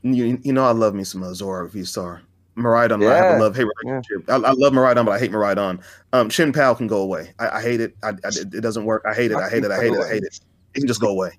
You, 0.04 0.40
you 0.44 0.54
know, 0.54 0.66
I 0.66 0.72
love 0.72 0.94
me 0.94 1.04
some 1.04 1.24
uh, 1.24 1.34
Zora 1.34 1.68
V 1.68 1.86
Star. 1.86 2.22
Miraidon, 2.58 3.02
I 3.02 3.06
Yeah. 3.06 3.24
have 3.32 3.40
a 3.40 3.44
love 3.44 3.56
hate 3.56 3.68
relationship. 3.84 4.30
I, 4.30 4.36
I 4.36 4.52
love 4.52 4.74
Miraidon, 4.74 5.06
but 5.06 5.12
I 5.12 5.20
hate 5.20 5.32
Miraidon. 5.32 5.82
Um, 6.14 6.30
Chien-Pao 6.30 6.74
can 6.74 6.88
go 6.88 7.02
away. 7.02 7.34
I, 7.40 7.50
I 7.58 7.62
hate 7.62 7.80
it. 7.80 7.96
I, 8.04 8.10
I, 8.10 8.14
it 8.26 8.62
doesn't 8.62 8.86
work. 8.86 9.04
I 9.08 9.14
hate 9.14 9.32
it. 9.32 9.38
I 9.38 9.50
hate 9.50 9.64
it. 9.64 9.72
I 9.72 9.80
hate 9.80 9.94
it. 9.94 10.00
I 10.00 10.08
hate 10.10 10.24
it. 10.24 10.40
It 10.74 10.80
can 10.80 10.88
just 10.88 11.00
go 11.02 11.10
away. 11.10 11.32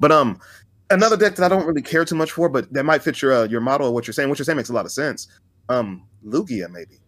But 0.00 0.12
um, 0.12 0.38
another 0.90 1.16
deck 1.16 1.34
that 1.36 1.44
I 1.44 1.48
don't 1.48 1.66
really 1.66 1.82
care 1.82 2.04
too 2.04 2.14
much 2.14 2.32
for, 2.32 2.48
but 2.48 2.72
that 2.72 2.84
might 2.84 3.02
fit 3.02 3.20
your 3.22 3.32
uh, 3.32 3.44
your 3.44 3.60
model 3.60 3.88
of 3.88 3.94
what 3.94 4.06
you're 4.06 4.14
saying. 4.14 4.28
What 4.28 4.38
you're 4.38 4.44
saying 4.44 4.56
makes 4.56 4.70
a 4.70 4.72
lot 4.72 4.84
of 4.84 4.92
sense. 4.92 5.28
Um, 5.68 6.06
Lugia 6.24 6.70
maybe. 6.70 6.98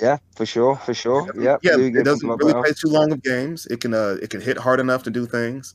Yeah, 0.00 0.18
for 0.36 0.44
sure, 0.44 0.76
for 0.76 0.92
sure. 0.94 1.26
Yep. 1.40 1.60
Yeah, 1.62 1.72
Lugia 1.72 2.00
it 2.00 2.04
doesn't 2.04 2.28
really 2.28 2.52
play 2.52 2.72
too 2.72 2.88
long 2.88 3.12
of 3.12 3.22
games. 3.22 3.66
It 3.66 3.80
can 3.80 3.94
uh, 3.94 4.16
it 4.22 4.30
can 4.30 4.40
hit 4.40 4.58
hard 4.58 4.78
enough 4.80 5.02
to 5.04 5.10
do 5.10 5.26
things. 5.26 5.74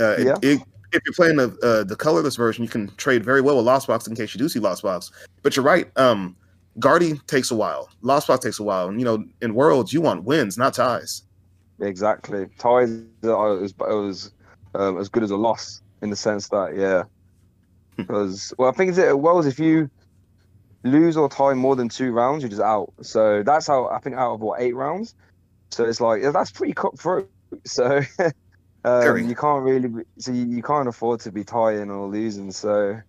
Uh, 0.00 0.16
it- 0.18 0.26
Yeah. 0.26 0.36
it- 0.42 0.62
if 0.92 1.02
you're 1.04 1.14
playing 1.14 1.36
the 1.36 1.56
uh, 1.62 1.84
the 1.84 1.96
colorless 1.96 2.36
version, 2.36 2.64
you 2.64 2.70
can 2.70 2.88
trade 2.96 3.24
very 3.24 3.40
well 3.40 3.56
with 3.56 3.66
Lost 3.66 3.86
Box 3.86 4.06
in 4.06 4.14
case 4.14 4.34
you 4.34 4.38
do 4.38 4.48
see 4.48 4.58
Lost 4.58 4.82
Box. 4.82 5.10
But 5.42 5.56
you're 5.56 5.64
right. 5.64 5.86
Um, 5.96 6.36
Guardy 6.78 7.18
takes 7.26 7.50
a 7.50 7.54
while. 7.54 7.88
Lost 8.02 8.28
Box 8.28 8.44
takes 8.44 8.60
a 8.60 8.62
while. 8.62 8.88
And 8.88 9.00
you 9.00 9.04
know, 9.04 9.24
in 9.42 9.54
Worlds, 9.54 9.92
you 9.92 10.00
want 10.00 10.24
wins, 10.24 10.56
not 10.56 10.74
ties. 10.74 11.22
Exactly. 11.80 12.46
Ties 12.58 13.02
are 13.24 13.62
as, 13.62 13.74
as, 13.88 14.32
um, 14.74 14.98
as 14.98 15.08
good 15.08 15.22
as 15.22 15.30
a 15.30 15.36
loss 15.36 15.82
in 16.02 16.10
the 16.10 16.16
sense 16.16 16.48
that, 16.48 16.76
yeah. 16.76 17.04
Because, 17.96 18.52
well, 18.58 18.68
I 18.68 18.72
think 18.72 18.90
it's 18.90 18.98
it 18.98 19.08
at 19.08 19.20
Worlds, 19.20 19.46
if 19.46 19.58
you 19.58 19.90
lose 20.84 21.16
or 21.16 21.28
tie 21.28 21.54
more 21.54 21.76
than 21.76 21.88
two 21.88 22.12
rounds, 22.12 22.42
you're 22.42 22.50
just 22.50 22.62
out. 22.62 22.92
So 23.02 23.42
that's 23.42 23.66
how, 23.66 23.88
I 23.88 23.98
think, 23.98 24.16
out 24.16 24.34
of 24.34 24.40
what, 24.40 24.60
eight 24.60 24.74
rounds? 24.74 25.14
So 25.70 25.84
it's 25.84 26.00
like, 26.00 26.22
yeah, 26.22 26.30
that's 26.30 26.50
pretty 26.50 26.72
cutthroat. 26.72 27.30
So. 27.64 28.02
Um, 28.84 29.28
you 29.28 29.34
can't 29.34 29.64
really, 29.64 29.88
be, 29.88 30.02
so 30.18 30.32
you, 30.32 30.46
you 30.46 30.62
can't 30.62 30.88
afford 30.88 31.20
to 31.20 31.32
be 31.32 31.44
tying 31.44 31.90
or 31.90 32.08
losing. 32.08 32.50
So, 32.52 33.00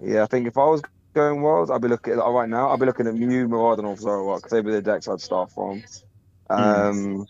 yeah, 0.00 0.22
I 0.22 0.26
think 0.26 0.46
if 0.46 0.58
I 0.58 0.64
was 0.66 0.82
going 1.14 1.42
Worlds, 1.42 1.70
I'd 1.70 1.80
be 1.80 1.88
looking, 1.88 2.14
at, 2.14 2.18
right 2.18 2.48
now, 2.48 2.70
I'd 2.70 2.80
be 2.80 2.86
looking 2.86 3.06
at 3.06 3.14
Mew, 3.14 3.48
Miraidon, 3.48 3.84
or 3.84 3.96
Zoroark, 3.96 4.36
because 4.38 4.50
they'd 4.52 4.64
be 4.64 4.72
the 4.72 4.82
decks 4.82 5.08
I'd 5.08 5.20
start 5.20 5.50
from. 5.50 5.82
Um, 6.50 7.26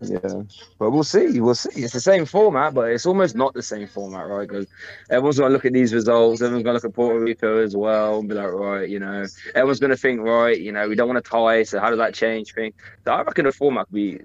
yeah, 0.00 0.42
but 0.78 0.90
we'll 0.90 1.02
see. 1.02 1.40
We'll 1.40 1.56
see. 1.56 1.82
It's 1.82 1.92
the 1.92 2.00
same 2.00 2.24
format, 2.24 2.72
but 2.72 2.90
it's 2.90 3.06
almost 3.06 3.34
not 3.34 3.52
the 3.54 3.62
same 3.62 3.88
format, 3.88 4.28
right? 4.28 4.48
Because 4.48 4.66
everyone's 5.10 5.36
to 5.36 5.48
look 5.48 5.64
at 5.64 5.72
these 5.72 5.92
results. 5.92 6.40
Everyone's 6.40 6.64
going 6.64 6.78
to 6.78 6.82
look 6.82 6.84
at 6.84 6.94
Puerto 6.94 7.18
Rico 7.18 7.62
as 7.62 7.76
well 7.76 8.20
and 8.20 8.28
be 8.28 8.34
like, 8.34 8.52
right, 8.52 8.88
you 8.88 9.00
know, 9.00 9.26
everyone's 9.54 9.80
going 9.80 9.90
to 9.90 9.96
think, 9.96 10.20
right, 10.20 10.58
you 10.58 10.70
know, 10.70 10.88
we 10.88 10.94
don't 10.94 11.08
want 11.08 11.22
to 11.22 11.28
tie. 11.28 11.64
So 11.64 11.80
how 11.80 11.90
does 11.90 11.98
that 11.98 12.14
change 12.14 12.54
things? 12.54 12.74
So 13.04 13.12
I 13.12 13.22
reckon 13.22 13.46
the 13.46 13.52
format 13.52 13.86
could 13.86 13.94
be 13.94 14.20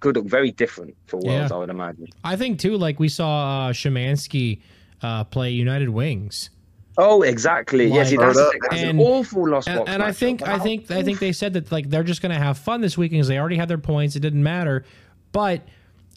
could 0.00 0.16
look 0.16 0.26
very 0.26 0.50
different 0.52 0.94
for 1.06 1.16
Worlds. 1.18 1.50
Yeah. 1.50 1.56
I 1.56 1.58
would 1.58 1.70
imagine. 1.70 2.06
I 2.24 2.36
think 2.36 2.58
too, 2.58 2.76
like 2.76 2.98
we 3.00 3.08
saw 3.08 3.66
uh, 3.68 3.72
Shemansky 3.72 4.60
uh, 5.02 5.24
play 5.24 5.50
United 5.50 5.88
Wings, 5.90 6.50
Oh, 6.98 7.20
exactly. 7.22 7.88
Like- 7.88 7.94
yes, 7.96 8.06
yeah, 8.06 8.10
see, 8.10 8.16
that's, 8.38 8.38
that's 8.70 8.82
And- 8.82 8.98
an 8.98 9.06
awful 9.06 9.48
loss. 9.50 9.66
and, 9.66 9.78
box. 9.80 9.90
and 9.90 10.02
I 10.02 10.10
matchup. 10.10 10.16
think 10.16 10.42
I 10.48 10.58
think 10.58 10.90
I 10.90 11.02
think 11.02 11.18
they 11.18 11.32
said 11.32 11.52
that 11.52 11.70
like 11.70 11.90
they're 11.90 12.02
just 12.02 12.22
gonna 12.22 12.38
have 12.38 12.56
fun 12.56 12.80
this 12.80 12.96
weekend 12.96 13.18
because 13.18 13.28
they 13.28 13.38
already 13.38 13.56
had 13.56 13.68
their 13.68 13.76
points. 13.78 14.16
It 14.16 14.20
didn't 14.20 14.42
matter, 14.42 14.84
but 15.32 15.62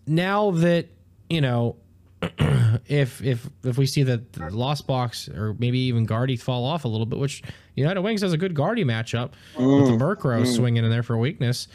now 0.08 0.52
that 0.52 0.88
you 1.30 1.42
know. 1.42 1.76
if 2.88 3.22
if 3.24 3.50
if 3.64 3.78
we 3.78 3.86
see 3.86 4.04
that 4.04 4.34
the 4.34 4.50
Lost 4.50 4.86
Box 4.86 5.30
or 5.30 5.56
maybe 5.58 5.80
even 5.80 6.06
Guardy 6.06 6.36
fall 6.36 6.66
off 6.66 6.84
a 6.84 6.88
little 6.90 7.06
bit, 7.06 7.18
which 7.18 7.42
United 7.76 8.02
Wings 8.02 8.22
has 8.22 8.34
a 8.34 8.38
good 8.38 8.54
Guardy 8.54 8.84
matchup 8.84 9.32
with 9.58 9.86
the 9.86 9.94
Mm, 9.94 10.00
Murkrow 10.00 10.42
mm. 10.42 10.56
swinging 10.56 10.84
in 10.84 10.90
there 10.92 11.02
for 11.02 11.18
weakness. 11.18 11.70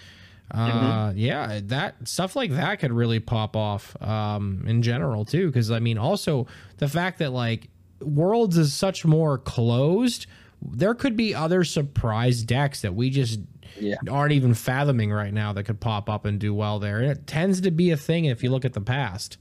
Uh, 0.55 1.09
mm-hmm. 1.09 1.19
yeah, 1.19 1.61
that 1.65 1.97
stuff 2.07 2.37
like 2.37 2.53
that 2.53 2.79
could 2.79 2.93
really 2.93 3.19
pop 3.19 3.57
off 3.57 4.01
um, 4.01 4.65
in 4.69 4.83
general 4.83 5.25
too. 5.25 5.49
Because 5.49 5.71
I 5.71 5.81
mean, 5.81 5.99
also 5.99 6.47
the 6.79 6.89
fact 6.89 7.19
that 7.19 7.33
like 7.33 7.69
Worlds 8.01 8.57
is 8.57 8.73
such 8.73 9.05
more 9.05 9.37
closed, 9.37 10.27
there 10.63 10.95
could 10.95 11.17
be 11.17 11.35
other 11.35 11.65
surprise 11.65 12.43
decks 12.43 12.83
that 12.83 12.95
we 12.95 13.11
just 13.11 13.41
yeah. 13.81 13.97
aren't 14.09 14.33
even 14.33 14.55
fathoming 14.55 15.13
right 15.13 15.35
now 15.35 15.53
that 15.53 15.65
could 15.65 15.81
pop 15.81 16.09
up 16.09 16.25
and 16.25 16.39
do 16.39 16.55
well 16.55 16.79
there. 16.79 17.01
And 17.01 17.11
it 17.11 17.27
tends 17.27 17.61
to 17.63 17.73
be 17.73 17.91
a 17.91 17.97
thing 17.97 18.27
if 18.27 18.45
you 18.45 18.51
look 18.51 18.65
at 18.65 18.75
the 18.75 18.81
past. 18.81 19.39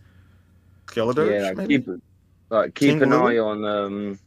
Skeletor, 0.87 1.29
yeah, 1.29 1.51
like 1.51 1.67
keep 1.67 1.87
like 2.49 2.75
keep 2.75 2.89
King 2.89 3.03
an 3.03 3.13
eye 3.13 3.37
on 3.37 3.65
um 3.65 4.19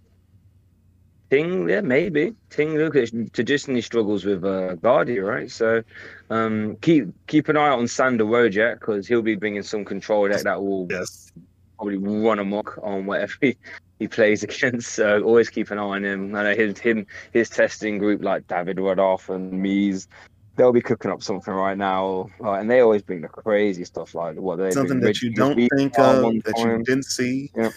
Ting, 1.30 1.68
yeah, 1.68 1.80
maybe 1.80 2.34
Ting 2.50 2.74
Lucas 2.74 3.10
traditionally 3.32 3.80
struggles 3.80 4.24
with 4.24 4.44
uh, 4.44 4.74
Guardia, 4.76 5.24
right? 5.24 5.50
So 5.50 5.82
um, 6.30 6.76
keep 6.80 7.08
keep 7.26 7.48
an 7.48 7.56
eye 7.56 7.70
on 7.70 7.88
Sander 7.88 8.24
Wojak 8.24 8.80
because 8.80 9.08
he'll 9.08 9.22
be 9.22 9.34
bringing 9.34 9.62
some 9.62 9.84
control 9.84 10.28
deck 10.28 10.42
that 10.42 10.62
will 10.62 10.86
yes. 10.88 11.32
probably 11.76 11.96
run 11.96 12.38
amok 12.38 12.78
on 12.82 13.06
whatever 13.06 13.34
he, 13.40 13.56
he 13.98 14.06
plays 14.06 14.44
against. 14.44 14.92
So 14.92 15.22
always 15.22 15.48
keep 15.48 15.70
an 15.70 15.78
eye 15.78 15.82
on 15.82 16.04
him. 16.04 16.34
I 16.34 16.44
know 16.44 16.54
his 16.54 16.78
him 16.78 17.06
his 17.32 17.50
testing 17.50 17.98
group 17.98 18.22
like 18.22 18.46
David 18.46 18.78
Rodolph 18.78 19.28
and 19.28 19.52
Mies, 19.52 20.06
they'll 20.56 20.72
be 20.72 20.80
cooking 20.80 21.10
up 21.10 21.22
something 21.22 21.52
right 21.52 21.76
now, 21.76 22.30
uh, 22.42 22.52
and 22.52 22.70
they 22.70 22.80
always 22.80 23.02
bring 23.02 23.20
the 23.20 23.28
crazy 23.28 23.84
stuff 23.84 24.14
like 24.14 24.36
what 24.36 24.56
they 24.56 24.70
something 24.70 25.00
that 25.00 25.22
you 25.22 25.32
don't 25.32 25.56
think 25.76 25.98
of 25.98 26.22
that 26.44 26.56
time. 26.56 26.78
you 26.78 26.84
didn't 26.84 27.04
see. 27.04 27.50
Yeah. 27.54 27.70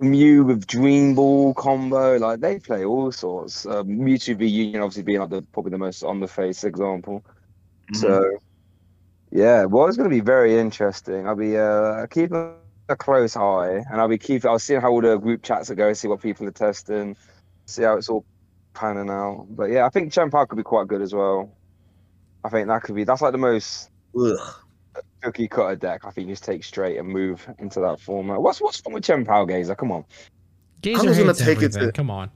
Mew 0.00 0.44
with 0.44 0.66
Dream 0.66 1.14
Ball 1.14 1.54
combo, 1.54 2.16
like 2.18 2.40
they 2.40 2.58
play 2.58 2.84
all 2.84 3.10
sorts. 3.10 3.66
Uh, 3.66 3.82
Mewtwo 3.82 4.36
v 4.36 4.46
Union 4.46 4.82
obviously 4.82 5.02
being 5.02 5.20
like 5.20 5.30
the 5.30 5.42
probably 5.52 5.70
the 5.70 5.78
most 5.78 6.02
on 6.02 6.20
the 6.20 6.28
face 6.28 6.64
example. 6.64 7.24
Mm-hmm. 7.92 7.96
So 7.96 8.38
yeah, 9.30 9.64
well, 9.64 9.86
it's 9.86 9.96
going 9.96 10.08
to 10.08 10.14
be 10.14 10.20
very 10.20 10.58
interesting. 10.58 11.26
I'll 11.26 11.34
be 11.34 11.56
uh, 11.56 12.06
keeping 12.06 12.54
a 12.88 12.96
close 12.96 13.36
eye, 13.36 13.84
and 13.90 14.00
I'll 14.00 14.08
be 14.08 14.18
keeping. 14.18 14.48
I'll 14.48 14.58
see 14.58 14.74
how 14.74 14.90
all 14.90 15.00
the 15.00 15.16
group 15.18 15.42
chats 15.42 15.70
are 15.70 15.74
going, 15.74 15.94
see 15.94 16.08
what 16.08 16.22
people 16.22 16.46
are 16.46 16.52
testing, 16.52 17.16
see 17.66 17.82
how 17.82 17.96
it's 17.96 18.08
all 18.08 18.24
panning 18.74 19.10
out. 19.10 19.46
But 19.50 19.70
yeah, 19.70 19.84
I 19.84 19.90
think 19.90 20.12
Chien-Pao 20.12 20.44
could 20.44 20.56
be 20.56 20.62
quite 20.62 20.86
good 20.86 21.02
as 21.02 21.12
well. 21.12 21.50
I 22.44 22.48
think 22.50 22.68
that 22.68 22.82
could 22.82 22.94
be 22.94 23.04
that's 23.04 23.20
like 23.20 23.32
the 23.32 23.38
most 23.38 23.90
Ugh 24.16 24.38
cookie 25.22 25.48
cutter 25.48 25.76
deck, 25.76 26.04
I 26.04 26.10
think 26.10 26.28
just 26.28 26.44
take 26.44 26.64
straight 26.64 26.98
and 26.98 27.08
move 27.08 27.46
into 27.58 27.80
that 27.80 28.00
format. 28.00 28.40
What's 28.40 28.60
what's 28.60 28.82
wrong 28.86 28.94
with 28.94 29.04
Chien-Pao 29.04 29.44
Gazer? 29.44 29.74
Come 29.74 29.92
on. 29.92 30.04
Gazer 30.82 31.08
hates 31.08 31.18
gonna 31.18 31.34
take 31.34 31.56
everything. 31.56 31.82
it 31.82 31.86
to, 31.86 31.92
Come 31.92 32.10
on. 32.10 32.30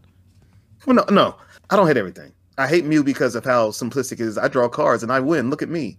Well, 0.86 0.96
no, 0.96 1.04
no, 1.10 1.36
I 1.70 1.76
don't 1.76 1.86
hate 1.86 1.96
everything. 1.96 2.32
I 2.58 2.66
hate 2.66 2.84
Mew 2.84 3.02
because 3.04 3.34
of 3.34 3.44
how 3.44 3.70
simplistic 3.70 4.14
it 4.14 4.20
is. 4.20 4.36
I 4.38 4.48
draw 4.48 4.68
cards 4.68 5.02
and 5.02 5.12
I 5.12 5.20
win. 5.20 5.48
Look 5.48 5.62
at 5.62 5.68
me. 5.68 5.98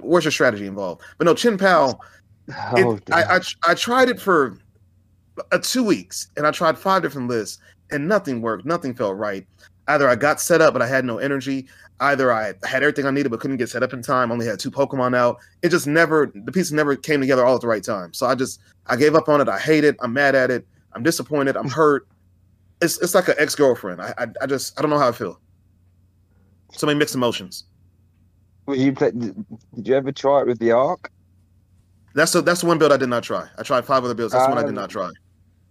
Where's 0.00 0.24
your 0.24 0.32
strategy 0.32 0.66
involved? 0.66 1.02
But 1.16 1.24
no, 1.24 1.34
Chien-Pao. 1.34 1.98
Oh, 2.76 2.98
I, 3.12 3.36
I 3.36 3.40
I 3.66 3.74
tried 3.74 4.08
it 4.08 4.20
for 4.20 4.58
uh, 5.52 5.58
two 5.58 5.82
weeks 5.82 6.30
and 6.36 6.46
I 6.46 6.50
tried 6.50 6.78
five 6.78 7.02
different 7.02 7.28
lists 7.28 7.58
and 7.90 8.06
nothing 8.06 8.40
worked. 8.42 8.64
Nothing 8.66 8.94
felt 8.94 9.16
right. 9.16 9.46
Either 9.88 10.08
I 10.08 10.16
got 10.16 10.40
set 10.40 10.60
up 10.60 10.72
but 10.72 10.82
I 10.82 10.86
had 10.86 11.04
no 11.04 11.18
energy 11.18 11.68
either 12.00 12.32
I 12.32 12.54
had 12.64 12.82
everything 12.82 13.06
I 13.06 13.10
needed 13.10 13.30
but 13.30 13.40
couldn't 13.40 13.56
get 13.56 13.68
set 13.68 13.82
up 13.82 13.92
in 13.92 14.02
time, 14.02 14.30
only 14.30 14.46
had 14.46 14.58
two 14.58 14.70
Pokemon 14.70 15.16
out. 15.16 15.38
It 15.62 15.70
just 15.70 15.86
never 15.86 16.32
the 16.34 16.52
pieces 16.52 16.72
never 16.72 16.96
came 16.96 17.20
together 17.20 17.44
all 17.44 17.54
at 17.54 17.60
the 17.60 17.66
right 17.66 17.82
time. 17.82 18.12
So 18.12 18.26
I 18.26 18.34
just 18.34 18.60
I 18.86 18.96
gave 18.96 19.14
up 19.14 19.28
on 19.28 19.40
it. 19.40 19.48
I 19.48 19.58
hate 19.58 19.84
it. 19.84 19.96
I'm 20.00 20.12
mad 20.12 20.34
at 20.34 20.50
it. 20.50 20.66
I'm 20.92 21.02
disappointed. 21.02 21.56
I'm 21.56 21.68
hurt. 21.68 22.06
It's 22.82 23.00
it's 23.00 23.14
like 23.14 23.28
an 23.28 23.34
ex 23.38 23.54
girlfriend. 23.54 24.02
I, 24.02 24.14
I, 24.18 24.26
I 24.42 24.46
just 24.46 24.78
I 24.78 24.82
don't 24.82 24.90
know 24.90 24.98
how 24.98 25.08
I 25.08 25.12
feel. 25.12 25.40
So 26.72 26.86
many 26.86 26.98
mixed 26.98 27.14
emotions. 27.14 27.64
Would 28.66 28.78
you 28.78 28.92
play? 28.92 29.12
Did 29.12 29.46
you 29.74 29.94
ever 29.94 30.12
try 30.12 30.42
it 30.42 30.46
with 30.46 30.58
the 30.58 30.72
Arc? 30.72 31.10
That's 32.14 32.32
the 32.32 32.42
that's 32.42 32.60
the 32.60 32.66
one 32.66 32.78
build 32.78 32.92
I 32.92 32.96
did 32.96 33.08
not 33.08 33.22
try. 33.22 33.46
I 33.58 33.62
tried 33.62 33.84
five 33.84 34.04
other 34.04 34.14
builds. 34.14 34.32
That's 34.32 34.44
um, 34.44 34.50
one 34.50 34.58
I 34.58 34.66
did 34.66 34.74
not 34.74 34.90
try. 34.90 35.10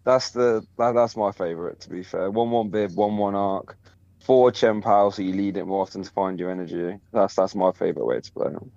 That's 0.06 0.32
the 0.32 0.66
that, 0.78 0.94
that's 0.94 1.16
my 1.16 1.32
favorite. 1.32 1.80
To 1.82 1.90
be 1.90 2.04
fair, 2.04 2.32
one 2.32 2.50
one 2.50 2.70
bib, 2.70 2.96
one 2.96 3.18
one 3.18 3.36
Arc 3.36 3.78
four 4.26 4.52
Chien-Pao, 4.52 5.12
so 5.12 5.22
you 5.22 5.34
lead 5.34 5.58
it 5.58 5.66
more 5.66 5.82
often 5.82 6.04
to 6.04 6.10
find 6.10 6.40
your 6.40 6.50
energy. 6.50 6.98
That's 7.14 7.36
that's 7.36 7.56
my 7.56 7.72
favorite 7.72 8.06
way 8.06 8.20
to 8.20 8.32
play 8.32 8.50
them. 8.50 8.72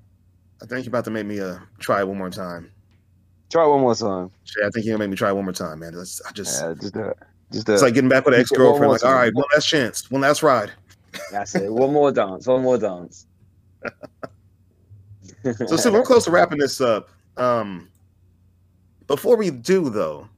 I 0.63 0.67
think 0.67 0.85
you're 0.85 0.91
about 0.91 1.05
to 1.05 1.11
make 1.11 1.27
me 1.27 1.41
uh, 1.41 1.59
try 1.79 2.01
it 2.01 2.09
one 2.09 2.19
more 2.19 2.31
time. 2.31 2.71
Try 3.51 3.65
it 3.65 3.69
one 3.69 3.81
more 3.81 3.95
time. 3.95 4.31
Yeah, 4.59 4.67
I 4.67 4.71
think 4.71 4.85
you're 4.85 4.95
gonna 4.95 5.05
make 5.05 5.11
me 5.11 5.17
try 5.17 5.31
it 5.31 5.35
one 5.35 5.45
more 5.45 5.53
time, 5.53 5.79
man. 5.79 5.95
That's, 5.95 6.21
I 6.23 6.33
just 6.33 6.61
yeah, 6.61 6.75
just 6.79 6.95
do 6.95 7.01
it. 7.01 7.17
Just 7.51 7.67
do 7.67 7.73
it's 7.73 7.83
it. 7.83 7.85
like 7.87 7.95
getting 7.95 8.11
back 8.11 8.27
with 8.27 8.35
an 8.35 8.41
ex 8.41 8.51
girlfriend. 8.51 8.93
Like, 8.93 9.05
all 9.05 9.15
right, 9.15 9.35
one 9.35 9.47
last 9.55 9.67
chance, 9.67 10.11
one 10.11 10.21
last 10.21 10.43
ride. 10.43 10.71
That's 11.33 11.55
it. 11.55 11.73
One 11.73 11.93
more 11.93 12.13
dance. 12.13 12.47
One 12.47 12.63
more 12.63 12.77
dance. 12.77 13.27
so, 15.43 15.77
see, 15.77 15.91
we're 15.91 16.03
close 16.03 16.25
to 16.27 16.31
wrapping 16.31 16.59
this 16.59 16.81
up. 16.81 17.09
Um, 17.39 17.89
before 19.07 19.37
we 19.37 19.51
do, 19.51 19.89
though, 19.89 20.29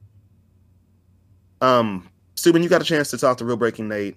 um, 1.59 2.09
Subin, 2.35 2.63
you 2.63 2.69
got 2.69 2.81
a 2.81 2.85
chance 2.85 3.09
to 3.09 3.17
talk 3.17 3.37
to 3.39 3.45
Real 3.45 3.57
Breaking 3.57 3.89
Nate 3.89 4.15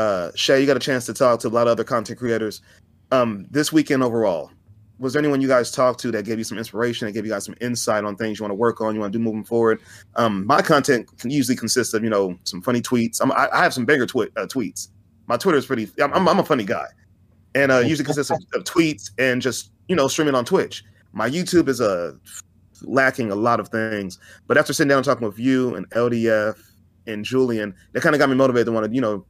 uh, 0.00 0.32
Shai, 0.34 0.56
you 0.56 0.66
got 0.66 0.78
a 0.78 0.80
chance 0.80 1.04
to 1.06 1.12
talk 1.12 1.40
to 1.40 1.48
a 1.48 1.50
lot 1.50 1.66
of 1.66 1.72
other 1.72 1.84
content 1.84 2.18
creators. 2.18 2.62
Um, 3.12 3.46
this 3.50 3.70
weekend 3.70 4.02
overall, 4.02 4.50
was 4.98 5.12
there 5.12 5.20
anyone 5.20 5.42
you 5.42 5.48
guys 5.48 5.70
talked 5.70 6.00
to 6.00 6.10
that 6.12 6.24
gave 6.24 6.38
you 6.38 6.44
some 6.44 6.56
inspiration, 6.56 7.06
that 7.06 7.12
gave 7.12 7.26
you 7.26 7.32
guys 7.32 7.44
some 7.44 7.54
insight 7.60 8.04
on 8.04 8.16
things 8.16 8.38
you 8.38 8.42
want 8.42 8.50
to 8.50 8.56
work 8.56 8.80
on, 8.80 8.94
you 8.94 9.00
want 9.00 9.12
to 9.12 9.18
do 9.18 9.22
moving 9.22 9.44
forward? 9.44 9.80
Um, 10.16 10.46
my 10.46 10.62
content 10.62 11.10
usually 11.24 11.56
consists 11.56 11.92
of, 11.92 12.02
you 12.02 12.08
know, 12.08 12.38
some 12.44 12.62
funny 12.62 12.80
tweets. 12.80 13.20
I'm, 13.20 13.30
I, 13.32 13.62
have 13.62 13.74
some 13.74 13.84
bigger 13.84 14.06
twi- 14.06 14.28
uh, 14.36 14.46
tweets. 14.46 14.88
My 15.26 15.36
Twitter 15.36 15.58
is 15.58 15.66
pretty. 15.66 15.88
I'm, 16.02 16.12
I'm, 16.14 16.28
I'm 16.28 16.38
a 16.38 16.44
funny 16.44 16.64
guy, 16.64 16.86
and 17.54 17.70
uh, 17.70 17.78
usually 17.78 18.04
consists 18.04 18.30
of, 18.30 18.38
of, 18.54 18.64
tweets 18.64 19.10
and 19.18 19.40
just 19.40 19.70
you 19.86 19.94
know 19.94 20.08
streaming 20.08 20.34
on 20.34 20.44
Twitch. 20.44 20.82
My 21.12 21.28
YouTube 21.28 21.68
is 21.68 21.80
a 21.80 21.90
uh, 21.90 22.12
lacking 22.82 23.30
a 23.30 23.34
lot 23.36 23.60
of 23.60 23.68
things, 23.68 24.18
but 24.46 24.56
after 24.58 24.72
sitting 24.72 24.88
down 24.88 24.98
and 24.98 25.04
talking 25.04 25.26
with 25.26 25.38
you 25.38 25.74
and 25.76 25.88
LDF 25.90 26.58
and 27.06 27.24
Julian, 27.24 27.74
that 27.92 28.02
kind 28.02 28.14
of 28.14 28.18
got 28.18 28.28
me 28.28 28.34
motivated 28.34 28.66
to 28.66 28.72
want 28.72 28.86
to 28.86 28.92
you 28.92 29.00
know 29.00 29.24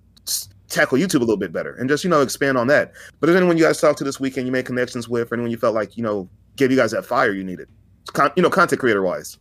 tackle 0.70 0.96
YouTube 0.96 1.16
a 1.16 1.18
little 1.20 1.36
bit 1.36 1.52
better 1.52 1.74
and 1.74 1.88
just 1.88 2.04
you 2.04 2.10
know 2.10 2.22
expand 2.22 2.56
on 2.56 2.68
that. 2.68 2.92
But 3.18 3.28
is 3.28 3.36
anyone 3.36 3.58
you 3.58 3.64
guys 3.64 3.80
talked 3.80 3.98
to 3.98 4.04
this 4.04 4.18
weekend 4.18 4.46
you 4.46 4.52
made 4.52 4.64
connections 4.64 5.08
with, 5.08 5.30
or 5.30 5.34
anyone 5.34 5.50
you 5.50 5.58
felt 5.58 5.74
like 5.74 5.96
you 5.96 6.02
know 6.02 6.28
gave 6.56 6.70
you 6.70 6.76
guys 6.76 6.92
that 6.92 7.04
fire 7.04 7.32
you 7.32 7.44
needed, 7.44 7.68
Con- 8.12 8.32
you 8.36 8.42
know, 8.42 8.50
content 8.50 8.80
creator 8.80 9.02
wise? 9.02 9.38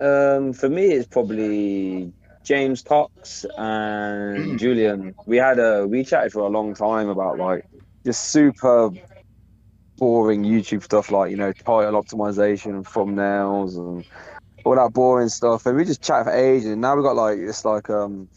Um, 0.00 0.52
for 0.52 0.68
me, 0.68 0.86
it's 0.86 1.06
probably 1.06 2.12
James 2.42 2.82
Cox 2.82 3.46
and 3.56 4.38
mm. 4.38 4.58
Julian. 4.58 5.14
We 5.26 5.36
had 5.36 5.58
a 5.58 5.86
we 5.86 6.04
chatted 6.04 6.32
for 6.32 6.40
a 6.40 6.48
long 6.48 6.74
time 6.74 7.08
about 7.08 7.38
like 7.38 7.66
just 8.04 8.30
super 8.30 8.90
boring 9.96 10.42
YouTube 10.42 10.82
stuff 10.82 11.12
like 11.12 11.30
you 11.30 11.36
know 11.36 11.52
title 11.52 12.02
optimization 12.02 12.70
and 12.70 12.84
thumbnails 12.84 13.76
and 13.76 14.04
all 14.64 14.74
that 14.74 14.92
boring 14.92 15.28
stuff. 15.28 15.66
And 15.66 15.76
we 15.76 15.84
just 15.84 16.02
chat 16.02 16.24
for 16.24 16.32
ages. 16.32 16.66
And 16.66 16.80
now 16.80 16.96
we 16.96 17.02
got 17.02 17.14
like 17.16 17.38
it's 17.38 17.64
like 17.64 17.88
um 17.90 18.28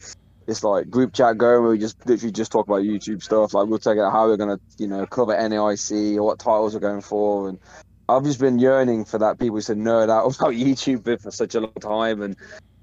it's 0.48 0.64
like 0.64 0.90
group 0.90 1.14
chat 1.14 1.38
going 1.38 1.62
where 1.62 1.72
we 1.72 1.80
just 1.80 2.06
literally 2.06 2.32
just 2.32 2.52
talk 2.52 2.68
about 2.68 2.84
YouTube 2.84 3.24
stuff. 3.24 3.54
Like 3.54 3.68
we'll 3.68 3.80
take 3.80 3.98
out 3.98 4.12
how 4.12 4.28
we're 4.28 4.38
gonna, 4.38 4.60
you 4.78 4.88
know, 4.88 5.06
cover 5.06 5.34
NAIC 5.34 6.18
or 6.18 6.24
what 6.24 6.40
titles 6.40 6.74
we're 6.74 6.80
going 6.82 7.02
for. 7.02 7.50
And 7.50 7.60
I've 8.08 8.24
just 8.24 8.40
been 8.40 8.60
yearning 8.60 9.06
for 9.06 9.18
that 9.20 9.40
people 9.40 9.62
to 9.62 9.76
nerd 9.76 10.10
out 10.10 10.36
about 10.40 10.54
YouTube 10.54 11.22
for 11.22 11.32
such 11.32 11.56
a 11.56 11.62
long 11.62 11.74
time. 11.74 12.22
And 12.22 12.36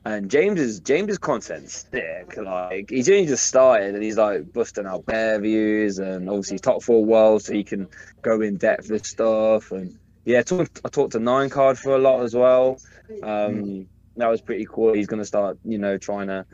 and 0.04 0.28
James's 0.28 0.80
James's 0.80 1.18
content's 1.18 1.86
sick. 1.90 2.36
Like 2.36 2.90
he's 2.90 3.08
only 3.08 3.26
just 3.26 3.46
started 3.46 3.94
and 3.94 4.02
he's 4.02 4.16
like 4.16 4.52
busting 4.52 4.86
out 4.86 5.06
bear 5.06 5.38
views 5.40 5.98
and 5.98 6.28
obviously 6.28 6.58
top 6.58 6.82
four 6.82 7.04
world 7.04 7.42
so 7.42 7.52
he 7.52 7.62
can 7.62 7.88
go 8.22 8.40
in 8.40 8.56
depth 8.56 8.90
with 8.90 9.06
stuff. 9.06 9.70
And 9.70 9.97
yeah, 10.24 10.40
I 10.40 10.43
talked, 10.43 10.80
I 10.84 10.89
talked 10.89 11.12
to 11.12 11.20
Nine 11.20 11.51
Card 11.51 11.78
for 11.78 11.94
a 11.94 11.98
lot 11.98 12.22
as 12.22 12.34
well. 12.34 12.80
Um, 13.22 13.86
that 14.16 14.28
was 14.28 14.40
pretty 14.40 14.66
cool. 14.68 14.93
He's 14.93 15.06
gonna 15.06 15.24
start, 15.24 15.59
you 15.64 15.78
know, 15.78 15.98
trying 15.98 16.26
to 16.26 16.47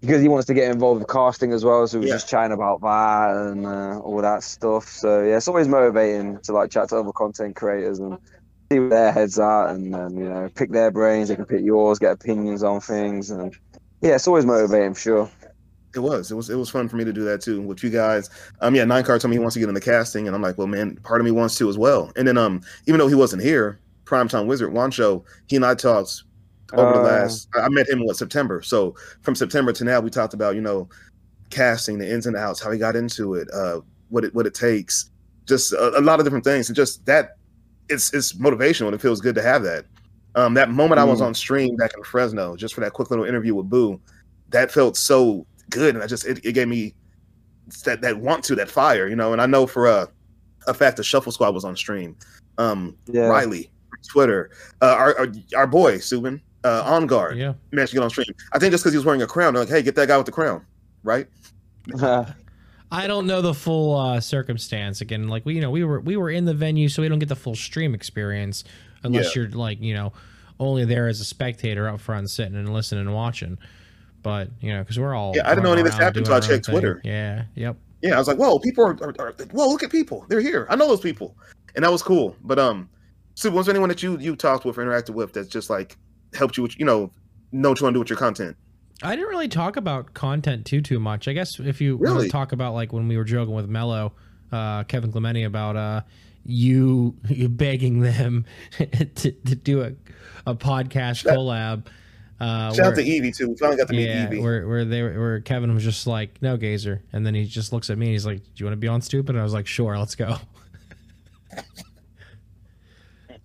because 0.00 0.22
he 0.22 0.28
wants 0.28 0.46
to 0.46 0.54
get 0.54 0.70
involved 0.70 1.00
with 1.00 1.08
casting 1.08 1.52
as 1.52 1.64
well. 1.64 1.86
So 1.86 1.98
we're 1.98 2.06
yeah. 2.06 2.14
just 2.14 2.28
chatting 2.28 2.52
about 2.52 2.80
that 2.82 3.50
and 3.50 3.66
uh, 3.66 3.98
all 4.00 4.20
that 4.22 4.42
stuff. 4.42 4.88
So 4.88 5.22
yeah, 5.22 5.36
it's 5.36 5.48
always 5.48 5.68
motivating 5.68 6.38
to 6.40 6.52
like 6.52 6.70
chat 6.70 6.90
to 6.90 6.98
other 6.98 7.12
content 7.12 7.56
creators 7.56 7.98
and 7.98 8.18
see 8.70 8.78
where 8.78 8.88
their 8.88 9.12
heads 9.12 9.38
are 9.38 9.68
and 9.68 9.94
um, 9.94 10.16
you 10.16 10.28
know 10.28 10.48
pick 10.54 10.70
their 10.70 10.90
brains. 10.90 11.28
They 11.28 11.36
can 11.36 11.46
pick 11.46 11.62
yours, 11.64 11.98
get 11.98 12.12
opinions 12.12 12.62
on 12.62 12.80
things, 12.80 13.30
and 13.30 13.56
yeah, 14.00 14.14
it's 14.14 14.28
always 14.28 14.46
motivating 14.46 14.94
for 14.94 15.00
sure. 15.00 15.30
It 15.94 16.00
was. 16.00 16.30
It 16.30 16.34
was. 16.34 16.50
It 16.50 16.56
was 16.56 16.68
fun 16.68 16.88
for 16.88 16.96
me 16.96 17.04
to 17.04 17.12
do 17.12 17.24
that 17.24 17.40
too 17.40 17.62
with 17.62 17.82
you 17.82 17.88
guys. 17.88 18.28
Um, 18.60 18.74
yeah, 18.74 18.84
Nine 18.84 19.02
Card 19.02 19.20
told 19.22 19.30
me 19.30 19.36
he 19.36 19.40
wants 19.40 19.54
to 19.54 19.60
get 19.60 19.68
in 19.68 19.74
the 19.74 19.80
casting, 19.80 20.26
and 20.26 20.36
I'm 20.36 20.42
like, 20.42 20.58
well, 20.58 20.66
man, 20.66 20.96
part 20.96 21.22
of 21.22 21.24
me 21.24 21.30
wants 21.30 21.56
to 21.56 21.70
as 21.70 21.78
well. 21.78 22.12
And 22.16 22.28
then, 22.28 22.36
um, 22.36 22.60
even 22.86 22.98
though 22.98 23.08
he 23.08 23.14
wasn't 23.14 23.42
here, 23.42 23.80
Primetime 24.04 24.46
Wizard 24.46 24.72
Wancho, 24.72 25.24
he 25.46 25.56
and 25.56 25.64
I 25.64 25.74
talked 25.74 26.22
over 26.72 26.92
the 26.92 27.00
uh, 27.00 27.02
last 27.02 27.48
I 27.54 27.68
met 27.68 27.88
him 27.88 28.00
in 28.00 28.06
what 28.06 28.16
September. 28.16 28.62
So 28.62 28.94
from 29.22 29.34
September 29.34 29.72
to 29.72 29.84
now 29.84 30.00
we 30.00 30.10
talked 30.10 30.34
about, 30.34 30.54
you 30.54 30.60
know, 30.60 30.88
casting, 31.50 31.98
the 31.98 32.10
ins 32.10 32.26
and 32.26 32.36
outs, 32.36 32.60
how 32.60 32.70
he 32.70 32.78
got 32.78 32.96
into 32.96 33.34
it, 33.34 33.48
uh 33.52 33.80
what 34.08 34.24
it 34.24 34.34
what 34.34 34.46
it 34.46 34.54
takes, 34.54 35.10
just 35.46 35.72
a, 35.72 35.98
a 35.98 36.00
lot 36.00 36.20
of 36.20 36.26
different 36.26 36.44
things. 36.44 36.68
And 36.68 36.76
just 36.76 37.04
that 37.06 37.36
it's 37.88 38.12
it's 38.12 38.32
motivational 38.34 38.86
and 38.86 38.94
it 38.94 39.00
feels 39.00 39.20
good 39.20 39.34
to 39.36 39.42
have 39.42 39.62
that. 39.62 39.86
Um 40.34 40.54
that 40.54 40.70
moment 40.70 40.98
mm. 40.98 41.02
I 41.02 41.04
was 41.04 41.20
mm. 41.20 41.26
on 41.26 41.34
stream 41.34 41.76
back 41.76 41.92
in 41.96 42.02
Fresno 42.02 42.56
just 42.56 42.74
for 42.74 42.80
that 42.80 42.92
quick 42.92 43.10
little 43.10 43.24
interview 43.24 43.54
with 43.54 43.70
Boo, 43.70 44.00
that 44.50 44.70
felt 44.72 44.96
so 44.96 45.46
good 45.70 45.94
and 45.94 46.02
I 46.02 46.06
just 46.06 46.26
it, 46.26 46.44
it 46.44 46.52
gave 46.52 46.68
me 46.68 46.94
that 47.84 48.00
that 48.00 48.18
want 48.18 48.44
to, 48.44 48.54
that 48.56 48.70
fire, 48.70 49.08
you 49.08 49.16
know, 49.16 49.32
and 49.32 49.42
I 49.42 49.46
know 49.46 49.66
for 49.66 49.86
uh 49.86 50.06
a 50.66 50.74
fact 50.74 50.96
the 50.96 51.04
Shuffle 51.04 51.32
Squad 51.32 51.54
was 51.54 51.64
on 51.64 51.76
stream. 51.76 52.16
Um, 52.58 52.96
yeah. 53.06 53.26
Riley, 53.26 53.70
Twitter, 54.08 54.50
uh, 54.82 54.94
our, 54.98 55.18
our, 55.18 55.28
our 55.56 55.66
boy 55.66 55.96
Subin, 55.98 56.40
uh, 56.64 56.82
on 56.84 57.06
guard, 57.06 57.38
yeah, 57.38 57.54
managed 57.72 57.90
to 57.90 57.96
get 57.96 58.04
on 58.04 58.10
stream. 58.10 58.26
I 58.52 58.58
think 58.58 58.72
just 58.72 58.82
because 58.82 58.92
he 58.92 58.98
was 58.98 59.06
wearing 59.06 59.22
a 59.22 59.26
crown, 59.26 59.54
they're 59.54 59.62
like, 59.62 59.70
hey, 59.70 59.82
get 59.82 59.94
that 59.96 60.08
guy 60.08 60.16
with 60.16 60.26
the 60.26 60.32
crown, 60.32 60.64
right? 61.02 61.26
I 62.92 63.06
don't 63.06 63.26
know 63.26 63.42
the 63.42 63.54
full 63.54 63.96
uh, 63.96 64.20
circumstance. 64.20 65.00
Again, 65.00 65.28
like 65.28 65.44
we, 65.44 65.54
you 65.54 65.60
know, 65.60 65.70
we 65.70 65.84
were 65.84 66.00
we 66.00 66.16
were 66.16 66.30
in 66.30 66.44
the 66.44 66.54
venue, 66.54 66.88
so 66.88 67.02
we 67.02 67.08
don't 67.08 67.18
get 67.18 67.28
the 67.28 67.36
full 67.36 67.54
stream 67.54 67.94
experience 67.94 68.64
unless 69.02 69.34
yeah. 69.36 69.42
you're 69.42 69.50
like, 69.50 69.80
you 69.80 69.94
know, 69.94 70.12
only 70.60 70.84
there 70.84 71.08
as 71.08 71.20
a 71.20 71.24
spectator 71.24 71.88
up 71.88 72.00
front, 72.00 72.30
sitting 72.30 72.56
and 72.56 72.72
listening 72.72 73.06
and 73.06 73.14
watching. 73.14 73.58
But 74.22 74.50
you 74.60 74.72
know, 74.72 74.80
because 74.80 74.98
we're 74.98 75.14
all 75.14 75.32
yeah, 75.34 75.46
I 75.46 75.50
didn't 75.50 75.64
know 75.64 75.72
any 75.72 75.82
of 75.82 75.86
this 75.86 75.96
happened 75.96 76.26
until 76.26 76.34
I 76.34 76.40
checked 76.40 76.66
Twitter. 76.66 77.00
Yeah, 77.04 77.44
yep. 77.54 77.76
Yeah, 78.02 78.16
I 78.16 78.18
was 78.18 78.28
like, 78.28 78.38
whoa, 78.38 78.58
people 78.58 78.84
are, 78.84 78.96
are, 79.02 79.14
are 79.18 79.32
whoa, 79.52 79.68
look 79.68 79.82
at 79.82 79.90
people, 79.90 80.24
they're 80.28 80.40
here. 80.40 80.66
I 80.68 80.76
know 80.76 80.86
those 80.86 81.00
people, 81.00 81.36
and 81.74 81.84
that 81.84 81.90
was 81.90 82.02
cool. 82.02 82.36
But 82.42 82.58
um, 82.58 82.88
so 83.34 83.50
was 83.50 83.66
there 83.66 83.74
anyone 83.74 83.88
that 83.88 84.02
you 84.02 84.18
you 84.18 84.36
talked 84.36 84.64
with 84.64 84.78
or 84.78 84.84
interacted 84.84 85.10
with 85.10 85.32
that's 85.32 85.48
just 85.48 85.70
like 85.70 85.96
helped 86.34 86.56
you, 86.56 86.62
with, 86.62 86.78
you 86.78 86.84
know, 86.84 87.10
know 87.52 87.70
what 87.70 87.80
you 87.80 87.84
want 87.84 87.94
to 87.94 87.96
do 87.96 88.00
with 88.00 88.10
your 88.10 88.18
content? 88.18 88.56
I 89.02 89.14
didn't 89.14 89.28
really 89.28 89.48
talk 89.48 89.76
about 89.76 90.14
content 90.14 90.64
too 90.64 90.80
too 90.80 90.98
much. 90.98 91.28
I 91.28 91.32
guess 91.32 91.60
if 91.60 91.80
you 91.80 91.96
really? 91.96 92.14
want 92.14 92.24
to 92.26 92.30
talk 92.30 92.52
about 92.52 92.74
like 92.74 92.92
when 92.92 93.08
we 93.08 93.16
were 93.16 93.24
joking 93.24 93.54
with 93.54 93.68
Mello, 93.68 94.12
uh, 94.52 94.84
Kevin 94.84 95.12
Clemente 95.12 95.42
about 95.42 95.76
uh, 95.76 96.00
you, 96.44 97.14
you 97.28 97.48
begging 97.48 98.00
them 98.00 98.46
to, 98.78 99.30
to 99.30 99.54
do 99.54 99.82
a, 99.82 99.92
a 100.46 100.54
podcast 100.54 101.16
shout, 101.16 101.36
collab. 101.36 101.86
Uh, 102.40 102.72
shout 102.72 102.78
where, 102.78 102.86
out 102.86 102.94
to 102.96 103.02
Evie 103.02 103.32
too. 103.32 103.50
We 103.50 103.56
finally 103.56 103.76
got 103.76 103.88
to 103.88 103.94
meet 103.94 104.08
yeah, 104.08 104.26
Evie. 104.26 104.40
Where 104.40 104.66
where 104.66 104.84
they 104.84 105.02
where 105.02 105.40
Kevin 105.40 105.74
was 105.74 105.84
just 105.84 106.06
like, 106.06 106.40
no 106.40 106.56
gazer, 106.56 107.02
and 107.12 107.26
then 107.26 107.34
he 107.34 107.44
just 107.44 107.72
looks 107.72 107.90
at 107.90 107.98
me 107.98 108.06
and 108.06 108.12
he's 108.12 108.26
like, 108.26 108.38
do 108.38 108.50
you 108.56 108.66
want 108.66 108.74
to 108.74 108.78
be 108.78 108.88
on 108.88 109.02
Stupid? 109.02 109.30
And 109.30 109.40
I 109.40 109.42
was 109.42 109.54
like, 109.54 109.66
sure, 109.66 109.98
let's 109.98 110.14
go. 110.14 110.36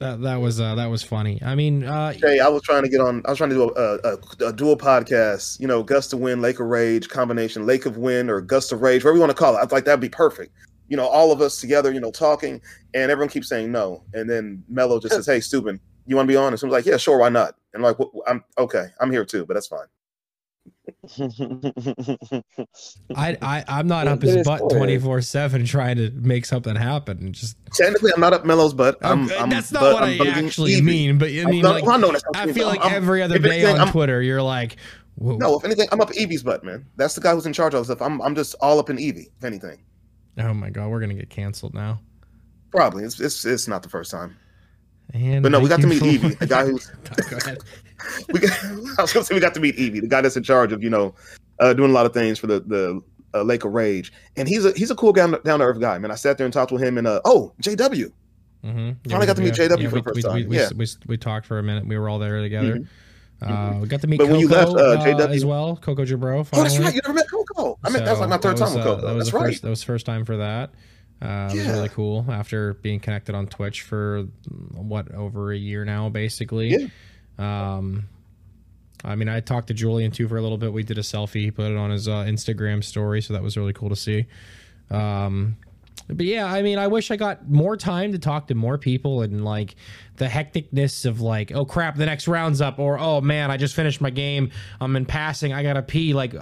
that 0.01 0.21
that 0.21 0.35
was 0.37 0.59
uh, 0.59 0.75
that 0.75 0.87
was 0.87 1.03
funny. 1.03 1.39
I 1.43 1.55
mean, 1.55 1.83
uh, 1.83 2.13
hey, 2.13 2.39
I 2.39 2.47
was 2.47 2.63
trying 2.63 2.83
to 2.83 2.89
get 2.89 2.99
on. 2.99 3.21
I 3.25 3.29
was 3.29 3.37
trying 3.37 3.51
to 3.51 3.55
do 3.55 3.69
a, 3.69 3.97
a, 4.03 4.47
a 4.47 4.53
dual 4.53 4.75
podcast. 4.75 5.59
You 5.59 5.67
know, 5.67 5.83
Gust 5.83 6.11
of 6.11 6.19
Wind, 6.19 6.41
Lake 6.41 6.59
of 6.59 6.65
Rage 6.65 7.07
combination, 7.07 7.65
Lake 7.65 7.85
of 7.85 7.97
Wind 7.97 8.29
or 8.29 8.41
Gust 8.41 8.71
of 8.71 8.81
Rage, 8.81 9.03
whatever 9.03 9.17
you 9.17 9.21
want 9.21 9.29
to 9.29 9.37
call 9.37 9.55
it. 9.55 9.59
I 9.59 9.63
was 9.63 9.71
like 9.71 9.85
that'd 9.85 9.99
be 9.99 10.09
perfect. 10.09 10.53
You 10.89 10.97
know, 10.97 11.05
all 11.05 11.31
of 11.31 11.39
us 11.39 11.61
together, 11.61 11.93
you 11.93 12.01
know, 12.01 12.11
talking, 12.11 12.59
and 12.93 13.11
everyone 13.11 13.29
keeps 13.29 13.47
saying 13.47 13.71
no, 13.71 14.03
and 14.13 14.29
then 14.29 14.63
Mello 14.67 14.99
just 14.99 15.13
says, 15.13 15.25
"Hey, 15.25 15.39
Stupid, 15.39 15.79
you 16.05 16.15
want 16.15 16.27
to 16.27 16.31
be 16.31 16.35
on?" 16.35 16.51
And 16.51 16.59
so 16.59 16.67
I'm 16.67 16.71
like, 16.71 16.85
"Yeah, 16.85 16.97
sure, 16.97 17.19
why 17.19 17.29
not?" 17.29 17.55
And 17.73 17.85
I'm 17.85 17.95
like, 17.95 18.09
"I'm 18.27 18.43
okay, 18.57 18.87
I'm 18.99 19.11
here 19.11 19.23
too, 19.23 19.45
but 19.45 19.53
that's 19.53 19.67
fine." 19.67 19.85
I, 23.15 23.35
I 23.41 23.63
I'm 23.67 23.87
not 23.87 24.07
up 24.07 24.21
his 24.21 24.45
butt 24.45 24.69
twenty 24.69 24.99
four 24.99 25.19
seven 25.21 25.65
trying 25.65 25.97
to 25.97 26.11
make 26.11 26.45
something 26.45 26.75
happen. 26.75 27.17
And 27.17 27.33
just 27.33 27.57
technically, 27.73 28.11
I'm 28.13 28.21
not 28.21 28.33
up 28.33 28.45
Mello's 28.45 28.75
butt. 28.75 28.99
I'm, 29.01 29.31
I'm, 29.31 29.49
that's 29.49 29.71
not 29.71 29.81
what 29.93 30.03
I'm 30.03 30.21
i 30.21 30.27
actually 30.27 30.79
mean. 30.79 31.17
But 31.17 31.29
I 31.29 31.45
mean, 31.45 31.63
like, 31.63 31.83
well, 31.83 32.15
I 32.35 32.53
feel 32.53 32.67
like 32.67 32.85
every 32.85 33.23
other 33.23 33.39
day 33.39 33.63
anything, 33.63 33.79
on 33.79 33.91
Twitter, 33.91 34.21
you're 34.21 34.43
like, 34.43 34.77
Whoa. 35.15 35.37
no. 35.37 35.57
If 35.57 35.65
anything, 35.65 35.87
I'm 35.91 36.01
up 36.01 36.11
Evie's 36.15 36.43
butt, 36.43 36.63
man. 36.63 36.85
That's 36.97 37.15
the 37.15 37.21
guy 37.21 37.33
who's 37.33 37.47
in 37.47 37.53
charge 37.53 37.73
of 37.73 37.85
stuff. 37.85 38.01
I'm 38.01 38.21
I'm 38.21 38.35
just 38.35 38.53
all 38.61 38.77
up 38.77 38.91
in 38.91 38.99
Evie. 38.99 39.31
If 39.35 39.43
anything. 39.43 39.83
Oh 40.37 40.53
my 40.53 40.69
god, 40.69 40.89
we're 40.89 40.99
gonna 40.99 41.15
get 41.15 41.31
canceled 41.31 41.73
now. 41.73 41.99
Probably. 42.69 43.05
It's 43.05 43.19
it's, 43.19 43.43
it's 43.43 43.67
not 43.67 43.81
the 43.81 43.89
first 43.89 44.11
time. 44.11 44.37
And 45.13 45.43
but 45.43 45.51
no, 45.51 45.59
we 45.59 45.67
got 45.67 45.81
to 45.81 45.87
meet 45.87 46.03
Evie, 46.03 46.35
the 46.35 46.47
guy 46.47 46.65
who's. 46.65 46.85
Go 47.29 47.37
ahead. 47.37 47.57
We 48.31 48.39
got, 48.39 48.51
I 48.97 49.01
was 49.01 49.13
gonna 49.13 49.25
say 49.25 49.33
we 49.35 49.41
got 49.41 49.53
to 49.55 49.59
meet 49.59 49.75
Evie, 49.75 49.99
the 49.99 50.07
guy 50.07 50.21
that's 50.21 50.37
in 50.37 50.43
charge 50.43 50.71
of 50.71 50.83
you 50.83 50.89
know 50.89 51.15
uh, 51.59 51.73
doing 51.73 51.91
a 51.91 51.93
lot 51.93 52.05
of 52.05 52.13
things 52.13 52.39
for 52.39 52.47
the 52.47 52.59
the 52.61 53.01
uh, 53.33 53.43
Lake 53.43 53.63
of 53.63 53.73
Rage, 53.73 54.11
and 54.35 54.47
he's 54.47 54.65
a 54.65 54.71
he's 54.73 54.91
a 54.91 54.95
cool 54.95 55.13
down 55.13 55.37
down 55.43 55.59
to 55.59 55.65
earth 55.65 55.79
guy, 55.79 55.97
man. 55.97 56.11
I 56.11 56.15
sat 56.15 56.37
there 56.37 56.45
and 56.45 56.53
talked 56.53 56.71
with 56.71 56.83
him, 56.83 56.97
and 56.97 57.07
uh, 57.07 57.21
oh 57.25 57.53
JW. 57.61 58.11
Mm-hmm. 58.63 58.77
Yeah, 58.79 58.93
Finally 59.07 59.27
got 59.27 59.35
to 59.37 59.41
meet 59.41 59.53
JW 59.53 59.81
yeah, 59.81 59.89
for 59.89 59.95
we, 59.95 60.01
the 60.01 60.03
first 60.03 60.15
we, 60.15 60.21
time. 60.21 60.49
We, 60.49 60.57
yeah, 60.57 60.69
we, 60.75 60.85
we, 61.07 61.17
talked 61.17 61.47
for 61.47 61.57
a 61.57 61.63
minute. 61.63 61.87
We 61.87 61.97
were 61.97 62.07
all 62.07 62.19
there 62.19 62.41
together. 62.41 62.75
Mm-hmm. 62.75 63.51
Uh, 63.51 63.79
we 63.79 63.87
got 63.87 64.01
to 64.01 64.07
meet 64.07 64.17
but 64.17 64.25
Coco 64.25 64.33
when 64.33 64.41
you 64.41 64.47
left, 64.47 64.71
uh, 64.71 65.03
JW, 65.03 65.33
as 65.33 65.45
well, 65.45 65.75
Coco 65.77 66.05
Jabro. 66.05 66.45
Finally. 66.45 66.51
Oh, 66.53 66.63
that's 66.63 66.77
right. 66.77 66.93
You 66.93 67.01
never 67.03 67.13
met 67.13 67.27
Coco. 67.27 67.79
I 67.83 67.89
mean, 67.89 67.99
so 67.99 68.05
that 68.05 68.11
was 68.11 68.19
like 68.19 68.29
my 68.29 68.37
third 68.37 68.51
was, 68.51 68.59
time 68.59 68.73
with 68.75 68.85
uh, 68.85 68.95
Coco. 68.95 69.07
that 69.07 69.15
was 69.15 69.25
that's 69.25 69.33
right. 69.33 69.45
First, 69.47 69.61
that 69.63 69.69
was 69.69 69.83
first 69.83 70.05
time 70.05 70.25
for 70.25 70.37
that. 70.37 70.69
Uh, 71.21 71.49
it 71.51 71.57
was 71.57 71.67
really 71.67 71.89
cool 71.89 72.25
after 72.29 72.75
being 72.75 72.99
connected 72.99 73.33
on 73.33 73.47
Twitch 73.47 73.81
for 73.81 74.27
what 74.73 75.11
over 75.13 75.51
a 75.51 75.57
year 75.57 75.85
now, 75.85 76.09
basically. 76.09 76.69
Yeah. 76.69 76.87
Um, 77.41 78.07
I 79.03 79.15
mean, 79.15 79.29
I 79.29 79.39
talked 79.39 79.67
to 79.67 79.73
Julian 79.73 80.11
too 80.11 80.27
for 80.27 80.37
a 80.37 80.41
little 80.41 80.57
bit. 80.57 80.71
We 80.71 80.83
did 80.83 80.97
a 80.97 81.01
selfie. 81.01 81.41
He 81.41 81.51
put 81.51 81.71
it 81.71 81.77
on 81.77 81.89
his 81.89 82.07
uh, 82.07 82.23
Instagram 82.23 82.83
story, 82.83 83.21
so 83.21 83.33
that 83.33 83.41
was 83.41 83.57
really 83.57 83.73
cool 83.73 83.89
to 83.89 83.95
see. 83.95 84.27
Um, 84.91 85.57
but 86.07 86.25
yeah, 86.25 86.45
I 86.45 86.61
mean, 86.61 86.77
I 86.77 86.87
wish 86.87 87.09
I 87.09 87.15
got 87.15 87.49
more 87.49 87.77
time 87.77 88.11
to 88.11 88.19
talk 88.19 88.47
to 88.47 88.55
more 88.55 88.77
people 88.77 89.21
and 89.21 89.45
like 89.45 89.75
the 90.17 90.25
hecticness 90.25 91.05
of 91.05 91.21
like, 91.21 91.51
oh 91.51 91.65
crap, 91.65 91.95
the 91.95 92.05
next 92.05 92.27
round's 92.27 92.61
up, 92.61 92.79
or 92.79 92.99
oh 92.99 93.21
man, 93.21 93.49
I 93.49 93.57
just 93.57 93.75
finished 93.75 94.01
my 94.01 94.09
game. 94.09 94.51
I'm 94.79 94.95
in 94.95 95.05
passing. 95.05 95.53
I 95.53 95.63
gotta 95.63 95.81
pee. 95.81 96.13
Like, 96.13 96.35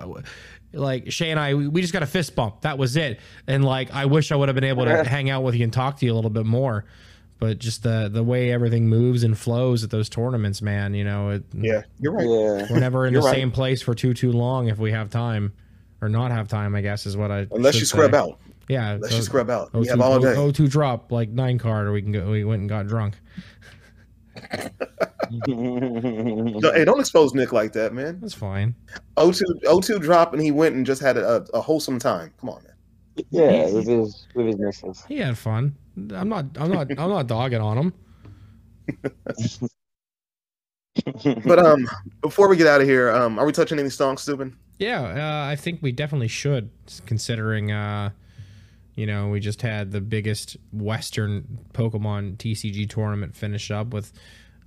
like 0.74 1.12
Shai 1.12 1.28
and 1.28 1.40
I, 1.40 1.54
we 1.54 1.82
just 1.82 1.94
got 1.94 2.04
a 2.04 2.08
fist 2.08 2.36
bump. 2.36 2.62
That 2.62 2.78
was 2.78 2.98
it. 2.98 3.20
And 3.48 3.64
like, 3.64 3.92
I 3.94 4.06
wish 4.06 4.32
I 4.32 4.36
would 4.36 4.50
have 4.50 4.56
been 4.56 4.64
able 4.64 4.86
to 4.86 5.04
hang 5.08 5.30
out 5.30 5.44
with 5.44 5.56
you 5.56 5.64
and 5.64 5.74
talk 5.74 5.98
to 6.00 6.06
you 6.06 6.14
a 6.14 6.16
little 6.16 6.30
bit 6.30 6.46
more. 6.46 6.86
But 7.40 7.58
just 7.58 7.84
the 7.84 8.10
the 8.12 8.24
way 8.24 8.52
everything 8.52 8.90
moves 8.90 9.24
and 9.24 9.38
flows 9.38 9.84
at 9.84 9.90
those 9.90 10.10
tournaments, 10.10 10.62
man. 10.62 10.94
You 10.94 11.06
know, 11.06 11.30
it, 11.30 11.44
yeah, 11.54 11.84
you're 11.98 12.12
right. 12.12 12.26
Yeah. 12.26 12.68
We're 12.74 12.80
never 12.80 13.06
in 13.06 13.14
the 13.14 13.22
right. 13.22 13.34
same 13.34 13.52
place 13.52 13.82
for 13.82 13.96
too 13.96 14.14
too 14.14 14.34
long 14.34 14.68
if 14.68 14.78
we 14.78 14.92
have 14.92 15.10
time, 15.10 15.54
or 16.02 16.10
not 16.10 16.32
have 16.32 16.50
time. 16.50 16.76
I 16.76 16.82
guess 16.82 17.06
is 17.06 17.16
what 17.16 17.32
I 17.32 17.48
unless 17.52 17.80
you 17.80 17.86
scrub 17.86 18.12
say. 18.12 18.18
out. 18.18 18.40
Yeah, 18.68 18.92
unless 18.92 19.14
you 19.14 19.22
scrub 19.22 19.50
out. 19.50 19.72
O2, 19.72 19.88
have 19.88 20.02
all 20.02 20.20
day. 20.20 20.36
O, 20.36 20.52
O2 20.52 20.70
drop 20.70 21.12
like 21.12 21.30
nine 21.30 21.58
card, 21.58 21.88
or 21.88 21.94
we 21.94 22.02
can 22.02 22.12
go. 22.12 22.30
We 22.30 22.44
went 22.44 22.60
and 22.60 22.70
got 22.70 22.88
drunk. 22.88 23.16
no, 25.48 26.72
hey, 26.72 26.86
don't 26.86 27.00
expose 27.00 27.34
Nick 27.34 27.52
like 27.52 27.74
that, 27.74 27.94
man. 27.94 28.20
That's 28.20 28.34
fine. 28.34 28.76
O2 29.18 29.42
O2 29.64 30.02
drop 30.02 30.34
and 30.34 30.42
he 30.42 30.52
went 30.52 30.76
and 30.76 30.86
just 30.86 31.02
had 31.02 31.18
a, 31.18 31.46
a 31.54 31.62
wholesome 31.62 32.00
time. 32.00 32.34
Come 32.40 32.50
on, 32.50 32.64
man. 32.64 32.74
Yeah, 33.32 33.72
with 33.72 33.88
his 33.88 34.28
with 34.36 34.48
his 34.48 34.58
missus. 34.58 35.04
He 35.08 35.18
had 35.18 35.38
fun. 35.38 35.76
I'm 36.14 36.30
not 36.30 36.46
I'm 36.58 36.72
not 36.72 36.90
I'm 36.98 37.10
not 37.10 37.28
dogging 37.28 37.62
on 37.62 37.78
him. 37.78 37.94
but 41.46 41.60
um 41.60 41.88
before 42.22 42.48
we 42.48 42.58
get 42.58 42.68
out 42.68 42.82
of 42.82 42.88
here, 42.88 43.12
um 43.12 43.40
are 43.40 43.46
we 43.46 43.52
touching 43.52 43.80
any 43.80 43.90
songs, 43.90 44.22
Stupid? 44.22 44.54
Yeah, 44.78 45.02
uh, 45.02 45.52
I 45.52 45.58
think 45.58 45.82
we 45.82 45.92
definitely 45.92 46.30
should, 46.30 46.70
considering 47.06 47.72
uh 47.72 48.12
you 49.00 49.06
know, 49.06 49.30
we 49.30 49.40
just 49.40 49.62
had 49.62 49.92
the 49.94 50.02
biggest 50.02 50.58
Western 50.74 51.60
Pokemon 51.74 52.36
TCG 52.36 52.90
tournament 52.90 53.34
finish 53.34 53.72
up 53.72 53.94
with 53.94 54.12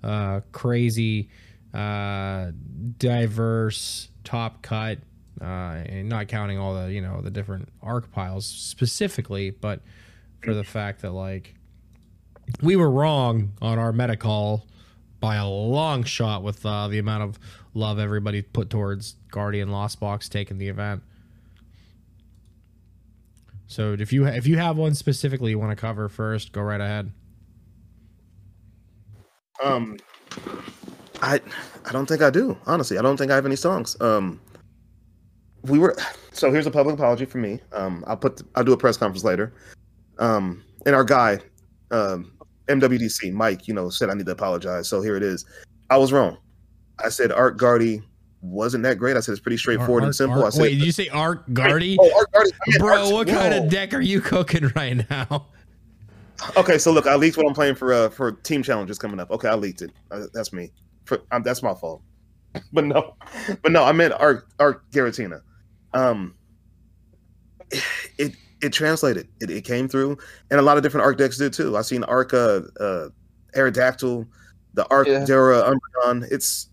uh, 0.02 0.40
crazy, 0.52 1.28
uh, 1.74 2.50
diverse 2.96 4.08
top 4.24 4.62
cut, 4.62 5.00
uh, 5.38 5.44
and 5.84 6.08
not 6.08 6.28
counting 6.28 6.58
all 6.58 6.74
the 6.74 6.90
you 6.90 7.02
know 7.02 7.20
the 7.20 7.30
different 7.30 7.68
arc 7.82 8.10
piles 8.10 8.46
specifically, 8.46 9.50
but 9.50 9.80
for 10.42 10.54
the 10.54 10.64
fact 10.64 11.02
that 11.02 11.12
like 11.12 11.54
we 12.62 12.76
were 12.76 12.90
wrong 12.90 13.52
on 13.60 13.78
our 13.78 13.92
meta 13.92 14.16
call 14.16 14.66
by 15.20 15.36
a 15.36 15.46
long 15.46 16.02
shot 16.02 16.42
with 16.42 16.64
uh, 16.66 16.88
the 16.88 16.98
amount 16.98 17.22
of 17.22 17.38
love 17.74 17.98
everybody 17.98 18.42
put 18.42 18.70
towards 18.70 19.14
Guardian 19.30 19.70
Lost 19.70 20.00
Box 20.00 20.28
taking 20.28 20.58
the 20.58 20.68
event. 20.68 21.02
So 23.68 23.94
if 23.98 24.12
you 24.12 24.26
if 24.26 24.46
you 24.46 24.58
have 24.58 24.76
one 24.76 24.94
specifically 24.94 25.50
you 25.50 25.58
want 25.58 25.70
to 25.70 25.76
cover 25.76 26.08
first, 26.08 26.52
go 26.52 26.60
right 26.60 26.80
ahead. 26.80 27.10
Um, 29.62 29.96
I 31.22 31.40
I 31.86 31.92
don't 31.92 32.06
think 32.06 32.20
I 32.20 32.28
do. 32.28 32.58
Honestly, 32.66 32.98
I 32.98 33.02
don't 33.02 33.16
think 33.16 33.30
I 33.30 33.34
have 33.34 33.46
any 33.46 33.56
songs. 33.56 33.98
Um, 34.00 34.40
we 35.62 35.78
were 35.78 35.96
so 36.32 36.50
here's 36.50 36.66
a 36.66 36.70
public 36.70 36.96
apology 36.96 37.24
for 37.24 37.38
me. 37.38 37.60
Um, 37.72 38.04
I'll 38.06 38.16
put 38.16 38.42
I'll 38.56 38.64
do 38.64 38.72
a 38.72 38.76
press 38.76 38.96
conference 38.96 39.24
later. 39.24 39.54
Um, 40.18 40.64
and 40.86 40.94
our 40.94 41.04
guy, 41.04 41.40
um, 41.90 42.32
MWDC 42.68 43.32
Mike, 43.32 43.68
you 43.68 43.74
know, 43.74 43.90
said 43.90 44.10
I 44.10 44.14
need 44.14 44.26
to 44.26 44.32
apologize. 44.32 44.88
So 44.88 45.02
here 45.02 45.16
it 45.16 45.22
is. 45.22 45.44
I 45.90 45.96
was 45.96 46.12
wrong. 46.12 46.38
I 47.02 47.08
said 47.08 47.32
Art 47.32 47.56
Guardy 47.56 48.02
wasn't 48.40 48.82
that 48.84 48.98
great. 48.98 49.16
I 49.16 49.20
said 49.20 49.32
it's 49.32 49.40
pretty 49.40 49.56
straightforward 49.56 50.04
and 50.04 50.14
simple. 50.14 50.44
I 50.44 50.50
said, 50.50 50.62
wait, 50.62 50.78
did 50.78 50.84
you 50.84 50.92
say 50.92 51.08
Art 51.08 51.52
Guardy? 51.54 51.96
Oh, 52.00 52.10
Art 52.16 52.32
Guardy. 52.32 52.50
Bro, 52.78 53.10
what 53.10 53.28
kind 53.28 53.54
of 53.54 53.70
deck 53.70 53.94
are 53.94 54.00
you 54.00 54.20
cooking 54.20 54.70
right 54.76 55.08
now? 55.08 55.46
Okay, 56.56 56.76
so 56.78 56.90
look, 56.92 57.06
I 57.06 57.14
leaked 57.14 57.36
what 57.36 57.46
I'm 57.46 57.54
playing 57.54 57.76
for 57.76 57.92
uh, 57.92 58.08
for 58.08 58.32
team 58.32 58.62
challenges 58.62 58.98
coming 58.98 59.20
up. 59.20 59.30
Okay, 59.30 59.48
I 59.48 59.54
leaked 59.54 59.82
it. 59.82 59.92
Uh, 60.10 60.24
that's 60.34 60.52
me. 60.52 60.72
For, 61.04 61.22
um, 61.30 61.42
that's 61.42 61.62
my 61.62 61.74
fault. 61.74 62.02
But 62.74 62.84
no, 62.84 63.16
but 63.62 63.72
no, 63.72 63.82
I 63.82 63.92
meant 63.92 64.12
Art 64.12 64.46
Art 64.58 64.82
Giratina. 64.90 65.40
Um, 65.94 66.34
it 68.18 68.34
it 68.62 68.72
translated. 68.72 69.28
It, 69.40 69.50
it 69.50 69.64
came 69.64 69.88
through, 69.88 70.16
and 70.50 70.58
a 70.58 70.62
lot 70.62 70.76
of 70.76 70.82
different 70.82 71.04
Arc 71.04 71.18
decks 71.18 71.36
did 71.36 71.52
too. 71.52 71.76
I've 71.76 71.86
seen 71.86 72.04
Arca, 72.04 72.64
uh, 72.80 73.08
Aerodactyl, 73.56 74.26
the 74.74 74.86
Arc 74.88 75.08
yeah. 75.08 75.24
Dara 75.24 75.62
Umbreon. 75.62 76.30
It's 76.30 76.68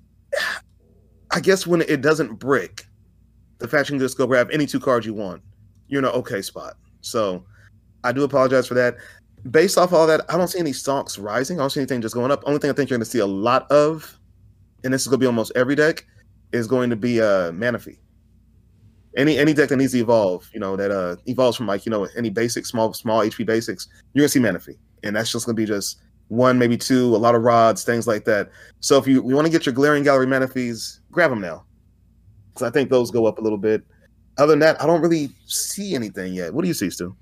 I 1.32 1.40
guess 1.40 1.68
when 1.68 1.82
it 1.82 2.02
doesn't 2.02 2.36
brick, 2.36 2.86
the 3.58 3.68
fact 3.68 3.90
you 3.90 3.94
can 3.94 4.00
just 4.00 4.18
go 4.18 4.26
grab 4.26 4.50
any 4.52 4.66
two 4.66 4.80
cards 4.80 5.06
you 5.06 5.14
want, 5.14 5.42
you're 5.88 6.00
in 6.00 6.06
an 6.06 6.12
okay 6.12 6.42
spot. 6.42 6.76
So 7.02 7.44
I 8.04 8.12
do 8.12 8.24
apologize 8.24 8.68
for 8.68 8.76
that. 8.76 8.98
based 9.52 9.78
off 9.78 9.94
all 9.94 10.08
that, 10.08 10.22
I 10.30 10.38
don't 10.38 10.48
see 10.48 10.60
any 10.60 10.74
stocks 10.74 11.18
rising. 11.18 11.60
I 11.60 11.64
don't 11.64 11.70
see 11.70 11.80
anything 11.80 12.02
just 12.02 12.16
going 12.16 12.32
up. 12.32 12.44
Only 12.46 12.60
thing 12.60 12.70
I 12.70 12.74
think 12.74 12.90
you're 12.90 12.98
going 12.98 13.06
to 13.06 13.10
see 13.12 13.20
a 13.20 13.26
lot 13.26 13.70
of, 13.72 14.18
and 14.84 14.94
this 14.94 15.02
is 15.02 15.08
going 15.08 15.20
to 15.20 15.24
be 15.24 15.28
almost 15.28 15.52
every 15.56 15.76
deck, 15.76 16.06
is 16.52 16.68
going 16.68 16.90
to 16.90 16.96
be 16.96 17.22
uh 17.22 17.52
Manaphy. 17.52 17.98
Any 19.20 19.38
any 19.38 19.54
deck 19.54 19.70
that 19.70 19.78
needs 19.78 19.92
to 19.92 20.00
evolve, 20.00 20.50
you 20.54 20.60
know, 20.60 20.76
that 20.76 20.90
uh 20.90 21.18
evolves 21.28 21.58
from 21.58 21.68
like 21.68 21.86
you 21.86 21.92
know 21.92 22.08
any 22.18 22.30
basic 22.30 22.66
small 22.66 22.94
small 22.94 23.20
HP 23.20 23.46
basics, 23.46 23.88
you're 24.14 24.24
gonna 24.24 24.30
see 24.30 24.40
Manaphy, 24.40 24.78
and 25.04 25.16
that's 25.16 25.32
just 25.32 25.46
gonna 25.46 25.56
be 25.56 25.66
just 25.66 26.02
one, 26.30 26.58
maybe 26.58 26.78
two, 26.78 27.16
a 27.16 27.18
lot 27.18 27.36
of 27.36 27.42
rods, 27.42 27.84
things 27.84 28.08
like 28.08 28.24
that. 28.26 28.50
So 28.80 28.98
if 28.98 29.08
you, 29.08 29.16
you 29.28 29.36
want 29.36 29.46
to 29.46 29.52
get 29.52 29.66
your 29.66 29.74
Glaring 29.74 30.04
Gallery 30.04 30.28
Manaphys, 30.28 31.02
grab 31.12 31.32
them 31.32 31.42
now, 31.42 31.66
because 32.50 32.68
I 32.68 32.72
think 32.72 32.90
those 32.90 33.12
go 33.12 33.26
up 33.26 33.40
a 33.40 33.42
little 33.42 33.58
bit. 33.58 33.84
Other 34.38 34.54
than 34.54 34.60
that, 34.60 34.82
I 34.82 34.86
don't 34.86 35.02
really 35.02 35.30
see 35.48 35.96
anything 35.96 36.34
yet. 36.34 36.54
What 36.54 36.62
do 36.62 36.68
you 36.68 36.74
see, 36.74 36.90
Stu? 36.90 37.16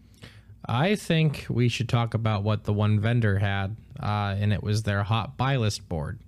I 0.67 0.95
think 0.95 1.47
we 1.49 1.69
should 1.69 1.89
talk 1.89 2.13
about 2.13 2.43
what 2.43 2.65
the 2.65 2.73
one 2.73 2.99
vendor 2.99 3.39
had, 3.39 3.75
uh, 4.01 4.35
and 4.37 4.53
it 4.53 4.61
was 4.61 4.83
their 4.83 5.03
hot 5.03 5.37
buy 5.37 5.55
list 5.55 5.87
board. 5.87 6.19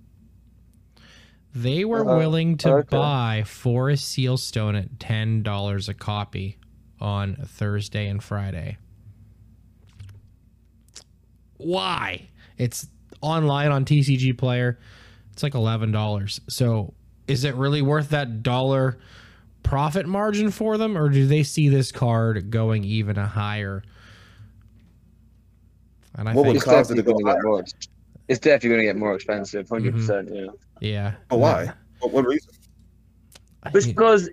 They 1.54 1.84
were 1.84 2.08
uh, 2.08 2.16
willing 2.16 2.56
to 2.58 2.74
okay. 2.74 2.96
buy 2.96 3.42
Forest 3.46 4.08
Seal 4.08 4.36
Stone 4.36 4.76
at 4.76 5.00
ten 5.00 5.42
dollars 5.42 5.88
a 5.88 5.94
copy 5.94 6.58
on 7.00 7.36
Thursday 7.36 8.06
and 8.06 8.22
Friday. 8.22 8.78
Why? 11.56 12.28
It's 12.56 12.86
online 13.20 13.72
on 13.72 13.84
TCG 13.84 14.38
Player. 14.38 14.78
It's 15.32 15.42
like 15.42 15.54
eleven 15.54 15.90
dollars. 15.90 16.40
So 16.48 16.94
is 17.26 17.44
it 17.44 17.54
really 17.54 17.82
worth 17.82 18.10
that 18.10 18.42
dollar 18.42 18.98
profit 19.62 20.06
margin 20.06 20.50
for 20.50 20.78
them, 20.78 20.96
or 20.96 21.08
do 21.08 21.26
they 21.26 21.42
see 21.42 21.68
this 21.68 21.90
card 21.90 22.50
going 22.50 22.84
even 22.84 23.18
a 23.18 23.26
higher? 23.26 23.82
And 26.14 26.28
I 26.28 26.34
what 26.34 26.44
think 26.44 26.54
would 26.54 26.64
cause 26.64 26.90
it 26.90 26.96
to 26.96 27.02
go 27.02 27.16
higher? 27.24 27.42
More, 27.42 27.64
it's 28.28 28.38
definitely 28.38 28.68
going 28.68 28.80
to 28.80 28.86
get 28.86 28.96
more 28.96 29.14
expensive, 29.14 29.70
100 29.70 29.90
mm-hmm. 29.90 30.00
percent. 30.00 30.28
Yeah. 30.32 30.46
Yeah. 30.80 31.14
Oh, 31.30 31.36
why? 31.36 31.72
What, 32.00 32.12
what 32.12 32.26
reason? 32.26 32.52
It's 33.74 33.86
because 33.86 34.30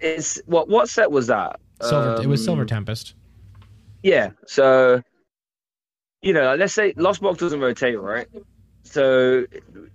it's 0.00 0.40
what 0.46 0.68
what 0.68 0.88
set 0.88 1.10
was 1.10 1.26
that? 1.28 1.58
Silver. 1.80 2.16
Um, 2.16 2.22
it 2.22 2.26
was 2.26 2.44
Silver 2.44 2.62
um, 2.62 2.68
Tempest. 2.68 3.14
Yeah. 4.02 4.30
So 4.46 5.02
you 6.22 6.32
know, 6.32 6.54
let's 6.54 6.74
say 6.74 6.92
Lost 6.96 7.20
Box 7.20 7.38
doesn't 7.38 7.60
rotate, 7.60 7.98
right? 8.00 8.26
So 8.82 9.46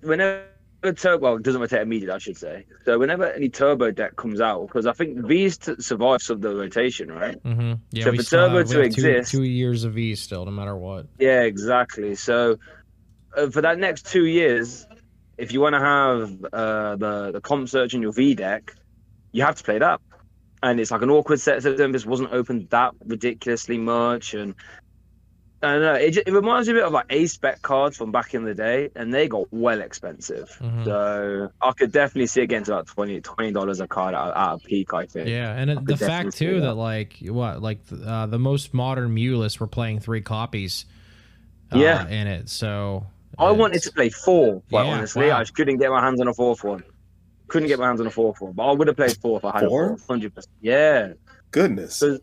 whenever 0.01 0.45
a 0.83 0.93
turbo, 0.93 1.23
well, 1.23 1.35
it 1.37 1.43
doesn't 1.43 1.61
rotate 1.61 1.81
immediately, 1.81 2.15
I 2.15 2.17
should 2.17 2.37
say. 2.37 2.65
So 2.85 2.97
whenever 2.97 3.31
any 3.31 3.49
turbo 3.49 3.91
deck 3.91 4.15
comes 4.15 4.41
out, 4.41 4.67
because 4.67 4.87
I 4.87 4.93
think 4.93 5.19
V's 5.19 5.57
t- 5.57 5.75
survive 5.79 6.21
some 6.21 6.37
of 6.37 6.41
the 6.41 6.55
rotation, 6.55 7.11
right? 7.11 7.41
Mm-hmm. 7.43 7.73
Yeah, 7.91 8.03
so 8.05 8.15
for 8.15 8.23
turbo 8.23 8.63
to 8.63 8.81
exist, 8.81 9.31
two, 9.31 9.39
two, 9.39 9.43
years 9.43 9.83
of 9.83 9.93
V 9.93 10.15
still, 10.15 10.45
no 10.45 10.51
matter 10.51 10.75
what. 10.75 11.07
Yeah, 11.19 11.41
exactly. 11.41 12.15
So 12.15 12.57
uh, 13.37 13.49
for 13.49 13.61
that 13.61 13.77
next 13.77 14.07
two 14.07 14.25
years, 14.25 14.87
if 15.41 15.51
you 15.51 15.59
want 15.59 15.73
to 15.73 15.79
have 15.79 16.45
uh, 16.53 16.95
the 16.97 17.31
the 17.31 17.41
comp 17.41 17.67
search 17.67 17.95
in 17.95 18.01
your 18.01 18.13
V 18.13 18.35
deck, 18.35 18.75
you 19.31 19.43
have 19.43 19.55
to 19.55 19.63
play 19.63 19.79
that. 19.79 19.99
And 20.61 20.79
it's 20.79 20.91
like 20.91 21.01
an 21.01 21.09
awkward 21.09 21.39
set. 21.39 21.63
So 21.63 21.73
this 21.73 22.05
wasn't 22.05 22.31
opened 22.31 22.69
that 22.69 22.93
ridiculously 23.03 23.79
much, 23.79 24.35
and 24.35 24.53
I 25.63 25.73
don't 25.73 25.81
know 25.81 25.93
it, 25.95 26.17
it 26.17 26.31
reminds 26.31 26.67
me 26.67 26.73
a 26.73 26.75
bit 26.75 26.83
of 26.83 26.93
like 26.93 27.07
ACE 27.09 27.35
SPEC 27.35 27.63
cards 27.63 27.97
from 27.97 28.11
back 28.11 28.35
in 28.35 28.45
the 28.45 28.53
day, 28.53 28.91
and 28.95 29.11
they 29.11 29.27
got 29.27 29.51
well 29.51 29.81
expensive. 29.81 30.55
Mm-hmm. 30.61 30.83
So 30.85 31.49
I 31.59 31.71
could 31.71 31.91
definitely 31.91 32.27
see 32.27 32.41
it 32.41 32.47
getting 32.47 32.65
to 32.65 32.77
about 32.77 32.87
20 33.23 33.51
dollars 33.51 33.79
a 33.79 33.87
card 33.87 34.13
at, 34.13 34.27
at, 34.27 34.53
a 34.53 34.57
peak. 34.59 34.93
I 34.93 35.07
think. 35.07 35.27
Yeah, 35.27 35.55
and 35.55 35.71
it, 35.71 35.85
the 35.87 35.97
fact 35.97 36.37
too 36.37 36.61
that. 36.61 36.67
that. 36.67 36.73
like 36.75 37.17
what 37.23 37.63
like 37.63 37.79
uh, 38.05 38.27
the 38.27 38.39
most 38.39 38.75
modern 38.75 39.15
Mulus 39.15 39.59
were 39.59 39.65
playing 39.65 40.01
three 40.01 40.21
copies. 40.21 40.85
Uh, 41.73 41.79
yeah, 41.79 42.07
in 42.07 42.27
it. 42.27 42.49
So 42.49 43.07
I 43.37 43.51
wanted 43.51 43.81
to 43.83 43.91
play 43.91 44.09
four, 44.09 44.61
but 44.69 44.85
yeah, 44.85 44.91
honestly, 44.93 45.27
wow. 45.27 45.37
I 45.37 45.41
just 45.41 45.55
couldn't 45.55 45.77
get 45.77 45.89
my 45.89 46.01
hands 46.01 46.21
on 46.21 46.27
a 46.27 46.33
fourth 46.33 46.63
one. 46.63 46.83
Couldn't 47.47 47.67
get 47.67 47.79
my 47.79 47.87
hands 47.87 48.01
on 48.01 48.07
a 48.07 48.11
fourth 48.11 48.41
one, 48.41 48.53
but 48.53 48.67
I 48.67 48.71
would 48.71 48.87
have 48.87 48.97
played 48.97 49.17
four 49.17 49.37
if 49.37 49.45
I 49.45 49.59
had 49.59 49.67
four? 49.67 49.97
Hundred 50.07 50.35
percent. 50.35 50.53
Yeah. 50.61 51.13
Goodness. 51.51 51.95
So, 51.95 52.19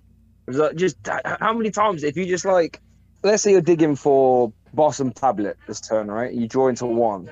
like 0.47 0.77
just 0.77 0.97
how 1.07 1.53
many 1.53 1.71
times 1.71 2.03
if 2.05 2.17
you 2.17 2.25
just 2.25 2.45
like 2.45 2.81
let's 3.23 3.43
say 3.43 3.53
you're 3.53 3.61
digging 3.61 3.97
for 3.97 4.53
Bosom 4.73 5.13
tablet 5.13 5.57
this 5.67 5.81
turn, 5.81 6.11
right? 6.11 6.33
You 6.33 6.47
draw 6.47 6.69
into 6.69 6.87
one. 6.87 7.31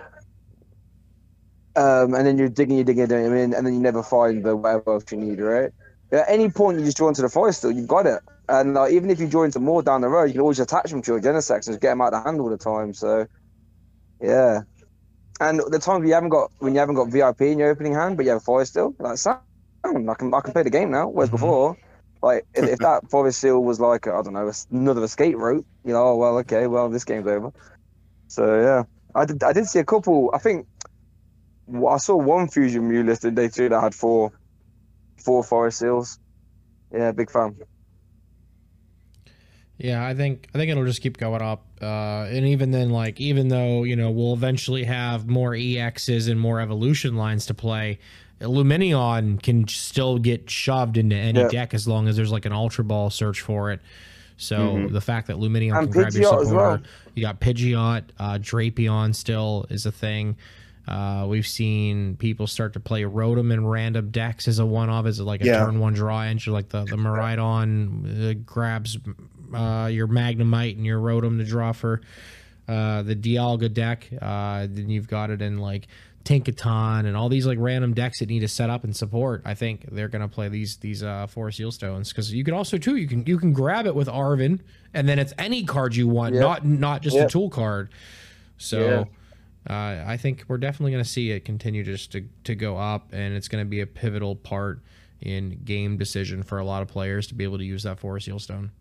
Um, 1.77 2.15
and 2.15 2.27
then 2.27 2.39
you're 2.39 2.49
digging, 2.49 2.77
you're 2.77 2.85
digging, 2.85 3.07
digging, 3.07 3.55
and 3.55 3.67
then 3.67 3.75
you 3.75 3.81
never 3.81 4.03
find 4.03 4.43
the 4.43 4.57
whatever 4.57 4.95
else 4.95 5.05
you 5.13 5.19
need, 5.19 5.41
right? 5.41 5.71
At 6.11 6.25
any 6.29 6.49
point, 6.49 6.79
you 6.79 6.85
just 6.85 6.97
draw 6.97 7.09
into 7.09 7.21
the 7.21 7.29
forest 7.29 7.61
seal, 7.61 7.71
you've 7.71 7.89
got 7.89 8.07
it. 8.07 8.21
And 8.49 8.75
like, 8.75 8.93
even 8.93 9.11
if 9.11 9.21
you 9.21 9.29
draw 9.29 9.43
into 9.43 9.61
more 9.61 9.83
down 9.83 10.01
the 10.01 10.09
road, 10.09 10.25
you 10.25 10.33
can 10.33 10.41
always 10.41 10.61
attach 10.61 10.91
them 10.91 11.03
to 11.03 11.13
your 11.13 11.21
Genesects 11.21 11.67
and 11.67 11.75
just 11.75 11.81
get 11.81 11.91
them 11.91 12.01
out 12.01 12.15
of 12.15 12.23
the 12.23 12.29
hand 12.29 12.41
all 12.41 12.49
the 12.49 12.57
time. 12.57 12.95
So, 12.95 13.27
yeah. 14.21 14.63
And 15.41 15.61
the 15.69 15.79
times 15.79 16.07
you 16.07 16.15
haven't 16.15 16.31
got 16.31 16.51
when 16.59 16.75
you 16.75 16.81
haven't 16.81 16.95
got 16.95 17.09
VIP 17.09 17.43
in 17.43 17.59
your 17.59 17.71
opening 17.71 17.95
hand, 17.95 18.17
but 18.17 18.25
you 18.25 18.31
have 18.31 18.41
a 18.41 18.45
forest 18.45 18.75
seal, 18.75 18.95
like, 18.99 19.19
sound, 19.19 19.41
I 19.85 20.15
can 20.15 20.33
I 20.33 20.41
can 20.41 20.53
play 20.53 20.63
the 20.63 20.71
game 20.71 20.91
now. 20.91 21.09
Whereas 21.09 21.29
mm-hmm. 21.29 21.37
before, 21.37 21.77
like 22.23 22.47
if, 22.55 22.65
if 22.65 22.79
that 22.81 23.11
forest 23.11 23.41
seal 23.41 23.63
was 23.63 23.81
like 23.81 24.07
I 24.07 24.23
don't 24.23 24.33
know 24.33 24.51
another 24.71 25.05
escape 25.05 25.37
route, 25.37 25.67
you 25.85 25.93
know, 25.93 26.09
oh, 26.09 26.17
well 26.17 26.39
okay, 26.39 26.67
well 26.67 26.89
this 26.89 27.05
game's 27.05 27.27
over. 27.27 27.53
So 28.29 28.61
yeah, 28.61 28.85
I 29.15 29.25
did 29.25 29.43
I 29.43 29.53
did 29.53 29.67
see 29.67 29.79
a 29.79 29.85
couple. 29.85 30.31
I 30.35 30.39
think 30.39 30.67
I 31.69 31.97
saw 31.99 32.17
one 32.17 32.49
fusion 32.49 32.89
Mew 32.89 33.03
listed 33.03 33.35
day 33.35 33.49
two 33.49 33.69
that 33.69 33.81
had 33.81 33.95
four 33.95 34.33
four 35.19 35.43
forest 35.45 35.79
seals. 35.79 36.19
Yeah, 36.93 37.13
big 37.13 37.31
fan. 37.31 37.57
Yeah, 39.79 40.07
I 40.07 40.15
think 40.15 40.49
I 40.55 40.59
think 40.59 40.71
it'll 40.71 40.87
just 40.87 41.03
keep 41.03 41.19
going 41.19 41.43
up, 41.43 41.65
uh, 41.83 42.27
and 42.31 42.47
even 42.47 42.71
then, 42.71 42.91
like 42.91 43.21
even 43.21 43.49
though 43.49 43.83
you 43.83 43.95
know 43.95 44.11
we'll 44.11 44.33
eventually 44.33 44.85
have 44.85 45.29
more 45.29 45.51
EXs 45.51 46.31
and 46.31 46.41
more 46.41 46.61
evolution 46.61 47.17
lines 47.17 47.45
to 47.47 47.55
play, 47.55 47.99
Lumineon 48.41 49.43
can 49.43 49.69
still 49.69 50.19
get 50.19 50.49
shoved 50.49 50.97
into 50.97 51.17
any 51.17 51.41
yeah. 51.41 51.49
deck 51.49 51.75
as 51.75 51.87
long 51.87 52.09
as 52.09 52.17
there's 52.17 52.33
like 52.33 52.47
an 52.47 52.53
Ultra 52.53 52.85
Ball 52.85 53.11
search 53.11 53.43
for 53.43 53.71
it. 53.71 53.81
So 54.39 54.57
mm-hmm. 54.57 54.95
the 54.95 55.01
fact 55.01 55.27
that 55.29 55.37
Lumineon 55.37 55.79
and 55.79 55.93
can 55.93 56.05
Pidgeot 56.05 56.11
grab 56.11 56.15
your 56.15 56.45
supporter, 56.45 56.55
well. 56.57 56.83
you 57.15 57.23
got 57.23 57.41
Pidgeot, 57.41 58.05
uh, 58.19 58.35
Drapion 58.35 59.15
still 59.15 59.67
is 59.71 59.87
a 59.87 59.93
thing. 59.93 60.37
Uh, 60.87 61.27
we've 61.29 61.47
seen 61.47 62.17
people 62.17 62.47
start 62.47 62.73
to 62.75 62.81
play 62.81 63.03
Rotom 63.03 63.53
in 63.53 63.67
random 63.67 64.11
decks 64.11 64.47
as 64.47 64.59
a 64.59 64.67
one 64.67 64.89
off, 64.89 65.07
as 65.07 65.21
like 65.21 65.41
a 65.43 65.47
yeah. 65.47 65.65
turn 65.65 65.81
one 65.81 65.95
draw 65.95 66.23
engine, 66.23 66.53
like 66.53 66.69
the 66.69 66.85
the 66.85 66.97
Miraidon 66.97 68.31
uh, 68.31 68.35
grabs 68.45 68.97
uh, 69.55 69.87
your 69.87 70.09
Magnemite 70.09 70.77
and 70.77 70.87
your 70.87 71.01
Rotom 71.01 71.39
to 71.39 71.45
draw 71.45 71.73
for 71.73 72.01
uh, 72.69 73.03
the 73.03 73.15
Dialga 73.15 73.73
deck. 73.73 74.09
Uh, 74.21 74.67
then 74.69 74.89
you've 74.89 75.09
got 75.09 75.31
it 75.31 75.43
in 75.43 75.59
like 75.59 75.89
Tinkaton 76.27 77.07
and 77.07 77.17
all 77.17 77.29
these 77.29 77.47
like 77.47 77.59
random 77.61 77.95
decks 77.95 78.19
that 78.19 78.29
need 78.29 78.41
to 78.41 78.49
set 78.49 78.69
up 78.69 78.83
and 78.83 78.95
support. 78.95 79.43
I 79.45 79.55
think 79.55 79.87
they're 79.93 80.09
gonna 80.09 80.29
play 80.29 80.49
these 80.49 80.77
these 80.79 81.03
uh 81.03 81.29
Forest 81.29 81.59
Seal 81.59 81.71
Stones 81.71 82.11
because 82.11 82.35
you 82.35 82.43
can 82.43 82.53
also 82.53 82.79
too 82.79 82.97
you 82.97 83.07
can 83.07 83.25
you 83.27 83.39
can 83.39 83.53
grab 83.53 83.87
it 83.87 83.95
with 83.95 84.09
Arven 84.09 84.61
and 84.93 85.09
then 85.09 85.21
it's 85.21 85.33
any 85.39 85.63
card 85.65 85.95
you 85.95 86.09
want, 86.09 86.35
yep. 86.35 86.43
not 86.43 86.65
not 86.65 87.03
just 87.03 87.15
yep. 87.15 87.29
a 87.29 87.31
tool 87.31 87.49
card. 87.49 87.91
So 88.59 89.07
yeah. 89.69 89.73
uh, 89.73 90.05
I 90.05 90.17
think 90.17 90.45
we're 90.49 90.59
definitely 90.59 90.91
gonna 90.91 91.05
see 91.05 91.31
it 91.31 91.45
continue 91.45 91.85
just 91.85 92.11
to 92.13 92.25
to 92.43 92.57
go 92.57 92.77
up, 92.77 93.13
and 93.13 93.35
it's 93.35 93.47
gonna 93.47 93.65
be 93.65 93.81
a 93.81 93.87
pivotal 93.87 94.35
part 94.35 94.81
in 95.21 95.61
game 95.65 95.97
decision 95.97 96.43
for 96.43 96.59
a 96.59 96.65
lot 96.65 96.83
of 96.83 96.89
players 96.89 97.29
to 97.29 97.35
be 97.35 97.45
able 97.45 97.59
to 97.59 97.65
use 97.65 97.85
that 97.85 98.01
Forest 98.01 98.27
Seal 98.27 98.41
Stone. 98.41 98.73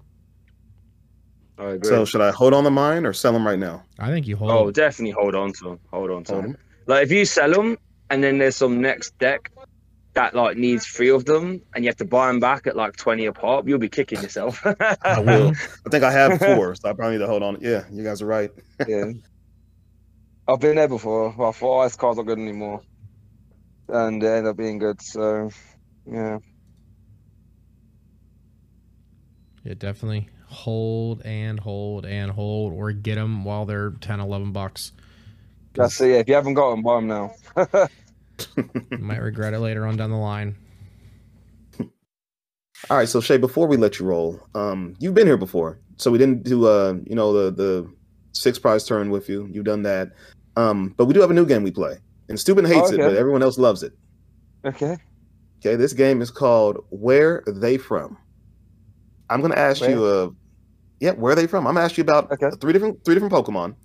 So 1.57 2.03
should 2.05 2.21
I 2.21 2.31
hold 2.31 2.53
on 2.53 2.63
the 2.63 2.71
mine 2.71 3.05
or 3.05 3.13
sell 3.13 3.31
them 3.31 3.47
right 3.47 3.59
now? 3.59 3.83
I 3.97 4.09
think 4.09 4.27
you 4.27 4.35
oh, 4.35 4.39
hold. 4.39 4.51
Oh, 4.51 4.71
definitely 4.71 5.11
hold 5.11 5.35
on 5.35 5.53
to 5.53 5.63
them. 5.63 5.79
Hold 5.91 6.11
on 6.11 6.23
to 6.25 6.33
hold 6.33 6.43
them. 6.45 6.57
Like 6.85 7.03
if 7.03 7.11
you 7.11 7.25
sell 7.25 7.51
them 7.51 7.77
and 8.09 8.23
then 8.23 8.37
there's 8.37 8.57
some 8.57 8.81
next 8.81 9.17
deck 9.19 9.51
that 10.13 10.35
like 10.35 10.57
needs 10.57 10.85
three 10.85 11.09
of 11.09 11.25
them 11.25 11.61
and 11.73 11.83
you 11.83 11.89
have 11.89 11.97
to 11.97 12.05
buy 12.05 12.27
them 12.27 12.39
back 12.39 12.67
at 12.67 12.75
like 12.75 12.95
20 12.97 13.25
a 13.25 13.33
pop, 13.33 13.67
you'll 13.67 13.79
be 13.79 13.89
kicking 13.89 14.21
yourself. 14.21 14.65
I 15.01 15.19
will. 15.19 15.53
I 15.85 15.89
think 15.89 16.03
I 16.03 16.11
have 16.11 16.39
four, 16.39 16.75
so 16.75 16.89
I 16.89 16.93
probably 16.93 17.17
need 17.17 17.23
to 17.23 17.27
hold 17.27 17.43
on. 17.43 17.57
Yeah, 17.61 17.85
you 17.91 18.03
guys 18.03 18.21
are 18.21 18.27
right. 18.27 18.51
yeah. 18.87 19.11
I've 20.47 20.59
been 20.59 20.75
there 20.75 20.87
before. 20.87 21.33
Well, 21.37 21.53
four 21.53 21.85
ice 21.85 21.95
cards 21.95 22.19
aren't 22.19 22.27
good 22.27 22.37
anymore. 22.37 22.81
And 23.87 24.21
they 24.21 24.37
end 24.37 24.47
up 24.47 24.57
being 24.57 24.77
good. 24.77 25.01
So, 25.01 25.49
yeah. 26.05 26.39
Yeah, 29.63 29.73
definitely 29.73 30.29
hold 30.47 31.21
and 31.23 31.59
hold 31.59 32.05
and 32.05 32.31
hold 32.31 32.73
or 32.73 32.91
get 32.91 33.15
them 33.15 33.43
while 33.43 33.65
they're 33.65 33.91
10, 33.91 34.19
11 34.19 34.51
bucks. 34.51 34.91
That's 35.73 35.99
it. 36.01 36.09
Yeah, 36.09 36.15
if 36.17 36.27
you 36.27 36.35
haven't 36.35 36.53
got 36.53 36.71
them, 36.71 36.83
buy 36.83 36.95
them 36.95 37.07
now. 37.07 37.33
you 38.91 38.97
might 38.99 39.21
regret 39.21 39.53
it 39.53 39.59
later 39.59 39.85
on 39.85 39.97
down 39.97 40.09
the 40.09 40.17
line. 40.17 40.55
All 41.79 42.97
right, 42.97 43.09
so 43.09 43.19
Shai, 43.19 43.37
before 43.37 43.67
we 43.67 43.77
let 43.77 43.99
you 43.99 44.05
roll, 44.05 44.39
um, 44.55 44.95
you've 44.99 45.13
been 45.13 45.27
here 45.27 45.37
before, 45.37 45.79
so 45.97 46.11
we 46.11 46.17
didn't 46.17 46.43
do 46.43 46.67
uh, 46.67 46.95
you 47.05 47.15
know, 47.15 47.33
the 47.33 47.51
the 47.51 47.91
six 48.31 48.59
prize 48.59 48.85
turn 48.85 49.09
with 49.09 49.29
you. 49.29 49.49
You've 49.51 49.65
done 49.65 49.83
that, 49.83 50.11
um, 50.55 50.93
but 50.97 51.05
we 51.05 51.13
do 51.13 51.21
have 51.21 51.31
a 51.31 51.33
new 51.33 51.45
game 51.45 51.63
we 51.63 51.71
play, 51.71 51.97
and 52.29 52.39
Steuben 52.39 52.65
hates 52.65 52.91
oh, 52.91 52.93
okay. 52.93 52.95
it, 52.95 53.05
but 53.05 53.15
everyone 53.15 53.43
else 53.43 53.57
loves 53.57 53.83
it. 53.83 53.93
Okay. 54.65 54.97
Okay, 55.59 55.75
this 55.75 55.93
game 55.93 56.21
is 56.21 56.29
called 56.29 56.85
Where 56.89 57.43
Are 57.47 57.51
They 57.51 57.77
From. 57.77 58.17
I'm 59.29 59.41
gonna 59.41 59.55
ask 59.55 59.81
Where? 59.81 59.91
you 59.91 60.07
a 60.07 60.31
Yeah, 60.99 61.11
where 61.11 61.33
are 61.33 61.35
they 61.35 61.47
from? 61.47 61.67
I'm 61.67 61.75
gonna 61.75 61.85
ask 61.85 61.97
you 61.97 62.03
about 62.03 62.31
Okay. 62.31 62.49
three 62.61 62.73
different 62.73 63.03
three 63.03 63.15
different 63.15 63.33
Pokemon, 63.33 63.75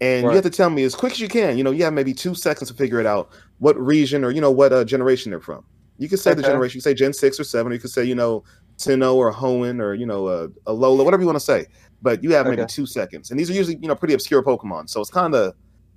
and 0.00 0.24
Right. 0.26 0.32
you 0.32 0.36
have 0.36 0.44
to 0.44 0.50
tell 0.50 0.70
me 0.70 0.84
as 0.84 0.94
quick 0.94 1.12
as 1.12 1.20
you 1.20 1.28
can. 1.28 1.56
You 1.56 1.64
know, 1.64 1.70
you 1.70 1.84
have 1.84 1.94
maybe 1.94 2.12
two 2.14 2.34
seconds 2.34 2.68
to 2.70 2.76
figure 2.76 3.00
it 3.00 3.06
out 3.06 3.30
what 3.58 3.78
region 3.80 4.24
or 4.24 4.30
you 4.30 4.40
know 4.40 4.50
what 4.50 4.72
uh, 4.72 4.84
generation 4.84 5.30
they're 5.30 5.40
from. 5.40 5.64
You 5.98 6.08
can 6.08 6.18
say 6.18 6.34
the 6.34 6.42
generation. 6.42 6.78
You 6.78 6.82
can 6.82 6.90
say 6.90 6.94
Gen 6.94 7.12
six 7.12 7.40
or 7.40 7.44
seven. 7.44 7.72
Or 7.72 7.74
you 7.74 7.80
can 7.80 7.90
say 7.90 8.04
you 8.04 8.14
know 8.14 8.44
Sinnoh 8.80 9.14
or 9.14 9.32
Hoenn 9.32 9.80
or 9.80 9.94
you 9.94 10.06
know 10.06 10.26
uh, 10.26 10.48
Alola, 10.66 11.04
whatever 11.04 11.22
you 11.22 11.26
want 11.26 11.36
to 11.38 11.44
say. 11.44 11.66
But 12.02 12.22
you 12.22 12.32
have 12.32 12.46
maybe 12.46 12.62
Okay. 12.62 12.66
two 12.68 12.86
seconds, 12.86 13.30
and 13.30 13.40
these 13.40 13.50
are 13.50 13.54
usually 13.54 13.78
you 13.80 13.88
know 13.88 13.96
pretty 13.96 14.14
obscure 14.14 14.42
Pokemon, 14.42 14.88
so 14.88 15.00
it's 15.00 15.10
kind 15.10 15.34
of 15.34 15.54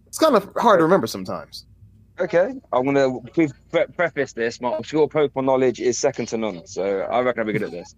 it's 0.07 0.18
kind 0.18 0.36
of 0.36 0.49
hard 0.57 0.80
to 0.80 0.84
remember 0.84 1.07
sometimes. 1.07 1.65
Okay, 2.19 2.53
I'm 2.72 2.86
gonna 2.86 3.10
pre- 3.34 3.49
preface 3.95 4.34
this. 4.34 4.61
My 4.61 4.76
obscure 4.78 5.07
Pokemon 5.07 5.45
knowledge 5.45 5.80
is 5.80 5.98
second 5.99 6.28
to 6.28 6.38
none, 6.38 6.65
so 6.65 7.02
I 7.02 7.19
reckon 7.22 7.41
I'll 7.41 7.45
be 7.48 7.53
good 7.53 7.64
at 7.64 7.72
this. 7.72 7.94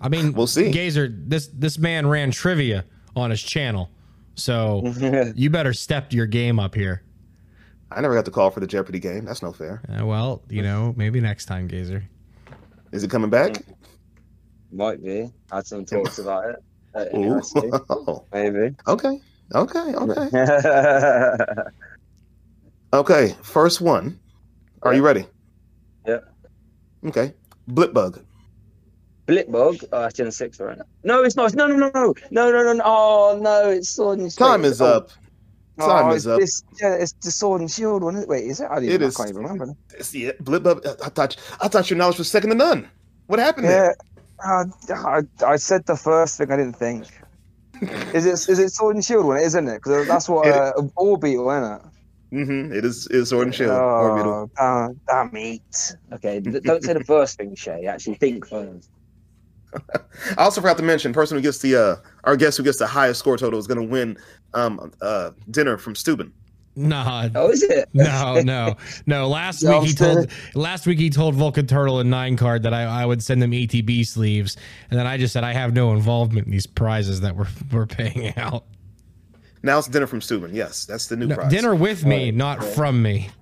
I 0.00 0.08
mean, 0.08 0.32
We'll 0.32 0.46
see. 0.46 0.70
Gazer, 0.70 1.08
this 1.10 1.48
this 1.48 1.78
man 1.78 2.06
ran 2.06 2.30
trivia 2.30 2.84
on 3.14 3.30
his 3.30 3.42
channel, 3.42 3.90
so 4.34 4.82
you 5.36 5.50
better 5.50 5.72
step 5.72 6.12
your 6.12 6.26
game 6.26 6.58
up 6.58 6.74
here. 6.74 7.02
I 7.90 8.00
never 8.00 8.14
got 8.14 8.24
the 8.24 8.30
call 8.30 8.50
for 8.50 8.60
the 8.60 8.66
Jeopardy 8.66 8.98
game. 8.98 9.26
That's 9.26 9.42
no 9.42 9.52
fair. 9.52 9.82
Uh, 9.88 10.06
well, 10.06 10.42
you 10.48 10.62
know, 10.62 10.94
maybe 10.96 11.20
next 11.20 11.44
time, 11.44 11.66
Gazer. 11.66 12.02
Is 12.92 13.02
it 13.04 13.10
coming 13.10 13.28
back? 13.30 13.56
Might 14.70 15.02
be. 15.04 15.30
Had 15.50 15.66
some 15.66 15.84
talks 15.84 16.18
about 16.20 16.44
it. 16.48 16.56
Ooh. 17.14 17.40
Oh, 17.90 18.24
maybe. 18.32 18.74
okay, 18.86 19.20
okay, 19.54 19.94
okay. 19.94 21.62
Okay, 22.94 23.34
first 23.42 23.80
one. 23.80 24.18
Are 24.82 24.92
you 24.94 25.02
ready? 25.02 25.26
Yeah. 26.06 26.18
Okay. 27.06 27.32
Blipbug. 27.70 28.22
Blipbug. 29.32 29.84
Oh, 29.92 30.00
that's 30.02 30.14
Gen 30.14 30.30
six, 30.30 30.60
right? 30.60 30.78
No, 31.04 31.22
it's 31.24 31.36
not. 31.36 31.54
No, 31.54 31.66
no, 31.66 31.76
no, 31.76 31.88
no, 31.90 32.14
no, 32.30 32.50
no, 32.50 32.62
no. 32.62 32.72
no. 32.74 32.82
Oh 32.84 33.38
no, 33.40 33.70
it's 33.70 33.88
Sword 33.90 34.18
and 34.18 34.32
Shield. 34.32 34.48
Time 34.50 34.64
is 34.64 34.80
Oh, 34.80 34.86
up. 34.86 35.08
Time 35.80 36.06
oh, 36.06 36.12
is 36.14 36.26
up. 36.26 36.38
This, 36.40 36.62
yeah, 36.80 36.94
it's 36.94 37.12
the 37.22 37.30
Sword 37.30 37.60
and 37.62 37.70
Shield 37.70 38.02
one. 38.02 38.26
Wait, 38.26 38.44
is 38.44 38.60
it? 38.60 38.68
I, 38.70 38.80
didn't, 38.80 38.94
It 38.94 39.02
I 39.04 39.06
is- 39.08 39.16
can't 39.16 39.30
even 39.30 39.42
remember. 39.42 39.74
See 40.00 40.26
it? 40.26 40.42
Blipbug. 40.44 40.86
I 41.02 41.08
thought 41.08 41.36
I 41.60 41.68
thought 41.68 41.88
your 41.90 41.96
knowledge 41.98 42.18
was 42.18 42.30
second 42.30 42.50
to 42.50 42.56
none. 42.56 42.88
What 43.26 43.38
happened 43.38 43.68
there? 43.68 43.96
Yeah, 44.44 44.64
uh, 44.90 44.94
I, 44.94 45.20
I 45.46 45.56
said 45.56 45.86
the 45.86 45.96
first 45.96 46.36
thing 46.38 46.50
I 46.50 46.56
didn't 46.56 46.76
think. 46.76 47.06
Is 48.14 48.26
it 48.26 48.48
is 48.48 48.58
it 48.60 48.70
Sword 48.70 48.94
and 48.94 49.04
Shield 49.04 49.24
one, 49.26 49.38
isn't 49.38 49.66
it? 49.66 49.76
Because 49.82 50.06
that's 50.06 50.28
what 50.28 50.46
It- 50.46 50.54
uh, 50.54 50.72
Orbeetle, 50.96 51.50
isn't 51.50 51.86
it? 51.86 51.92
Mm-hmm. 52.32 52.72
It 52.72 52.84
is 52.84 53.06
is 53.08 53.28
Sword 53.30 53.48
and 53.48 53.54
Shield. 53.54 53.72
Orbital. 53.72 54.50
Oh, 54.58 54.94
damn, 55.08 55.30
damn 55.30 55.36
it. 55.36 55.96
Okay, 56.12 56.40
don't 56.40 56.82
say 56.82 56.92
the 56.92 57.04
first 57.04 57.36
thing, 57.38 57.54
Shai. 57.56 57.82
Actually, 57.82 58.14
think 58.14 58.46
first. 58.46 58.88
I 60.38 60.42
also 60.42 60.60
forgot 60.60 60.76
to 60.78 60.82
mention, 60.82 61.12
person 61.12 61.36
who 61.36 61.42
gets 61.42 61.58
the 61.58 61.76
uh 61.76 61.96
our 62.24 62.36
guest 62.36 62.56
who 62.58 62.62
gets 62.64 62.78
the 62.78 62.86
highest 62.86 63.20
score 63.20 63.36
total 63.38 63.58
is 63.58 63.66
gonna 63.66 63.82
win 63.82 64.16
um 64.54 64.92
uh 65.00 65.30
dinner 65.50 65.78
from 65.78 65.94
Steuben. 65.94 66.32
Nah, 66.74 67.28
Oh, 67.34 67.50
is 67.50 67.62
it? 67.62 67.88
no, 67.92 68.40
no, 68.42 68.76
no. 69.04 69.28
Last 69.28 69.62
week 69.62 69.82
he 69.82 69.92
told 69.92 70.30
last 70.54 70.86
week 70.86 70.98
he 70.98 71.10
told 71.10 71.34
Vulcan 71.34 71.66
Turtle 71.66 72.00
and 72.00 72.08
Nine 72.10 72.34
Card 72.36 72.62
that 72.62 72.72
I, 72.72 72.84
I 72.84 73.04
would 73.04 73.22
send 73.22 73.42
them 73.42 73.50
ATB 73.50 74.06
sleeves, 74.06 74.56
and 74.90 74.98
then 74.98 75.06
I 75.06 75.18
just 75.18 75.34
said 75.34 75.44
I 75.44 75.52
have 75.52 75.74
no 75.74 75.92
involvement 75.92 76.46
in 76.46 76.50
these 76.52 76.66
prizes 76.66 77.20
that 77.20 77.36
we're 77.36 77.48
we're 77.70 77.84
paying 77.86 78.32
out. 78.38 78.64
Now 79.62 79.78
it's 79.78 79.86
dinner 79.88 80.06
from 80.06 80.20
Steuben. 80.22 80.54
Yes, 80.54 80.86
that's 80.86 81.06
the 81.08 81.16
new 81.16 81.26
No, 81.26 81.34
prize. 81.36 81.50
dinner 81.50 81.74
with 81.74 82.04
me, 82.06 82.24
Right, 82.26 82.34
not 82.34 82.58
right. 82.60 82.74
from 82.74 83.02
me. 83.02 83.28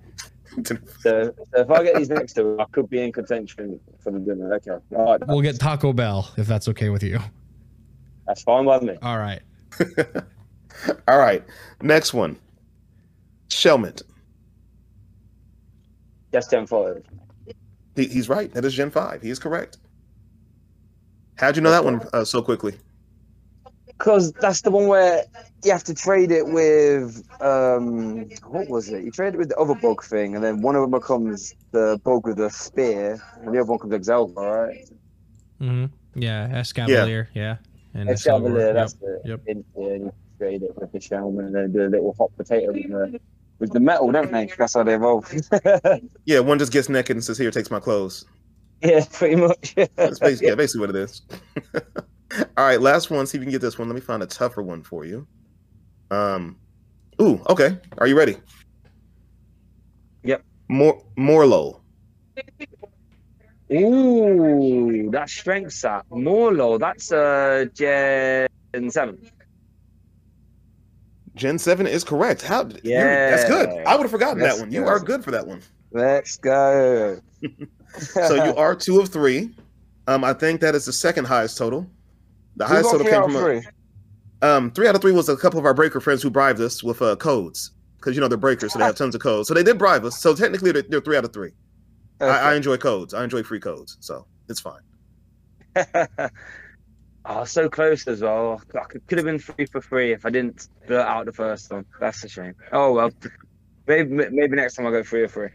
So, 0.65 0.75
so 0.99 1.33
if 1.53 1.71
I 1.71 1.81
get 1.81 1.95
these 1.95 2.09
next 2.09 2.33
to 2.33 2.57
I 2.59 2.65
could 2.73 2.89
be 2.89 3.01
in 3.01 3.13
contention 3.13 3.79
for 4.01 4.11
the 4.11 4.19
dinner. 4.19 4.53
Okay, 4.55 4.71
all 4.95 5.05
right, 5.11 5.27
We'll 5.27 5.41
get 5.41 5.59
Taco 5.59 5.93
Bell 5.93 6.29
if 6.37 6.47
that's 6.47 6.67
okay 6.69 6.89
with 6.89 7.03
you. 7.03 7.19
that's 8.27 8.43
fine 8.43 8.65
by 8.65 8.79
me. 8.79 8.97
All 9.01 9.17
right. 9.17 9.41
All 11.07 11.17
right. 11.17 11.43
Next 11.81 12.13
one. 12.13 12.37
Shelmet. 13.49 14.01
Yes, 16.31 16.47
ten 16.47 16.65
five. 16.65 17.03
He, 17.95 18.07
he's 18.07 18.29
right. 18.29 18.51
That 18.53 18.63
is 18.63 18.73
Gen 18.73 18.89
5. 18.89 19.21
He 19.21 19.29
is 19.29 19.37
correct. 19.37 19.77
How'd 21.35 21.57
you 21.57 21.61
know 21.61 21.71
that 21.71 21.83
one 21.83 22.01
uh, 22.13 22.23
so 22.23 22.41
quickly? 22.41 22.73
Because 24.01 24.31
that's 24.33 24.61
the 24.61 24.71
one 24.71 24.87
where 24.87 25.25
you 25.63 25.71
have 25.71 25.83
to 25.83 25.93
trade 25.93 26.31
it 26.31 26.47
with 26.47 27.23
um 27.39 28.21
what 28.47 28.67
was 28.67 28.89
it? 28.89 29.03
You 29.03 29.11
trade 29.11 29.35
it 29.35 29.37
with 29.37 29.49
the 29.49 29.57
other 29.57 29.75
bug 29.75 30.03
thing, 30.03 30.33
and 30.33 30.43
then 30.43 30.61
one 30.63 30.75
of 30.75 30.81
them 30.81 30.89
becomes 30.89 31.53
the 31.69 32.01
bug 32.03 32.25
with 32.25 32.37
the 32.37 32.49
spear, 32.49 33.21
and 33.43 33.53
the 33.53 33.59
other 33.59 33.65
one 33.71 33.77
becomes 33.77 34.07
Accelgor, 34.07 34.67
right? 34.67 34.89
Mm-hmm. 35.61 36.19
Yeah, 36.19 36.47
Escavalier. 36.47 37.27
Yeah. 37.35 37.57
And 37.93 38.09
the 38.09 38.17
silver- 38.17 38.49
Accelgor, 38.49 38.65
yep. 38.65 38.73
that's 38.73 38.93
the 38.93 39.21
yep. 39.23 39.41
in- 39.45 39.63
yeah, 39.77 39.87
you 39.93 40.13
trade 40.39 40.63
it 40.63 40.75
with 40.75 40.91
the 40.91 40.97
Shelman, 40.99 41.45
and 41.45 41.55
then 41.55 41.71
do 41.71 41.85
a 41.85 41.89
little 41.89 42.15
hot 42.17 42.31
potato 42.35 42.73
with 42.73 42.89
the 42.89 43.19
with 43.59 43.71
the 43.71 43.79
metal, 43.79 44.11
don't 44.11 44.31
they? 44.31 44.49
That's 44.57 44.73
how 44.73 44.81
they 44.81 44.95
evolve. 44.95 45.31
Yeah, 46.25 46.39
one 46.39 46.57
just 46.57 46.71
gets 46.71 46.89
naked 46.89 47.15
and 47.15 47.23
says, 47.23 47.37
Here, 47.37 47.51
takes 47.51 47.69
my 47.69 47.79
clothes. 47.79 48.25
yeah, 48.81 49.05
pretty 49.13 49.35
much. 49.35 49.75
That's 49.95 50.17
basically, 50.17 50.47
yeah, 50.47 50.55
basically 50.63 50.81
what 50.87 50.89
it 50.89 50.95
is. 50.95 51.21
All 52.57 52.65
right, 52.65 52.79
last 52.81 53.09
one. 53.09 53.25
See 53.27 53.37
if 53.37 53.41
you 53.41 53.45
can 53.45 53.51
get 53.51 53.61
this 53.61 53.77
one. 53.77 53.87
Let 53.87 53.95
me 53.95 54.01
find 54.01 54.23
a 54.23 54.25
tougher 54.25 54.61
one 54.61 54.83
for 54.83 55.05
you. 55.05 55.27
Um, 56.11 56.57
ooh, 57.21 57.41
okay. 57.49 57.77
Are 57.97 58.07
you 58.07 58.17
ready? 58.17 58.37
Yep. 60.23 60.43
More 60.69 61.03
Morelull. 61.17 61.81
Ooh, 63.73 65.09
that's 65.11 65.31
strength 65.31 65.73
sap. 65.73 66.05
Morelull, 66.09 66.79
that's 66.79 67.11
uh 67.11 67.65
Gen 67.73 68.89
seven. 68.89 69.31
Gen 71.35 71.57
seven 71.57 71.87
is 71.87 72.03
correct. 72.03 72.41
How? 72.41 72.67
Yeah. 72.83 73.31
that's 73.31 73.45
good. 73.49 73.69
I 73.85 73.95
would 73.95 74.03
have 74.03 74.11
forgotten 74.11 74.39
That's 74.39 74.57
that 74.57 74.61
one. 74.63 74.71
You 74.71 74.81
good. 74.81 74.89
are 74.89 74.99
good 74.99 75.23
for 75.23 75.31
that 75.31 75.47
one. 75.47 75.61
Let's 75.91 76.37
go. 76.37 77.19
So 77.99 78.35
you 78.35 78.55
are 78.55 78.73
two 78.73 79.01
of 79.01 79.09
three. 79.09 79.53
Um, 80.07 80.23
I 80.23 80.31
think 80.31 80.61
that 80.61 80.75
is 80.75 80.85
the 80.85 80.93
second 80.93 81.25
highest 81.25 81.57
total. 81.57 81.85
The 82.61 82.67
highest 82.67 82.91
total 82.91 83.07
came 83.07 83.23
from 83.23 83.35
a, 83.35 83.39
three? 83.39 83.67
um 84.43 84.69
three 84.69 84.87
out 84.87 84.93
of 84.93 85.01
three 85.01 85.13
was 85.13 85.29
a 85.29 85.35
couple 85.35 85.57
of 85.57 85.65
our 85.65 85.73
breaker 85.73 85.99
friends 85.99 86.21
who 86.21 86.29
bribed 86.29 86.59
us 86.61 86.83
with 86.83 87.01
uh, 87.01 87.15
codes 87.15 87.71
because 87.97 88.13
you 88.13 88.21
know 88.21 88.27
they're 88.27 88.37
breakers, 88.37 88.73
so 88.73 88.77
they 88.77 88.85
have 88.85 88.95
tons 88.95 89.15
of 89.15 89.21
codes. 89.21 89.47
So 89.47 89.55
they 89.55 89.63
did 89.63 89.79
bribe 89.79 90.05
us. 90.05 90.19
So 90.19 90.35
technically, 90.35 90.71
they're, 90.71 90.83
they're 90.83 91.01
three 91.01 91.17
out 91.17 91.25
of 91.25 91.33
three. 91.33 91.53
I, 92.19 92.25
I 92.25 92.53
enjoy 92.53 92.77
codes. 92.77 93.15
I 93.15 93.23
enjoy 93.23 93.41
free 93.41 93.59
codes, 93.59 93.97
so 93.99 94.27
it's 94.47 94.59
fine. 94.59 94.81
oh, 97.25 97.45
so 97.45 97.67
close 97.67 98.07
as 98.07 98.21
well. 98.21 98.61
I 98.79 98.83
could, 98.83 99.07
could 99.07 99.17
have 99.17 99.25
been 99.25 99.39
three 99.39 99.65
for 99.65 99.81
three 99.81 100.11
if 100.11 100.23
I 100.23 100.29
didn't 100.29 100.67
blurt 100.85 101.07
out 101.07 101.25
the 101.25 101.33
first 101.33 101.71
one. 101.71 101.83
That's 101.99 102.23
a 102.23 102.29
shame. 102.29 102.53
Oh 102.71 102.93
well. 102.93 103.09
Maybe 103.87 104.11
maybe 104.29 104.55
next 104.55 104.75
time 104.75 104.85
I 104.85 104.91
go 104.91 105.01
three 105.01 105.23
or 105.23 105.27
three. 105.27 105.49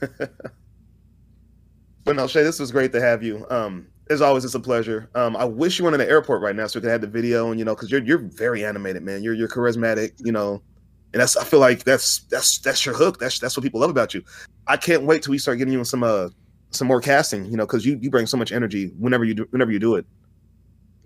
But 2.06 2.14
no, 2.14 2.28
Shai, 2.28 2.44
this 2.44 2.60
was 2.60 2.70
great 2.70 2.92
to 2.92 3.00
have 3.00 3.24
you. 3.24 3.44
Um, 3.50 3.88
as 4.08 4.22
always, 4.22 4.44
it's 4.44 4.54
a 4.54 4.60
pleasure. 4.60 5.10
Um, 5.14 5.36
I 5.36 5.44
wish 5.44 5.78
you 5.78 5.84
weren't 5.84 5.94
in 5.94 6.00
the 6.00 6.08
airport 6.08 6.40
right 6.40 6.54
now 6.54 6.66
so 6.66 6.78
we 6.78 6.82
could 6.82 6.90
have 6.90 7.00
the 7.00 7.06
video 7.06 7.50
and 7.50 7.58
you 7.58 7.64
know 7.64 7.74
because 7.74 7.90
you're 7.90 8.02
you're 8.02 8.18
very 8.18 8.64
animated, 8.64 9.02
man. 9.02 9.22
You're 9.22 9.34
you're 9.34 9.48
charismatic, 9.48 10.12
you 10.18 10.32
know, 10.32 10.62
and 11.12 11.20
that's 11.20 11.36
I 11.36 11.44
feel 11.44 11.60
like 11.60 11.84
that's 11.84 12.20
that's 12.30 12.58
that's 12.58 12.86
your 12.86 12.94
hook. 12.94 13.18
That's 13.18 13.38
that's 13.38 13.56
what 13.56 13.62
people 13.62 13.80
love 13.80 13.90
about 13.90 14.14
you. 14.14 14.22
I 14.66 14.76
can't 14.76 15.04
wait 15.04 15.22
till 15.22 15.32
we 15.32 15.38
start 15.38 15.58
getting 15.58 15.72
you 15.72 15.80
in 15.80 15.84
some 15.84 16.02
uh 16.02 16.28
some 16.70 16.86
more 16.86 17.00
casting, 17.00 17.46
you 17.46 17.56
know, 17.56 17.66
because 17.66 17.84
you 17.84 17.98
you 18.00 18.10
bring 18.10 18.26
so 18.26 18.36
much 18.36 18.52
energy 18.52 18.92
whenever 18.98 19.24
you 19.24 19.34
do 19.34 19.46
whenever 19.50 19.72
you 19.72 19.78
do 19.78 19.96
it. 19.96 20.06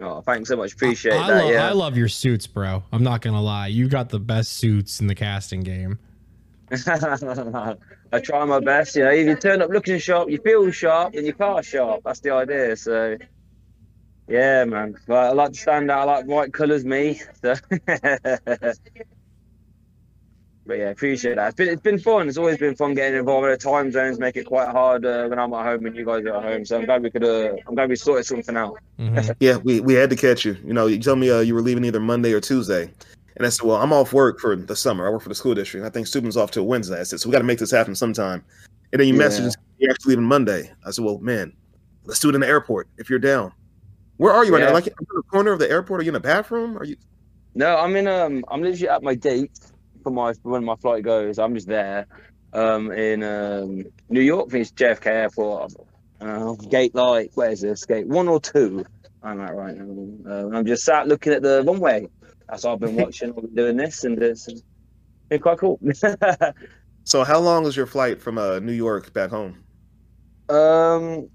Oh, 0.01 0.23
thanks 0.23 0.49
so 0.49 0.57
much. 0.57 0.73
Appreciate 0.73 1.15
I, 1.15 1.27
that. 1.29 1.45
lo- 1.45 1.51
yeah. 1.51 1.69
I 1.69 1.73
love 1.73 1.97
your 1.97 2.09
suits, 2.09 2.47
bro. 2.47 2.83
I'm 2.93 3.03
not 3.03 3.21
gonna 3.21 3.43
lie. 3.43 3.69
You 3.69 3.89
got 3.89 4.09
the 4.09 4.21
best 4.21 4.55
suits 4.55 5.01
in 5.01 5.07
the 5.07 5.15
casting 5.15 5.61
game. 5.61 5.99
I 8.13 8.21
try 8.21 8.45
my 8.45 8.61
best. 8.61 8.95
You 8.97 9.05
know, 9.05 9.11
if 9.11 9.27
you 9.27 9.35
turn 9.35 9.63
up 9.63 9.71
looking 9.71 9.99
sharp, 9.99 10.31
you 10.31 10.39
feel 10.39 10.71
sharp, 10.71 11.15
and 11.15 11.27
your 11.27 11.35
car's 11.35 11.67
sharp. 11.67 12.03
That's 12.05 12.21
the 12.21 12.31
idea. 12.31 12.77
So, 12.77 13.17
yeah, 14.29 14.65
man. 14.65 14.97
But 15.07 15.17
I 15.17 15.33
like 15.33 15.53
to 15.53 15.59
stand 15.59 15.91
out. 15.91 16.09
I 16.09 16.13
like 16.13 16.27
bright 16.27 16.53
colours, 16.53 16.85
me. 16.85 17.21
So. 17.43 17.55
but 20.67 20.79
yeah, 20.79 20.91
appreciate 20.91 21.35
that. 21.37 21.49
It's 21.49 21.57
been 21.57 21.69
it's 21.69 21.83
been 21.83 21.99
fun. 21.99 22.29
It's 22.29 22.39
always 22.39 22.59
been 22.59 22.77
fun 22.77 22.95
getting 22.95 23.19
involved. 23.19 23.49
The 23.49 23.57
time 23.57 23.91
zones 23.91 24.21
make 24.21 24.37
it 24.37 24.45
quite 24.47 24.69
hard 24.69 25.05
uh, 25.05 25.27
when 25.27 25.39
I'm 25.39 25.53
at 25.53 25.65
home 25.65 25.87
and 25.87 25.97
you 25.97 26.05
guys 26.05 26.25
are 26.25 26.37
at 26.37 26.45
home. 26.45 26.65
So 26.65 26.79
I'm 26.79 26.85
glad 26.85 27.03
we 27.03 27.11
could. 27.11 27.25
Uh, 27.25 27.57
I'm 27.67 27.75
glad 27.75 27.89
we 27.89 27.97
sorted 27.97 28.27
something 28.27 28.57
out. 28.57 28.79
Mhm. 29.01 29.35
Yeah, 29.41 29.57
we 29.57 29.81
we 29.81 29.95
had 29.95 30.11
to 30.11 30.17
catch 30.17 30.45
you. 30.45 30.57
You 30.65 30.73
know, 30.75 30.87
you 30.87 31.01
told 31.01 31.19
me 31.19 31.31
uh, 31.31 31.41
you 31.41 31.55
were 31.55 31.63
leaving 31.63 31.85
either 31.85 31.99
Monday 31.99 32.33
or 32.33 32.41
Tuesday. 32.41 32.93
And 33.41 33.47
I 33.47 33.49
said, 33.49 33.67
well, 33.67 33.79
I'm 33.79 33.91
off 33.91 34.13
work 34.13 34.39
for 34.39 34.55
the 34.55 34.77
summer. 34.77 35.07
I 35.07 35.11
work 35.11 35.23
for 35.23 35.31
the 35.31 35.35
school 35.35 35.55
district. 35.55 35.87
I 35.87 35.89
think 35.89 36.07
students 36.07 36.37
off 36.37 36.51
till 36.51 36.67
Wednesday. 36.67 37.01
I 37.01 37.05
said, 37.05 37.21
so 37.21 37.29
we 37.31 37.33
got 37.33 37.39
to 37.39 37.45
make 37.47 37.59
this 37.59 37.71
happen 37.71 37.95
sometime. 37.95 38.45
And 38.93 39.01
then 39.01 39.09
you 39.09 39.15
Yeah. 39.15 39.29
messaged, 39.29 39.55
you're 39.79 39.91
actually 39.91 40.11
leaving 40.11 40.27
Monday. 40.27 40.71
I 40.85 40.91
said, 40.91 41.07
well, 41.07 41.17
man, 41.21 41.55
let's 42.05 42.21
do 42.21 42.29
it 42.29 42.35
in 42.35 42.43
the 42.43 42.47
airport 42.47 42.89
if 42.99 43.09
you're 43.09 43.19
down. 43.19 43.51
Where 44.19 44.35
are 44.35 44.45
you 44.45 44.53
right 44.53 44.59
Yeah. 44.59 44.67
now? 44.67 44.73
Like 44.75 44.89
in 44.89 44.93
the 44.99 45.23
corner 45.33 45.53
of 45.53 45.59
the 45.59 45.71
airport? 45.71 46.01
Are 46.01 46.05
you 46.05 46.11
in 46.11 46.17
a 46.17 46.21
bathroom? 46.21 46.77
Are 46.77 46.85
you? 46.85 46.97
No, 47.55 47.79
I'm 47.79 47.97
in. 47.97 48.07
Um, 48.07 48.45
I'm 48.49 48.61
literally 48.61 48.91
at 48.91 49.03
my 49.03 49.15
gate 49.15 49.59
for 50.03 50.11
my 50.11 50.35
when 50.43 50.63
my 50.63 50.77
flight 50.77 51.03
goes. 51.03 51.39
I'm 51.39 51.55
just 51.55 51.67
there, 51.67 52.07
um, 52.53 52.93
in 52.93 53.23
um 53.23 53.85
New 54.11 54.21
York. 54.21 54.49
I 54.49 54.51
think 54.51 54.63
it's 54.67 54.73
JFK 54.73 55.07
Airport. 55.07 55.73
Uh, 56.21 56.53
gate 56.69 56.95
like 56.95 57.31
where 57.37 57.53
is 57.53 57.63
this? 57.63 57.87
Gate 57.87 58.07
one 58.07 58.29
or 58.29 58.39
two? 58.39 58.85
I'm 59.23 59.41
at 59.41 59.55
right 59.55 59.77
now. 59.77 60.31
Uh, 60.31 60.57
I'm 60.57 60.65
just 60.65 60.85
sat 60.85 61.09
looking 61.09 61.33
at 61.33 61.43
the 61.43 61.63
runway. 61.67 62.09
That's 62.49 62.65
all 62.65 62.75
I've 62.75 62.81
been 62.81 62.97
watching 62.97 63.33
doing 63.55 63.77
this, 63.77 64.05
and 64.05 64.21
it's 64.23 64.49
been 65.29 65.41
quite 65.41 65.59
cool. 65.59 65.79
so, 67.05 67.25
how 67.25 67.39
long 67.39 67.67
is 67.67 67.77
your 67.77 67.87
flight 67.87 68.21
from 68.21 68.39
uh, 68.39 68.59
New 68.61 68.73
York 68.73 69.13
back 69.13 69.31
home? 69.31 69.63
Um, 70.49 71.29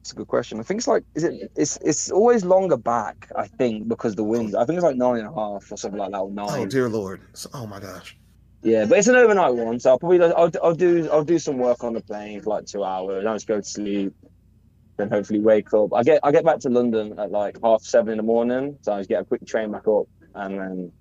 it's 0.00 0.12
a 0.12 0.16
good 0.16 0.28
question. 0.28 0.60
I 0.60 0.62
think 0.62 0.78
it's 0.78 0.86
like 0.86 1.02
is 1.14 1.24
it 1.24 1.50
it's 1.56 1.78
it's 1.78 2.10
always 2.10 2.44
longer 2.44 2.76
back, 2.76 3.30
I 3.36 3.46
think, 3.46 3.88
because 3.88 4.14
the 4.14 4.24
wind. 4.24 4.54
I 4.54 4.64
think 4.64 4.76
it's 4.76 4.84
like 4.84 4.96
nine 4.96 5.20
and 5.20 5.28
a 5.28 5.34
half 5.34 5.70
or 5.72 5.76
something 5.76 5.98
like 5.98 6.12
that. 6.12 6.18
Or 6.18 6.30
nine. 6.30 6.48
Oh 6.50 6.66
dear 6.66 6.88
lord. 6.88 7.22
Oh 7.52 7.66
my 7.66 7.80
gosh. 7.80 8.16
Yeah, 8.62 8.86
but 8.86 8.96
it's 8.96 9.08
an 9.08 9.16
overnight 9.16 9.54
one, 9.54 9.78
so 9.78 9.90
I'll 9.90 9.98
probably 9.98 10.22
I'll, 10.22 10.50
I'll 10.62 10.74
do 10.74 11.08
I'll 11.10 11.24
do 11.24 11.38
some 11.38 11.58
work 11.58 11.84
on 11.84 11.92
the 11.92 12.00
plane 12.00 12.40
for 12.40 12.50
like 12.50 12.64
two 12.64 12.82
hours. 12.82 13.26
I'll 13.26 13.34
just 13.34 13.46
go 13.46 13.60
to 13.60 13.62
sleep, 13.62 14.14
then 14.96 15.10
hopefully 15.10 15.40
wake 15.40 15.72
up. 15.74 15.92
I 15.94 16.02
get 16.02 16.20
I 16.22 16.32
get 16.32 16.44
back 16.44 16.60
to 16.60 16.68
London 16.68 17.18
at 17.18 17.30
like 17.30 17.58
half 17.62 17.82
seven 17.82 18.12
in 18.12 18.16
the 18.18 18.22
morning, 18.22 18.78
so 18.82 18.92
I 18.92 18.98
just 18.98 19.08
get 19.08 19.22
a 19.22 19.24
quick 19.24 19.46
train 19.46 19.72
back 19.72 19.86
up 19.88 20.06
and 20.34 20.58
then 20.58 20.92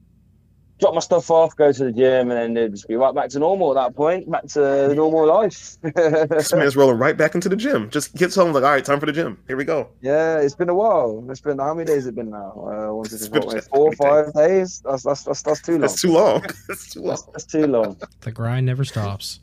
drop 0.79 0.93
my 0.93 0.99
stuff 0.99 1.29
off, 1.31 1.55
go 1.55 1.71
to 1.71 1.83
the 1.85 1.91
gym, 1.91 2.29
and 2.29 2.31
then 2.31 2.57
it'd 2.57 2.73
just 2.73 2.87
be 2.87 2.95
right 2.95 3.13
back 3.15 3.29
to 3.29 3.39
normal 3.39 3.77
at 3.77 3.81
that 3.81 3.95
point, 3.95 4.29
back 4.29 4.45
to 4.47 4.93
normal 4.93 5.25
life. 5.25 5.77
this 5.81 6.53
man's 6.53 6.75
rolling 6.75 6.97
right 6.97 7.15
back 7.15 7.35
into 7.35 7.47
the 7.47 7.55
gym. 7.55 7.89
Just 7.89 8.13
gets 8.15 8.35
home 8.35 8.51
like, 8.51 8.63
all 8.63 8.71
right, 8.71 8.83
time 8.83 8.99
for 8.99 9.05
the 9.05 9.11
gym. 9.11 9.37
Here 9.47 9.55
we 9.55 9.63
go. 9.63 9.89
Yeah, 10.01 10.39
it's 10.39 10.55
been 10.55 10.69
a 10.69 10.75
while. 10.75 11.25
It's 11.29 11.41
been 11.41 11.59
how 11.59 11.73
many 11.73 11.85
days 11.85 11.99
It's 11.99 12.07
it 12.07 12.15
been 12.15 12.31
now? 12.31 12.51
Uh, 12.51 12.93
one, 12.93 13.05
two, 13.05 13.17
three, 13.17 13.41
four, 13.41 13.61
four 13.61 13.95
five 13.95 14.33
days. 14.33 14.81
That's, 14.85 15.03
that's 15.03 15.23
that's 15.23 15.41
that's 15.41 15.61
too 15.61 15.73
long. 15.73 15.81
That's 15.81 16.01
too 16.01 16.11
long. 16.11 16.41
that's 16.67 16.89
too 16.93 17.01
long. 17.01 17.09
That's, 17.09 17.23
that's 17.27 17.45
too 17.45 17.67
long. 17.67 18.01
The 18.21 18.31
grind 18.31 18.65
never 18.65 18.83
stops. 18.83 19.39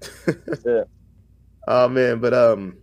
yeah. 0.64 0.84
Oh 1.66 1.88
man, 1.88 2.20
but 2.20 2.32
um, 2.32 2.76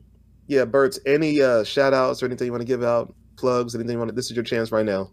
yeah, 0.47 0.65
Burts. 0.65 0.99
Any 1.05 1.41
uh 1.41 1.63
shout 1.63 1.93
outs 1.93 2.21
or 2.21 2.27
anything 2.27 2.45
you 2.45 2.51
want 2.51 2.61
to 2.61 2.67
give 2.67 2.83
out? 2.83 3.13
Plugs? 3.37 3.75
Anything 3.75 3.93
you 3.93 3.99
want 3.99 4.09
to? 4.09 4.15
This 4.15 4.29
is 4.29 4.35
your 4.35 4.45
chance 4.45 4.71
right 4.71 4.85
now. 4.85 5.11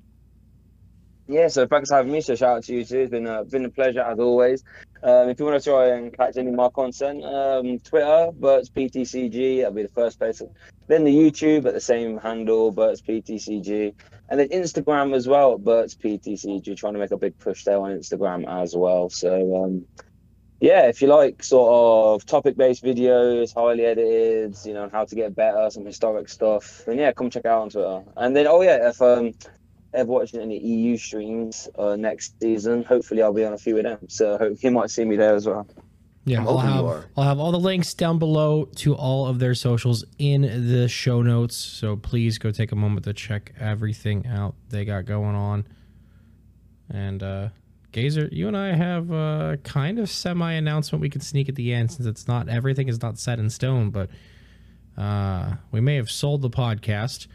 Yeah, 1.29 1.49
so 1.49 1.67
thanks 1.67 1.89
for 1.89 1.97
having 1.97 2.13
me. 2.13 2.21
So 2.21 2.35
shout 2.35 2.59
out 2.59 2.65
to 2.65 2.75
you 2.75 2.85
too. 2.85 3.01
It's 3.01 3.11
been 3.11 3.27
a, 3.27 3.45
been 3.45 3.65
a 3.65 3.71
pleasure 3.71 4.01
as 4.01 4.19
always. 4.19 4.65
Um, 5.03 5.29
if 5.29 5.39
you 5.39 5.47
want 5.47 5.63
to 5.63 5.71
try 5.71 5.89
and 5.89 6.17
catch 6.17 6.37
any 6.37 6.49
of 6.49 6.55
my 6.55 6.69
content, 6.69 7.25
um, 7.25 7.79
Twitter, 7.79 8.31
Burts 8.35 8.69
PTCG, 8.69 9.59
that'll 9.59 9.73
be 9.73 9.83
the 9.83 9.89
first 9.89 10.19
place. 10.19 10.43
Then 10.89 11.05
the 11.05 11.15
YouTube 11.15 11.65
at 11.65 11.75
the 11.75 11.81
same 11.81 12.19
handle, 12.19 12.71
Burts 12.71 13.01
PTCG. 13.01 13.95
And 14.29 14.41
then 14.41 14.49
Instagram 14.49 15.15
as 15.15 15.27
well, 15.27 15.59
Burts 15.59 15.95
PTCG, 15.95 16.77
trying 16.77 16.93
to 16.95 16.99
make 16.99 17.11
a 17.13 17.17
big 17.17 17.39
push 17.39 17.65
there 17.65 17.79
on 17.79 17.93
Instagram 17.93 18.47
as 18.63 18.77
well. 18.77 19.09
So, 19.09 19.65
um, 19.65 19.87
yeah, 20.63 20.87
if 20.87 21.03
you 21.03 21.09
like 21.09 21.43
sort 21.43 21.73
of 21.73 22.25
topic 22.25 22.57
based 22.57 22.85
videos, 22.85 23.53
highly 23.53 23.85
edited, 23.85 24.57
you 24.65 24.73
know, 24.73 24.89
how 24.93 25.05
to 25.05 25.15
get 25.17 25.35
better, 25.35 25.69
some 25.71 25.85
historic 25.85 26.29
stuff, 26.29 26.85
then 26.87 26.99
yeah, 26.99 27.11
come 27.11 27.31
check 27.31 27.45
out 27.45 27.63
on 27.63 27.71
Twitter. 27.71 28.05
And 28.17 28.37
then, 28.37 28.47
oh 28.47 28.63
yeah, 28.63 28.89
if 28.89 29.03
um, 29.03 29.33
ever 29.93 30.09
watching 30.09 30.41
any 30.41 30.61
EU 30.61 30.97
streams 30.97 31.69
uh, 31.77 31.97
next 31.97 32.41
season, 32.41 32.85
hopefully 32.85 33.23
I'll 33.23 33.33
be 33.33 33.45
on 33.45 33.55
a 33.55 33.59
few 33.59 33.77
of 33.77 33.83
them. 33.83 34.09
So 34.09 34.39
hope 34.39 34.57
he 34.61 34.71
might 34.71 34.91
see 34.91 35.05
me 35.05 35.17
there 35.17 35.35
as 35.35 35.49
well. 35.49 35.67
Yeah, 36.25 36.45
I'll 36.47 36.59
have 36.59 37.07
I'll 37.17 37.25
have 37.25 37.41
all 37.41 37.51
the 37.51 37.59
links 37.59 37.93
down 37.93 38.21
below 38.21 38.67
to 38.77 38.95
all 38.95 39.27
of 39.27 39.41
their 39.41 39.57
socials 39.57 40.05
in 40.21 40.43
the 40.43 40.87
show 40.87 41.23
notes. 41.23 41.57
So 41.57 41.97
please 41.97 42.39
go 42.39 42.53
take 42.53 42.71
a 42.71 42.77
moment 42.77 43.05
to 43.07 43.13
check 43.13 43.53
everything 43.59 44.29
out 44.29 44.55
they 44.69 44.85
got 44.85 45.07
going 45.07 45.35
on. 45.35 45.67
And 46.89 47.21
uh 47.25 47.49
Gazer, 47.93 48.29
you 48.33 48.49
and 48.49 48.57
I 48.57 48.75
have 48.75 49.11
a 49.11 49.59
kind 49.65 49.99
of 49.99 50.11
semi 50.11 50.53
announcement 50.53 51.01
we 51.01 51.11
can 51.11 51.21
sneak 51.21 51.49
at 51.49 51.55
the 51.55 51.73
end 51.73 51.93
since 51.93 52.07
it's 52.07 52.27
not 52.27 52.49
everything 52.49 52.89
is 52.89 53.01
not 53.03 53.19
set 53.19 53.39
in 53.39 53.51
stone, 53.51 53.91
but 53.91 54.11
uh 54.99 55.55
we 55.71 55.81
may 55.81 55.97
have 55.97 56.11
sold 56.11 56.43
the 56.43 56.51
podcast. 56.51 57.27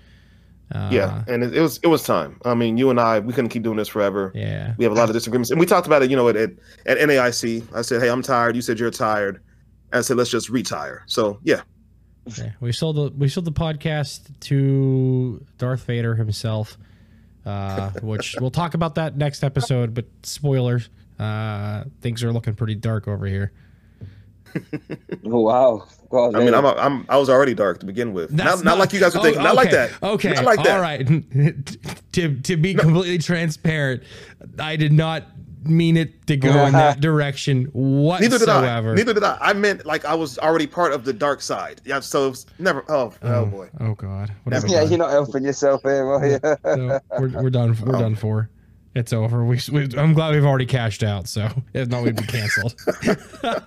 Uh, 0.73 0.89
yeah, 0.91 1.23
and 1.27 1.43
it, 1.43 1.55
it, 1.55 1.61
was 1.61 1.79
it 1.81 1.87
was 1.87 2.03
time. 2.03 2.41
I 2.43 2.53
mean, 2.53 2.77
you 2.77 2.89
and 2.89 2.99
I, 2.99 3.19
we 3.19 3.31
couldn't 3.31 3.51
keep 3.51 3.63
doing 3.63 3.77
this 3.77 3.87
forever. 3.87 4.33
Yeah, 4.35 4.73
we 4.77 4.83
have 4.83 4.91
a 4.91 4.95
lot 4.95 5.07
of 5.07 5.13
disagreements, 5.13 5.49
and 5.49 5.59
we 5.59 5.65
talked 5.65 5.87
about 5.87 6.03
it. 6.03 6.09
You 6.09 6.17
know, 6.17 6.27
at 6.27 6.35
at, 6.35 6.51
at 6.85 6.97
NAIC, 6.97 7.73
I 7.73 7.81
said, 7.81 8.01
"Hey, 8.01 8.09
I'm 8.09 8.21
tired." 8.21 8.55
You 8.55 8.61
said 8.61 8.77
you're 8.77 8.91
tired. 8.91 9.41
And 9.93 9.99
I 9.99 10.01
said, 10.01 10.17
"Let's 10.17 10.29
just 10.29 10.49
retire." 10.49 11.03
So 11.05 11.39
yeah. 11.43 11.61
yeah, 12.37 12.51
we 12.59 12.73
sold 12.73 12.97
the 12.97 13.13
we 13.17 13.29
sold 13.29 13.45
the 13.45 13.53
podcast 13.53 14.37
to 14.41 15.45
Darth 15.57 15.85
Vader 15.85 16.15
himself, 16.15 16.77
uh, 17.47 17.91
which 18.01 18.35
we'll 18.39 18.51
talk 18.51 18.73
about 18.73 18.95
that 18.95 19.15
next 19.15 19.43
episode. 19.43 19.93
But 19.93 20.05
spoilers, 20.23 20.89
uh, 21.17 21.85
things 22.01 22.23
are 22.23 22.31
looking 22.31 22.55
pretty 22.55 22.75
dark 22.75 23.07
over 23.07 23.25
here. 23.25 23.53
oh 25.25 25.39
wow! 25.39 25.87
Well, 26.09 26.35
I 26.35 26.39
mean, 26.39 26.53
I'm, 26.53 26.65
I'm 26.65 27.05
I 27.09 27.17
was 27.17 27.29
already 27.29 27.53
dark 27.53 27.79
to 27.79 27.85
begin 27.85 28.13
with. 28.13 28.31
Not, 28.31 28.45
not, 28.45 28.63
not, 28.63 28.77
like 28.79 28.93
you 28.93 28.99
guys 28.99 29.15
are 29.15 29.21
thinking. 29.21 29.41
Oh, 29.41 29.45
okay, 29.45 29.47
not 29.47 29.55
like 29.55 29.71
that. 29.71 30.03
Okay. 30.03 30.33
Not 30.33 30.43
like 30.45 30.63
that. 30.63 30.75
All 30.75 30.81
right. 30.81 31.07
to 32.13 32.39
to 32.41 32.57
be 32.57 32.73
no. 32.73 32.83
completely 32.83 33.17
transparent, 33.17 34.03
I 34.59 34.75
did 34.75 34.91
not 34.91 35.23
mean 35.63 35.97
it 35.97 36.25
to 36.27 36.37
go 36.37 36.65
in 36.65 36.73
that 36.73 36.99
direction 36.99 37.65
whatsoever. 37.73 38.29
Neither 38.29 38.39
did 38.39 38.49
I. 38.49 38.95
Neither 38.95 39.13
did 39.13 39.23
I. 39.23 39.37
I 39.41 39.53
meant 39.53 39.85
like 39.85 40.05
I 40.05 40.15
was 40.15 40.37
already 40.39 40.67
part 40.67 40.93
of 40.93 41.05
the 41.05 41.13
dark 41.13 41.41
side. 41.41 41.81
Yeah. 41.85 41.99
So 41.99 42.33
never. 42.59 42.83
Oh, 42.89 43.13
oh, 43.21 43.33
oh 43.33 43.45
boy. 43.45 43.69
Oh 43.79 43.93
god. 43.95 44.33
yeah, 44.67 44.83
you're 44.83 44.97
not 44.97 45.11
helping 45.11 45.43
yourself 45.43 45.81
here, 45.83 46.07
well, 46.07 46.25
yeah. 46.25 46.55
So 46.63 46.99
we're, 47.19 47.43
we're 47.43 47.49
done. 47.49 47.77
We're 47.85 47.95
oh. 47.95 47.99
done 47.99 48.15
for. 48.15 48.49
It's 48.95 49.13
over. 49.13 49.45
We, 49.45 49.59
we, 49.71 49.87
I'm 49.95 50.13
glad 50.13 50.33
we've 50.33 50.45
already 50.45 50.65
cashed 50.65 51.03
out. 51.03 51.27
So 51.27 51.49
if 51.73 51.87
not, 51.87 52.03
we'd 52.03 52.15
be 52.15 52.23
canceled. 52.23 52.75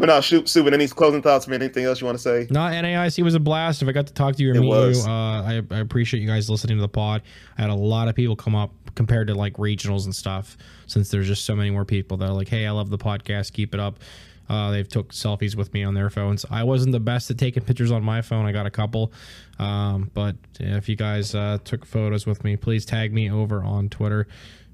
But 0.00 0.06
no, 0.06 0.18
shoot, 0.22 0.46
Subin, 0.46 0.72
any 0.72 0.88
closing 0.88 1.20
thoughts, 1.20 1.46
man? 1.46 1.60
Anything 1.60 1.84
else 1.84 2.00
you 2.00 2.06
want 2.06 2.16
to 2.16 2.22
say? 2.22 2.46
No, 2.48 2.60
NAIC 2.60 3.22
was 3.22 3.34
a 3.34 3.38
blast. 3.38 3.82
If 3.82 3.88
I 3.88 3.92
got 3.92 4.06
to 4.06 4.14
talk 4.14 4.34
to 4.36 4.42
you 4.42 4.52
or 4.52 4.54
it 4.54 4.60
meet 4.60 4.66
was. 4.66 5.04
you, 5.04 5.12
uh, 5.12 5.42
I, 5.42 5.62
I, 5.70 5.78
appreciate 5.78 6.20
you 6.20 6.26
guys 6.26 6.48
listening 6.48 6.78
to 6.78 6.80
the 6.80 6.88
pod. 6.88 7.20
I 7.58 7.60
had 7.60 7.68
a 7.70 7.74
lot 7.74 8.08
of 8.08 8.14
people 8.14 8.34
come 8.34 8.54
up 8.54 8.72
compared 9.00 9.28
to 9.28 9.34
like 9.34 9.54
regionals 9.54 10.04
and 10.04 10.14
stuff, 10.14 10.58
since 10.86 11.10
there's 11.10 11.26
just 11.26 11.46
so 11.46 11.56
many 11.56 11.70
more 11.70 11.86
people 11.86 12.18
that 12.18 12.28
are 12.28 12.34
like, 12.34 12.48
hey, 12.48 12.66
I 12.66 12.70
love 12.70 12.90
the 12.90 12.98
podcast, 12.98 13.54
keep 13.54 13.72
it 13.72 13.80
up. 13.80 13.98
Uh, 14.46 14.70
they've 14.70 14.86
took 14.86 15.10
selfies 15.10 15.56
with 15.56 15.72
me 15.72 15.82
on 15.82 15.94
their 15.94 16.10
phones. 16.10 16.44
I 16.50 16.64
wasn't 16.64 16.92
the 16.92 17.00
best 17.00 17.30
at 17.30 17.38
taking 17.38 17.64
pictures 17.64 17.90
on 17.90 18.02
my 18.02 18.20
phone. 18.20 18.44
I 18.44 18.52
got 18.52 18.66
a 18.66 18.70
couple, 18.70 19.10
um, 19.58 20.10
but 20.12 20.36
if 20.58 20.86
you 20.86 20.96
guys 20.96 21.34
uh, 21.34 21.56
took 21.64 21.86
photos 21.86 22.26
with 22.26 22.44
me, 22.44 22.58
please 22.58 22.84
tag 22.84 23.10
me 23.14 23.30
over 23.30 23.64
on 23.64 23.88
Twitter 23.88 24.26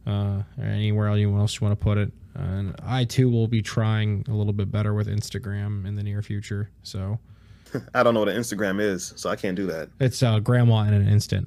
uh, 0.09 0.43
or 0.59 0.65
anywhere 0.65 1.07
else 1.07 1.61
you 1.61 1.65
want 1.65 1.79
to 1.79 1.85
put 1.85 1.97
it. 1.97 2.11
And 2.35 2.75
I 2.83 3.05
too 3.05 3.31
will 3.31 3.47
be 3.47 3.63
trying 3.63 4.25
a 4.29 4.35
little 4.35 4.53
bit 4.53 4.73
better 4.73 4.93
with 4.93 5.07
Instagram 5.07 5.87
in 5.87 5.95
the 5.95 6.03
near 6.03 6.21
future. 6.21 6.69
So 6.83 7.21
I 7.95 8.03
don't 8.03 8.13
know 8.13 8.21
what 8.21 8.29
an 8.31 8.41
Instagram 8.41 8.81
is, 8.81 9.13
so 9.15 9.31
I 9.31 9.37
can't 9.37 9.55
do 9.55 9.67
that. 9.67 9.89
It's 10.01 10.21
uh, 10.21 10.41
grandma 10.41 10.81
in 10.81 10.95
an 10.95 11.07
instant. 11.07 11.47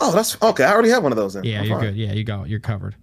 Oh, 0.00 0.12
that's 0.12 0.40
okay. 0.42 0.64
I 0.64 0.72
already 0.72 0.90
have 0.90 1.02
one 1.02 1.12
of 1.12 1.16
those. 1.16 1.34
Then. 1.34 1.44
Yeah, 1.44 1.60
I'm 1.60 1.66
you're 1.66 1.78
fine. 1.78 1.86
good. 1.86 1.96
Yeah, 1.96 2.12
you 2.12 2.24
got 2.24 2.48
you're 2.48 2.60
covered. 2.60 2.94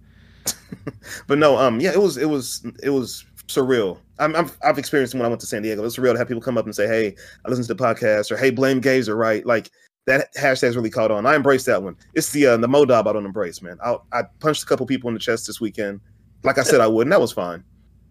but 1.26 1.38
no, 1.38 1.56
um, 1.56 1.80
yeah, 1.80 1.92
it 1.92 2.00
was 2.00 2.16
it 2.16 2.26
was 2.26 2.64
it 2.82 2.90
was 2.90 3.24
surreal. 3.48 3.98
I'm, 4.18 4.34
i 4.34 4.48
have 4.62 4.78
experienced 4.78 5.14
when 5.14 5.24
I 5.24 5.28
went 5.28 5.40
to 5.42 5.46
San 5.46 5.62
Diego. 5.62 5.84
It's 5.84 5.96
surreal 5.96 6.12
to 6.12 6.18
have 6.18 6.28
people 6.28 6.42
come 6.42 6.56
up 6.56 6.64
and 6.64 6.74
say, 6.74 6.86
"Hey, 6.86 7.14
I 7.44 7.48
listened 7.48 7.66
to 7.68 7.74
the 7.74 7.82
podcast," 7.82 8.30
or 8.30 8.36
"Hey, 8.36 8.50
blame 8.50 8.80
Gazer," 8.80 9.16
right? 9.16 9.44
Like 9.44 9.70
that 10.06 10.34
hashtag's 10.34 10.76
really 10.76 10.90
caught 10.90 11.10
on. 11.10 11.26
I 11.26 11.34
embrace 11.34 11.64
that 11.64 11.82
one. 11.82 11.96
It's 12.14 12.30
the 12.30 12.46
uh, 12.46 12.56
the 12.56 12.68
Modob 12.68 13.06
I 13.06 13.12
don't 13.12 13.26
embrace, 13.26 13.60
man. 13.60 13.78
I 13.84 13.96
I 14.12 14.22
punched 14.40 14.62
a 14.62 14.66
couple 14.66 14.86
people 14.86 15.08
in 15.08 15.14
the 15.14 15.20
chest 15.20 15.46
this 15.46 15.60
weekend 15.60 16.00
like 16.46 16.58
I 16.58 16.62
said 16.62 16.80
I 16.80 16.86
would, 16.86 17.02
and 17.02 17.12
that 17.12 17.20
was 17.20 17.32
fine. 17.32 17.62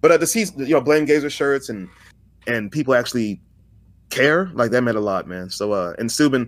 But 0.01 0.11
uh, 0.11 0.17
to 0.19 0.27
see 0.27 0.45
you 0.57 0.75
know 0.75 0.81
blame 0.81 1.05
Gazer 1.05 1.29
shirts 1.29 1.69
and 1.69 1.89
and 2.45 2.71
people 2.71 2.93
actually 2.93 3.41
care, 4.09 4.51
like 4.53 4.69
that 4.71 4.81
meant 4.81 4.97
a 4.97 5.01
lot, 5.01 5.27
man. 5.27 5.49
So 5.49 5.71
uh 5.71 5.95
and 5.97 6.09
Subin, 6.09 6.47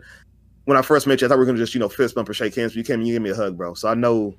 when 0.67 0.75
I 0.75 0.81
first 0.81 1.07
met 1.07 1.21
you, 1.21 1.27
I 1.27 1.29
thought 1.29 1.37
we 1.37 1.39
were 1.39 1.45
gonna 1.45 1.57
just 1.57 1.73
you 1.73 1.79
know 1.79 1.87
fist 1.87 2.13
bump 2.13 2.27
or 2.27 2.33
shake 2.33 2.53
hands. 2.53 2.73
But 2.73 2.77
you 2.77 2.83
came 2.83 2.99
and 2.99 3.07
you 3.07 3.15
gave 3.15 3.21
me 3.21 3.29
a 3.29 3.35
hug, 3.35 3.55
bro. 3.55 3.73
So 3.73 3.87
I 3.87 3.93
know 3.93 4.35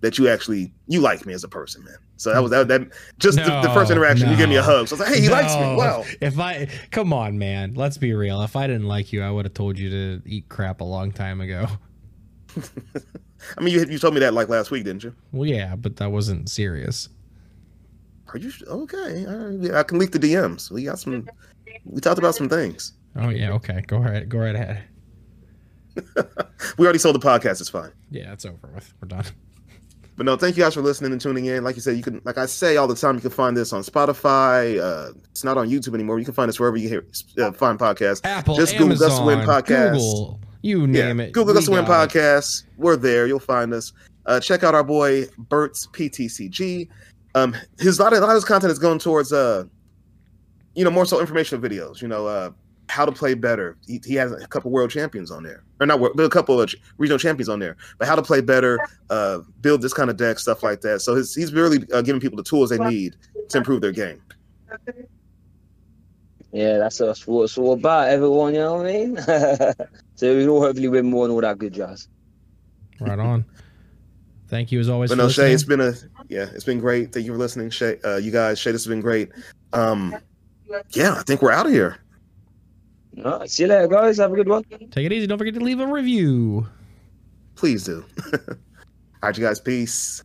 that 0.00 0.16
you 0.16 0.28
actually 0.28 0.72
you 0.86 1.00
like 1.00 1.26
me 1.26 1.32
as 1.32 1.42
a 1.42 1.48
person, 1.48 1.82
man. 1.82 1.96
So 2.18 2.32
that 2.32 2.40
was 2.40 2.52
that 2.52 2.68
that 2.68 2.82
just 3.18 3.36
no, 3.36 3.44
the, 3.44 3.68
the, 3.68 3.74
first 3.74 3.90
interaction. 3.90 4.26
No. 4.26 4.32
You 4.32 4.38
gave 4.38 4.48
me 4.48 4.56
a 4.56 4.62
hug. 4.62 4.86
So 4.86 4.94
I 4.94 4.98
was 4.98 5.00
like, 5.00 5.16
hey, 5.16 5.20
he 5.22 5.26
no. 5.26 5.32
likes 5.32 5.54
me. 5.56 5.74
Wow. 5.74 6.04
If 6.20 6.38
I 6.38 6.68
come 6.92 7.12
on, 7.12 7.36
man, 7.36 7.74
let's 7.74 7.98
be 7.98 8.14
real. 8.14 8.42
If 8.42 8.54
I 8.54 8.68
didn't 8.68 8.86
like 8.86 9.12
you, 9.12 9.22
I 9.22 9.30
would 9.32 9.44
have 9.44 9.54
told 9.54 9.76
you 9.76 9.90
to 9.90 10.22
eat 10.24 10.48
crap 10.48 10.82
a 10.82 10.84
long 10.84 11.10
time 11.10 11.40
ago. 11.40 11.66
I 13.58 13.60
mean, 13.60 13.74
you 13.74 13.84
you 13.86 13.98
told 13.98 14.14
me 14.14 14.20
that 14.20 14.34
like 14.34 14.48
last 14.48 14.70
week, 14.70 14.84
didn't 14.84 15.02
you? 15.02 15.12
Well, 15.32 15.48
yeah, 15.48 15.74
but 15.74 15.96
that 15.96 16.12
wasn't 16.12 16.48
serious. 16.48 17.08
Are 18.28 18.38
you 18.38 18.52
okay? 18.68 19.26
Right. 19.26 19.74
I 19.74 19.82
can 19.82 19.98
leak 19.98 20.12
the 20.12 20.20
DMs. 20.20 20.70
We 20.70 20.84
got 20.84 21.00
some. 21.00 21.28
We 21.84 22.00
talked 22.00 22.18
about 22.18 22.36
some 22.36 22.48
things. 22.48 22.92
Oh 23.16 23.30
yeah, 23.30 23.50
okay. 23.54 23.82
Go 23.88 23.98
right, 23.98 24.28
go 24.28 24.38
right 24.38 24.54
ahead. 24.54 24.84
we 26.78 26.86
already 26.86 26.98
sold 26.98 27.14
the 27.14 27.26
podcast. 27.26 27.60
It's 27.60 27.68
fine. 27.68 27.92
Yeah, 28.10 28.32
it's 28.32 28.44
over 28.44 28.68
with. 28.74 28.92
We're 29.00 29.08
done. 29.08 29.24
But 30.16 30.26
no, 30.26 30.36
thank 30.36 30.56
you 30.56 30.62
guys 30.62 30.74
for 30.74 30.82
listening 30.82 31.12
and 31.12 31.20
tuning 31.20 31.46
in. 31.46 31.64
Like 31.64 31.74
you 31.74 31.80
said, 31.80 31.96
you 31.96 32.02
can, 32.02 32.20
like 32.24 32.36
I 32.36 32.46
say 32.46 32.76
all 32.76 32.86
the 32.86 32.94
time, 32.94 33.14
you 33.14 33.22
can 33.22 33.30
find 33.30 33.56
this 33.56 33.72
on 33.72 33.82
Spotify. 33.82 34.78
Uh, 34.78 35.12
it's 35.30 35.42
not 35.42 35.56
on 35.56 35.68
YouTube 35.70 35.94
anymore. 35.94 36.18
You 36.18 36.24
can 36.24 36.34
find 36.34 36.48
us 36.48 36.60
wherever 36.60 36.76
you 36.76 36.88
hear, 36.88 37.06
uh, 37.38 37.52
find 37.52 37.78
podcasts. 37.78 38.20
Apple, 38.24 38.56
just 38.56 38.74
Amazon, 38.74 38.98
Google 38.98 39.08
Gus 39.08 39.26
Win 39.26 39.38
podcast. 39.48 39.92
Google, 39.92 40.40
you 40.60 40.86
name 40.86 41.18
yeah, 41.18 41.26
it. 41.26 41.32
Google 41.32 41.54
Gus 41.54 41.68
Win 41.68 41.84
podcast. 41.84 42.64
We're 42.76 42.96
there. 42.96 43.26
You'll 43.26 43.38
find 43.38 43.72
us. 43.72 43.92
Uh, 44.26 44.38
check 44.38 44.62
out 44.62 44.74
our 44.74 44.84
boy 44.84 45.26
Burts 45.38 45.86
PTCG. 45.88 46.88
Um, 47.34 47.56
his 47.78 47.98
a 47.98 48.02
lot 48.02 48.12
of, 48.12 48.18
a 48.18 48.20
lot 48.20 48.30
of 48.30 48.34
his 48.36 48.44
content 48.44 48.70
is 48.70 48.78
going 48.78 48.98
towards 48.98 49.32
uh, 49.32 49.64
you 50.74 50.84
know, 50.84 50.90
more 50.90 51.06
so 51.06 51.20
informational 51.20 51.66
videos. 51.66 52.00
You 52.00 52.08
know, 52.08 52.26
uh, 52.26 52.50
how 52.88 53.04
to 53.04 53.12
play 53.12 53.34
better. 53.34 53.76
He, 53.86 54.00
he, 54.04 54.14
has 54.16 54.32
a 54.32 54.46
couple 54.46 54.70
world 54.70 54.90
champions 54.90 55.30
on 55.30 55.42
there, 55.42 55.62
or 55.80 55.86
not, 55.86 56.00
but 56.00 56.22
a 56.22 56.28
couple 56.28 56.60
of 56.60 56.74
regional 56.98 57.18
champions 57.18 57.48
on 57.48 57.58
there. 57.58 57.76
But 57.98 58.08
how 58.08 58.16
to 58.16 58.22
play 58.22 58.40
better, 58.40 58.78
uh, 59.10 59.40
build 59.60 59.82
this 59.82 59.94
kind 59.94 60.10
of 60.10 60.16
deck, 60.16 60.38
stuff 60.38 60.62
like 60.62 60.80
that. 60.82 61.00
So 61.00 61.14
his, 61.14 61.34
he's 61.34 61.52
really 61.52 61.86
uh, 61.92 62.02
giving 62.02 62.20
people 62.20 62.36
the 62.36 62.42
tools 62.42 62.70
they 62.70 62.78
need 62.78 63.16
to 63.48 63.58
improve 63.58 63.80
their 63.80 63.92
game. 63.92 64.20
Yeah, 66.52 66.78
that's 66.78 67.00
us. 67.00 67.26
What 67.26 67.44
it's 67.44 67.56
all 67.56 67.72
about, 67.72 68.08
everyone. 68.08 68.54
You 68.54 68.60
know 68.60 68.74
what 68.74 68.86
I 68.86 68.92
mean? 68.92 69.16
so 70.16 70.34
we 70.34 70.42
can 70.42 70.48
all 70.50 70.60
hopefully 70.60 70.88
win 70.88 71.06
more 71.06 71.24
and 71.24 71.32
all 71.32 71.40
that 71.40 71.58
good 71.58 71.72
jazz. 71.72 72.08
Right 73.00 73.18
on. 73.18 73.44
Thank 74.48 74.70
you 74.70 74.78
as 74.78 74.90
always. 74.90 75.10
But 75.10 75.16
no, 75.16 75.24
listening. 75.24 75.46
Shai, 75.46 75.54
it's 75.54 75.64
been 75.64 75.80
a 75.80 75.94
yeah, 76.28 76.46
it's 76.54 76.64
been 76.64 76.78
great. 76.78 77.10
Thank 77.10 77.24
you 77.24 77.32
for 77.32 77.38
listening, 77.38 77.70
Shai. 77.70 77.96
Uh, 78.04 78.16
you 78.16 78.30
guys, 78.30 78.58
Shai, 78.58 78.72
this 78.72 78.84
has 78.84 78.90
been 78.90 79.00
great. 79.00 79.30
Um, 79.72 80.14
yeah, 80.90 81.14
I 81.14 81.22
think 81.22 81.40
we're 81.40 81.52
out 81.52 81.64
of 81.64 81.72
here. 81.72 81.98
All 83.24 83.38
right, 83.38 83.50
see 83.50 83.64
you 83.64 83.68
later, 83.68 83.88
guys. 83.88 84.18
Have 84.18 84.32
a 84.32 84.36
good 84.36 84.48
one. 84.48 84.64
Take 84.90 85.06
it 85.06 85.12
easy. 85.12 85.26
Don't 85.26 85.38
forget 85.38 85.54
to 85.54 85.60
leave 85.60 85.80
a 85.80 85.86
review. 85.86 86.66
Please 87.56 87.84
do. 87.84 88.04
All 88.32 88.38
right, 89.22 89.36
you 89.36 89.44
guys. 89.44 89.60
Peace. 89.60 90.22